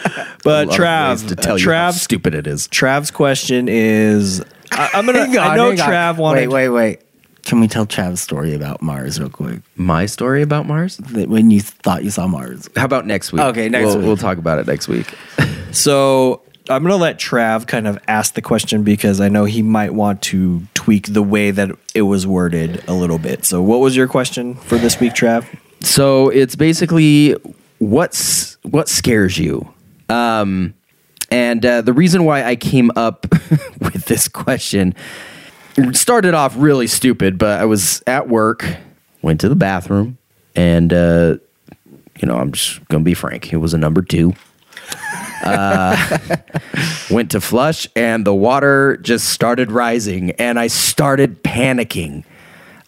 but 0.45 0.69
A 0.69 0.71
Trav, 0.71 1.29
to 1.29 1.37
tell 1.37 1.59
you 1.59 1.71
how 1.71 1.91
stupid 1.91 2.35
it 2.35 2.47
is. 2.47 2.69
Trav's 2.69 3.11
question 3.11 3.69
is: 3.69 4.43
I, 4.73 4.91
I'm 4.95 5.07
gonna. 5.07 5.27
Hang 5.27 5.39
on, 5.39 5.47
I 5.47 5.57
know 5.57 5.71
hang 5.71 5.81
on. 5.81 5.89
Trav 5.89 6.17
wanted. 6.19 6.49
Wait, 6.49 6.69
wait, 6.69 6.69
wait. 6.69 7.01
Can 7.45 7.61
we 7.61 7.69
tell 7.69 7.87
Trav's 7.87 8.21
story 8.21 8.55
about 8.55 8.83
Mars 8.83 9.21
real 9.21 9.31
quick? 9.31 9.61
My 9.77 10.07
story 10.07 10.43
about 10.43 10.67
Mars. 10.67 10.97
That 10.97 11.29
When 11.29 11.51
you 11.51 11.61
thought 11.61 12.03
you 12.03 12.11
saw 12.11 12.27
Mars. 12.27 12.69
How 12.75 12.85
about 12.85 13.07
next 13.07 13.33
week? 13.33 13.43
Okay, 13.43 13.69
next 13.69 13.87
we'll, 13.87 13.99
week. 13.99 14.07
We'll 14.07 14.17
talk 14.17 14.39
about 14.39 14.59
it 14.59 14.67
next 14.67 14.89
week. 14.89 15.13
So 15.73 16.41
I'm 16.71 16.83
gonna 16.83 16.97
let 16.97 17.19
Trav 17.19 17.67
kind 17.67 17.87
of 17.87 17.99
ask 18.09 18.33
the 18.33 18.41
question 18.41 18.83
because 18.83 19.21
I 19.21 19.29
know 19.29 19.45
he 19.45 19.61
might 19.63 19.93
want 19.93 20.23
to 20.23 20.63
tweak 20.73 21.13
the 21.13 21.23
way 21.23 21.51
that 21.51 21.71
it 21.95 22.03
was 22.03 22.27
worded 22.27 22.83
a 22.89 22.95
little 22.95 23.19
bit. 23.19 23.45
So, 23.45 23.61
what 23.63 23.81
was 23.81 23.95
your 23.95 24.09
question 24.09 24.55
for 24.55 24.79
this 24.79 24.99
week, 24.99 25.13
Trav? 25.13 25.45
So 25.81 26.29
it's 26.29 26.57
basically 26.57 27.37
what's 27.79 28.55
what 28.63 28.89
scares 28.89 29.39
you, 29.39 29.73
um, 30.09 30.75
and 31.31 31.65
uh, 31.65 31.83
the 31.83 31.93
reason 31.93 32.25
why 32.25 32.45
I 32.45 32.57
came 32.57 32.91
up 32.97 33.27
with 33.81 34.07
this 34.07 34.29
question 34.29 34.95
started 35.93 36.35
off 36.35 36.55
really 36.57 36.87
stupid, 36.87 37.39
but 37.39 37.61
I 37.61 37.65
was 37.65 38.03
at 38.07 38.29
work, 38.29 38.65
went 39.23 39.41
to 39.41 39.49
the 39.49 39.57
bathroom, 39.57 40.19
and 40.55 40.93
uh, 40.93 41.37
you 42.19 42.27
know 42.27 42.37
I'm 42.37 42.53
just 42.53 42.87
gonna 42.89 43.05
be 43.05 43.15
frank, 43.15 43.53
it 43.53 43.59
was 43.59 43.75
a 43.75 43.79
number 43.79 44.03
two. 44.03 44.35
Uh, 45.45 46.19
went 47.11 47.31
to 47.33 47.41
flush, 47.41 47.87
and 47.95 48.27
the 48.27 48.35
water 48.35 48.97
just 48.99 49.29
started 49.29 49.71
rising, 49.71 50.31
and 50.33 50.59
I 50.59 50.67
started 50.69 51.43
panicking 51.43 52.25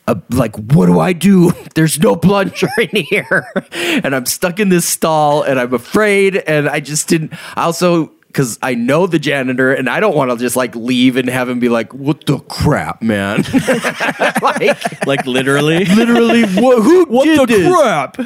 uh, 0.09 0.21
like, 0.31 0.57
what 0.57 0.87
do 0.87 0.99
I 1.01 1.13
do? 1.13 1.53
There's 1.75 1.99
no 2.01 2.17
plunger 2.17 2.69
in 2.79 3.05
here, 3.05 3.47
and 3.73 4.15
I'm 4.15 4.27
stuck 4.27 4.59
in 4.59 4.69
this 4.71 4.85
stall, 4.87 5.43
and 5.43 5.61
I'm 5.61 5.75
afraid, 5.75 6.37
and 6.37 6.69
I 6.69 6.81
just 6.81 7.09
didn't. 7.09 7.33
I 7.57 7.63
also 7.65 8.13
because 8.29 8.59
I 8.63 8.75
know 8.75 9.07
the 9.07 9.19
janitor, 9.19 9.73
and 9.73 9.89
I 9.89 10.01
don't 10.01 10.15
want 10.15 10.31
to 10.31 10.37
just 10.37 10.55
like 10.57 10.75
leave 10.77 11.17
and 11.17 11.29
have 11.29 11.49
him 11.49 11.61
be 11.61 11.69
like, 11.69 11.93
"What 11.95 12.27
the 12.27 12.39
crap, 12.41 13.01
man!" 13.03 13.43
like, 14.43 15.07
Like 15.07 15.27
literally, 15.27 15.85
literally, 15.87 16.43
what? 16.61 16.83
Who 16.83 17.05
what 17.07 17.25
did 17.25 17.41
the 17.41 17.47
this? 17.47 17.75
crap? 17.75 18.18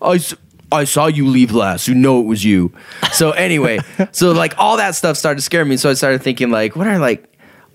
I, 0.00 0.14
s- 0.14 0.34
I 0.70 0.84
saw 0.84 1.06
you 1.06 1.28
leave 1.28 1.52
last. 1.52 1.86
You 1.88 1.94
know 1.94 2.20
it 2.20 2.24
was 2.26 2.44
you. 2.44 2.72
So 3.12 3.32
anyway, 3.32 3.78
so 4.12 4.32
like 4.32 4.54
all 4.58 4.78
that 4.78 4.94
stuff 4.94 5.16
started 5.16 5.42
scaring 5.42 5.68
me. 5.68 5.76
So 5.76 5.90
I 5.90 5.94
started 5.94 6.22
thinking 6.22 6.50
like, 6.50 6.74
what 6.74 6.86
are 6.86 6.98
like 6.98 7.24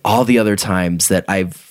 all 0.04 0.24
the 0.26 0.40
other 0.40 0.56
times 0.56 1.08
that 1.10 1.26
I've 1.28 1.67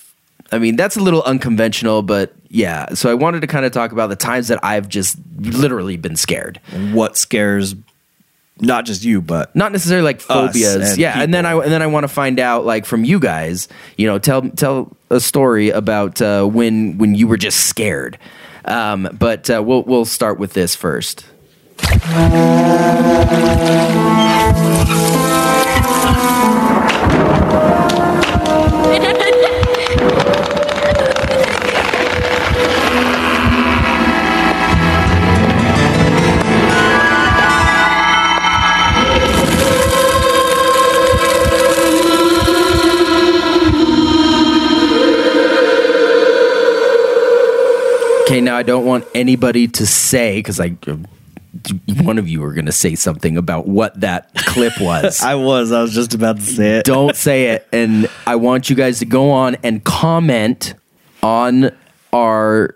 I 0.51 0.59
mean, 0.59 0.75
that's 0.75 0.95
a 0.95 1.01
little 1.01 1.23
unconventional, 1.23 2.01
but 2.01 2.33
yeah. 2.49 2.93
So 2.93 3.09
I 3.11 3.13
wanted 3.13 3.41
to 3.41 3.47
kind 3.47 3.65
of 3.65 3.71
talk 3.71 3.91
about 3.91 4.07
the 4.09 4.15
times 4.15 4.47
that 4.47 4.59
I've 4.63 4.87
just 4.87 5.17
literally 5.39 5.97
been 5.97 6.15
scared. 6.15 6.59
What 6.93 7.17
scares 7.17 7.75
not 8.59 8.85
just 8.85 9.03
you, 9.03 9.21
but 9.21 9.55
Not 9.55 9.71
necessarily 9.71 10.03
like 10.03 10.19
phobias. 10.19 10.75
and 10.75 10.97
yeah, 10.97 11.21
and 11.21 11.33
then 11.33 11.45
I 11.45 11.53
and 11.53 11.71
then 11.71 11.81
I 11.81 11.87
want 11.87 12.05
to 12.05 12.07
find 12.07 12.39
out 12.39 12.65
like 12.65 12.85
from 12.85 13.03
you 13.03 13.19
guys, 13.19 13.67
you 13.97 14.07
know, 14.07 14.17
tell 14.19 14.49
tell 14.49 14.95
a 15.09 15.19
story 15.19 15.69
about 15.69 16.21
uh, 16.21 16.45
when 16.45 16.97
when 16.97 17.15
you 17.15 17.27
were 17.27 17.37
just 17.37 17.67
scared. 17.67 18.17
Um, 18.65 19.09
but 19.17 19.49
uh, 19.49 19.61
we'll 19.63 19.83
we'll 19.83 20.05
start 20.05 20.39
with 20.39 20.53
this 20.53 20.75
first. 20.75 21.25
Now 48.47 48.55
I 48.55 48.63
don't 48.63 48.85
want 48.85 49.05
anybody 49.13 49.67
to 49.67 49.85
say 49.85 50.39
because 50.39 50.59
I, 50.59 50.69
one 52.01 52.17
of 52.17 52.29
you 52.29 52.41
are 52.45 52.53
going 52.53 52.67
to 52.67 52.71
say 52.71 52.95
something 52.95 53.35
about 53.35 53.67
what 53.67 53.99
that 53.99 54.33
clip 54.35 54.73
was. 54.81 55.21
I 55.21 55.35
was. 55.35 55.73
I 55.73 55.81
was 55.81 55.93
just 55.93 56.13
about 56.13 56.37
to 56.37 56.41
say 56.43 56.77
it. 56.79 56.85
don't 56.85 57.15
say 57.15 57.47
it, 57.47 57.67
and 57.73 58.09
I 58.25 58.37
want 58.37 58.69
you 58.69 58.75
guys 58.75 58.99
to 58.99 59.05
go 59.05 59.31
on 59.31 59.55
and 59.63 59.83
comment 59.83 60.75
on 61.21 61.71
our 62.13 62.75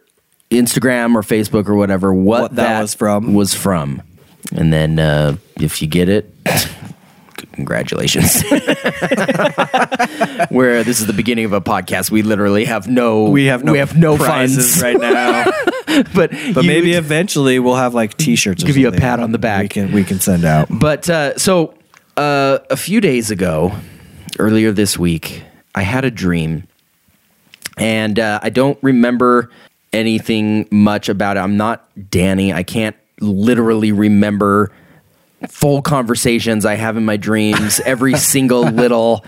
Instagram 0.50 1.16
or 1.16 1.22
Facebook 1.22 1.70
or 1.70 1.76
whatever 1.76 2.14
what, 2.14 2.42
What 2.42 2.56
that 2.56 2.82
was 2.82 2.94
from. 2.94 3.34
Was 3.34 3.54
from. 3.56 4.02
and 4.52 4.74
then 4.74 5.00
uh, 5.00 5.38
if 5.56 5.82
you 5.82 5.88
get 5.88 6.10
it, 6.10 6.30
congratulations. 7.62 8.42
Where 10.50 10.84
this 10.84 11.00
is 11.00 11.06
the 11.08 11.14
beginning 11.16 11.46
of 11.46 11.54
a 11.54 11.62
podcast, 11.62 12.10
we 12.12 12.24
literally 12.24 12.66
have 12.66 12.88
no 12.88 13.30
We 13.30 13.46
have 13.46 13.64
no 13.64 13.72
we 13.72 13.78
have 13.78 13.96
no 13.96 14.18
prizes 14.18 14.80
funds 14.80 14.84
right 14.84 15.00
now. 15.00 15.46
but 16.16 16.32
But 16.54 16.66
maybe 16.66 16.94
eventually 16.94 17.60
we'll 17.60 17.76
have 17.76 17.94
like 17.94 18.18
T-shirts. 18.18 18.64
or 18.64 18.68
Give 18.68 18.78
you 18.78 18.88
a 18.88 18.92
pat 18.92 19.20
on 19.20 19.32
the 19.32 19.38
back. 19.38 19.62
We 19.64 19.68
can 19.70 19.92
we 19.92 20.04
can 20.04 20.20
send 20.20 20.44
out. 20.44 20.68
But 20.72 21.10
uh, 21.10 21.38
so 21.38 21.76
uh, 22.18 22.60
a 22.70 22.78
few 22.78 23.00
days 23.02 23.30
ago, 23.32 23.72
earlier 24.40 24.72
this 24.72 24.98
week, 24.98 25.44
I 25.76 25.84
had 25.84 26.04
a 26.04 26.12
dream, 26.12 26.68
and 27.78 28.20
uh, 28.20 28.40
I 28.42 28.50
don't 28.50 28.78
remember 28.82 29.52
anything 29.94 30.68
much 30.72 31.10
about 31.10 31.38
it. 31.38 31.42
I'm 31.42 31.58
not 31.58 31.88
Danny. 32.10 32.52
I 32.54 32.64
can't 32.64 32.96
literally 33.20 33.92
remember 33.92 34.72
full 35.50 35.82
conversations 35.82 36.66
I 36.66 36.76
have 36.76 36.98
in 36.98 37.06
my 37.06 37.18
dreams, 37.18 37.80
every 37.86 38.16
single 38.16 38.62
little 38.64 39.26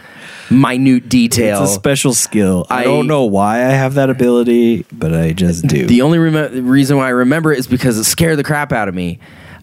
minute 0.51 1.09
detail. 1.09 1.63
It's 1.63 1.71
a 1.71 1.73
special 1.73 2.13
skill. 2.13 2.65
I, 2.69 2.81
I- 2.81 2.83
don't 2.83 3.07
know 3.07 3.23
why 3.25 3.57
I 3.65 3.69
have 3.71 3.95
that 3.95 4.09
ability, 4.09 4.85
but 4.91 5.13
I 5.13 5.33
just 5.33 5.65
do. 5.67 5.85
The 5.87 6.01
only 6.01 6.19
rem- 6.19 6.67
reason 6.67 6.97
why 6.97 7.07
I 7.07 7.09
remember 7.09 7.51
it 7.51 7.59
is 7.59 7.67
because 7.67 7.97
it 7.97 8.03
scared 8.03 8.37
the 8.37 8.43
crap 8.43 8.71
out 8.71 8.87
of 8.87 8.93
me. 8.95 9.19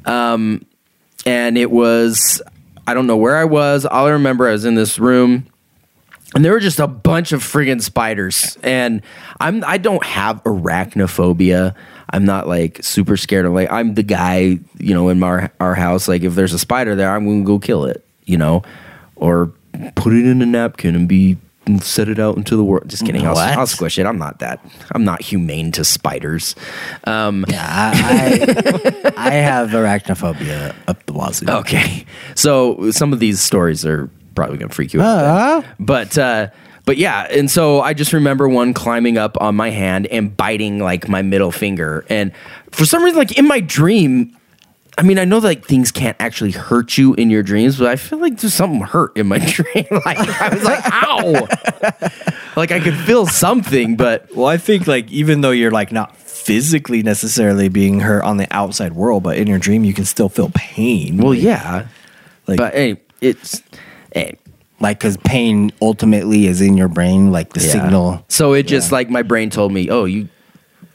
Um, 0.07 0.65
and 1.27 1.57
it 1.59 1.71
was, 1.71 2.43
I 2.87 2.95
don't 2.95 3.07
know 3.07 3.17
where 3.19 3.37
I 3.37 3.45
was. 3.45 3.85
All 3.87 4.07
I 4.07 4.11
remember, 4.11 4.49
I 4.49 4.53
was 4.53 4.65
in 4.65 4.75
this 4.75 4.99
room. 4.99 5.47
And 6.35 6.45
there 6.45 6.53
were 6.53 6.61
just 6.61 6.79
a 6.79 6.87
bunch 6.87 7.33
of 7.33 7.43
friggin' 7.43 7.83
spiders, 7.83 8.57
and 8.63 9.03
I'm 9.41 9.65
I 9.65 9.79
don't 9.79 10.05
have 10.07 10.41
arachnophobia. 10.45 11.75
I'm 12.13 12.25
not 12.25 12.49
like 12.49 12.83
super 12.83 13.17
scared 13.17 13.47
of 13.47 13.53
like 13.53 13.71
I'm 13.71 13.95
the 13.95 14.03
guy 14.03 14.59
you 14.79 14.95
know 14.95 15.09
in 15.09 15.23
our 15.23 15.51
our 15.61 15.75
house. 15.75 16.09
Like 16.09 16.23
if 16.23 16.35
there's 16.35 16.53
a 16.53 16.59
spider 16.59 16.95
there, 16.95 17.11
I'm 17.11 17.25
gonna 17.27 17.45
go 17.45 17.59
kill 17.59 17.85
it, 17.85 18.05
you 18.25 18.37
know, 18.37 18.63
or 19.17 19.53
put 19.95 20.13
it 20.13 20.27
in 20.27 20.43
a 20.43 20.47
napkin 20.47 20.95
and 20.97 21.09
be 21.09 21.37
and 21.67 21.83
set 21.85 22.09
it 22.09 22.19
out 22.19 22.37
into 22.37 22.57
the 22.57 22.65
world. 22.65 22.89
Just 22.89 23.05
kidding. 23.05 23.25
I'll, 23.27 23.37
I'll 23.37 23.67
squish 23.67 23.99
it. 23.99 24.07
I'm 24.07 24.19
not 24.19 24.39
that. 24.41 24.65
I'm 24.93 25.05
not 25.05 25.21
humane 25.23 25.71
to 25.73 25.85
spiders. 25.85 26.57
Um, 27.05 27.45
Yeah, 27.49 27.65
I, 27.95 29.13
I, 29.17 29.29
I 29.29 29.31
have 29.35 29.69
arachnophobia 29.71 30.75
up 30.89 31.05
the 31.07 31.13
wazoo. 31.13 31.47
Okay, 31.49 32.07
so 32.35 32.91
some 32.91 33.13
of 33.13 33.21
these 33.21 33.41
stories 33.41 33.85
are 33.85 34.11
probably 34.35 34.57
gonna 34.57 34.73
freak 34.73 34.95
you 34.95 35.03
out. 35.03 35.25
Uh, 35.25 35.63
but 35.79 36.17
uh 36.19 36.49
but 36.87 36.97
yeah 36.97 37.27
and 37.31 37.51
so 37.51 37.81
i 37.81 37.93
just 37.95 38.13
remember 38.13 38.49
one 38.49 38.73
climbing 38.75 39.19
up 39.19 39.41
on 39.41 39.55
my 39.55 39.71
hand 39.71 40.07
and 40.09 40.37
biting 40.37 40.79
like 40.79 41.09
my 41.09 41.23
middle 41.23 41.53
finger. 41.53 42.05
And 42.09 42.33
for 42.73 42.85
some 42.85 43.03
reason 43.03 43.19
like 43.19 43.39
in 43.39 43.47
my 43.47 43.61
dream 43.61 44.37
i 44.99 45.03
mean 45.03 45.19
i 45.19 45.25
know 45.25 45.39
like 45.39 45.65
things 45.65 45.93
can't 45.93 46.17
actually 46.21 46.51
hurt 46.51 46.99
you 46.99 47.15
in 47.15 47.31
your 47.31 47.43
dreams 47.43 47.79
but 47.79 47.87
i 47.87 47.97
feel 47.97 48.19
like 48.19 48.39
there's 48.39 48.53
something 48.55 48.81
hurt 48.81 49.17
in 49.17 49.27
my 49.29 49.39
dream. 49.47 49.87
Like 49.91 50.19
i 50.19 50.49
was 50.55 50.65
like 50.65 50.81
ow. 50.85 52.09
Like 52.57 52.73
i 52.73 52.81
could 52.81 52.97
feel 52.97 53.27
something 53.27 53.97
but 53.97 54.35
well, 54.35 54.47
I 54.47 54.57
think 54.59 54.87
like 54.87 55.11
even 55.11 55.41
though 55.41 55.53
you're 55.53 55.71
like 55.71 55.93
not 55.93 56.17
physically 56.17 57.03
necessarily 57.03 57.69
being 57.69 58.01
hurt 58.01 58.25
on 58.25 58.39
the 58.39 58.49
outside 58.51 58.95
world, 58.95 59.23
but 59.23 59.37
in 59.37 59.47
your 59.47 59.59
dream 59.59 59.85
you 59.85 59.95
can 59.95 60.05
still 60.05 60.29
feel 60.29 60.51
pain. 60.55 61.19
well 61.19 61.33
yeah. 61.35 61.87
Like- 62.49 62.59
but 62.59 62.75
hey 62.75 63.01
it's 63.21 63.63
hey, 64.13 64.37
like, 64.81 64.99
because 64.99 65.17
pain 65.19 65.73
ultimately 65.81 66.47
is 66.47 66.61
in 66.61 66.77
your 66.77 66.89
brain, 66.89 67.31
like 67.33 67.53
the 67.53 67.61
yeah. 67.61 67.73
signal. 67.73 68.25
so 68.29 68.53
it 68.55 68.65
just 68.65 68.93
like 68.93 69.11
my 69.11 69.23
brain 69.23 69.51
told 69.51 69.73
me 69.73 69.89
oh 69.91 70.05
you 70.05 70.29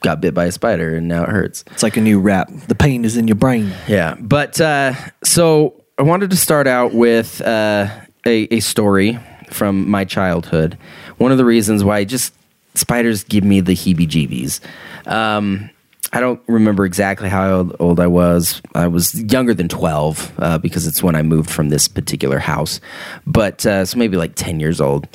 got 0.01 0.21
bit 0.21 0.33
by 0.33 0.45
a 0.45 0.51
spider 0.51 0.95
and 0.97 1.07
now 1.07 1.23
it 1.23 1.29
hurts 1.29 1.63
It's 1.71 1.81
like 1.81 1.97
a 1.97 2.01
new 2.01 2.19
rap. 2.19 2.49
The 2.67 2.75
pain 2.75 3.05
is 3.05 3.17
in 3.17 3.27
your 3.27 3.35
brain. 3.35 3.73
Yeah, 3.87 4.15
but 4.19 4.59
uh, 4.61 4.93
so 5.23 5.81
I 5.97 6.03
wanted 6.03 6.29
to 6.31 6.37
start 6.37 6.67
out 6.67 6.93
with 6.93 7.41
uh, 7.41 7.87
a, 8.25 8.55
a 8.55 8.59
story 8.59 9.17
from 9.49 9.89
my 9.89 10.05
childhood. 10.05 10.77
One 11.17 11.31
of 11.31 11.37
the 11.37 11.45
reasons 11.45 11.83
why 11.83 12.03
just 12.03 12.33
spiders 12.73 13.23
give 13.23 13.43
me 13.43 13.61
the 13.61 13.73
heebie-jeebies. 13.73 14.59
Um, 15.07 15.69
I 16.13 16.19
don't 16.19 16.41
remember 16.47 16.85
exactly 16.85 17.29
how 17.29 17.51
old, 17.51 17.75
old 17.79 17.99
I 17.99 18.07
was. 18.07 18.61
I 18.73 18.87
was 18.87 19.21
younger 19.21 19.53
than 19.53 19.67
twelve 19.67 20.31
uh, 20.37 20.57
because 20.57 20.87
it's 20.87 21.03
when 21.03 21.15
I 21.15 21.23
moved 21.23 21.49
from 21.49 21.69
this 21.69 21.87
particular 21.87 22.39
house, 22.39 22.79
but 23.25 23.65
uh, 23.65 23.85
so 23.85 23.97
maybe 23.97 24.17
like 24.17 24.35
ten 24.35 24.59
years 24.59 24.79
old. 24.79 25.07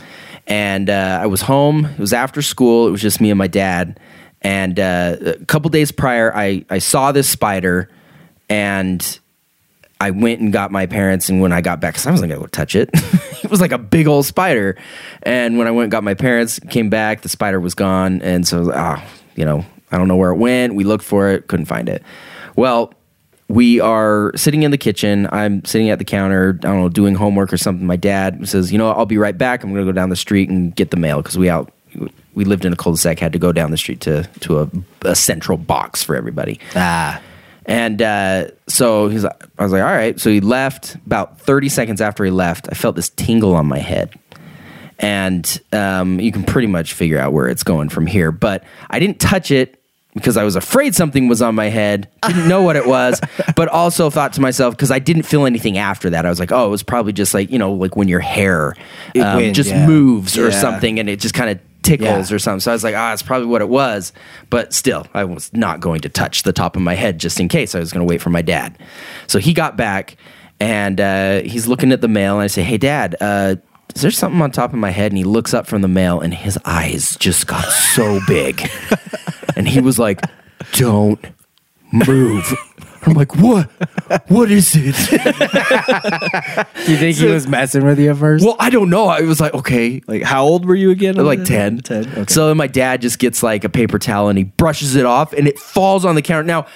And 0.46 0.90
uh, 0.90 1.20
I 1.22 1.26
was 1.26 1.42
home. 1.42 1.86
It 1.86 1.98
was 1.98 2.12
after 2.12 2.42
school. 2.42 2.88
It 2.88 2.90
was 2.90 3.00
just 3.00 3.20
me 3.20 3.30
and 3.30 3.38
my 3.38 3.46
dad. 3.46 4.00
And 4.42 4.80
uh, 4.80 5.16
a 5.20 5.44
couple 5.44 5.70
days 5.70 5.92
prior, 5.92 6.34
I, 6.34 6.64
I 6.70 6.78
saw 6.78 7.12
this 7.12 7.28
spider, 7.28 7.90
and 8.48 9.20
I 10.00 10.10
went 10.12 10.40
and 10.40 10.50
got 10.52 10.70
my 10.70 10.86
parents, 10.86 11.28
and 11.28 11.40
when 11.42 11.52
I 11.52 11.60
got 11.60 11.80
back, 11.80 11.94
because 11.94 12.06
I 12.06 12.10
wasn't 12.10 12.30
gonna 12.30 12.40
go 12.40 12.46
touch 12.46 12.74
it, 12.74 12.88
it 13.44 13.50
was 13.50 13.60
like 13.60 13.72
a 13.72 13.78
big 13.78 14.06
old 14.06 14.24
spider. 14.24 14.76
And 15.22 15.58
when 15.58 15.66
I 15.66 15.70
went 15.70 15.84
and 15.84 15.92
got 15.92 16.04
my 16.04 16.14
parents, 16.14 16.58
came 16.70 16.88
back, 16.88 17.20
the 17.20 17.28
spider 17.28 17.60
was 17.60 17.74
gone, 17.74 18.22
and 18.22 18.48
so 18.48 18.72
ah, 18.74 19.04
you 19.36 19.44
know, 19.44 19.64
I 19.92 19.98
don't 19.98 20.08
know 20.08 20.16
where 20.16 20.30
it 20.30 20.36
went. 20.36 20.74
We 20.74 20.84
looked 20.84 21.04
for 21.04 21.28
it, 21.30 21.48
couldn't 21.48 21.66
find 21.66 21.88
it. 21.88 22.02
Well, 22.56 22.92
we 23.48 23.80
are 23.80 24.30
sitting 24.36 24.62
in 24.62 24.70
the 24.70 24.78
kitchen. 24.78 25.28
I'm 25.32 25.64
sitting 25.64 25.90
at 25.90 25.98
the 25.98 26.04
counter, 26.04 26.56
I 26.60 26.66
don't 26.68 26.80
know, 26.80 26.88
doing 26.88 27.16
homework 27.16 27.52
or 27.52 27.56
something. 27.56 27.84
My 27.86 27.96
dad 27.96 28.48
says, 28.48 28.70
"You 28.70 28.78
know, 28.78 28.90
I'll 28.92 29.06
be 29.06 29.18
right 29.18 29.36
back. 29.36 29.64
I'm 29.64 29.72
going 29.72 29.84
to 29.84 29.92
go 29.92 29.94
down 29.94 30.08
the 30.10 30.16
street 30.16 30.48
and 30.48 30.74
get 30.74 30.90
the 30.92 30.96
mail 30.96 31.16
because 31.20 31.36
we 31.36 31.48
out 31.50 31.72
we 32.34 32.44
lived 32.44 32.64
in 32.64 32.72
a 32.72 32.76
cul-de-sac, 32.76 33.18
had 33.18 33.32
to 33.32 33.40
go 33.40 33.50
down 33.50 33.72
the 33.72 33.76
street 33.76 34.00
to 34.02 34.22
to 34.40 34.60
a, 34.60 34.70
a 35.02 35.16
central 35.16 35.58
box 35.58 36.02
for 36.04 36.14
everybody." 36.14 36.60
Ah, 36.76 37.20
And 37.66 38.00
uh, 38.00 38.48
so 38.68 39.08
he's 39.08 39.24
like, 39.24 39.44
I 39.58 39.64
was 39.64 39.72
like, 39.72 39.82
all 39.82 39.88
right. 39.88 40.18
So 40.20 40.30
he 40.30 40.40
left. 40.40 40.94
About 41.06 41.40
30 41.40 41.68
seconds 41.68 42.00
after 42.00 42.24
he 42.24 42.30
left, 42.30 42.68
I 42.70 42.74
felt 42.74 42.94
this 42.94 43.08
tingle 43.08 43.54
on 43.56 43.66
my 43.66 43.78
head. 43.80 44.16
And 44.98 45.60
um, 45.72 46.20
you 46.20 46.30
can 46.30 46.44
pretty 46.44 46.68
much 46.68 46.92
figure 46.92 47.18
out 47.18 47.32
where 47.32 47.48
it's 47.48 47.62
going 47.62 47.88
from 47.88 48.06
here. 48.06 48.30
But 48.30 48.64
I 48.90 48.98
didn't 48.98 49.18
touch 49.18 49.50
it 49.50 49.79
because 50.14 50.36
I 50.36 50.42
was 50.42 50.56
afraid 50.56 50.94
something 50.94 51.28
was 51.28 51.40
on 51.40 51.54
my 51.54 51.66
head. 51.68 52.08
Didn't 52.26 52.48
know 52.48 52.62
what 52.62 52.76
it 52.76 52.86
was, 52.86 53.20
but 53.56 53.68
also 53.68 54.10
thought 54.10 54.32
to 54.34 54.40
myself, 54.40 54.76
because 54.76 54.90
I 54.90 54.98
didn't 54.98 55.22
feel 55.22 55.46
anything 55.46 55.78
after 55.78 56.10
that. 56.10 56.26
I 56.26 56.28
was 56.28 56.40
like, 56.40 56.52
oh, 56.52 56.66
it 56.66 56.70
was 56.70 56.82
probably 56.82 57.12
just 57.12 57.32
like, 57.34 57.50
you 57.50 57.58
know, 57.58 57.72
like 57.72 57.96
when 57.96 58.08
your 58.08 58.20
hair 58.20 58.74
um, 59.20 59.52
just 59.52 59.70
yeah. 59.70 59.86
moves 59.86 60.36
or 60.36 60.48
Yeah. 60.50 60.60
something 60.60 60.98
and 60.98 61.08
it 61.08 61.20
just 61.20 61.34
kind 61.34 61.50
of 61.50 61.58
tickles 61.82 62.30
Yeah. 62.30 62.36
or 62.36 62.38
something. 62.38 62.60
So 62.60 62.70
I 62.72 62.74
was 62.74 62.84
like, 62.84 62.94
ah, 62.96 63.12
it's 63.12 63.22
probably 63.22 63.46
what 63.46 63.62
it 63.62 63.68
was. 63.68 64.12
But 64.50 64.74
still, 64.74 65.06
I 65.14 65.24
was 65.24 65.52
not 65.54 65.80
going 65.80 66.00
to 66.02 66.08
touch 66.08 66.42
the 66.42 66.52
top 66.52 66.76
of 66.76 66.82
my 66.82 66.94
head 66.94 67.18
just 67.18 67.38
in 67.40 67.48
case. 67.48 67.74
I 67.74 67.78
was 67.78 67.92
going 67.92 68.06
to 68.06 68.10
wait 68.10 68.20
for 68.20 68.30
my 68.30 68.42
dad. 68.42 68.76
So 69.28 69.38
he 69.38 69.54
got 69.54 69.76
back 69.76 70.16
and 70.58 71.00
uh, 71.00 71.40
he's 71.42 71.66
looking 71.66 71.92
at 71.92 72.00
the 72.00 72.08
mail. 72.08 72.34
And 72.34 72.42
I 72.42 72.48
say, 72.48 72.62
hey, 72.62 72.76
dad, 72.78 73.16
uh, 73.20 73.56
is 73.94 74.02
there 74.02 74.10
something 74.10 74.40
on 74.40 74.50
top 74.50 74.72
of 74.72 74.78
my 74.78 74.90
head? 74.90 75.12
And 75.12 75.18
he 75.18 75.24
looks 75.24 75.54
up 75.54 75.66
from 75.66 75.82
the 75.82 75.88
mail 75.88 76.20
and 76.20 76.32
his 76.32 76.58
eyes 76.64 77.16
just 77.16 77.46
got 77.46 77.64
so 77.64 78.20
big. 78.26 78.68
and 79.56 79.68
he 79.68 79.80
was 79.80 79.98
like, 79.98 80.20
don't 80.72 81.24
move. 81.92 82.54
I'm 83.02 83.14
like, 83.14 83.34
what? 83.36 83.70
What 84.28 84.50
is 84.50 84.74
it? 84.76 84.94
do 86.84 86.92
you 86.92 86.98
think 86.98 87.16
he 87.16 87.26
was 87.26 87.46
messing 87.46 87.84
with 87.84 87.98
you 87.98 88.10
at 88.10 88.18
first? 88.18 88.44
well, 88.44 88.56
I 88.58 88.68
don't 88.68 88.90
know. 88.90 89.06
I 89.06 89.22
was 89.22 89.40
like, 89.40 89.54
okay. 89.54 90.02
Like 90.06 90.22
how 90.22 90.44
old 90.44 90.66
were 90.66 90.74
you 90.74 90.90
again? 90.90 91.14
like 91.16 91.44
10. 91.44 91.78
10. 91.78 92.08
Okay. 92.08 92.24
So 92.28 92.48
then 92.48 92.56
my 92.56 92.66
dad 92.66 93.00
just 93.00 93.18
gets 93.18 93.42
like 93.42 93.64
a 93.64 93.68
paper 93.68 93.98
towel 93.98 94.28
and 94.28 94.36
he 94.36 94.44
brushes 94.44 94.96
it 94.96 95.06
off 95.06 95.32
and 95.32 95.48
it 95.48 95.58
falls 95.58 96.04
on 96.04 96.14
the 96.14 96.22
counter. 96.22 96.42
Now, 96.44 96.66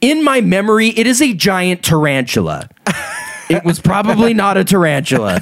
in 0.00 0.24
my 0.24 0.40
memory, 0.40 0.88
it 0.88 1.06
is 1.06 1.20
a 1.20 1.34
giant 1.34 1.82
tarantula. 1.82 2.68
It 3.48 3.64
was 3.64 3.80
probably 3.80 4.34
not 4.34 4.56
a 4.56 4.64
tarantula, 4.64 5.40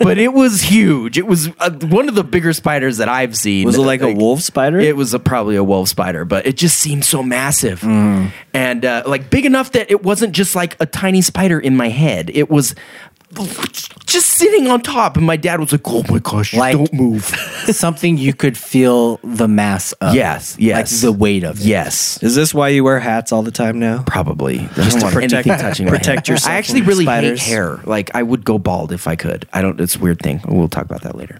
but 0.00 0.18
it 0.18 0.32
was 0.32 0.62
huge. 0.62 1.18
It 1.18 1.26
was 1.26 1.48
uh, 1.58 1.70
one 1.70 2.08
of 2.08 2.14
the 2.14 2.24
bigger 2.24 2.52
spiders 2.52 2.98
that 2.98 3.08
I've 3.08 3.36
seen. 3.36 3.66
was 3.66 3.76
it 3.76 3.80
like, 3.80 4.02
a 4.02 4.12
wolf 4.14 4.40
spider? 4.42 4.78
It 4.78 4.96
was 4.96 5.14
a, 5.14 5.18
probably 5.18 5.56
a 5.56 5.64
wolf 5.64 5.88
spider, 5.88 6.24
but 6.24 6.46
it 6.46 6.56
just 6.56 6.78
seemed 6.78 7.04
so 7.04 7.22
massive 7.22 7.80
Mm. 7.80 8.30
and 8.54 8.84
uh, 8.84 9.02
like 9.06 9.30
big 9.30 9.44
enough 9.46 9.72
that 9.72 9.90
it 9.90 10.02
wasn't 10.02 10.32
just 10.32 10.54
like 10.54 10.76
a 10.80 10.86
tiny 10.86 11.22
spider 11.22 11.58
in 11.58 11.76
my 11.76 11.88
head. 11.88 12.30
It 12.32 12.50
was 12.50 12.74
just 14.06 14.26
sitting 14.30 14.66
on 14.68 14.80
top, 14.80 15.16
and 15.16 15.24
my 15.24 15.36
dad 15.36 15.60
was 15.60 15.70
like, 15.72 15.82
"Oh 15.86 16.02
my 16.10 16.18
gosh, 16.18 16.52
Like- 16.54 16.76
don't 16.76 16.92
move." 16.92 17.24
Something 17.70 18.18
you 18.18 18.34
could 18.34 18.58
feel 18.58 19.18
the 19.22 19.46
mass 19.46 19.92
of. 19.94 20.14
Yes, 20.14 20.56
yes. 20.58 20.92
Like 20.92 21.00
the 21.02 21.12
weight 21.18 21.44
of 21.44 21.60
it. 21.60 21.64
Yes, 21.66 22.20
Is 22.22 22.34
this 22.34 22.52
why 22.52 22.68
you 22.68 22.82
wear 22.82 22.98
hats 22.98 23.30
all 23.32 23.42
the 23.42 23.50
time 23.52 23.78
now? 23.78 24.02
probably. 24.06 24.68
Just 24.74 25.00
to 25.00 25.10
protect- 25.10 25.46
anything 25.46 25.58
touching 25.58 25.86
protect 25.86 26.28
yourself 26.28 26.50
I 26.52 26.56
actually 26.56 26.80
from 26.80 26.88
really 26.88 27.04
spiders. 27.04 27.40
hate 27.42 27.50
hair. 27.52 27.80
Like 27.84 28.10
I 28.14 28.22
would 28.22 28.44
go 28.44 28.58
bald 28.58 28.92
if 28.92 29.06
I 29.06 29.14
could. 29.16 29.46
I 29.52 29.62
don't. 29.62 29.80
It's 29.80 29.96
a 29.96 29.98
weird 30.00 30.20
thing. 30.20 30.40
We'll 30.48 30.68
talk 30.68 30.84
about 30.84 31.02
that 31.02 31.16
later. 31.16 31.38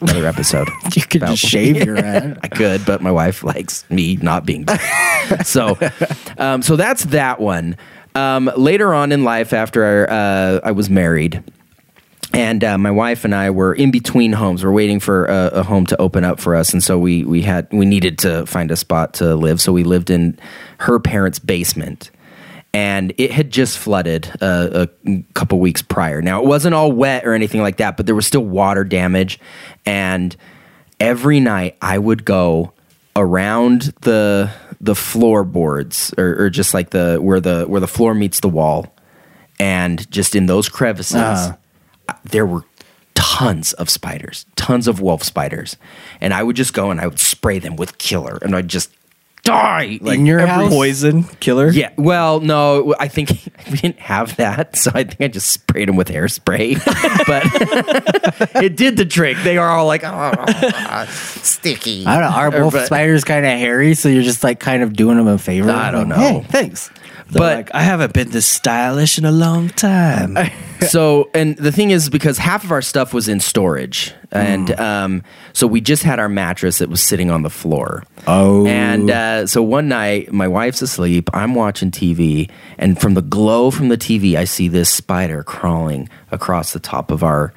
Another 0.00 0.26
episode. 0.26 0.68
You 0.94 1.02
could 1.02 1.20
just 1.22 1.38
shave 1.42 1.76
your 1.84 1.96
head. 2.02 2.38
I 2.42 2.48
could, 2.48 2.84
but 2.84 3.00
my 3.00 3.10
wife 3.12 3.42
likes 3.44 3.88
me 3.88 4.16
not 4.16 4.44
being 4.44 4.64
bald. 4.64 4.80
so, 5.44 5.78
um, 6.36 6.60
so 6.60 6.76
that's 6.76 7.04
that 7.06 7.40
one. 7.40 7.76
Um, 8.14 8.50
later 8.56 8.92
on 8.92 9.12
in 9.12 9.24
life, 9.24 9.52
after 9.52 10.08
uh, 10.10 10.60
I 10.62 10.72
was 10.72 10.90
married, 10.90 11.42
and 12.34 12.62
uh, 12.64 12.78
my 12.78 12.90
wife 12.90 13.24
and 13.24 13.34
I 13.34 13.50
were 13.50 13.74
in 13.74 13.90
between 13.90 14.32
homes. 14.32 14.64
We're 14.64 14.72
waiting 14.72 15.00
for 15.00 15.26
a, 15.26 15.46
a 15.48 15.62
home 15.62 15.86
to 15.86 16.00
open 16.00 16.24
up 16.24 16.40
for 16.40 16.54
us, 16.54 16.72
and 16.72 16.82
so 16.82 16.98
we 16.98 17.24
we 17.24 17.42
had 17.42 17.68
we 17.72 17.86
needed 17.86 18.18
to 18.20 18.46
find 18.46 18.70
a 18.70 18.76
spot 18.76 19.14
to 19.14 19.34
live. 19.34 19.60
So 19.60 19.72
we 19.72 19.84
lived 19.84 20.10
in 20.10 20.38
her 20.78 20.98
parents' 20.98 21.38
basement, 21.38 22.10
and 22.74 23.12
it 23.18 23.30
had 23.30 23.50
just 23.50 23.78
flooded 23.78 24.30
uh, 24.40 24.86
a 25.06 25.22
couple 25.34 25.58
weeks 25.58 25.82
prior. 25.82 26.22
Now 26.22 26.42
it 26.42 26.46
wasn't 26.46 26.74
all 26.74 26.92
wet 26.92 27.26
or 27.26 27.34
anything 27.34 27.60
like 27.60 27.78
that, 27.78 27.96
but 27.96 28.06
there 28.06 28.14
was 28.14 28.26
still 28.26 28.44
water 28.44 28.84
damage. 28.84 29.38
And 29.84 30.34
every 31.00 31.40
night 31.40 31.76
I 31.82 31.98
would 31.98 32.24
go 32.24 32.72
around 33.14 33.92
the 34.02 34.50
the 34.82 34.94
floorboards 34.94 36.12
or, 36.18 36.44
or 36.44 36.50
just 36.50 36.74
like 36.74 36.90
the 36.90 37.18
where 37.20 37.40
the 37.40 37.64
where 37.68 37.80
the 37.80 37.86
floor 37.88 38.14
meets 38.14 38.40
the 38.40 38.48
wall, 38.48 38.92
and 39.60 40.10
just 40.10 40.34
in 40.34 40.46
those 40.46 40.68
crevices, 40.68 41.14
Uh-huh. 41.16 42.14
there 42.24 42.44
were 42.44 42.64
tons 43.14 43.72
of 43.74 43.88
spiders, 43.88 44.44
tons 44.56 44.88
of 44.88 45.00
wolf 45.00 45.22
spiders, 45.22 45.76
and 46.20 46.34
I 46.34 46.42
would 46.42 46.56
just 46.56 46.74
go 46.74 46.90
and 46.90 47.00
I 47.00 47.06
would 47.06 47.20
spray 47.20 47.58
them 47.60 47.76
with 47.76 47.98
killer, 47.98 48.38
and 48.42 48.54
I'd 48.56 48.68
just 48.68 48.90
die 49.44 49.98
like 50.00 50.18
In 50.18 50.26
your 50.26 50.46
house? 50.46 50.68
Poison 50.70 51.24
killer. 51.40 51.70
yeah, 51.70 51.90
well, 51.96 52.38
no, 52.40 52.94
I 53.00 53.08
think 53.08 53.30
we 53.70 53.78
didn't 53.78 53.98
have 53.98 54.36
that, 54.36 54.76
so 54.76 54.90
I 54.94 55.04
think 55.04 55.20
I 55.20 55.28
just 55.28 55.48
sprayed 55.48 55.88
them 55.88 55.96
with 55.96 56.08
hairspray. 56.08 56.76
but 57.26 58.54
it 58.62 58.76
did 58.76 58.96
the 58.96 59.04
trick. 59.04 59.36
They 59.42 59.58
are 59.58 59.68
all 59.68 59.86
like, 59.86 60.02
oh, 60.04 61.04
sticky. 61.10 62.06
I 62.06 62.20
don't 62.20 62.30
know. 62.30 62.36
Are 62.36 62.50
both 62.50 62.72
But- 62.72 62.86
spiders 62.86 63.24
kind 63.24 63.44
of 63.44 63.52
hairy? 63.52 63.94
So 63.94 64.08
you're 64.08 64.22
just 64.22 64.44
like 64.44 64.60
kind 64.60 64.82
of 64.82 64.92
doing 64.94 65.16
them 65.16 65.26
a 65.26 65.38
favor? 65.38 65.70
I 65.70 65.90
don't 65.90 66.08
Like, 66.08 66.18
know. 66.18 66.40
Hey, 66.40 66.46
thanks. 66.48 66.90
They're 67.32 67.40
But- 67.40 67.56
like, 67.56 67.70
I 67.74 67.82
haven't 67.82 68.12
been 68.12 68.30
this 68.30 68.46
stylish 68.46 69.18
in 69.18 69.24
a 69.24 69.32
long 69.32 69.68
time. 69.70 70.36
so 70.88 71.30
and 71.34 71.56
the 71.56 71.72
thing 71.72 71.90
is 71.90 72.10
because 72.10 72.38
half 72.38 72.62
of 72.64 72.72
our 72.72 72.82
stuff 72.82 73.14
was 73.14 73.28
in 73.28 73.40
storage 73.40 74.12
and 74.32 74.70
um, 74.80 75.22
so 75.52 75.66
we 75.66 75.80
just 75.80 76.02
had 76.02 76.18
our 76.18 76.28
mattress 76.28 76.78
that 76.78 76.88
was 76.88 77.00
sitting 77.00 77.30
on 77.30 77.42
the 77.42 77.50
floor 77.50 78.02
Oh. 78.26 78.66
and 78.66 79.08
uh, 79.08 79.46
so 79.46 79.62
one 79.62 79.86
night 79.88 80.32
my 80.32 80.48
wife's 80.48 80.82
asleep 80.82 81.30
i'm 81.32 81.54
watching 81.54 81.92
tv 81.92 82.50
and 82.78 83.00
from 83.00 83.14
the 83.14 83.22
glow 83.22 83.70
from 83.70 83.90
the 83.90 83.96
tv 83.96 84.34
i 84.34 84.42
see 84.44 84.66
this 84.66 84.90
spider 84.90 85.44
crawling 85.44 86.08
across 86.32 86.72
the 86.72 86.80
top 86.80 87.12
of 87.12 87.22
our 87.22 87.52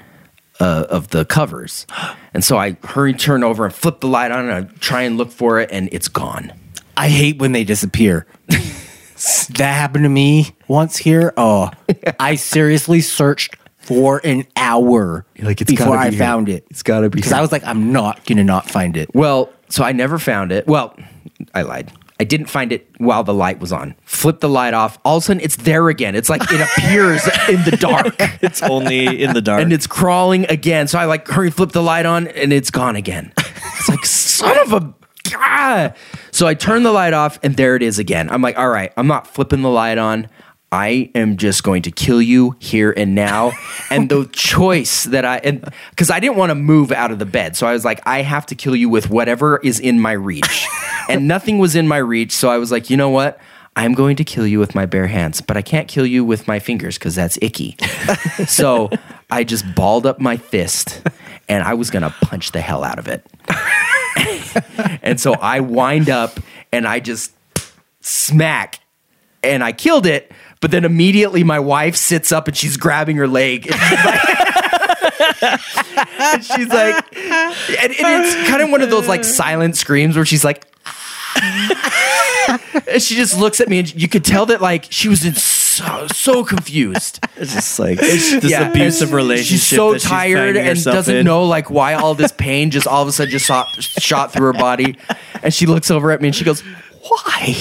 uh, 0.60 0.86
of 0.92 1.08
the 1.10 1.26
covers 1.26 1.88
and 2.36 2.44
so 2.44 2.58
i 2.58 2.78
hurry 2.84 3.14
turn 3.14 3.44
over 3.44 3.66
and 3.66 3.74
flip 3.74 4.02
the 4.02 4.08
light 4.08 4.30
on 4.32 4.48
and 4.48 4.54
i 4.54 4.62
try 4.82 5.02
and 5.02 5.18
look 5.18 5.32
for 5.32 5.60
it 5.60 5.70
and 5.72 5.90
it's 5.92 6.08
gone 6.10 6.54
I 6.98 7.10
hate 7.10 7.40
when 7.40 7.52
they 7.52 7.66
disappear. 7.66 8.26
that 9.16 9.74
happened 9.74 10.04
to 10.04 10.10
me 10.10 10.56
once 10.68 10.98
here. 10.98 11.34
Oh, 11.38 11.72
I 12.20 12.36
seriously 12.36 13.02
searched 13.02 13.56
for 13.78 14.20
an 14.24 14.46
hour 14.56 15.26
like, 15.40 15.62
it's 15.62 15.70
before 15.70 15.88
gotta 15.96 16.00
I 16.00 16.10
be 16.10 16.16
here. 16.16 16.26
found 16.26 16.50
it. 16.50 16.66
It's 16.70 16.84
gotta 16.84 17.10
be 17.10 17.16
because 17.18 17.32
here. 17.32 17.38
I 17.38 17.42
was 17.42 17.52
like, 17.52 17.64
I'm 17.64 17.92
not 17.92 18.26
gonna 18.26 18.44
not 18.44 18.70
find 18.70 18.98
it. 18.98 19.14
Well, 19.14 19.52
so 19.70 19.84
I 19.84 19.92
never 19.92 20.18
found 20.20 20.52
it. 20.52 20.68
Well, 20.68 20.96
I 21.54 21.62
lied. 21.62 21.92
I 22.20 22.24
didn't 22.24 22.46
find 22.48 22.72
it 22.72 22.88
while 22.98 23.24
the 23.26 23.34
light 23.34 23.60
was 23.60 23.74
on. 23.74 23.94
Flip 24.06 24.40
the 24.40 24.48
light 24.48 24.74
off. 24.74 24.98
All 25.04 25.18
of 25.18 25.24
a 25.24 25.26
sudden, 25.26 25.44
it's 25.44 25.58
there 25.58 25.90
again. 25.90 26.16
It's 26.16 26.30
like 26.30 26.42
it 26.50 26.62
appears 26.62 27.22
in 27.50 27.62
the 27.64 27.76
dark 27.78 28.16
it's 28.42 28.64
only 28.64 29.22
in 29.22 29.34
the 29.34 29.42
dark. 29.42 29.62
and 29.62 29.74
it's 29.74 29.86
crawling 29.86 30.46
again. 30.50 30.88
So 30.88 30.98
I 30.98 31.06
like 31.06 31.28
hurry, 31.28 31.52
flip 31.52 31.74
the 31.74 31.84
light 31.84 32.06
on, 32.06 32.28
and 32.28 32.54
it's 32.54 32.72
gone 32.72 32.96
again. 32.96 33.34
It's 33.78 33.90
like 33.90 34.06
son 34.06 34.58
of 34.62 34.74
a. 34.74 34.94
Ah. 35.36 35.94
So 36.32 36.48
I 36.48 36.54
turn 36.54 36.84
the 36.84 36.92
light 36.92 37.14
off, 37.14 37.40
and 37.44 37.56
there 37.56 37.76
it 37.76 37.82
is 37.82 38.00
again. 38.00 38.30
I'm 38.30 38.42
like, 38.42 38.58
all 38.58 38.70
right, 38.70 38.92
I'm 38.98 39.08
not 39.08 39.28
flipping 39.28 39.62
the 39.62 39.70
light 39.70 39.98
on. 39.98 40.28
I 40.72 41.10
am 41.16 41.38
just 41.38 41.64
going 41.64 41.84
to 41.84 41.92
kill 41.92 42.22
you 42.22 42.56
here 42.60 42.94
and 42.96 43.16
now. 43.16 43.54
and 43.90 44.10
the 44.10 44.28
choice 44.34 45.06
that 45.06 45.24
I 45.24 45.38
and 45.38 45.62
because 45.92 46.10
I 46.10 46.20
didn't 46.20 46.38
want 46.38 46.50
to 46.50 46.56
move 46.56 46.92
out 46.92 47.12
of 47.12 47.20
the 47.20 47.26
bed, 47.26 47.56
so 47.56 47.68
I 47.68 47.74
was 47.74 47.86
like, 47.86 48.02
I 48.06 48.22
have 48.22 48.46
to 48.48 48.56
kill 48.56 48.76
you 48.76 48.90
with 48.90 49.10
whatever 49.10 49.58
is 49.58 49.80
in 49.80 50.00
my 50.00 50.12
reach, 50.12 50.68
and 51.10 51.28
nothing 51.28 51.60
was 51.60 51.76
in 51.76 51.88
my 51.88 51.98
reach. 51.98 52.34
So 52.34 52.50
I 52.50 52.58
was 52.58 52.72
like, 52.72 52.90
you 52.90 52.98
know 52.98 53.10
what? 53.10 53.40
I'm 53.78 53.94
going 53.94 54.16
to 54.18 54.24
kill 54.24 54.48
you 54.48 54.60
with 54.60 54.74
my 54.74 54.86
bare 54.86 55.08
hands, 55.08 55.42
but 55.42 55.58
I 55.58 55.62
can't 55.62 55.88
kill 55.88 56.06
you 56.06 56.24
with 56.24 56.48
my 56.48 56.60
fingers 56.60 56.98
because 56.98 57.16
that's 57.16 57.38
icky. 57.42 57.76
so 58.48 58.90
I 59.30 59.44
just 59.44 59.66
balled 59.76 60.06
up 60.06 60.20
my 60.20 60.38
fist 60.38 61.02
and 61.50 61.62
I 61.62 61.74
was 61.74 61.90
going 61.90 62.04
to 62.04 62.10
punch 62.22 62.54
the 62.54 62.62
hell 62.62 62.86
out 62.86 63.00
of 63.00 63.10
it. 63.10 63.26
And 65.02 65.20
so 65.20 65.34
I 65.34 65.60
wind 65.60 66.10
up 66.10 66.40
and 66.72 66.88
I 66.88 67.00
just 67.00 67.32
smack 68.02 68.80
and 69.44 69.64
I 69.64 69.72
killed 69.72 70.06
it. 70.06 70.32
But 70.62 70.72
then 70.72 70.86
immediately 70.86 71.44
my 71.44 71.60
wife 71.60 71.96
sits 71.96 72.32
up 72.32 72.48
and 72.48 72.58
she's 72.58 72.78
grabbing 72.78 73.18
her 73.18 73.28
leg. 73.28 73.68
And 73.68 73.76
she's 73.76 74.06
like, 74.10 74.30
and 76.20 76.44
she's 76.44 76.70
like 76.70 77.18
and, 77.18 77.94
and 77.94 78.26
it's 78.26 78.50
kind 78.50 78.62
of 78.62 78.72
one 78.72 78.82
of 78.82 78.90
those 78.90 79.08
like 79.08 79.24
silent 79.24 79.78
screams 79.78 80.16
where 80.16 80.26
she's 80.26 80.44
like, 80.44 80.66
and 82.88 83.02
she 83.02 83.16
just 83.16 83.38
looks 83.38 83.60
at 83.60 83.68
me 83.68 83.80
and 83.80 83.94
you 83.94 84.08
could 84.08 84.24
tell 84.24 84.46
that 84.48 84.62
like 84.62 84.86
she 84.90 85.10
was 85.10 85.26
in 85.26 85.34
so 85.78 86.08
so 86.08 86.44
confused. 86.44 87.20
It's 87.38 87.54
just 87.54 87.80
like 87.80 88.00
it's 88.02 88.40
this 88.42 88.50
Yeah, 88.52 88.70
abusive 88.70 89.12
relationship. 89.12 89.50
She's 89.60 89.68
so 89.68 89.98
tired 89.98 90.56
finding 90.56 90.68
and 90.72 90.82
doesn't 90.84 91.16
in. 91.18 91.26
know 91.26 91.44
like 91.44 91.70
why 91.70 91.96
all 91.96 92.16
this 92.16 92.32
pain 92.32 92.72
just 92.72 92.88
all 92.88 93.02
of 93.02 93.10
a 93.10 93.12
sudden 93.12 93.32
just 93.32 93.46
shot, 93.46 93.68
shot 93.82 94.32
through 94.32 94.46
her 94.48 94.54
body. 94.54 94.98
And 95.44 95.54
she 95.54 95.66
looks 95.66 95.92
over 95.92 96.12
at 96.12 96.22
me 96.22 96.30
and 96.30 96.36
she 96.36 96.46
goes, 96.46 96.62
"Why?" 97.02 97.54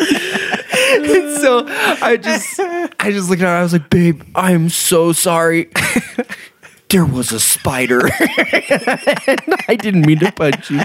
And 0.00 1.36
so 1.40 1.64
I 1.68 2.16
just 2.22 2.58
I 2.60 3.10
just 3.10 3.28
looked 3.28 3.42
at 3.42 3.48
her. 3.48 3.56
I 3.56 3.62
was 3.62 3.72
like, 3.72 3.90
"Babe, 3.90 4.22
I 4.34 4.52
am 4.52 4.68
so 4.68 5.12
sorry." 5.12 5.70
There 6.90 7.04
was 7.04 7.32
a 7.32 7.40
spider. 7.40 8.00
I 9.68 9.76
didn't 9.78 10.06
mean 10.06 10.18
to 10.20 10.32
punch 10.32 10.70
you, 10.70 10.80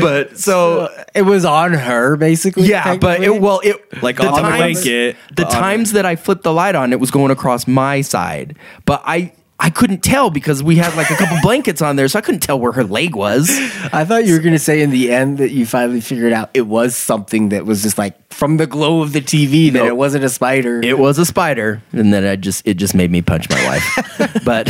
but 0.00 0.38
so 0.38 0.88
It 1.14 1.22
was 1.22 1.44
on 1.44 1.72
her, 1.72 2.16
basically. 2.16 2.68
yeah, 2.68 2.96
but 2.96 3.22
it 3.22 3.40
well, 3.40 3.60
it 3.64 4.02
Like 4.02 4.16
the 4.16 4.28
on 4.28 4.42
the 4.42 4.48
blanket, 4.48 5.16
The 5.34 5.44
times 5.44 5.92
that 5.92 6.04
I 6.04 6.16
flipped 6.16 6.42
the 6.42 6.52
light 6.52 6.74
on, 6.74 6.92
it 6.92 7.00
was 7.00 7.10
going 7.10 7.30
across 7.30 7.66
my 7.66 8.00
side, 8.02 8.56
but 8.84 9.02
I 9.06 9.32
I 9.64 9.70
couldn't 9.70 10.02
tell 10.02 10.28
because 10.28 10.62
we 10.62 10.76
had 10.76 10.94
like 10.94 11.10
a 11.10 11.14
couple 11.14 11.38
blankets 11.40 11.80
on 11.80 11.96
there, 11.96 12.06
so 12.06 12.18
I 12.18 12.22
couldn't 12.22 12.42
tell 12.42 12.60
where 12.60 12.72
her 12.72 12.84
leg 12.84 13.16
was. 13.16 13.48
I 13.94 14.04
thought 14.04 14.26
you 14.26 14.34
were 14.34 14.40
gonna 14.40 14.58
say 14.58 14.82
in 14.82 14.90
the 14.90 15.10
end 15.10 15.38
that 15.38 15.52
you 15.52 15.64
finally 15.64 16.02
figured 16.02 16.34
out 16.34 16.50
it 16.52 16.66
was 16.66 16.94
something 16.94 17.48
that 17.48 17.64
was 17.64 17.82
just 17.82 17.96
like 17.96 18.14
from 18.30 18.58
the 18.58 18.66
glow 18.66 19.00
of 19.00 19.14
the 19.14 19.22
TV 19.22 19.72
that 19.72 19.78
Nope. 19.78 19.88
it 19.88 19.96
wasn't 19.96 20.22
a 20.22 20.28
spider. 20.28 20.82
It 20.82 20.98
was 20.98 21.18
a 21.18 21.24
spider, 21.24 21.82
and 21.92 22.12
then 22.12 22.26
I 22.26 22.36
just 22.36 22.66
it 22.68 22.74
just 22.74 22.94
made 22.94 23.10
me 23.10 23.22
punch 23.22 23.48
my 23.48 23.64
wife. 23.66 24.42
but 24.44 24.68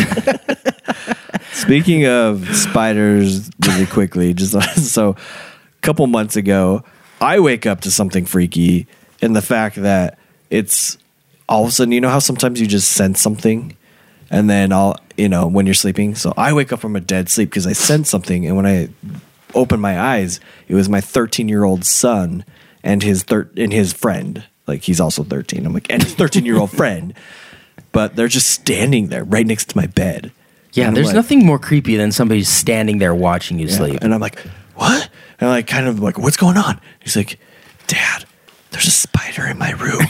Speaking 1.53 2.07
of 2.07 2.55
spiders, 2.55 3.51
really 3.67 3.87
quickly, 3.87 4.33
just 4.33 4.53
so 4.93 5.11
a 5.11 5.17
couple 5.83 6.07
months 6.07 6.37
ago, 6.37 6.85
I 7.21 7.41
wake 7.41 7.67
up 7.67 7.81
to 7.81 7.91
something 7.91 8.27
freaky 8.27 8.87
in 9.21 9.33
the 9.33 9.43
fact 9.43 9.77
that 9.77 10.19
it's 10.51 10.99
all 11.49 11.65
of 11.65 11.71
a 11.71 11.73
sudden, 11.73 11.91
you 11.93 12.01
know 12.01 12.11
how 12.11 12.21
sometimes 12.21 12.61
you 12.61 12.67
just 12.69 12.93
sense 12.93 13.21
something 13.21 13.77
and 14.35 14.51
then 14.51 14.73
I'll, 14.73 14.97
you 15.17 15.29
know, 15.29 15.47
when 15.47 15.65
you're 15.65 15.75
sleeping. 15.77 16.17
So 16.17 16.35
I 16.37 16.53
wake 16.53 16.73
up 16.73 16.81
from 16.81 16.97
a 16.97 17.01
dead 17.01 17.29
sleep 17.29 17.51
because 17.51 17.69
I 17.69 17.73
sense 17.73 18.11
something. 18.11 18.45
And 18.47 18.57
when 18.57 18.67
I 18.67 18.89
opened 19.55 19.81
my 19.81 20.01
eyes, 20.01 20.41
it 20.67 20.75
was 20.75 20.89
my 20.89 21.01
13 21.01 21.49
year 21.49 21.63
old 21.63 21.85
son 21.85 22.45
and 22.83 23.01
his 23.01 23.23
thir- 23.23 23.49
and 23.57 23.73
his 23.73 23.93
friend. 23.93 24.43
Like 24.67 24.83
he's 24.83 25.01
also 25.01 25.23
13. 25.23 25.65
I'm 25.65 25.73
like, 25.73 25.87
and 25.89 26.03
his 26.03 26.15
13 26.15 26.45
year 26.45 26.59
old 26.59 26.71
friend. 26.77 27.15
But 27.93 28.17
they're 28.17 28.27
just 28.27 28.51
standing 28.51 29.07
there 29.07 29.23
right 29.23 29.47
next 29.47 29.69
to 29.71 29.77
my 29.77 29.87
bed. 29.87 30.33
yeah, 30.73 30.91
there's 30.91 31.07
like- 31.07 31.15
nothing 31.15 31.47
more 31.47 31.61
creepy 31.61 31.97
than 31.97 32.11
somebody 32.11 32.43
standing 32.43 32.99
there 32.99 33.15
watching 33.15 33.61
you 33.61 33.69
yeah. 33.69 33.77
sleep. 33.77 34.03
And 34.03 34.13
I'm 34.13 34.21
like, 34.21 34.41
what? 34.75 35.09
And 35.39 35.49
I'm 35.49 35.55
like, 35.55 35.69
kind 35.69 35.87
of 35.87 36.01
like, 36.01 36.19
what's 36.19 36.37
going 36.37 36.57
on? 36.57 36.81
He's 36.99 37.15
like, 37.15 37.39
Dad, 37.87 38.25
there's 38.73 38.89
a 38.89 38.91
spider 38.91 39.47
in 39.47 39.59
my 39.59 39.71
room. 39.73 40.01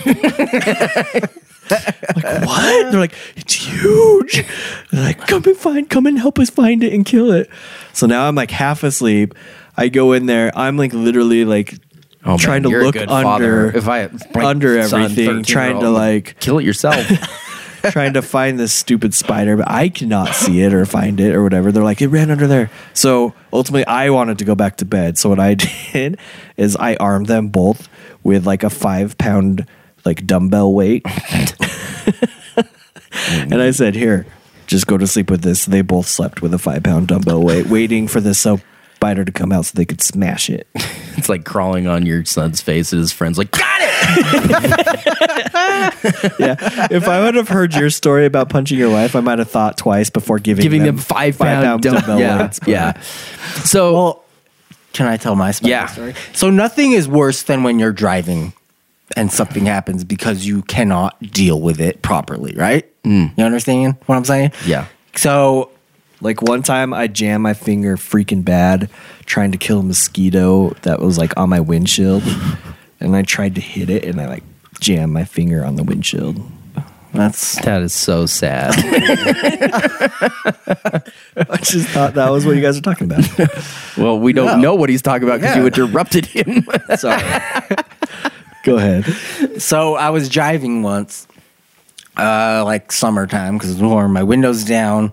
like, 1.70 2.47
what? 2.47 2.91
They're 2.91 3.01
like, 3.01 3.15
it's 3.36 3.55
huge. 3.55 4.45
They're 4.91 5.05
like, 5.05 5.27
come 5.27 5.45
and 5.45 5.57
find, 5.57 5.89
come 5.89 6.07
and 6.07 6.19
help 6.19 6.39
us 6.39 6.51
find 6.51 6.82
it 6.82 6.93
and 6.93 7.05
kill 7.05 7.31
it. 7.32 7.51
So 7.93 8.07
now 8.07 8.27
I'm 8.28 8.35
like 8.35 8.51
half 8.51 8.82
asleep. 8.82 9.35
I 9.77 9.89
go 9.89 10.12
in 10.12 10.27
there. 10.27 10.53
I'm 10.57 10.77
like 10.77 10.93
literally 10.93 11.45
like 11.45 11.78
Oh, 12.27 12.31
man, 12.31 12.39
trying 12.39 12.62
to 12.62 12.70
look 12.70 12.97
under, 12.97 13.09
father. 13.09 13.77
If 13.77 13.86
I 13.86 14.09
under 14.35 14.78
everything, 14.78 15.43
trying 15.43 15.81
to 15.81 15.91
like 15.91 16.41
kill 16.41 16.59
it 16.59 16.65
yourself. 16.65 16.97
trying 17.91 18.15
to 18.15 18.23
find 18.23 18.59
this 18.59 18.73
stupid 18.73 19.15
spider, 19.15 19.57
but 19.57 19.70
I 19.70 19.89
cannot 19.89 20.35
see 20.35 20.62
it 20.62 20.73
or 20.73 20.86
find 20.86 21.20
it 21.20 21.35
or 21.35 21.43
whatever. 21.43 21.70
They're 21.70 21.85
like, 21.85 22.01
it 22.01 22.09
ran 22.09 22.31
under 22.31 22.47
there. 22.47 22.70
So 22.95 23.35
ultimately, 23.53 23.86
I 23.86 24.11
wanted 24.11 24.39
to 24.39 24.45
go 24.45 24.55
back 24.55 24.78
to 24.78 24.85
bed. 24.85 25.19
So 25.19 25.28
what 25.28 25.41
I 25.41 25.55
did 25.93 26.19
is 26.57 26.77
I 26.77 26.97
armed 26.97 27.27
them 27.27 27.49
both 27.49 27.89
with 28.23 28.47
like 28.47 28.62
a 28.62 28.70
five 28.70 29.19
pound 29.19 29.66
like 30.05 30.26
dumbbell 30.26 30.72
weight, 30.72 31.05
and 33.06 33.62
I 33.62 33.70
said, 33.70 33.94
"Here, 33.94 34.26
just 34.66 34.86
go 34.86 34.97
to 34.98 35.06
sleep 35.06 35.31
with 35.31 35.43
this." 35.43 35.64
They 35.64 35.82
both 35.82 36.06
slept 36.06 36.43
with 36.43 36.52
a 36.55 36.59
five 36.59 36.82
pound 36.82 37.09
dumbbell 37.09 37.43
weight, 37.43 37.66
waiting 37.66 38.09
for 38.09 38.20
the 38.20 38.35
spider 38.35 39.24
to 39.24 39.32
come 39.32 39.52
out 39.52 39.66
so 39.66 39.72
they 39.74 39.85
could 39.85 40.01
smash 40.02 40.48
it. 40.48 40.66
it's 41.16 41.28
like 41.28 41.44
crawling 41.44 41.86
on 41.86 42.06
your 42.06 42.24
son's 42.24 42.60
face, 42.60 42.93
and 42.93 43.01
his 43.01 43.12
friends 43.12 43.36
like, 43.39 43.51
got 43.51 43.81
it. 43.81 43.89
yeah. 46.39 46.89
If 46.90 47.09
I 47.09 47.20
would 47.22 47.35
have 47.35 47.48
heard 47.48 47.74
your 47.74 47.90
story 47.90 48.26
about 48.26 48.48
punching 48.48 48.78
your 48.78 48.90
wife, 48.90 49.14
I 49.16 49.20
might 49.20 49.39
have 49.39 49.51
thought 49.51 49.76
twice 49.76 50.10
before 50.10 50.39
giving 50.39 50.62
giving 50.62 50.82
them, 50.85 50.97
them 50.97 51.05
five 51.05 51.39
pound, 51.39 51.82
dumb- 51.82 51.94
dumbbell 51.94 52.18
yeah, 52.18 52.43
weights. 52.43 52.59
but- 52.60 52.68
yeah. 52.68 53.01
So 53.64 54.22
Can 54.93 55.06
I 55.06 55.16
tell 55.16 55.35
my 55.36 55.51
spider 55.51 55.70
Yeah. 55.70 55.86
story? 55.86 56.14
So 56.35 56.51
nothing 56.51 56.93
is 56.93 57.09
worse 57.09 57.43
than 57.43 57.62
when 57.62 57.78
you're 57.78 57.93
driving 57.93 58.52
and 59.16 59.31
something 59.32 59.66
happens 59.66 60.05
because 60.05 60.45
you 60.47 60.62
cannot 60.62 61.19
deal 61.32 61.61
with 61.61 61.81
it 61.81 62.03
properly, 62.03 62.55
right? 62.57 62.85
Mm. 63.05 63.36
You 63.36 63.45
understand 63.45 63.97
what 64.07 64.16
I'm 64.16 64.24
saying? 64.24 64.53
Yeah. 64.66 64.86
So 65.16 65.70
Like 66.20 66.41
one 66.43 66.62
time 66.62 66.95
I 66.95 67.07
jammed 67.07 67.43
my 67.43 67.55
finger 67.55 67.97
freaking 67.97 68.45
bad 68.45 68.89
trying 69.27 69.53
to 69.53 69.59
kill 69.59 69.81
a 69.81 69.82
mosquito 69.82 70.70
that 70.82 71.01
was 71.01 71.19
like 71.19 71.36
on 71.36 71.49
my 71.51 71.61
windshield. 71.61 72.23
And 73.01 73.15
I 73.15 73.20
tried 73.23 73.57
to 73.57 73.61
hit 73.61 73.91
it 73.91 74.05
and 74.05 74.19
I 74.19 74.27
like 74.27 74.45
jammed 74.81 75.12
my 75.12 75.24
finger 75.24 75.62
on 75.62 75.77
the 75.77 75.82
windshield. 75.82 76.41
that's 77.12 77.61
That 77.62 77.82
is 77.82 77.93
so 77.93 78.24
sad. 78.24 78.73
I 81.36 81.57
just 81.62 81.89
thought 81.89 82.15
that 82.15 82.31
was 82.31 82.47
what 82.47 82.57
you 82.57 82.62
guys 82.62 82.77
were 82.77 82.82
talking 82.82 83.11
about. 83.11 83.24
well, 83.99 84.19
we 84.19 84.32
don't 84.32 84.61
know 84.62 84.74
what 84.74 84.89
he's 84.89 85.03
talking 85.03 85.28
about 85.28 85.41
because 85.41 85.57
you 85.57 85.66
interrupted 85.66 86.24
him. 86.27 86.66
Sorry. 86.97 87.23
Go 88.65 88.77
ahead. 88.77 89.05
so 89.62 89.95
I 89.95 90.11
was 90.11 90.28
driving 90.28 90.82
once, 90.82 91.28
uh, 92.16 92.62
like 92.65 92.91
summertime 92.91 93.57
because 93.57 93.70
it's 93.70 93.81
warm. 93.81 94.12
My 94.12 94.23
windows 94.23 94.65
down, 94.65 95.12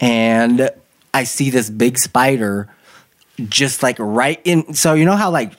and 0.00 0.70
I 1.14 1.24
see 1.24 1.50
this 1.50 1.70
big 1.70 1.98
spider, 1.98 2.68
just 3.48 3.82
like 3.82 3.96
right 3.98 4.40
in. 4.44 4.74
So 4.74 4.94
you 4.94 5.04
know 5.04 5.16
how 5.16 5.30
like 5.30 5.52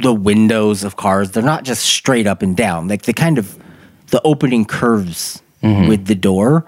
the 0.00 0.14
windows 0.14 0.84
of 0.84 0.96
cars, 0.96 1.32
they're 1.32 1.42
not 1.42 1.64
just 1.64 1.84
straight 1.84 2.26
up 2.26 2.42
and 2.42 2.56
down. 2.56 2.88
Like 2.88 3.02
they 3.02 3.12
kind 3.12 3.38
of 3.38 3.58
the 4.08 4.22
opening 4.22 4.64
curves 4.64 5.42
with 5.88 6.06
the 6.06 6.14
door. 6.14 6.64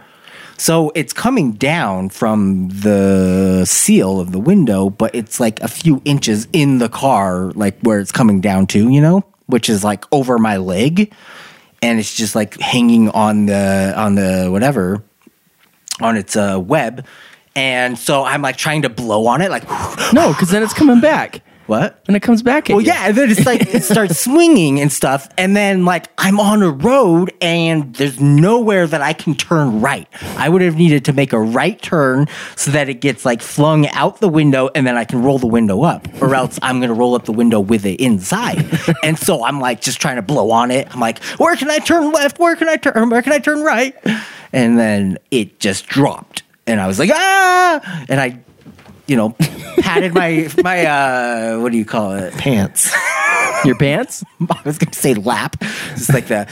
So 0.57 0.93
it's 0.95 1.13
coming 1.13 1.53
down 1.53 2.11
from 2.11 2.69
the 2.69 3.65
seal 3.65 4.21
of 4.21 4.33
the 4.33 4.39
window, 4.39 4.89
but 4.89 5.15
it's 5.15 5.41
like 5.41 5.61
a 5.61 5.69
few 5.69 6.01
inches 6.05 6.47
in 6.53 6.79
the 6.79 6.89
car, 6.89 7.51
like 7.53 7.79
where 7.81 7.99
it's 7.99 8.13
coming 8.13 8.41
down 8.41 8.67
to, 8.69 8.89
you 8.89 9.01
know, 9.01 9.25
which 9.47 9.69
is 9.69 9.85
like 9.85 10.05
over 10.13 10.39
my 10.39 10.57
leg, 10.57 11.13
and 11.83 11.99
it's 11.99 12.15
just 12.15 12.35
like 12.35 12.59
hanging 12.61 13.11
on 13.11 13.47
the 13.47 13.95
on 13.97 14.15
the 14.15 14.49
whatever 14.51 15.03
on 16.01 16.17
its 16.17 16.37
uh, 16.37 16.59
web. 16.61 17.07
And 17.57 17.97
so 17.97 18.25
I'm 18.25 18.43
like 18.43 18.57
trying 18.57 18.83
to 18.83 18.89
blow 18.89 19.27
on 19.27 19.41
it, 19.41 19.51
like 19.51 19.69
no, 20.13 20.29
because 20.33 20.51
then 20.51 20.63
it's 20.63 20.75
coming 20.75 21.01
back. 21.01 21.43
what? 21.67 21.99
And 22.07 22.17
it 22.17 22.21
comes 22.21 22.43
back 22.43 22.69
at 22.69 22.75
Well, 22.75 22.83
you. 22.83 22.89
yeah, 22.93 23.09
and 23.09 23.17
then 23.17 23.31
it's 23.31 23.47
like 23.47 23.75
it 23.75 23.83
starts 23.93 24.19
swinging 24.23 24.81
and 24.81 24.93
stuff, 24.93 25.29
and 25.39 25.57
then 25.57 25.85
like 25.85 26.09
I'm 26.19 26.39
on 26.39 26.63
a 26.63 26.71
road 26.71 27.33
and 27.41 27.95
there's 27.95 28.21
nowhere 28.21 28.87
that 28.87 29.01
I 29.03 29.13
can 29.13 29.35
turn 29.35 29.81
right. 29.81 30.07
I 30.37 30.49
would 30.49 30.63
have 30.63 30.77
needed 30.77 31.05
to 31.07 31.13
make 31.13 31.33
a 31.33 31.41
right 31.41 31.81
turn 31.81 32.27
so 32.57 32.71
that 32.73 32.89
it 32.89 33.01
gets 33.01 33.25
like 33.25 33.41
flung 33.43 33.87
out 33.89 34.21
the 34.21 34.29
window, 34.29 34.69
and 34.75 34.87
then 34.87 34.97
I 34.97 35.05
can 35.05 35.23
roll 35.23 35.39
the 35.39 35.47
window 35.47 35.83
up, 35.83 36.07
or 36.21 36.35
else 36.35 36.59
I'm 36.63 36.81
gonna 36.81 36.95
roll 36.95 37.15
up 37.15 37.25
the 37.25 37.33
window 37.33 37.61
with 37.61 37.87
it 37.87 38.01
inside. 38.01 38.67
and 39.03 39.19
so 39.19 39.45
I'm 39.45 39.61
like 39.61 39.81
just 39.81 40.01
trying 40.01 40.17
to 40.17 40.23
blow 40.23 40.51
on 40.51 40.71
it. 40.71 40.89
I'm 40.93 41.01
like, 41.01 41.23
where 41.39 41.57
can 41.57 41.71
I 41.71 41.79
turn 41.79 42.13
left? 42.13 42.39
Where 42.39 42.57
can 42.57 42.69
I 42.69 42.77
turn? 42.77 43.09
Where 43.11 43.23
can 43.23 43.33
I 43.33 43.39
turn 43.39 43.63
right? 43.63 43.95
And 44.53 44.79
then 44.79 45.19
it 45.31 45.59
just 45.61 45.87
dropped, 45.87 46.43
and 46.67 46.81
I 46.81 46.87
was 46.87 46.99
like, 46.99 47.11
ah! 47.13 48.05
And 48.09 48.21
I 48.21 48.39
you 49.07 49.17
know, 49.17 49.31
patted 49.79 50.15
my 50.15 50.49
my 50.63 50.87
uh 50.87 51.61
what 51.61 51.73
do 51.73 51.79
you 51.79 51.85
call 51.85 52.13
it? 52.13 52.33
Pants. 52.35 52.95
Your 53.65 53.77
pants? 53.77 54.25
I 54.51 54.61
was 54.65 54.79
gonna 54.79 54.93
say 54.93 55.15
lap. 55.15 55.57
Just 55.61 56.13
like 56.13 56.27
the 56.27 56.47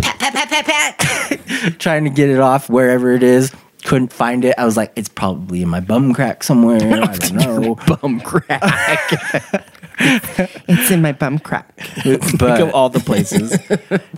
pat 0.00 0.18
pat 0.18 0.32
pat 0.34 0.48
pat 0.48 0.66
pat 0.66 1.78
trying 1.78 2.04
to 2.04 2.10
get 2.10 2.28
it 2.28 2.40
off 2.40 2.68
wherever 2.68 3.12
it 3.12 3.22
is. 3.22 3.52
Couldn't 3.84 4.12
find 4.12 4.44
it. 4.44 4.54
I 4.58 4.64
was 4.64 4.76
like, 4.76 4.92
it's 4.94 5.08
probably 5.08 5.62
in 5.62 5.68
my 5.68 5.80
bum 5.80 6.14
crack 6.14 6.44
somewhere. 6.44 6.76
I 6.76 7.16
don't 7.16 7.32
know. 7.34 7.74
Bum 7.74 8.20
crack. 8.20 8.62
it's 9.98 10.90
in 10.92 11.02
my 11.02 11.10
bum 11.10 11.40
crack. 11.40 11.76
Think 11.80 12.42
of 12.42 12.72
all 12.74 12.90
the 12.90 13.00
places. 13.00 13.58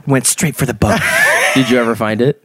Went 0.07 0.27
straight 0.27 0.55
for 0.55 0.67
the 0.67 0.75
bum. 0.75 1.01
Did 1.55 1.71
you 1.71 1.79
ever 1.79 1.97
find 1.97 2.21
it? 2.21 2.45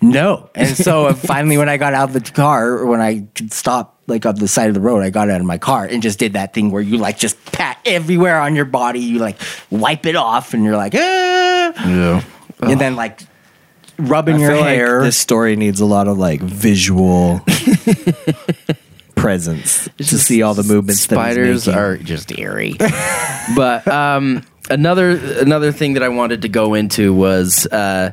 No. 0.00 0.48
And 0.54 0.74
so 0.74 1.12
finally 1.12 1.58
when 1.58 1.68
I 1.68 1.76
got 1.76 1.92
out 1.92 2.08
of 2.08 2.24
the 2.24 2.32
car, 2.32 2.86
when 2.86 3.00
I 3.00 3.26
could 3.34 3.52
stop 3.52 3.93
like 4.06 4.26
on 4.26 4.36
the 4.36 4.48
side 4.48 4.68
of 4.68 4.74
the 4.74 4.80
road, 4.80 5.02
I 5.02 5.10
got 5.10 5.30
out 5.30 5.40
of 5.40 5.46
my 5.46 5.58
car 5.58 5.84
and 5.84 6.02
just 6.02 6.18
did 6.18 6.34
that 6.34 6.52
thing 6.52 6.70
where 6.70 6.82
you 6.82 6.98
like 6.98 7.18
just 7.18 7.42
pat 7.52 7.78
everywhere 7.84 8.38
on 8.40 8.54
your 8.54 8.64
body, 8.64 9.00
you 9.00 9.18
like 9.18 9.38
wipe 9.70 10.06
it 10.06 10.16
off 10.16 10.54
and 10.54 10.64
you're 10.64 10.76
like, 10.76 10.94
ah. 10.94 11.88
Yeah. 11.88 12.22
and 12.60 12.80
then 12.80 12.96
like 12.96 13.20
rubbing 13.98 14.36
I 14.36 14.38
your 14.38 14.50
feel 14.50 14.60
like 14.60 14.76
hair. 14.76 15.02
this 15.02 15.16
story 15.16 15.56
needs 15.56 15.80
a 15.80 15.86
lot 15.86 16.08
of 16.08 16.18
like 16.18 16.40
visual 16.40 17.40
presence 19.16 19.88
to 19.98 20.04
see 20.18 20.42
all 20.42 20.54
the 20.54 20.62
movements. 20.62 21.02
Spiders 21.02 21.68
are 21.68 21.96
just 21.96 22.36
eerie. 22.38 22.76
but 23.56 23.86
um, 23.88 24.44
another 24.70 25.10
another 25.40 25.72
thing 25.72 25.94
that 25.94 26.02
I 26.02 26.08
wanted 26.08 26.42
to 26.42 26.48
go 26.48 26.74
into 26.74 27.14
was, 27.14 27.66
uh, 27.66 28.12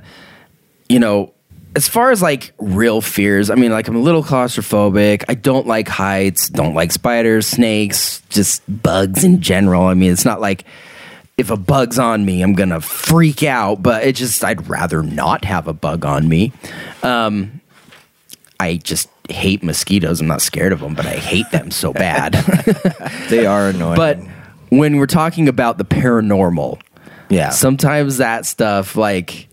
you 0.88 1.00
know, 1.00 1.34
as 1.76 1.88
far 1.88 2.12
as 2.12 2.22
like 2.22 2.54
real 2.58 3.02
fears. 3.02 3.50
I 3.50 3.56
mean, 3.56 3.72
like 3.72 3.88
I'm 3.88 3.96
a 3.96 4.00
little 4.00 4.24
claustrophobic. 4.24 5.24
I 5.30 5.36
don't 5.36 5.68
like 5.68 5.88
heights. 5.88 6.50
Don't 6.50 6.74
like 6.74 6.92
spiders, 6.92 7.48
snakes, 7.48 8.22
just 8.30 8.62
bugs 8.82 9.24
in 9.24 9.42
general. 9.42 9.84
I 9.84 9.94
mean, 9.94 10.12
it's 10.12 10.26
not 10.26 10.42
like 10.42 10.66
if 11.38 11.50
a 11.50 11.58
bug's 11.58 11.98
on 11.98 12.26
me, 12.26 12.42
I'm 12.42 12.54
gonna 12.54 12.82
freak 12.82 13.44
out. 13.44 13.82
But 13.82 14.04
it 14.04 14.16
just 14.16 14.44
I'd 14.44 14.68
rather 14.68 15.02
not 15.02 15.46
have 15.46 15.68
a 15.68 15.74
bug 15.74 16.06
on 16.06 16.28
me. 16.28 16.52
Um, 17.04 17.62
I 18.60 18.78
just 18.78 19.10
hate 19.30 19.64
mosquitoes. 19.64 20.20
I'm 20.20 20.28
not 20.28 20.42
scared 20.42 20.74
of 20.74 20.82
them, 20.82 20.94
but 20.94 21.06
I 21.06 21.16
hate 21.16 21.50
them 21.52 21.72
so 21.72 21.94
bad. 21.94 22.36
They 23.30 23.46
are 23.46 23.70
annoying. 23.70 23.96
But 23.96 24.20
when 24.70 24.98
we're 24.98 25.06
talking 25.06 25.48
about 25.48 25.78
the 25.78 25.86
paranormal, 25.86 26.82
yeah. 27.30 27.52
sometimes 27.52 28.18
that 28.18 28.46
stuff 28.46 28.98
like 28.98 29.48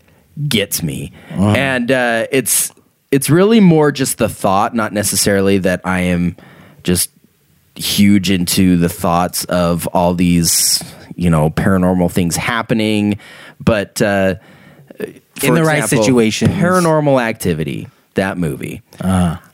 gets 0.47 0.83
me, 0.83 1.13
and 1.31 1.91
uh, 1.91 2.27
it's 2.31 2.73
it's 3.11 3.31
really 3.31 3.61
more 3.61 3.91
just 3.91 4.19
the 4.19 4.29
thought, 4.29 4.75
not 4.75 4.93
necessarily 4.93 5.59
that 5.59 5.81
I 5.85 6.01
am 6.01 6.37
just 6.85 7.11
huge 7.75 8.31
into 8.31 8.77
the 8.77 8.89
thoughts 8.89 9.45
of 9.45 9.87
all 9.89 10.15
these 10.15 10.83
you 11.17 11.31
know 11.31 11.51
paranormal 11.51 12.11
things 12.13 12.37
happening, 12.37 13.19
but 13.61 14.01
uh, 14.03 14.37
for 15.39 15.47
In 15.47 15.55
the 15.55 15.63
right 15.65 15.85
situation, 15.85 16.51
paranormal 16.51 17.23
activity, 17.23 17.89
that 18.15 18.39
movie. 18.39 18.83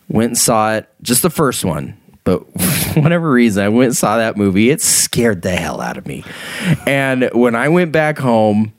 Went 0.09 0.31
and 0.31 0.39
saw 0.39 0.75
it, 0.75 0.89
just 1.03 1.23
the 1.23 1.31
first 1.31 1.65
one. 1.65 1.99
But 2.25 2.39
whatever 2.97 3.31
reason, 3.31 3.65
I 3.65 3.69
went 3.69 3.89
and 3.89 3.97
saw 3.97 4.17
that 4.19 4.37
movie. 4.37 4.71
It 4.71 4.81
scared 4.81 5.43
the 5.43 5.55
hell 5.55 5.81
out 5.81 5.97
of 5.99 6.07
me. 6.07 6.25
And 6.87 7.31
when 7.33 7.55
I 7.55 7.69
went 7.69 7.93
back 7.93 8.19
home, 8.19 8.73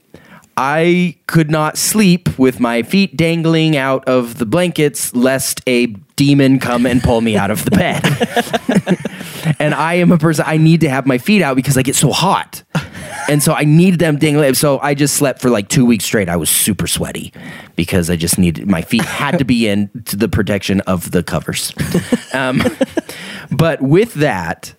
I 0.56 1.16
could 1.26 1.50
not 1.50 1.76
sleep 1.76 2.38
with 2.38 2.60
my 2.60 2.82
feet 2.82 3.16
dangling 3.16 3.76
out 3.76 4.08
of 4.08 4.38
the 4.38 4.46
blankets 4.46 5.14
lest 5.14 5.60
a 5.66 5.86
demon 6.16 6.58
come 6.58 6.86
and 6.86 7.02
pull 7.02 7.20
me 7.20 7.36
out 7.36 7.50
of 7.50 7.64
the 7.64 7.70
bed. 7.70 8.02
and 9.60 9.74
I 9.74 9.94
am 9.94 10.12
a 10.12 10.18
person, 10.18 10.44
I 10.48 10.56
need 10.56 10.80
to 10.80 10.88
have 10.88 11.06
my 11.06 11.18
feet 11.18 11.42
out 11.42 11.56
because 11.56 11.76
I 11.76 11.82
get 11.82 11.94
so 11.94 12.10
hot. 12.10 12.62
And 13.28 13.42
so 13.42 13.52
I 13.52 13.64
need 13.64 13.98
them 13.98 14.18
dangling. 14.18 14.54
So 14.54 14.78
I 14.78 14.94
just 14.94 15.14
slept 15.14 15.42
for 15.42 15.50
like 15.50 15.68
two 15.68 15.84
weeks 15.84 16.04
straight. 16.04 16.28
I 16.28 16.36
was 16.36 16.48
super 16.48 16.86
sweaty 16.86 17.34
because 17.74 18.08
I 18.08 18.16
just 18.16 18.38
needed 18.38 18.68
my 18.68 18.82
feet 18.82 19.04
had 19.04 19.38
to 19.38 19.44
be 19.44 19.68
in 19.68 19.90
to 20.06 20.16
the 20.16 20.28
protection 20.28 20.80
of 20.82 21.10
the 21.10 21.22
covers. 21.22 21.72
Um, 22.34 22.62
but 23.50 23.80
with 23.80 24.12
that, 24.14 24.74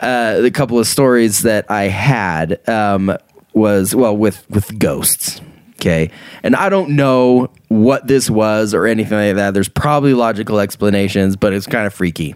uh, 0.00 0.40
the 0.40 0.50
couple 0.52 0.78
of 0.78 0.86
stories 0.86 1.42
that 1.42 1.68
I 1.68 1.84
had 1.84 2.60
um, 2.68 3.16
was 3.54 3.94
well 3.94 4.16
with 4.16 4.48
with 4.50 4.78
ghosts. 4.78 5.40
Okay, 5.76 6.10
and 6.42 6.56
I 6.56 6.68
don't 6.68 6.90
know 6.90 7.50
what 7.68 8.06
this 8.06 8.30
was 8.30 8.72
or 8.72 8.86
anything 8.86 9.18
like 9.18 9.36
that. 9.36 9.54
There's 9.54 9.68
probably 9.68 10.14
logical 10.14 10.60
explanations, 10.60 11.36
but 11.36 11.52
it's 11.52 11.66
kind 11.66 11.86
of 11.86 11.92
freaky. 11.92 12.34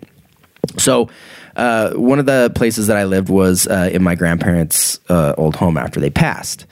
So, 0.76 1.08
uh, 1.56 1.92
one 1.92 2.18
of 2.18 2.26
the 2.26 2.52
places 2.54 2.88
that 2.88 2.96
I 2.96 3.04
lived 3.04 3.30
was 3.30 3.66
uh, 3.66 3.88
in 3.92 4.02
my 4.02 4.14
grandparents' 4.14 5.00
uh, 5.08 5.34
old 5.38 5.56
home 5.56 5.78
after 5.78 5.98
they 5.98 6.10
passed, 6.10 6.66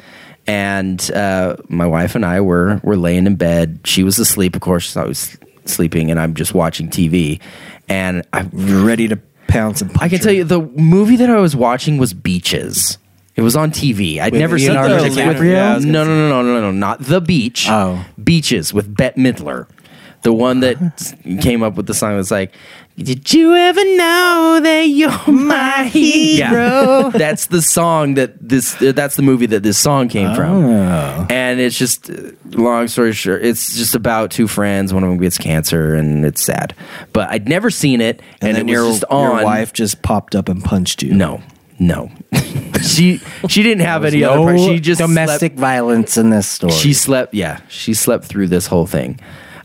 and 0.47 1.11
uh, 1.13 1.57
my 1.69 1.87
wife 1.87 2.15
and 2.15 2.27
I 2.27 2.41
were 2.41 2.81
were 2.83 2.97
laying 2.97 3.27
in 3.27 3.37
bed. 3.37 3.81
She 3.85 4.03
was 4.03 4.19
asleep, 4.19 4.55
of 4.55 4.61
course. 4.61 4.97
I 4.97 5.05
was 5.05 5.37
sleeping, 5.65 6.11
and 6.11 6.21
I'm 6.21 6.35
just 6.35 6.53
watching 6.53 6.91
TV, 6.91 7.41
and 7.89 8.27
I 8.33 8.47
You're 8.53 8.85
ready 8.85 9.09
to 9.09 9.19
pounce 9.49 9.81
and 9.81 9.91
punch 9.91 10.03
I 10.03 10.09
can 10.09 10.19
tell 10.21 10.33
you 10.33 10.45
the 10.45 10.61
movie 10.61 11.17
that 11.17 11.31
I 11.31 11.41
was 11.41 11.57
watching 11.57 11.99
was 11.99 12.13
Beaches. 12.13 12.99
It 13.37 13.43
was 13.43 13.55
on 13.55 13.71
TV. 13.71 14.19
I'd 14.19 14.33
With 14.33 14.41
never 14.41 14.59
seen 14.59 14.71
Leonardo 14.71 15.05
it. 15.05 15.13
DiCaprio? 15.13 15.53
Yeah, 15.53 15.79
no, 15.79 16.05
no, 16.05 16.29
no, 16.29 16.43
no, 16.43 16.55
no, 16.55 16.61
no, 16.63 16.71
not 16.73 17.01
the 17.03 17.21
beach. 17.21 17.67
Oh. 17.69 18.05
Beaches 18.23 18.73
with 18.73 18.95
Bette 18.97 19.21
Midler, 19.21 19.69
the 20.23 20.33
one 20.33 20.61
that 20.61 20.77
came 21.43 21.63
up 21.63 21.75
with 21.75 21.87
the 21.87 21.93
song 21.95 22.17
that's 22.17 22.31
like, 22.31 22.53
Did 22.97 23.31
you 23.35 23.55
ever 23.55 23.85
know 23.97 24.61
that 24.63 24.85
you're 24.89 25.11
my 25.29 25.85
hero? 25.85 26.49
Yeah. 26.49 27.09
that's 27.15 27.49
the 27.49 27.61
song 27.61 28.15
that 28.15 28.37
this. 28.49 28.81
uh, 28.81 28.93
That's 28.93 29.17
the 29.17 29.23
movie 29.23 29.45
that 29.47 29.63
this 29.63 29.77
song 29.77 30.09
came 30.09 30.35
from. 30.35 30.65
And 31.31 31.61
it's 31.61 31.77
just, 31.79 32.09
uh, 32.09 32.31
long 32.53 32.89
story 32.89 33.13
short, 33.13 33.45
it's 33.45 33.77
just 33.77 33.95
about 33.95 34.31
two 34.31 34.49
friends. 34.49 34.95
One 34.95 35.05
of 35.05 35.11
them 35.11 35.19
gets 35.19 35.37
cancer, 35.37 35.95
and 35.95 36.25
it's 36.25 36.43
sad. 36.43 36.75
But 37.13 37.29
I'd 37.29 37.47
never 37.51 37.71
seen 37.71 38.01
it, 38.01 38.23
and, 38.41 38.57
And, 38.57 38.59
it 38.59 38.63
was 38.65 38.73
your, 38.73 38.91
just 38.93 39.05
on. 39.11 39.37
your 39.37 39.45
wife 39.45 39.75
just 39.75 40.01
popped 40.01 40.35
up 40.35 40.49
and 40.49 40.65
punched 40.65 41.03
you. 41.03 41.13
No, 41.13 41.43
no. 41.79 42.11
she 42.83 43.19
she 43.49 43.63
didn't 43.63 43.85
have 43.85 44.05
any 44.05 44.25
other. 44.25 44.37
No 44.37 44.45
Part. 44.45 44.61
She 44.61 44.81
just 44.81 45.01
domestic 45.01 45.53
slept- 45.53 45.61
violence 45.61 46.17
in 46.17 46.31
this 46.31 46.47
story. 46.47 46.73
she 46.73 46.93
slept. 46.93 47.35
Yeah, 47.35 47.61
she 47.69 47.95
slept 47.95 48.25
through 48.25 48.49
this 48.49 48.67
whole 48.67 48.87
thing. 48.87 49.21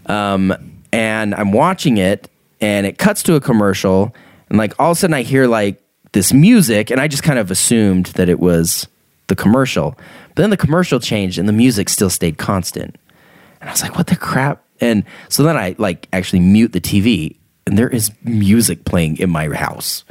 Um, 0.08 0.54
and 0.92 1.34
I'm 1.36 1.52
watching 1.52 1.98
it, 1.98 2.30
and 2.60 2.86
it 2.86 2.98
cuts 2.98 3.24
to 3.24 3.36
a 3.36 3.42
commercial, 3.42 4.14
and 4.50 4.58
like 4.58 4.74
all 4.80 4.92
of 4.92 4.98
a 4.98 5.00
sudden 5.00 5.14
I 5.14 5.22
hear 5.24 5.48
like 5.48 5.82
this 6.12 6.34
music, 6.34 6.90
and 6.90 7.00
I 7.00 7.08
just 7.08 7.24
kind 7.24 7.40
of 7.40 7.52
assumed 7.52 8.08
that 8.08 8.28
it 8.30 8.40
was 8.40 8.88
the 9.28 9.36
commercial. 9.36 9.98
But 10.36 10.44
then 10.44 10.50
the 10.50 10.58
commercial 10.58 11.00
changed, 11.00 11.38
and 11.38 11.48
the 11.48 11.54
music 11.54 11.90
still 11.90 12.10
stayed 12.10 12.38
constant. 12.38 12.98
And 13.62 13.70
I 13.70 13.74
was 13.74 13.82
like, 13.82 13.96
"What 13.98 14.08
the 14.08 14.16
crap?" 14.16 14.64
And 14.82 15.04
so 15.30 15.44
then 15.44 15.56
I 15.56 15.76
like 15.78 16.08
actually 16.12 16.40
mute 16.40 16.74
the 16.74 16.82
TV, 16.82 17.36
and 17.66 17.78
there 17.78 17.90
is 17.90 18.12
music 18.24 18.84
playing 18.86 19.18
in 19.18 19.30
my 19.30 19.48
house 19.50 20.04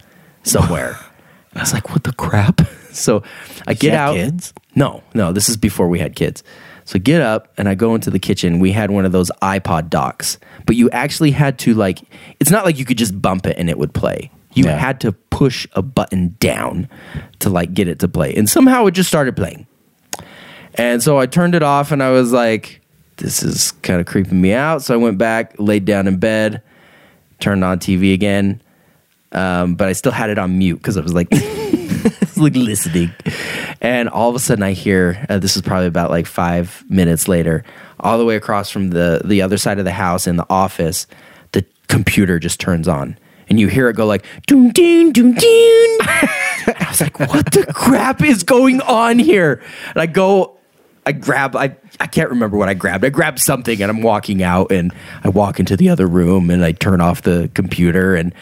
somewhere. 0.44 0.98
I 1.54 1.60
was 1.60 1.74
like, 1.74 1.90
"What 1.90 2.04
the 2.04 2.12
crap?" 2.12 2.60
So 2.92 3.22
I 3.66 3.74
get 3.74 3.94
out. 3.94 4.14
kids? 4.14 4.52
No, 4.74 5.02
no, 5.14 5.32
this 5.32 5.48
is 5.48 5.56
before 5.56 5.88
we 5.88 5.98
had 5.98 6.14
kids. 6.16 6.42
So 6.84 6.98
get 6.98 7.20
up 7.22 7.52
and 7.56 7.68
I 7.68 7.74
go 7.74 7.94
into 7.94 8.10
the 8.10 8.18
kitchen. 8.18 8.58
We 8.58 8.72
had 8.72 8.90
one 8.90 9.04
of 9.04 9.12
those 9.12 9.30
iPod 9.42 9.90
docks, 9.90 10.38
but 10.66 10.76
you 10.76 10.90
actually 10.90 11.30
had 11.30 11.58
to 11.60 11.74
like 11.74 12.00
it's 12.40 12.50
not 12.50 12.64
like 12.64 12.78
you 12.78 12.84
could 12.84 12.98
just 12.98 13.20
bump 13.20 13.46
it 13.46 13.56
and 13.58 13.70
it 13.70 13.78
would 13.78 13.94
play. 13.94 14.30
You 14.54 14.64
Yeah. 14.64 14.76
had 14.76 15.00
to 15.02 15.12
push 15.12 15.66
a 15.74 15.82
button 15.82 16.36
down 16.40 16.88
to 17.40 17.48
like 17.50 17.72
get 17.74 17.86
it 17.86 18.00
to 18.00 18.08
play. 18.08 18.34
And 18.34 18.48
somehow 18.50 18.86
it 18.86 18.92
just 18.92 19.08
started 19.08 19.36
playing. 19.36 19.66
And 20.74 21.02
so 21.02 21.18
I 21.18 21.26
turned 21.26 21.54
it 21.54 21.62
off 21.62 21.92
and 21.92 22.02
I 22.02 22.10
was 22.10 22.32
like 22.32 22.80
this 23.18 23.42
is 23.42 23.72
kind 23.82 24.00
of 24.00 24.06
creeping 24.06 24.40
me 24.40 24.52
out. 24.54 24.82
So 24.82 24.94
I 24.94 24.96
went 24.96 25.18
back, 25.18 25.54
laid 25.58 25.84
down 25.84 26.08
in 26.08 26.16
bed, 26.18 26.62
turned 27.38 27.62
on 27.62 27.78
TV 27.78 28.14
again. 28.14 28.62
Um, 29.32 29.74
but 29.74 29.88
I 29.88 29.92
still 29.92 30.10
had 30.10 30.30
it 30.30 30.38
on 30.38 30.56
mute 30.58 30.76
because 30.76 30.96
I 30.96 31.02
was 31.02 31.12
like, 31.12 31.28
like 32.40 32.56
listening. 32.56 33.12
And 33.80 34.08
all 34.08 34.28
of 34.28 34.34
a 34.34 34.38
sudden, 34.38 34.62
I 34.62 34.72
hear 34.72 35.24
uh, 35.28 35.38
this 35.38 35.56
is 35.56 35.62
probably 35.62 35.86
about 35.86 36.10
like 36.10 36.26
five 36.26 36.84
minutes 36.88 37.28
later, 37.28 37.64
all 37.98 38.18
the 38.18 38.24
way 38.24 38.36
across 38.36 38.70
from 38.70 38.90
the 38.90 39.22
the 39.24 39.42
other 39.42 39.58
side 39.58 39.78
of 39.78 39.84
the 39.84 39.92
house 39.92 40.26
in 40.26 40.36
the 40.36 40.46
office, 40.50 41.06
the 41.52 41.64
computer 41.88 42.38
just 42.38 42.60
turns 42.60 42.88
on, 42.88 43.16
and 43.48 43.60
you 43.60 43.68
hear 43.68 43.88
it 43.88 43.96
go 43.96 44.06
like 44.06 44.24
doon 44.46 44.70
doon 44.70 45.12
doon 45.12 45.32
doon. 45.32 45.98
I 46.66 46.86
was 46.88 47.00
like, 47.00 47.18
what 47.18 47.52
the 47.52 47.66
crap 47.74 48.22
is 48.22 48.42
going 48.42 48.80
on 48.82 49.18
here? 49.18 49.62
And 49.88 49.98
I 49.98 50.06
go, 50.06 50.58
I 51.06 51.12
grab, 51.12 51.56
I, 51.56 51.76
I 51.98 52.06
can't 52.06 52.30
remember 52.30 52.56
what 52.56 52.68
I 52.68 52.74
grabbed. 52.74 53.04
I 53.04 53.08
grabbed 53.08 53.38
something 53.38 53.80
and 53.80 53.90
I'm 53.90 54.02
walking 54.02 54.42
out 54.42 54.70
and 54.70 54.92
I 55.24 55.28
walk 55.28 55.58
into 55.58 55.76
the 55.76 55.88
other 55.88 56.06
room 56.06 56.50
and 56.50 56.64
I 56.64 56.72
turn 56.72 57.00
off 57.00 57.22
the 57.22 57.50
computer 57.54 58.14
and, 58.14 58.34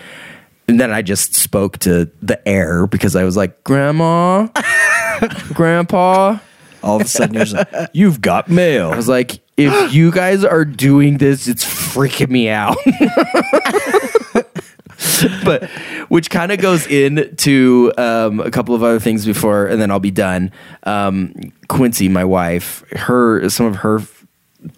and 0.68 0.78
then 0.78 0.92
I 0.92 1.02
just 1.02 1.34
spoke 1.34 1.78
to 1.78 2.10
the 2.22 2.46
air 2.46 2.86
because 2.86 3.16
I 3.16 3.24
was 3.24 3.36
like, 3.36 3.64
Grandma, 3.64 4.48
Grandpa. 5.54 6.38
All 6.82 6.96
of 6.96 7.02
a 7.02 7.08
sudden, 7.08 7.34
you're 7.34 7.44
just 7.44 7.72
like, 7.72 7.90
you've 7.92 8.20
got 8.20 8.48
mail. 8.48 8.92
I 8.92 8.96
was 8.96 9.08
like, 9.08 9.40
if 9.56 9.92
you 9.92 10.12
guys 10.12 10.44
are 10.44 10.64
doing 10.64 11.18
this, 11.18 11.48
it's 11.48 11.64
freaking 11.64 12.30
me 12.30 12.48
out. 12.48 12.76
but 15.44 15.68
which 16.08 16.30
kind 16.30 16.52
of 16.52 16.60
goes 16.60 16.86
into 16.86 17.92
um, 17.98 18.38
a 18.40 18.50
couple 18.50 18.74
of 18.76 18.84
other 18.84 19.00
things 19.00 19.26
before, 19.26 19.66
and 19.66 19.80
then 19.80 19.90
I'll 19.90 19.98
be 19.98 20.12
done. 20.12 20.52
Um, 20.84 21.34
Quincy, 21.68 22.08
my 22.08 22.24
wife, 22.24 22.84
her 22.92 23.48
some 23.48 23.66
of 23.66 23.76
her 23.76 23.98
f- 23.98 24.24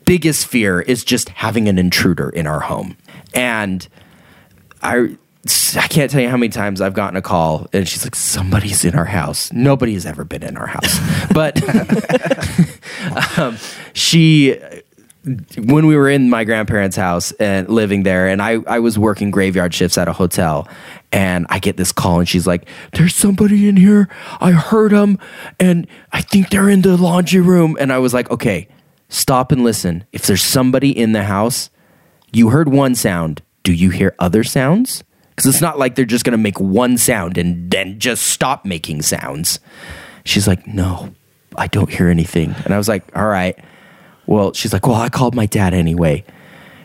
biggest 0.06 0.46
fear 0.46 0.80
is 0.80 1.04
just 1.04 1.28
having 1.30 1.68
an 1.68 1.78
intruder 1.78 2.30
in 2.30 2.46
our 2.46 2.60
home, 2.60 2.96
and 3.34 3.86
I. 4.82 5.16
I 5.46 5.86
can't 5.88 6.10
tell 6.10 6.20
you 6.20 6.28
how 6.28 6.36
many 6.36 6.50
times 6.50 6.82
I've 6.82 6.92
gotten 6.92 7.16
a 7.16 7.22
call 7.22 7.66
and 7.72 7.88
she's 7.88 8.04
like, 8.04 8.14
somebody's 8.14 8.84
in 8.84 8.94
our 8.94 9.06
house. 9.06 9.50
Nobody 9.52 9.94
has 9.94 10.04
ever 10.04 10.24
been 10.24 10.42
in 10.42 10.56
our 10.56 10.66
house. 10.66 10.98
But 11.32 11.62
um, 13.38 13.56
she 13.92 14.58
when 15.24 15.86
we 15.86 15.96
were 15.96 16.08
in 16.08 16.30
my 16.30 16.44
grandparents' 16.44 16.96
house 16.96 17.30
and 17.32 17.68
living 17.68 18.02
there, 18.04 18.26
and 18.26 18.40
I, 18.40 18.58
I 18.66 18.78
was 18.78 18.98
working 18.98 19.30
graveyard 19.30 19.74
shifts 19.74 19.98
at 19.98 20.08
a 20.08 20.12
hotel, 20.12 20.66
and 21.12 21.46
I 21.50 21.58
get 21.58 21.76
this 21.76 21.92
call, 21.92 22.20
and 22.20 22.28
she's 22.28 22.46
like, 22.46 22.66
There's 22.92 23.14
somebody 23.14 23.68
in 23.68 23.76
here. 23.76 24.08
I 24.40 24.52
heard 24.52 24.92
them, 24.92 25.18
and 25.58 25.86
I 26.12 26.22
think 26.22 26.50
they're 26.50 26.70
in 26.70 26.82
the 26.82 26.96
laundry 26.96 27.40
room. 27.40 27.76
And 27.78 27.92
I 27.92 27.98
was 27.98 28.14
like, 28.14 28.30
Okay, 28.30 28.68
stop 29.08 29.52
and 29.52 29.62
listen. 29.62 30.04
If 30.12 30.26
there's 30.26 30.42
somebody 30.42 30.96
in 30.96 31.12
the 31.12 31.24
house, 31.24 31.70
you 32.32 32.48
heard 32.48 32.68
one 32.68 32.94
sound. 32.94 33.42
Do 33.62 33.72
you 33.72 33.90
hear 33.90 34.14
other 34.18 34.42
sounds? 34.42 35.04
Because 35.30 35.46
it's 35.46 35.60
not 35.60 35.78
like 35.78 35.94
they're 35.94 36.04
just 36.04 36.24
going 36.24 36.32
to 36.32 36.42
make 36.42 36.60
one 36.60 36.98
sound 36.98 37.38
and 37.38 37.70
then 37.70 37.98
just 37.98 38.26
stop 38.26 38.64
making 38.64 39.02
sounds. 39.02 39.58
She's 40.24 40.46
like, 40.46 40.66
No, 40.66 41.14
I 41.56 41.66
don't 41.66 41.90
hear 41.90 42.08
anything. 42.08 42.54
And 42.64 42.74
I 42.74 42.78
was 42.78 42.88
like, 42.88 43.16
All 43.16 43.26
right. 43.26 43.58
Well, 44.30 44.52
she's 44.52 44.72
like, 44.72 44.86
well, 44.86 44.96
I 44.96 45.08
called 45.08 45.34
my 45.34 45.46
dad 45.46 45.74
anyway. 45.74 46.24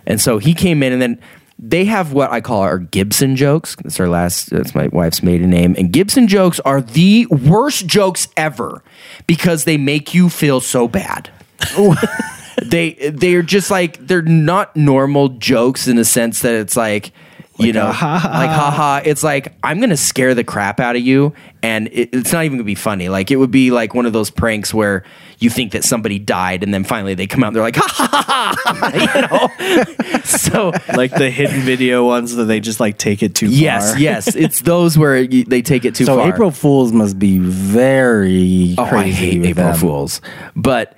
And 0.07 0.19
so 0.19 0.39
he 0.39 0.55
came 0.55 0.81
in 0.81 0.91
and 0.93 0.99
then 0.99 1.19
they 1.59 1.85
have 1.85 2.11
what 2.11 2.31
I 2.31 2.41
call 2.41 2.61
our 2.61 2.79
Gibson 2.79 3.35
jokes. 3.35 3.75
That's 3.75 3.99
our 3.99 4.09
last, 4.09 4.49
that's 4.49 4.73
my 4.73 4.87
wife's 4.87 5.21
maiden 5.21 5.51
name. 5.51 5.75
And 5.77 5.93
Gibson 5.93 6.27
jokes 6.27 6.59
are 6.61 6.81
the 6.81 7.27
worst 7.27 7.85
jokes 7.85 8.27
ever 8.35 8.83
because 9.27 9.65
they 9.65 9.77
make 9.77 10.15
you 10.15 10.27
feel 10.27 10.59
so 10.59 10.87
bad. 10.87 11.29
they 12.65 12.93
they're 13.13 13.43
just 13.43 13.69
like 13.69 14.05
they're 14.07 14.21
not 14.23 14.75
normal 14.75 15.29
jokes 15.29 15.87
in 15.87 15.97
the 15.97 16.05
sense 16.05 16.41
that 16.41 16.53
it's 16.53 16.75
like 16.75 17.11
you 17.57 17.73
know, 17.73 17.85
like 17.85 17.95
haha. 17.95 19.01
It's 19.03 19.23
like 19.23 19.53
I'm 19.63 19.79
gonna 19.79 19.97
scare 19.97 20.33
the 20.35 20.43
crap 20.43 20.79
out 20.79 20.95
of 20.95 21.01
you, 21.01 21.33
and 21.63 21.87
it, 21.87 22.09
it's 22.13 22.33
not 22.33 22.43
even 22.45 22.57
gonna 22.57 22.65
be 22.65 22.75
funny. 22.75 23.09
Like 23.09 23.31
it 23.31 23.37
would 23.37 23.51
be 23.51 23.71
like 23.71 23.93
one 23.93 24.05
of 24.05 24.13
those 24.13 24.29
pranks 24.29 24.73
where 24.73 25.03
you 25.39 25.49
think 25.49 25.71
that 25.71 25.83
somebody 25.83 26.19
died, 26.19 26.63
and 26.63 26.73
then 26.73 26.83
finally 26.83 27.13
they 27.13 27.27
come 27.27 27.43
out 27.43 27.47
and 27.47 27.55
they're 27.55 27.63
like 27.63 27.75
ha 27.79 27.87
ha 27.87 28.23
ha, 28.25 28.55
ha 28.57 29.49
you 29.99 30.07
know. 30.07 30.19
so 30.23 30.71
like 30.95 31.11
the 31.11 31.29
hidden 31.29 31.61
video 31.61 32.05
ones 32.05 32.35
that 32.35 32.45
they 32.45 32.59
just 32.59 32.79
like 32.79 32.97
take 32.97 33.23
it 33.23 33.35
too 33.35 33.47
yes, 33.47 33.91
far. 33.91 33.99
yes, 33.99 34.25
yes, 34.27 34.35
it's 34.35 34.61
those 34.61 34.97
where 34.97 35.17
you, 35.17 35.45
they 35.45 35.61
take 35.61 35.85
it 35.85 35.95
too 35.95 36.05
so 36.05 36.17
far. 36.17 36.27
April 36.27 36.51
Fools 36.51 36.91
must 36.91 37.17
be 37.17 37.39
very 37.39 38.75
Oh, 38.77 38.85
crazy. 38.87 39.09
I 39.09 39.11
hate 39.11 39.45
April 39.45 39.67
them. 39.67 39.77
Fools. 39.77 40.21
But 40.55 40.95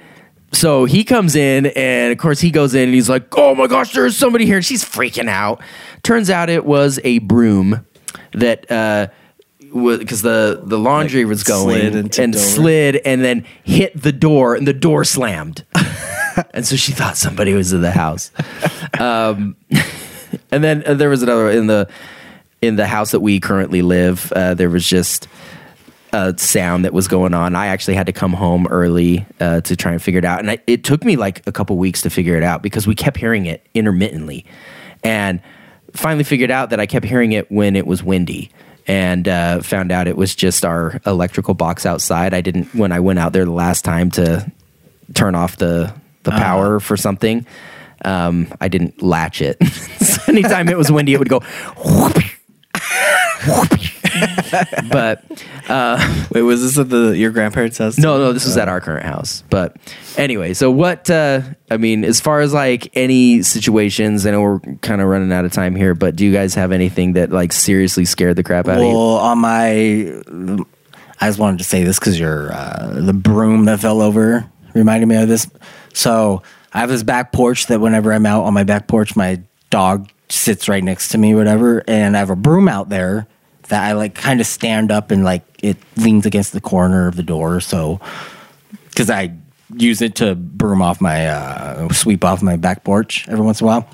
so 0.54 0.86
he 0.86 1.04
comes 1.04 1.36
in, 1.36 1.68
and 1.68 2.12
of 2.12 2.18
course 2.18 2.40
he 2.40 2.52
goes 2.52 2.74
in, 2.74 2.84
and 2.84 2.94
he's 2.94 3.10
like, 3.10 3.38
"Oh 3.38 3.54
my 3.54 3.68
gosh, 3.68 3.92
there's 3.94 4.16
somebody 4.16 4.46
here!" 4.46 4.56
And 4.56 4.66
she's 4.66 4.84
freaking 4.84 5.28
out. 5.30 5.62
Turns 6.04 6.30
out 6.30 6.50
it 6.50 6.66
was 6.66 7.00
a 7.04 7.20
broom 7.20 7.86
that 8.34 8.70
uh, 8.72 9.08
was 9.72 10.00
because 10.00 10.22
the 10.22 10.62
the 10.64 10.78
laundry 10.78 11.26
was 11.26 11.44
going 11.44 11.92
slid 11.92 12.20
and 12.20 12.34
door. 12.34 12.42
slid, 12.42 12.96
and 12.98 13.24
then 13.24 13.46
hit 13.64 14.00
the 14.00 14.12
door, 14.12 14.56
and 14.56 14.68
the 14.68 14.74
door 14.74 15.04
slammed. 15.04 15.66
and 16.54 16.66
so 16.66 16.76
she 16.76 16.92
thought 16.92 17.18
somebody 17.18 17.54
was 17.54 17.74
in 17.74 17.82
the 17.82 17.92
house. 17.92 18.32
Um, 19.00 19.56
and 20.52 20.64
then 20.64 20.84
uh, 20.86 20.94
there 20.94 21.10
was 21.10 21.24
another 21.24 21.50
in 21.50 21.68
the 21.68 21.90
in 22.62 22.76
the 22.76 22.88
house 22.88 23.12
that 23.12 23.20
we 23.20 23.40
currently 23.40 23.82
live. 23.82 24.32
Uh, 24.36 24.54
there 24.54 24.70
was 24.70 24.88
just 24.88 25.28
a 26.14 26.38
sound 26.38 26.86
that 26.86 26.94
was 26.94 27.08
going 27.08 27.34
on. 27.34 27.56
I 27.56 27.68
actually 27.68 27.96
had 27.96 28.06
to 28.08 28.14
come 28.14 28.34
home 28.34 28.68
early 28.68 29.26
uh, 29.40 29.62
to 29.62 29.76
try 29.76 29.92
and 29.92 30.02
figure 30.02 30.20
it 30.20 30.26
out, 30.26 30.40
and 30.40 30.52
I, 30.52 30.60
it 30.68 30.84
took 30.84 31.04
me 31.04 31.16
like 31.16 31.46
a 31.48 31.52
couple 31.52 31.78
weeks 31.78 32.02
to 32.04 32.10
figure 32.10 32.36
it 32.36 32.44
out 32.44 32.64
because 32.64 32.88
we 32.88 32.96
kept 32.96 33.18
hearing 33.18 33.46
it 33.46 33.68
intermittently, 33.74 34.46
and 35.04 35.42
finally 35.98 36.24
figured 36.24 36.52
out 36.52 36.70
that 36.70 36.80
I 36.80 36.86
kept 36.86 37.06
hearing 37.06 37.32
it 37.34 37.52
when 37.52 37.76
it 37.76 37.86
was 37.86 38.04
windy. 38.04 38.52
And 38.90 39.28
uh, 39.28 39.62
found 39.62 39.92
out 39.92 40.08
it 40.08 40.16
was 40.16 40.34
just 40.34 40.64
our 40.64 41.02
electrical 41.06 41.54
box 41.54 41.86
outside. 41.86 42.34
I 42.34 42.40
didn't 42.40 42.74
when 42.74 42.94
I 42.94 43.02
went 43.02 43.20
out 43.20 43.34
there 43.34 43.44
the 43.44 43.52
last 43.52 43.84
time 43.84 44.12
to 44.12 44.50
turn 45.14 45.36
off 45.36 45.58
the 45.58 45.94
the 46.24 46.32
power 46.32 46.80
for 46.80 46.96
something. 46.96 47.46
Um, 48.06 48.48
I 48.62 48.70
didn't 48.70 49.02
latch 49.02 49.42
it. 49.42 49.62
so 50.00 50.22
anytime 50.32 50.70
it 50.70 50.78
was 50.78 50.90
windy, 50.90 51.14
it 51.14 51.20
would 51.20 51.28
go. 51.30 51.42
whoop, 51.76 52.18
whoop. 53.46 53.94
but 54.92 55.24
Wait, 56.32 56.42
was 56.42 56.62
this 56.62 56.78
at 56.78 56.90
the 56.90 57.18
your 57.18 57.32
grandparents' 57.32 57.78
house? 57.78 57.98
no, 57.98 58.18
no, 58.18 58.34
this 58.34 58.46
was 58.46 58.58
at 58.58 58.70
our 58.70 58.82
current 58.82 59.06
house. 59.06 59.44
But 59.50 59.78
anyway, 60.18 60.54
so 60.54 60.72
what? 60.72 61.10
Uh, 61.10 61.42
I 61.70 61.78
mean, 61.78 62.04
as 62.04 62.22
far 62.22 62.40
as 62.40 62.54
like 62.54 62.90
any 62.96 63.42
situations, 63.44 64.26
I 64.26 64.32
know 64.32 64.42
we're 64.42 64.60
kind 64.82 65.02
of 65.02 65.08
running 65.08 65.32
out 65.32 65.46
of 65.46 65.52
time 65.52 65.76
here, 65.76 65.94
but 65.94 66.16
do 66.16 66.26
you 66.26 66.34
guys 66.34 66.56
have 66.56 66.72
anything 66.72 67.14
that 67.14 67.32
like 67.32 67.52
seriously 67.52 68.06
scared 68.06 68.36
the 68.36 68.44
crap 68.44 68.68
out 68.68 68.78
of 68.78 68.84
you? 68.84 68.90
Well, 68.90 69.18
on 69.18 69.40
my, 69.40 69.66
I 71.20 71.28
just 71.28 71.40
wanted 71.40 71.58
to 71.58 71.64
say 71.64 71.84
this 71.84 72.00
because 72.00 72.20
you're 72.20 72.52
uh, 72.54 72.94
the 72.96 73.14
broom 73.14 73.66
that 73.66 73.80
fell 73.80 74.02
over 74.02 74.50
reminded 74.74 75.08
me 75.08 75.16
of 75.16 75.28
this. 75.28 75.50
So 75.94 76.44
I 76.74 76.80
have 76.80 76.90
this 76.90 77.04
back 77.04 77.32
porch 77.32 77.68
that 77.68 77.80
whenever 77.80 78.14
I'm 78.14 78.26
out 78.26 78.44
on 78.44 78.54
my 78.54 78.64
back 78.64 78.88
porch, 78.88 79.16
my 79.16 79.42
dog 79.70 80.10
sits 80.30 80.70
right 80.70 80.84
next 80.84 81.10
to 81.10 81.18
me, 81.18 81.34
whatever. 81.36 81.84
And 81.88 82.16
I 82.16 82.20
have 82.20 82.30
a 82.30 82.36
broom 82.36 82.68
out 82.68 82.90
there 82.90 83.28
that 83.70 83.84
I 83.84 83.94
like 83.94 84.16
kind 84.16 84.40
of 84.40 84.48
stand 84.48 84.92
up 84.92 85.12
and 85.12 85.24
like 85.24 85.44
it 85.62 85.78
leans 85.96 86.26
against 86.26 86.54
the 86.54 86.62
corner 86.62 87.08
of 87.08 87.16
the 87.16 87.24
door. 87.24 87.60
So, 87.60 88.00
because 88.90 89.10
I 89.10 89.34
use 89.76 90.02
it 90.02 90.16
to 90.16 90.36
broom 90.36 90.82
off 90.82 91.02
my, 91.02 91.28
uh, 91.28 91.90
sweep 91.90 92.24
off 92.24 92.42
my 92.42 92.56
back 92.56 92.84
porch 92.84 93.28
every 93.28 93.44
once 93.44 93.62
in 93.62 93.66
a 93.66 93.68
while. 93.68 93.90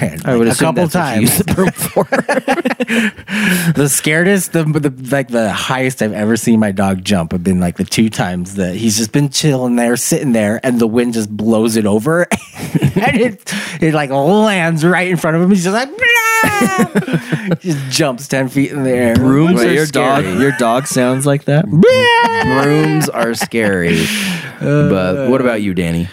And, 0.00 0.22
I 0.26 0.36
would 0.36 0.48
like, 0.48 0.56
assume 0.56 0.74
that's 0.74 0.94
what 0.94 1.14
you 1.16 1.22
use 1.22 1.38
the 1.38 1.54
broom 1.54 1.70
for. 1.70 2.04
the 3.74 3.84
scaredest, 3.84 4.52
the, 4.52 4.64
the 4.64 5.10
like 5.10 5.28
the 5.28 5.52
highest 5.52 6.02
I've 6.02 6.12
ever 6.12 6.36
seen 6.36 6.60
my 6.60 6.72
dog 6.72 7.04
jump 7.04 7.32
have 7.32 7.44
been 7.44 7.60
like 7.60 7.76
the 7.76 7.84
two 7.84 8.10
times 8.10 8.54
that 8.56 8.74
he's 8.76 8.96
just 8.96 9.12
been 9.12 9.28
chilling 9.28 9.76
there, 9.76 9.96
sitting 9.96 10.32
there, 10.32 10.60
and 10.62 10.80
the 10.80 10.86
wind 10.86 11.14
just 11.14 11.34
blows 11.34 11.76
it 11.76 11.86
over, 11.86 12.22
and 12.96 13.20
it 13.20 13.52
it 13.80 13.94
like 13.94 14.10
lands 14.10 14.84
right 14.84 15.08
in 15.08 15.16
front 15.16 15.36
of 15.36 15.42
him. 15.42 15.50
He's 15.50 15.64
just 15.64 15.74
like, 15.74 15.88
"Blah!" 15.88 17.54
just 17.56 17.90
jumps 17.90 18.28
ten 18.28 18.48
feet 18.48 18.72
in 18.72 18.82
the 18.84 18.90
air. 18.90 19.14
Brooms 19.14 19.60
Wait, 19.60 19.70
are 19.70 19.72
your 19.72 19.86
dog, 19.86 20.24
scary. 20.24 20.40
your 20.40 20.52
dog 20.58 20.86
sounds 20.86 21.26
like 21.26 21.44
that. 21.44 21.66
Brooms 21.68 23.08
are 23.08 23.34
scary. 23.34 24.04
but 24.60 25.30
what 25.30 25.40
about 25.40 25.62
you, 25.62 25.74
Danny? 25.74 26.08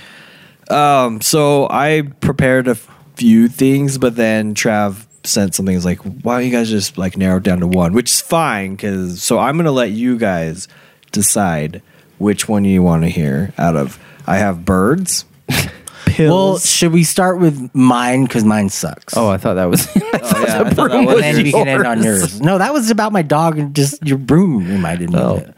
Um, 0.70 1.22
so 1.22 1.68
I 1.70 2.04
prepared 2.22 2.68
a 2.68 2.78
few 3.20 3.50
things, 3.50 3.98
but 3.98 4.16
then 4.16 4.56
Trav 4.56 5.06
sent 5.26 5.54
something. 5.54 5.76
He's 5.76 5.86
like, 5.86 6.00
"Why 6.00 6.38
don't 6.38 6.46
you 6.46 6.52
guys 6.52 6.70
just 6.70 6.98
like 6.98 7.18
narrow 7.18 7.38
it 7.38 7.44
down 7.44 7.60
to 7.60 7.68
one?" 7.68 7.94
Which 7.94 8.10
is 8.10 8.22
fine 8.22 8.76
because 8.76 9.22
so 9.22 9.38
I'm 9.38 9.58
gonna 9.58 9.72
let 9.74 9.92
you 9.92 10.18
guys 10.18 10.68
decide 11.12 11.82
which 12.18 12.48
one 12.48 12.64
you 12.64 12.82
want 12.82 13.04
to 13.04 13.10
hear. 13.10 13.54
Out 13.58 13.76
of 13.76 14.00
I 14.26 14.38
have 14.38 14.64
birds, 14.64 15.26
pills. 16.06 16.32
Well, 16.32 16.58
should 16.60 16.94
we 16.94 17.04
start 17.04 17.40
with 17.40 17.70
mine 17.76 18.24
because 18.24 18.46
mine 18.46 18.70
sucks? 18.70 19.18
Oh, 19.18 19.30
I 19.30 19.38
thought 19.38 19.56
that 19.56 19.66
was. 19.66 19.88
Oh, 20.32 20.44
yeah, 20.44 20.62
I 20.62 20.70
thought 20.70 20.92
that 20.92 21.06
was 21.06 21.16
was 21.16 21.24
and 21.24 21.38
then 21.38 21.44
we 21.44 21.52
can 21.52 21.68
end 21.68 21.88
on 21.88 22.04
yours. 22.04 22.20
yours. 22.20 22.42
No, 22.42 22.58
that 22.58 22.72
was 22.74 22.90
about 22.92 23.12
my 23.12 23.22
dog 23.22 23.58
and 23.58 23.76
just 23.76 24.06
your 24.06 24.18
broom 24.18 24.68
reminded 24.68 25.10
me. 25.12 25.18
Oh, 25.18 25.38
of 25.38 25.42
it. 25.42 25.56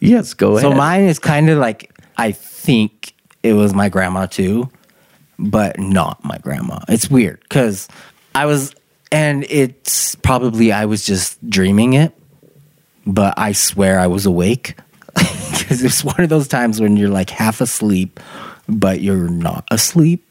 yes, 0.00 0.32
go 0.32 0.56
ahead. 0.56 0.62
So 0.70 0.76
mine 0.76 1.02
is 1.04 1.18
kind 1.18 1.50
of 1.50 1.58
like 1.58 1.92
I 2.16 2.32
think 2.32 3.14
it 3.42 3.52
was 3.54 3.74
my 3.74 3.88
grandma 3.88 4.26
too, 4.26 4.70
but 5.40 5.78
not 5.80 6.22
my 6.24 6.38
grandma. 6.38 6.78
It's 6.88 7.10
weird 7.10 7.40
because 7.40 7.88
I 8.34 8.46
was, 8.46 8.74
and 9.10 9.44
it's 9.48 10.14
probably 10.16 10.70
I 10.72 10.84
was 10.84 11.04
just 11.04 11.38
dreaming 11.48 11.94
it, 11.94 12.12
but 13.06 13.34
I 13.38 13.52
swear 13.52 13.98
I 13.98 14.06
was 14.06 14.26
awake 14.26 14.76
because 15.16 15.82
it's 15.82 16.04
one 16.04 16.20
of 16.20 16.28
those 16.28 16.46
times 16.46 16.80
when 16.80 16.96
you're 16.96 17.08
like 17.08 17.30
half 17.30 17.60
asleep, 17.60 18.20
but 18.68 19.00
you're 19.00 19.28
not 19.28 19.66
asleep. 19.70 20.26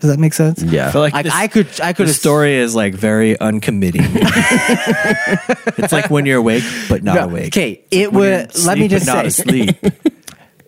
Does 0.00 0.10
that 0.10 0.18
make 0.18 0.34
sense? 0.34 0.62
Yeah. 0.62 0.88
I 0.88 0.92
feel 0.92 1.00
like 1.00 1.14
Like 1.14 1.24
this- 1.24 1.34
I 1.34 1.46
could, 1.48 1.80
I 1.80 1.92
could. 1.94 2.08
the 2.08 2.12
story 2.12 2.56
is 2.56 2.74
like 2.74 2.94
very 2.94 3.36
uncommitting. 3.38 4.02
it's 5.78 5.92
like 5.92 6.10
when 6.10 6.26
you're 6.26 6.38
awake 6.40 6.64
but 6.88 7.02
not 7.02 7.22
awake. 7.22 7.48
Okay, 7.48 7.82
it 7.90 8.12
When 8.12 8.22
you're 8.30 8.46
was. 8.46 8.66
Let 8.66 8.78
me 8.78 8.88
just 8.88 9.06
but 9.06 9.14
not 9.14 9.32
say, 9.32 9.42
asleep. 9.68 9.76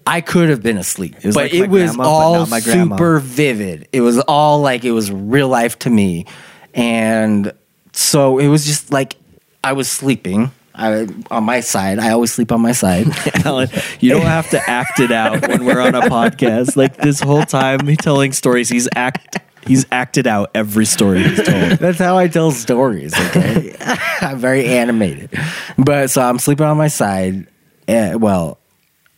I 0.07 0.21
could 0.21 0.49
have 0.51 0.63
been 0.63 0.79
asleep, 0.79 1.17
was 1.25 1.35
but 1.35 1.45
like 1.45 1.55
it 1.55 1.63
my 1.63 1.67
was 1.67 1.97
grandma, 1.97 2.05
all 2.09 2.47
grandma. 2.47 2.97
super 2.97 3.19
vivid. 3.19 3.89
It 3.93 4.03
was 4.03 4.19
all 4.21 4.61
like 4.61 4.85
it 4.85 4.93
was 4.93 5.11
real 5.11 5.49
life 5.49 5.79
to 5.81 5.91
me, 5.91 6.27
and 6.75 7.53
so 7.93 8.39
it 8.39 8.49
was 8.49 8.65
just 8.67 8.93
like 8.93 9.17
I 9.65 9.73
was 9.73 9.91
sleeping. 9.91 10.53
I 10.79 11.09
on 11.31 11.45
my 11.45 11.61
side. 11.61 11.99
I 11.99 12.11
always 12.11 12.33
sleep 12.33 12.53
on 12.53 12.61
my 12.61 12.73
side. 12.73 13.07
Alan, 13.47 13.69
you 13.99 14.11
don't 14.11 14.23
have 14.27 14.49
to 14.51 14.71
act 14.71 15.01
it 15.01 15.11
out 15.11 15.41
when 15.49 15.65
we're 15.65 15.81
on 15.81 15.95
a 15.95 16.03
podcast. 16.11 16.77
Like 16.77 16.99
this 16.99 17.19
whole 17.21 17.45
time, 17.45 17.87
he 17.87 17.97
telling 17.97 18.33
stories. 18.33 18.69
He's 18.69 18.89
act. 18.95 19.39
He's 19.67 19.85
acted 19.91 20.29
out 20.29 20.51
every 20.55 20.85
story 20.85 21.25
he's 21.25 21.43
told. 21.43 21.73
That's 21.81 21.99
how 21.99 22.17
I 22.17 22.29
tell 22.29 22.53
stories. 22.53 23.13
Okay, 23.31 23.75
I'm 24.21 24.39
very 24.39 24.67
animated, 24.67 25.31
but 25.77 26.11
so 26.11 26.23
I'm 26.23 26.39
sleeping 26.39 26.67
on 26.67 26.77
my 26.77 26.87
side. 26.89 27.49
Uh, 27.89 28.17
well, 28.21 28.59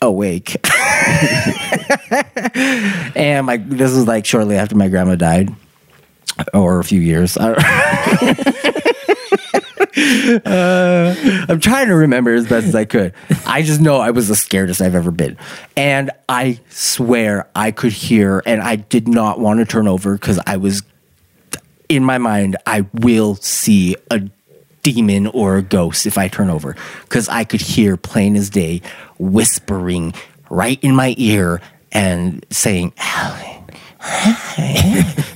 awake, 0.01 0.57
and 3.17 3.47
my 3.47 3.57
this 3.57 3.93
was 3.93 4.07
like 4.07 4.25
shortly 4.27 4.57
after 4.57 4.77
my 4.77 4.89
grandma 4.89 5.15
died, 5.15 5.55
or 6.55 6.79
a 6.79 6.85
few 6.85 7.01
years. 7.01 7.37
Uh, 9.99 11.15
I'm 11.49 11.59
trying 11.59 11.89
to 11.89 11.95
remember 11.95 12.33
as 12.35 12.47
best 12.47 12.67
as 12.67 12.75
I 12.75 12.85
could. 12.85 13.15
I 13.47 13.63
just 13.63 13.81
know 13.81 13.97
I 13.97 14.11
was 14.11 14.29
the 14.29 14.35
scaredest 14.35 14.81
I've 14.81 14.95
ever 14.95 15.11
been. 15.11 15.37
And 15.77 16.11
I 16.29 16.61
swear 16.69 17.49
I 17.55 17.73
could 17.73 17.93
hear, 17.93 18.43
and 18.47 18.61
I 18.61 18.77
did 18.77 19.09
not 19.09 19.41
want 19.41 19.59
to 19.61 19.65
turn 19.65 19.89
over 19.89 20.15
because 20.15 20.39
I 20.47 20.59
was 20.59 20.83
in 21.89 22.05
my 22.05 22.19
mind, 22.19 22.57
I 22.67 22.87
will 22.93 23.37
see 23.37 23.97
a 24.11 24.23
demon 24.83 25.27
or 25.29 25.57
a 25.57 25.63
ghost 25.63 26.07
if 26.07 26.17
I 26.17 26.29
turn 26.29 26.51
over 26.51 26.77
because 27.03 27.29
I 27.29 27.45
could 27.45 27.61
hear 27.61 27.97
plain 27.97 28.37
as 28.37 28.51
day 28.51 28.83
whispering 29.19 30.15
right 30.51 30.83
in 30.83 30.95
my 30.95 31.15
ear 31.19 31.61
and 31.93 32.45
saying, 32.51 32.93
Alan. 32.99 33.65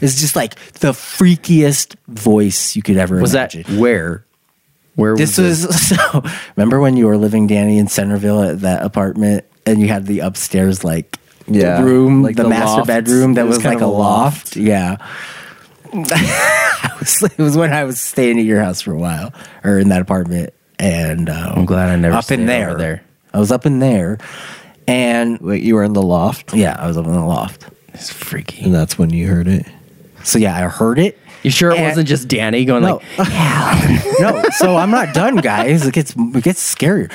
it's 0.01 0.21
just 0.21 0.37
like 0.37 0.55
the 0.75 0.93
freakiest 0.93 1.97
voice 2.09 2.77
you 2.77 2.83
could 2.83 2.97
ever 2.97 3.21
was 3.21 3.33
that 3.33 3.55
imagine. 3.55 3.79
where? 3.79 4.25
Where 4.95 5.17
This 5.17 5.39
was, 5.39 5.67
was 5.67 5.89
so. 5.89 6.23
Remember 6.57 6.79
when 6.81 6.97
you 6.97 7.07
were 7.07 7.17
living, 7.17 7.47
Danny, 7.47 7.79
in 7.79 7.89
Centerville 7.89 8.43
at 8.43 8.61
that 8.61 8.83
apartment, 8.85 9.45
and 9.67 9.81
you 9.81 9.89
had 9.89 10.07
the 10.07 10.21
upstairs 10.21 10.85
like 10.85 11.17
Yeah, 11.47 11.83
room, 11.83 12.23
like 12.23 12.37
the, 12.37 12.43
the 12.45 12.49
master 12.51 12.79
loft. 12.79 12.87
bedroom 12.89 13.35
that 13.35 13.47
was 13.47 13.57
was, 13.59 13.65
like 13.65 13.81
a 13.81 13.85
a 13.85 13.87
loft. 13.87 14.55
Yeah, 14.57 14.97
was, 15.93 17.23
it 17.23 17.39
was 17.39 17.57
when 17.57 17.73
I 17.73 17.85
was 17.85 18.01
staying 18.01 18.39
at 18.39 18.45
your 18.45 18.61
house 18.63 18.81
for 18.81 18.93
a 18.93 18.99
while, 18.99 19.33
or 19.65 19.79
in 19.79 19.89
that 19.89 20.03
apartment, 20.03 20.53
and 20.79 21.29
um, 21.29 21.53
I'm 21.61 21.65
glad 21.67 21.89
I 21.91 21.97
never 21.97 22.15
up 22.17 22.31
in 22.31 22.47
there. 22.47 22.75
there. 22.77 23.03
I 23.35 23.39
was 23.39 23.51
up 23.53 23.67
in 23.67 23.79
there, 23.79 24.19
and 24.87 25.39
Wait, 25.41 25.63
you 25.63 25.75
were 25.75 25.85
in 25.85 25.93
the 25.93 26.03
loft, 26.03 26.55
yeah, 26.55 26.77
I 26.79 26.87
was 26.87 26.97
up 26.97 27.07
in 27.07 27.13
the 27.13 27.25
loft. 27.25 27.67
It's 27.95 28.11
freaky. 28.13 28.63
and 28.65 28.75
that's 28.75 28.99
when 28.99 29.11
you 29.11 29.27
heard 29.29 29.49
it. 29.49 29.67
So 30.25 30.39
yeah, 30.39 30.57
I 30.57 30.63
heard 30.69 30.99
it. 30.99 31.19
You 31.43 31.51
sure 31.51 31.73
it 31.73 31.79
And- 31.79 31.85
wasn't 31.89 32.07
just 32.09 32.29
Danny 32.29 32.65
going 32.65 32.83
No, 32.85 33.01
like, 33.19 33.29
no. 34.21 34.43
So 34.59 34.77
I'm 34.77 34.91
not 34.93 35.13
done, 35.13 35.37
guys. 35.37 35.85
It 35.85 35.93
gets 35.93 36.15
it 36.17 36.45
gets 36.45 36.75
scarier. 36.75 37.11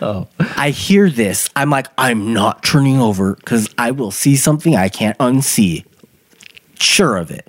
Oh, 0.00 0.28
I 0.56 0.70
hear 0.70 1.10
this. 1.10 1.50
I'm 1.56 1.68
like, 1.70 1.88
I'm 1.98 2.32
not 2.32 2.62
turning 2.62 3.00
over 3.00 3.34
because 3.34 3.68
I 3.78 3.90
will 3.90 4.12
see 4.12 4.36
something 4.36 4.76
I 4.76 4.88
can't 4.88 5.18
unsee. 5.18 5.84
Sure 6.78 7.16
of 7.16 7.30
it. 7.32 7.48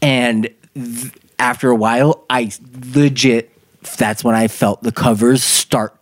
And 0.00 0.48
th- 0.74 1.12
after 1.40 1.68
a 1.70 1.74
while, 1.76 2.24
I 2.30 2.52
legit. 2.94 3.50
That's 3.98 4.22
when 4.22 4.36
I 4.36 4.46
felt 4.46 4.82
the 4.84 4.92
covers 4.92 5.42
start, 5.42 5.96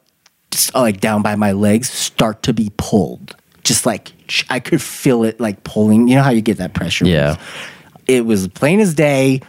s- 0.52 0.74
like 0.74 1.00
down 1.00 1.22
by 1.22 1.34
my 1.36 1.52
legs, 1.52 1.90
start 1.90 2.42
to 2.44 2.52
be 2.52 2.70
pulled. 2.76 3.36
Just 3.64 3.86
like 3.86 4.12
I 4.48 4.60
could 4.60 4.80
feel 4.82 5.24
it, 5.24 5.38
like 5.40 5.64
pulling. 5.64 6.08
You 6.08 6.16
know 6.16 6.22
how 6.22 6.30
you 6.30 6.40
get 6.42 6.58
that 6.58 6.74
pressure? 6.74 7.06
Yeah. 7.06 7.36
It 8.06 8.24
was 8.26 8.48
plain 8.48 8.80
as 8.80 8.94
day 8.94 9.40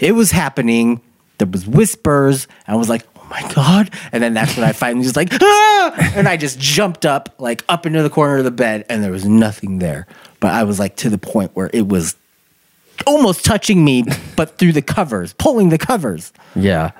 it 0.00 0.12
was 0.12 0.30
happening. 0.32 1.00
There 1.38 1.46
was 1.48 1.66
whispers. 1.66 2.48
I 2.66 2.74
was 2.76 2.88
like, 2.88 3.06
oh 3.16 3.26
my 3.30 3.52
God. 3.54 3.90
And 4.12 4.22
then 4.22 4.34
that's 4.34 4.56
when 4.56 4.64
I 4.66 4.72
finally 4.72 5.04
was 5.06 5.14
like, 5.16 5.28
ah! 5.40 6.12
And 6.16 6.28
I 6.28 6.36
just 6.36 6.58
jumped 6.58 7.06
up, 7.06 7.34
like 7.38 7.64
up 7.68 7.86
into 7.86 8.02
the 8.02 8.10
corner 8.10 8.38
of 8.38 8.44
the 8.44 8.50
bed, 8.50 8.84
and 8.88 9.02
there 9.04 9.12
was 9.12 9.24
nothing 9.24 9.78
there. 9.78 10.06
But 10.40 10.52
I 10.52 10.64
was 10.64 10.78
like 10.80 10.96
to 10.96 11.08
the 11.10 11.16
point 11.18 11.52
where 11.54 11.70
it 11.72 11.86
was 11.88 12.16
almost 13.06 13.44
touching 13.44 13.84
me, 13.84 14.04
but 14.36 14.58
through 14.58 14.72
the 14.72 14.82
covers, 14.82 15.32
pulling 15.34 15.68
the 15.68 15.78
covers. 15.78 16.32
yeah. 16.56 16.90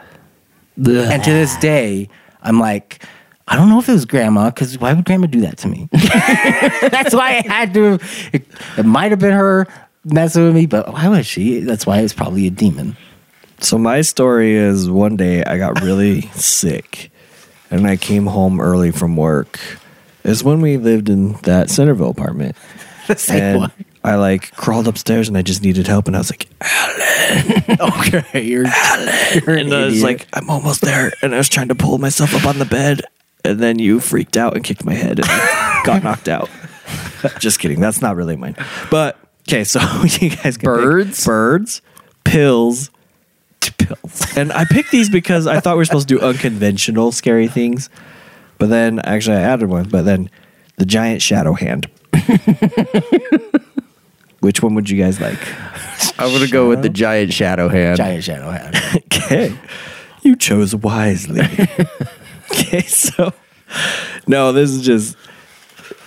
And 0.77 1.23
to 1.25 1.31
this 1.31 1.57
day, 1.59 2.09
I'm 2.45 2.61
like, 2.61 3.05
I 3.49 3.57
don't 3.57 3.69
know 3.69 3.79
if 3.79 3.89
it 3.89 3.93
was 3.93 4.05
grandma, 4.05 4.51
because 4.51 4.79
why 4.79 4.93
would 4.93 5.05
grandma 5.05 5.27
do 5.27 5.41
that 5.41 5.59
to 5.59 5.69
me? 5.69 5.89
That's 5.93 7.15
why 7.15 7.43
I 7.45 7.47
had 7.47 7.75
to. 7.75 7.99
It, 8.33 8.47
it 8.79 8.87
might 8.87 9.11
have 9.11 9.21
been 9.21 9.33
her 9.33 9.67
messing 10.05 10.45
with 10.45 10.55
me, 10.55 10.67
but 10.67 10.93
why 10.93 11.09
was 11.09 11.27
she? 11.27 11.61
That's 11.61 11.87
why 11.87 12.01
it's 12.01 12.13
probably 12.13 12.47
a 12.47 12.51
demon. 12.51 12.97
So 13.61 13.79
my 13.79 14.03
story 14.03 14.55
is 14.55 14.91
one 14.91 15.17
day 15.17 15.43
I 15.45 15.59
got 15.59 15.81
really 15.83 16.21
sick, 16.33 17.11
and 17.71 17.87
I 17.87 17.97
came 17.97 18.27
home 18.27 18.61
early 18.61 18.93
from 18.93 19.17
work. 19.17 19.61
It's 20.25 20.43
when 20.43 20.61
we 20.61 20.77
lived 20.79 21.09
in 21.11 21.33
that 21.43 21.69
Centerville 21.69 22.11
apartment, 22.11 22.57
The 23.09 23.17
same 23.19 23.43
and 23.43 23.59
one. 23.61 23.73
I 24.05 24.17
like 24.17 24.53
crawled 24.55 24.87
upstairs 24.87 25.29
and 25.29 25.37
I 25.39 25.43
just 25.43 25.63
needed 25.63 25.87
help, 25.87 26.07
and 26.07 26.15
I 26.15 26.19
was 26.21 26.31
like, 26.31 26.47
Alan, 26.61 27.81
Okay, 27.81 28.43
you're, 28.43 28.67
you're 28.67 29.57
and 29.57 29.73
I 29.73 29.87
was 29.87 30.03
like, 30.03 30.29
I'm 30.35 30.51
almost 30.51 30.83
there, 30.83 31.11
and 31.23 31.35
I 31.35 31.39
was 31.39 31.49
trying 31.49 31.69
to 31.69 31.75
pull 31.75 31.97
myself 31.97 32.35
up 32.35 32.45
on 32.45 32.59
the 32.59 32.67
bed, 32.67 33.01
and 33.45 33.59
then 33.61 33.79
you 33.79 34.01
freaked 34.01 34.37
out 34.37 34.55
and 34.55 34.63
kicked 34.63 34.85
my 34.85 34.93
head 34.93 35.21
and 35.21 35.29
got 35.87 36.03
knocked 36.03 36.29
out. 36.29 36.51
just 37.39 37.59
kidding, 37.59 37.81
that's 37.81 38.03
not 38.03 38.15
really 38.15 38.37
mine. 38.37 38.57
But 38.91 39.19
okay, 39.49 39.65
so 39.65 39.81
you 40.21 40.31
guys 40.37 40.59
can 40.59 40.69
pick 40.71 40.85
Birds? 40.85 41.25
birds, 41.25 41.83
pills, 42.25 42.91
pills, 43.79 44.37
and 44.37 44.53
I 44.53 44.67
picked 44.67 44.91
these 44.91 45.09
because 45.09 45.47
I 45.47 45.61
thought 45.61 45.77
we 45.77 45.79
were 45.79 45.85
supposed 45.87 46.09
to 46.09 46.19
do 46.19 46.21
unconventional 46.21 47.11
scary 47.11 47.49
things, 47.49 47.89
but 48.59 48.69
then 48.69 48.99
actually 48.99 49.39
I 49.39 49.43
added 49.43 49.71
one, 49.71 49.89
but 49.89 50.03
then 50.05 50.29
the 50.77 50.85
giant 50.85 51.23
shadow 51.23 51.55
hand. 51.55 51.89
Which 54.45 54.63
one 54.63 54.75
would 54.75 54.91
you 54.91 55.03
guys 55.03 55.21
like? 55.21 55.39
I'm 56.19 56.33
gonna 56.33 56.47
go 56.49 56.69
with 56.69 56.83
the 56.83 56.89
giant 56.91 57.33
shadow 57.33 57.69
hand. 57.69 57.97
Giant 57.97 58.23
shadow 58.25 58.51
hand. 58.51 58.77
Okay. 59.25 59.57
You 60.23 60.37
chose 60.37 60.75
wisely. 60.77 61.41
okay, 62.51 62.83
so 62.83 63.33
no, 64.27 64.53
this 64.53 64.71
is 64.71 64.83
just 64.85 65.17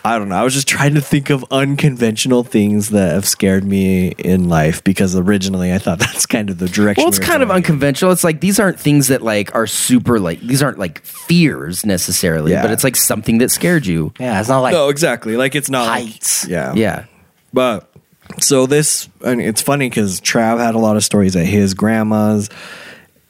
I 0.06 0.18
don't 0.20 0.30
know. 0.30 0.36
I 0.36 0.44
was 0.44 0.54
just 0.54 0.68
trying 0.68 0.94
to 0.94 1.02
think 1.02 1.30
of 1.32 1.44
unconventional 1.52 2.44
things 2.44 2.92
that 2.92 3.12
have 3.14 3.28
scared 3.28 3.66
me 3.66 4.10
in 4.20 4.48
life 4.50 4.84
because 4.84 5.16
originally 5.16 5.74
I 5.74 5.80
thought 5.80 6.00
that's 6.00 6.26
kind 6.28 6.50
of 6.50 6.60
the 6.60 6.68
direction. 6.70 7.02
Well, 7.02 7.10
it's 7.10 7.20
we 7.20 7.26
were 7.26 7.30
kind 7.32 7.44
of 7.44 7.50
unconventional. 7.52 8.12
It's 8.12 8.24
like 8.24 8.40
these 8.40 8.60
aren't 8.60 8.80
things 8.80 9.08
that 9.08 9.22
like 9.24 9.54
are 9.56 9.68
super 9.68 10.20
like 10.20 10.40
these 10.42 10.62
aren't 10.62 10.78
like 10.80 11.04
fears 11.04 11.86
necessarily, 11.86 12.52
Yeah. 12.52 12.62
but 12.62 12.72
it's 12.72 12.84
like 12.84 12.96
something 12.96 13.40
that 13.40 13.50
scared 13.52 13.86
you. 13.86 14.14
Yeah, 14.20 14.40
it's 14.40 14.48
not 14.50 14.60
like 14.60 14.74
No, 14.74 14.90
exactly. 14.90 15.36
Like 15.38 15.56
it's 15.56 15.70
not 15.70 15.88
like- 15.88 16.04
heights. 16.06 16.48
yeah. 16.48 16.74
Yeah. 16.76 17.06
But 17.52 17.92
so 18.40 18.66
this, 18.66 19.10
and 19.26 19.42
it's 19.42 19.62
funny 19.62 19.90
because 19.90 20.20
Trav 20.22 20.60
had 20.60 20.76
a 20.76 20.80
lot 20.80 20.96
of 20.98 21.04
stories 21.04 21.36
at 21.36 21.46
his 21.46 21.74
grandma's. 21.74 22.50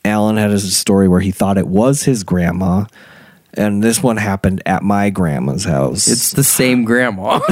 Alan 0.05 0.37
had 0.37 0.51
a 0.51 0.59
story 0.59 1.07
where 1.07 1.19
he 1.19 1.31
thought 1.31 1.57
it 1.57 1.67
was 1.67 2.03
his 2.03 2.23
grandma, 2.23 2.85
and 3.53 3.83
this 3.83 4.01
one 4.01 4.15
happened 4.17 4.61
at 4.65 4.81
my 4.83 5.09
grandma's 5.09 5.65
house. 5.65 6.07
It's 6.07 6.31
the 6.31 6.43
same 6.43 6.85
grandma. 6.85 7.39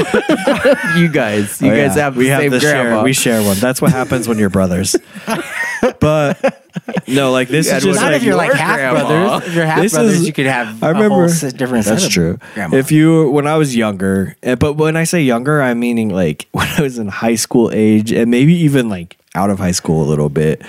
you 0.97 1.09
guys, 1.09 1.61
you 1.61 1.71
Oh, 1.71 1.75
guys 1.75 1.95
yeah. 1.97 2.03
have 2.03 2.15
the 2.15 2.19
we 2.19 2.27
same 2.27 2.51
have 2.51 2.61
grandma. 2.61 2.89
share. 2.95 3.03
We 3.03 3.13
share 3.13 3.43
one. 3.43 3.57
That's 3.57 3.81
what 3.81 3.91
happens 3.91 4.27
when 4.27 4.37
you're 4.37 4.49
brothers. 4.49 4.95
but 5.99 6.64
no, 7.07 7.31
like 7.31 7.47
this 7.47 7.67
is 7.71 7.83
just 7.83 7.99
Not 8.01 8.11
like 8.11 8.17
if 8.21 8.23
you're 8.23 8.35
like 8.35 8.53
half 8.53 8.75
grandma. 8.77 9.07
brothers. 9.07 9.47
If 9.47 9.55
you're 9.55 9.65
half 9.65 9.81
This 9.81 9.93
brothers, 9.93 10.13
is- 10.21 10.27
you 10.27 10.33
could 10.33 10.45
have. 10.45 10.83
I 10.83 10.89
remember 10.89 11.27
different. 11.51 11.85
That's 11.85 12.07
true. 12.07 12.37
grandma. 12.53 12.77
If 12.77 12.91
you 12.91 13.29
when 13.31 13.47
I 13.47 13.55
was 13.57 13.75
younger, 13.75 14.35
eh, 14.43 14.55
but 14.55 14.73
when 14.73 14.95
I 14.97 15.03
say 15.03 15.21
younger, 15.21 15.61
I'm 15.61 15.79
meaning 15.79 16.09
like 16.09 16.47
when 16.51 16.67
I 16.67 16.81
was 16.81 16.97
in 16.97 17.07
high 17.07 17.35
school 17.35 17.71
age 17.73 18.11
and 18.11 18.29
maybe 18.31 18.53
even 18.55 18.89
like 18.89 19.17
out 19.33 19.49
of 19.49 19.59
high 19.59 19.71
school 19.71 20.03
a 20.03 20.07
little 20.07 20.29
bit. 20.29 20.61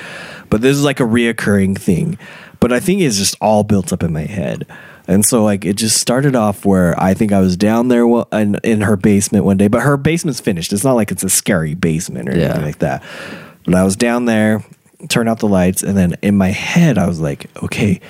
But 0.51 0.61
this 0.61 0.77
is 0.77 0.85
like 0.85 1.01
a 1.01 1.05
reoccurring 1.05 1.79
thing. 1.79 2.19
But 2.61 2.73
I 2.73 2.81
think 2.81 3.01
it's 3.01 3.17
just 3.19 3.37
all 3.41 3.65
built 3.65 3.93
up 3.93 4.03
in 4.03 4.13
my 4.13 4.23
head. 4.25 4.67
And 5.09 5.25
so 5.25 5.45
like 5.45 5.65
it 5.65 5.75
just 5.77 5.99
started 6.01 6.35
off 6.35 6.65
where 6.65 7.01
I 7.01 7.15
think 7.15 7.31
I 7.33 7.39
was 7.41 7.57
down 7.57 7.89
there 7.89 8.05
in, 8.33 8.57
in 8.65 8.81
her 8.81 8.97
basement 8.97 9.45
one 9.45 9.57
day, 9.57 9.69
but 9.69 9.83
her 9.83 9.97
basement's 9.97 10.41
finished. 10.41 10.73
It's 10.73 10.83
not 10.83 10.95
like 10.95 11.13
it's 11.13 11.23
a 11.23 11.29
scary 11.29 11.75
basement 11.75 12.29
or 12.29 12.37
Yeah. 12.37 12.47
anything 12.47 12.63
like 12.63 12.79
that. 12.79 13.05
But 13.67 13.75
I 13.77 13.85
was 13.85 13.95
down 13.95 14.25
there, 14.25 14.65
turned 15.09 15.29
out 15.29 15.41
the 15.41 15.49
lights, 15.49 15.83
and 15.83 15.97
then 15.97 16.17
in 16.23 16.37
my 16.37 16.51
head 16.51 16.99
I 16.99 17.07
was 17.07 17.21
like, 17.21 17.51
okay, 17.63 18.01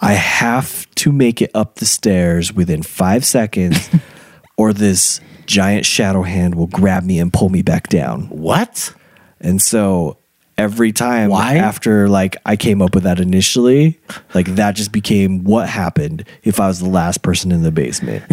I 0.00 0.12
have 0.12 0.88
to 0.96 1.12
make 1.12 1.42
it 1.42 1.50
up 1.54 1.76
the 1.76 1.86
stairs 1.86 2.52
within 2.52 2.82
five 2.82 3.24
seconds, 3.24 3.90
or 4.56 4.72
this 4.72 5.20
giant 5.46 5.86
shadow 5.86 6.22
hand 6.22 6.54
will 6.54 6.66
grab 6.66 7.04
me 7.04 7.18
and 7.18 7.32
pull 7.32 7.48
me 7.48 7.62
back 7.62 7.88
down. 7.88 8.28
what? 8.28 8.94
And 9.40 9.62
so 9.62 10.18
every 10.58 10.92
time 10.92 11.30
Why? 11.30 11.56
after 11.56 12.08
like 12.08 12.36
I 12.44 12.56
came 12.56 12.82
up 12.82 12.94
with 12.94 13.04
that 13.04 13.20
initially, 13.20 13.98
like 14.34 14.46
that 14.56 14.74
just 14.74 14.92
became 14.92 15.44
what 15.44 15.68
happened 15.68 16.24
if 16.42 16.60
I 16.60 16.66
was 16.66 16.80
the 16.80 16.88
last 16.88 17.22
person 17.22 17.52
in 17.52 17.62
the 17.62 17.70
basement. 17.70 18.24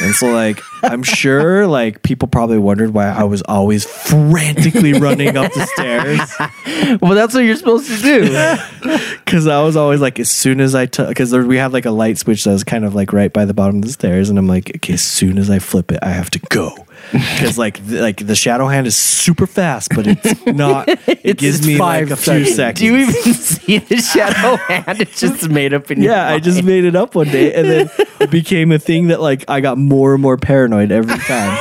and 0.00 0.14
so 0.14 0.30
like 0.32 0.60
I'm 0.82 1.02
sure 1.02 1.66
like 1.66 2.02
people 2.02 2.28
probably 2.28 2.58
wondered 2.58 2.92
why 2.92 3.06
I 3.06 3.24
was 3.24 3.42
always 3.42 3.84
frantically 3.84 4.94
running 4.94 5.36
up 5.36 5.52
the 5.52 5.66
stairs 5.66 6.20
well, 7.00 7.14
that's 7.14 7.34
what 7.34 7.40
you're 7.40 7.56
supposed 7.56 7.88
to 7.88 7.96
do. 8.02 8.98
because 9.24 9.46
I 9.46 9.62
was 9.62 9.76
always 9.76 10.00
like 10.00 10.20
as 10.20 10.30
soon 10.30 10.60
as 10.60 10.74
I 10.74 10.86
took 10.86 11.08
because 11.08 11.32
we 11.32 11.56
have 11.56 11.72
like 11.72 11.86
a 11.86 11.90
light 11.90 12.18
switch 12.18 12.44
that 12.44 12.52
was 12.52 12.64
kind 12.64 12.84
of 12.84 12.94
like 12.94 13.12
right 13.12 13.32
by 13.32 13.44
the 13.44 13.54
bottom 13.54 13.76
of 13.76 13.82
the 13.82 13.92
stairs 13.92 14.30
and 14.30 14.38
I'm 14.38 14.48
like 14.48 14.74
okay 14.76 14.94
as 14.94 15.02
soon 15.02 15.38
as 15.38 15.50
I 15.50 15.58
flip 15.58 15.92
it 15.92 15.98
I 16.02 16.10
have 16.10 16.30
to 16.30 16.38
go 16.50 16.86
because 17.12 17.58
like 17.58 17.84
the, 17.86 18.00
like 18.00 18.26
the 18.26 18.34
shadow 18.34 18.66
hand 18.66 18.86
is 18.86 18.96
super 18.96 19.46
fast 19.46 19.90
but 19.94 20.06
it's 20.06 20.46
not 20.46 20.88
it 21.06 21.38
gives 21.38 21.66
me 21.66 21.78
like 21.78 22.10
a 22.10 22.16
few 22.16 22.44
seconds. 22.44 22.80
Do 22.80 22.86
you 22.86 22.96
even 22.96 23.14
see 23.34 23.78
the 23.78 23.96
shadow 23.96 24.56
hand? 24.68 25.00
It's 25.00 25.20
just 25.20 25.48
made 25.48 25.74
up 25.74 25.90
in 25.90 26.02
your 26.02 26.12
yeah 26.12 26.28
I 26.28 26.38
just 26.38 26.62
made 26.62 26.84
it 26.84 26.96
up 26.96 27.14
one 27.14 27.28
day 27.28 27.54
and 27.54 27.68
then 27.68 27.90
it 28.20 28.30
became 28.30 28.72
a 28.72 28.78
thing 28.78 29.08
that 29.08 29.20
like 29.20 29.44
I 29.48 29.60
got 29.60 29.78
more 29.78 30.14
and 30.14 30.22
more 30.22 30.36
paranoid 30.36 30.92
every 30.92 31.18
time 31.18 31.56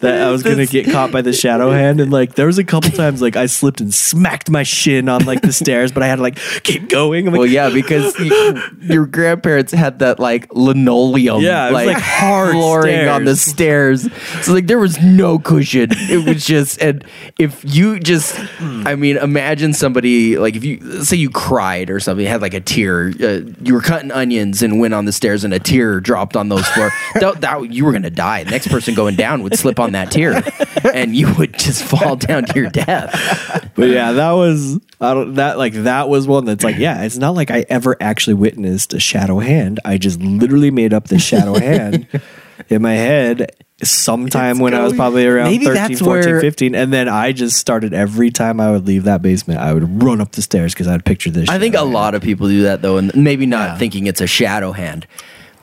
that 0.00 0.22
I 0.22 0.30
was 0.30 0.42
gonna 0.42 0.66
get 0.66 0.90
caught 0.90 1.12
by 1.12 1.22
the 1.22 1.32
shadow 1.32 1.70
hand 1.70 2.00
and 2.00 2.10
like 2.12 2.34
there 2.34 2.46
was 2.46 2.58
a 2.58 2.64
couple 2.64 2.90
times 2.90 3.22
like 3.22 3.36
I 3.36 3.46
slipped 3.46 3.80
and 3.80 3.92
smacked 3.94 4.50
my 4.50 4.62
shin 4.64 5.08
on 5.08 5.24
like 5.24 5.42
the 5.42 5.52
stairs 5.52 5.92
but 5.92 6.02
I 6.02 6.06
had 6.06 6.16
to 6.16 6.22
like 6.22 6.36
keep 6.62 6.88
going 6.88 7.26
I'm 7.26 7.32
like, 7.32 7.38
Well, 7.38 7.48
yeah, 7.48 7.70
because 7.70 8.18
you, 8.18 8.62
your 8.80 9.06
grandparents 9.06 9.72
had 9.72 10.00
that 10.00 10.18
like 10.18 10.52
linoleum, 10.52 11.40
Yeah, 11.42 11.68
it 11.68 11.72
was, 11.72 11.86
like, 11.86 11.98
hard 11.98 12.52
flooring 12.52 13.08
on 13.08 13.24
the 13.24 13.36
stairs. 13.36 14.08
So 14.42 14.52
like 14.52 14.61
there 14.66 14.78
was 14.78 15.00
no 15.00 15.38
cushion. 15.38 15.88
It 15.92 16.26
was 16.26 16.46
just, 16.52 16.80
and 16.80 17.04
if 17.38 17.62
you 17.64 17.98
just, 17.98 18.38
I 18.60 18.94
mean, 18.94 19.16
imagine 19.16 19.72
somebody 19.72 20.36
like 20.38 20.56
if 20.56 20.64
you 20.64 21.04
say 21.04 21.16
you 21.16 21.30
cried 21.30 21.90
or 21.90 22.00
something, 22.00 22.26
had 22.26 22.42
like 22.42 22.54
a 22.54 22.60
tear, 22.60 23.12
uh, 23.20 23.40
you 23.60 23.74
were 23.74 23.80
cutting 23.80 24.10
onions 24.10 24.62
and 24.62 24.80
went 24.80 24.94
on 24.94 25.04
the 25.04 25.12
stairs 25.12 25.44
and 25.44 25.52
a 25.54 25.58
tear 25.58 26.00
dropped 26.00 26.36
on 26.36 26.48
those 26.48 26.66
floor. 26.68 26.90
that, 27.14 27.40
that 27.40 27.72
you 27.72 27.84
were 27.84 27.92
gonna 27.92 28.10
die. 28.10 28.44
The 28.44 28.50
next 28.50 28.68
person 28.68 28.94
going 28.94 29.16
down 29.16 29.42
would 29.42 29.58
slip 29.58 29.78
on 29.78 29.92
that 29.92 30.10
tear, 30.10 30.42
and 30.94 31.14
you 31.14 31.32
would 31.34 31.58
just 31.58 31.84
fall 31.84 32.16
down 32.16 32.44
to 32.44 32.58
your 32.58 32.70
death. 32.70 33.70
But 33.74 33.88
yeah, 33.88 34.12
that 34.12 34.32
was 34.32 34.80
I 35.00 35.14
don't 35.14 35.34
that 35.34 35.58
like 35.58 35.74
that 35.74 36.08
was 36.08 36.26
one 36.26 36.44
that's 36.44 36.64
like 36.64 36.76
yeah, 36.76 37.02
it's 37.02 37.18
not 37.18 37.34
like 37.34 37.50
I 37.50 37.64
ever 37.68 37.96
actually 38.00 38.34
witnessed 38.34 38.94
a 38.94 39.00
shadow 39.00 39.38
hand. 39.38 39.80
I 39.84 39.98
just 39.98 40.20
literally 40.20 40.70
made 40.70 40.92
up 40.92 41.08
the 41.08 41.18
shadow 41.18 41.58
hand 41.58 42.06
in 42.68 42.82
my 42.82 42.94
head 42.94 43.50
sometime 43.82 44.58
when 44.58 44.74
I 44.74 44.82
was 44.82 44.92
probably 44.94 45.26
around 45.26 45.50
Maybe 45.50 45.64
13, 45.66 45.74
that's 45.88 46.00
14, 46.00 46.30
where- 46.32 46.40
15 46.40 46.74
and 46.74 46.92
then 46.92 47.08
I 47.08 47.32
just 47.32 47.56
started 47.56 47.92
every 47.94 48.30
time 48.30 48.60
I 48.60 48.70
would 48.70 48.86
leave 48.86 49.04
that 49.04 49.22
basement, 49.22 49.60
I 49.60 49.72
would 49.72 50.02
run 50.02 50.20
up 50.20 50.32
the 50.32 50.42
stairs 50.42 50.74
cuz 50.74 50.86
I'd 50.88 51.04
picture 51.04 51.30
this. 51.30 51.48
I 51.48 51.58
think 51.58 51.74
a 51.74 51.78
hand. 51.78 51.92
lot 51.92 52.14
of 52.14 52.22
people 52.22 52.48
do 52.48 52.62
that 52.62 52.82
though, 52.82 52.98
and 52.98 53.14
maybe 53.14 53.46
not 53.46 53.78
thinking 53.78 54.06
it's 54.06 54.20
a 54.20 54.26
shadow 54.26 54.72
hand, 54.72 55.06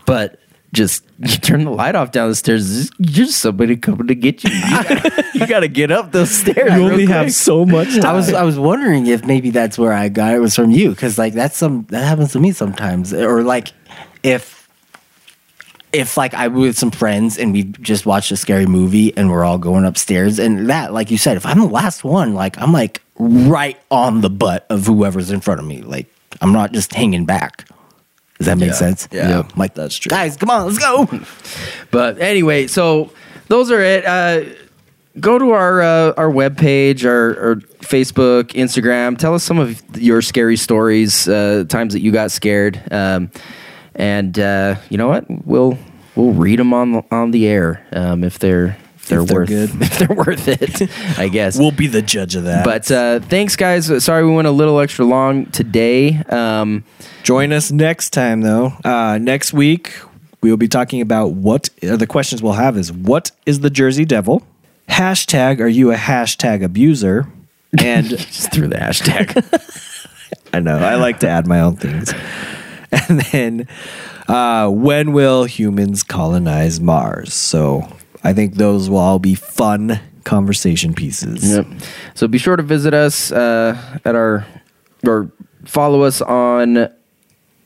but 0.06 0.40
just 0.72 1.04
you 1.20 1.30
turn 1.38 1.64
the 1.64 1.72
light 1.72 1.96
off 1.96 2.12
down 2.12 2.30
the 2.30 2.36
stairs. 2.36 2.68
There's 2.70 2.90
just 3.02 3.40
somebody 3.40 3.76
coming 3.76 4.06
to 4.08 4.14
get 4.16 4.44
you. 4.44 4.52
You 4.52 4.62
gotta, 4.84 5.26
you 5.34 5.48
gotta 5.48 5.68
get 5.68 5.90
up 5.92 6.12
those 6.12 6.30
stairs. 6.30 6.58
you 6.74 6.78
real 6.78 6.92
only 6.92 7.06
have 7.08 7.26
quick. 7.26 7.34
so 7.34 7.66
much 7.66 7.96
time. 7.96 8.06
I 8.06 8.14
was 8.14 8.32
I 8.34 8.44
was 8.44 8.60
wondering 8.60 9.08
if 9.08 9.26
maybe 9.26 9.50
that's 9.50 9.78
where 9.80 9.94
I 9.94 10.10
got 10.10 10.34
it 10.36 10.40
was 10.40 10.56
from 10.56 10.70
you 10.72 10.92
because 10.92 11.18
like 11.18 11.34
that's 11.34 11.58
some 11.58 11.88
that 11.90 12.04
happens 12.06 12.34
to 12.34 12.40
me 12.40 12.52
sometimes 12.52 13.14
or 13.14 13.42
like 13.42 13.70
if 14.22 14.59
if 15.92 16.18
like 16.18 16.34
I 16.34 16.48
with 16.48 16.78
some 16.78 16.92
friends 16.92 17.38
and 17.38 17.54
we 17.54 17.64
just 17.64 18.06
watched 18.06 18.32
a 18.32 18.38
scary 18.38 18.66
movie 18.66 19.16
and 19.18 19.32
we're 19.32 19.44
all 19.44 19.58
going 19.58 19.86
upstairs 19.86 20.40
and 20.40 20.70
that 20.70 20.94
like 20.94 21.10
you 21.12 21.18
said 21.18 21.38
if 21.38 21.46
I'm 21.46 21.60
the 21.60 21.66
last 21.66 22.04
one 22.04 22.34
like 22.34 22.60
I'm 22.62 22.72
like 22.72 23.02
right 23.18 23.80
on 23.90 24.22
the 24.22 24.30
butt 24.30 24.66
of 24.70 24.86
whoever's 24.86 25.32
in 25.32 25.42
front 25.42 25.60
of 25.60 25.66
me 25.66 25.82
like 25.82 26.08
I'm 26.42 26.54
not 26.54 26.72
just 26.72 26.94
hanging 26.94 27.26
back. 27.26 27.68
Does 28.38 28.46
that 28.46 28.58
make 28.58 28.74
sense? 28.74 29.08
Yeah. 29.12 29.40
I'm 29.40 29.48
like 29.58 29.74
That's 29.74 29.98
true. 29.98 30.10
Guys, 30.10 30.38
come 30.38 30.50
on, 30.50 30.66
let's 30.66 30.80
go. 30.80 31.08
But 31.92 32.20
anyway, 32.20 32.68
so 32.68 33.12
those 33.48 33.72
are 33.72 33.82
it. 33.82 34.06
Uh, 34.06 34.44
go 35.20 35.38
to 35.40 35.52
our 35.52 35.82
uh, 35.82 36.14
our 36.18 36.30
webpage, 36.30 37.04
our, 37.04 37.40
our 37.40 37.56
Facebook, 37.82 38.52
Instagram. 38.54 39.18
Tell 39.18 39.34
us 39.34 39.44
some 39.44 39.60
of 39.60 39.82
your 39.98 40.22
scary 40.22 40.56
stories, 40.56 41.28
uh, 41.28 41.66
times 41.68 41.94
that 41.94 42.02
you 42.02 42.12
got 42.12 42.32
scared, 42.32 42.82
um, 42.92 43.32
and 44.00 44.40
uh, 44.40 44.76
you 44.90 44.98
know 44.98 45.08
what? 45.08 45.26
We'll 45.46 45.78
we'll 46.16 46.32
read 46.32 46.58
them 46.58 46.74
on 46.74 47.04
on 47.12 47.32
the 47.32 47.48
air 47.48 47.86
um, 47.92 48.24
if 48.24 48.40
they're 48.40 48.78
they're, 49.08 49.24
they're 49.24 49.36
worth 49.40 49.48
good. 49.50 49.70
if 49.82 50.00
they're 50.00 50.16
worth 50.16 50.48
it. 50.48 50.90
I 51.20 51.28
guess. 51.28 51.58
we'll 51.60 51.72
be 51.72 51.88
the 51.88 52.02
judge 52.02 52.36
of 52.36 52.44
that. 52.46 52.64
but 52.64 52.90
uh, 52.92 53.20
thanks, 53.20 53.56
guys. 53.56 54.04
Sorry 54.04 54.26
we 54.26 54.34
went 54.34 54.48
a 54.48 54.52
little 54.52 54.80
extra 54.80 55.06
long 55.06 55.48
today. 55.48 56.18
Um, 56.30 56.84
Join 57.24 57.52
us 57.52 57.72
next 57.72 58.12
time, 58.12 58.42
though. 58.42 58.74
Uh, 58.84 59.18
next 59.22 59.52
week, 59.54 59.94
we 60.42 60.50
will 60.50 60.58
be 60.58 60.68
talking 60.68 61.02
about 61.02 61.34
what 61.34 61.70
uh, 61.84 61.98
the 61.98 62.08
questions 62.08 62.42
we'll 62.42 62.54
have 62.54 62.78
is 62.78 62.92
what 62.92 63.32
is 63.46 63.60
the 63.60 63.70
Jersey 63.70 64.06
Devil? 64.06 64.44
Hashtag, 64.88 65.60
are 65.60 65.68
you 65.68 65.92
a 65.92 65.96
hashtag 65.96 66.64
abuser? 66.64 67.28
And 67.84 68.10
just 68.10 68.52
through 68.52 68.70
the 68.70 68.78
hashtag. 68.78 69.36
I 70.54 70.60
know, 70.60 70.78
I 70.78 70.96
like 70.96 71.20
to 71.20 71.30
add 71.30 71.46
my 71.46 71.60
own 71.60 71.76
things. 71.76 72.14
And 73.10 73.22
then, 73.22 73.68
uh, 74.28 74.70
when 74.70 75.14
will 75.14 75.46
humans 75.46 76.04
colonize 76.04 76.80
Mars? 76.80 77.34
So 77.34 77.88
I 78.24 78.34
think 78.34 78.56
those 78.56 78.90
will 78.90 78.98
all 78.98 79.20
be 79.20 79.36
fun 79.36 80.00
conversation 80.24 80.94
pieces. 80.94 81.50
Yep. 81.50 81.68
So 82.16 82.28
be 82.28 82.38
sure 82.38 82.56
to 82.56 82.64
visit 82.64 82.94
us 82.94 83.32
uh, 83.32 84.00
at 84.06 84.16
our 84.16 84.46
or 85.06 85.32
follow 85.66 86.02
us 86.04 86.22
on 86.22 86.90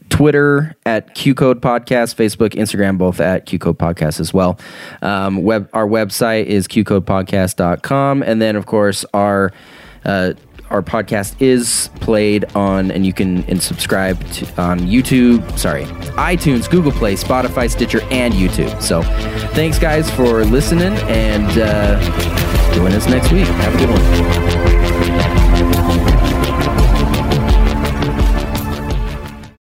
Twitter 0.10 0.76
at 0.86 1.16
Q 1.16 1.34
Code 1.34 1.62
Podcast, 1.62 2.16
Facebook, 2.16 2.50
Instagram, 2.50 2.98
both 2.98 3.20
at 3.20 3.45
Q 3.45 3.60
Code 3.60 3.80
Podcast 3.80 4.20
as 4.20 4.34
well. 4.34 4.60
Um, 5.02 5.44
web 5.44 5.70
our 5.74 5.88
website 5.88 6.45
is 6.45 6.68
qcodepodcast.com. 6.68 8.24
And 8.24 8.41
then 8.41 8.56
of 8.56 8.66
course 8.66 9.06
our 9.14 9.52
uh, 10.06 10.34
our 10.74 10.82
podcast 10.82 11.40
is 11.40 11.90
played 12.02 12.45
on 12.56 12.91
and 12.91 13.06
you 13.06 13.14
can 13.14 13.44
and 13.44 13.62
subscribe 13.62 14.20
to, 14.32 14.62
on 14.62 14.80
YouTube, 14.82 15.58
sorry, 15.58 15.86
iTunes, 16.16 16.70
Google 16.70 16.91
Play, 16.91 17.14
Spotify, 17.14 17.70
Stitcher, 17.70 18.02
and 18.10 18.34
YouTube. 18.34 18.82
So 18.82 19.04
thanks 19.54 19.80
guys 19.80 20.10
for 20.12 20.44
listening 20.44 20.94
and 21.08 21.48
uh, 21.58 22.74
join 22.74 22.91
us 22.91 23.08
next 23.08 23.32
week. 23.32 23.48
Have 23.48 23.76
a 23.76 23.78
good 23.78 23.90
one. 23.90 24.43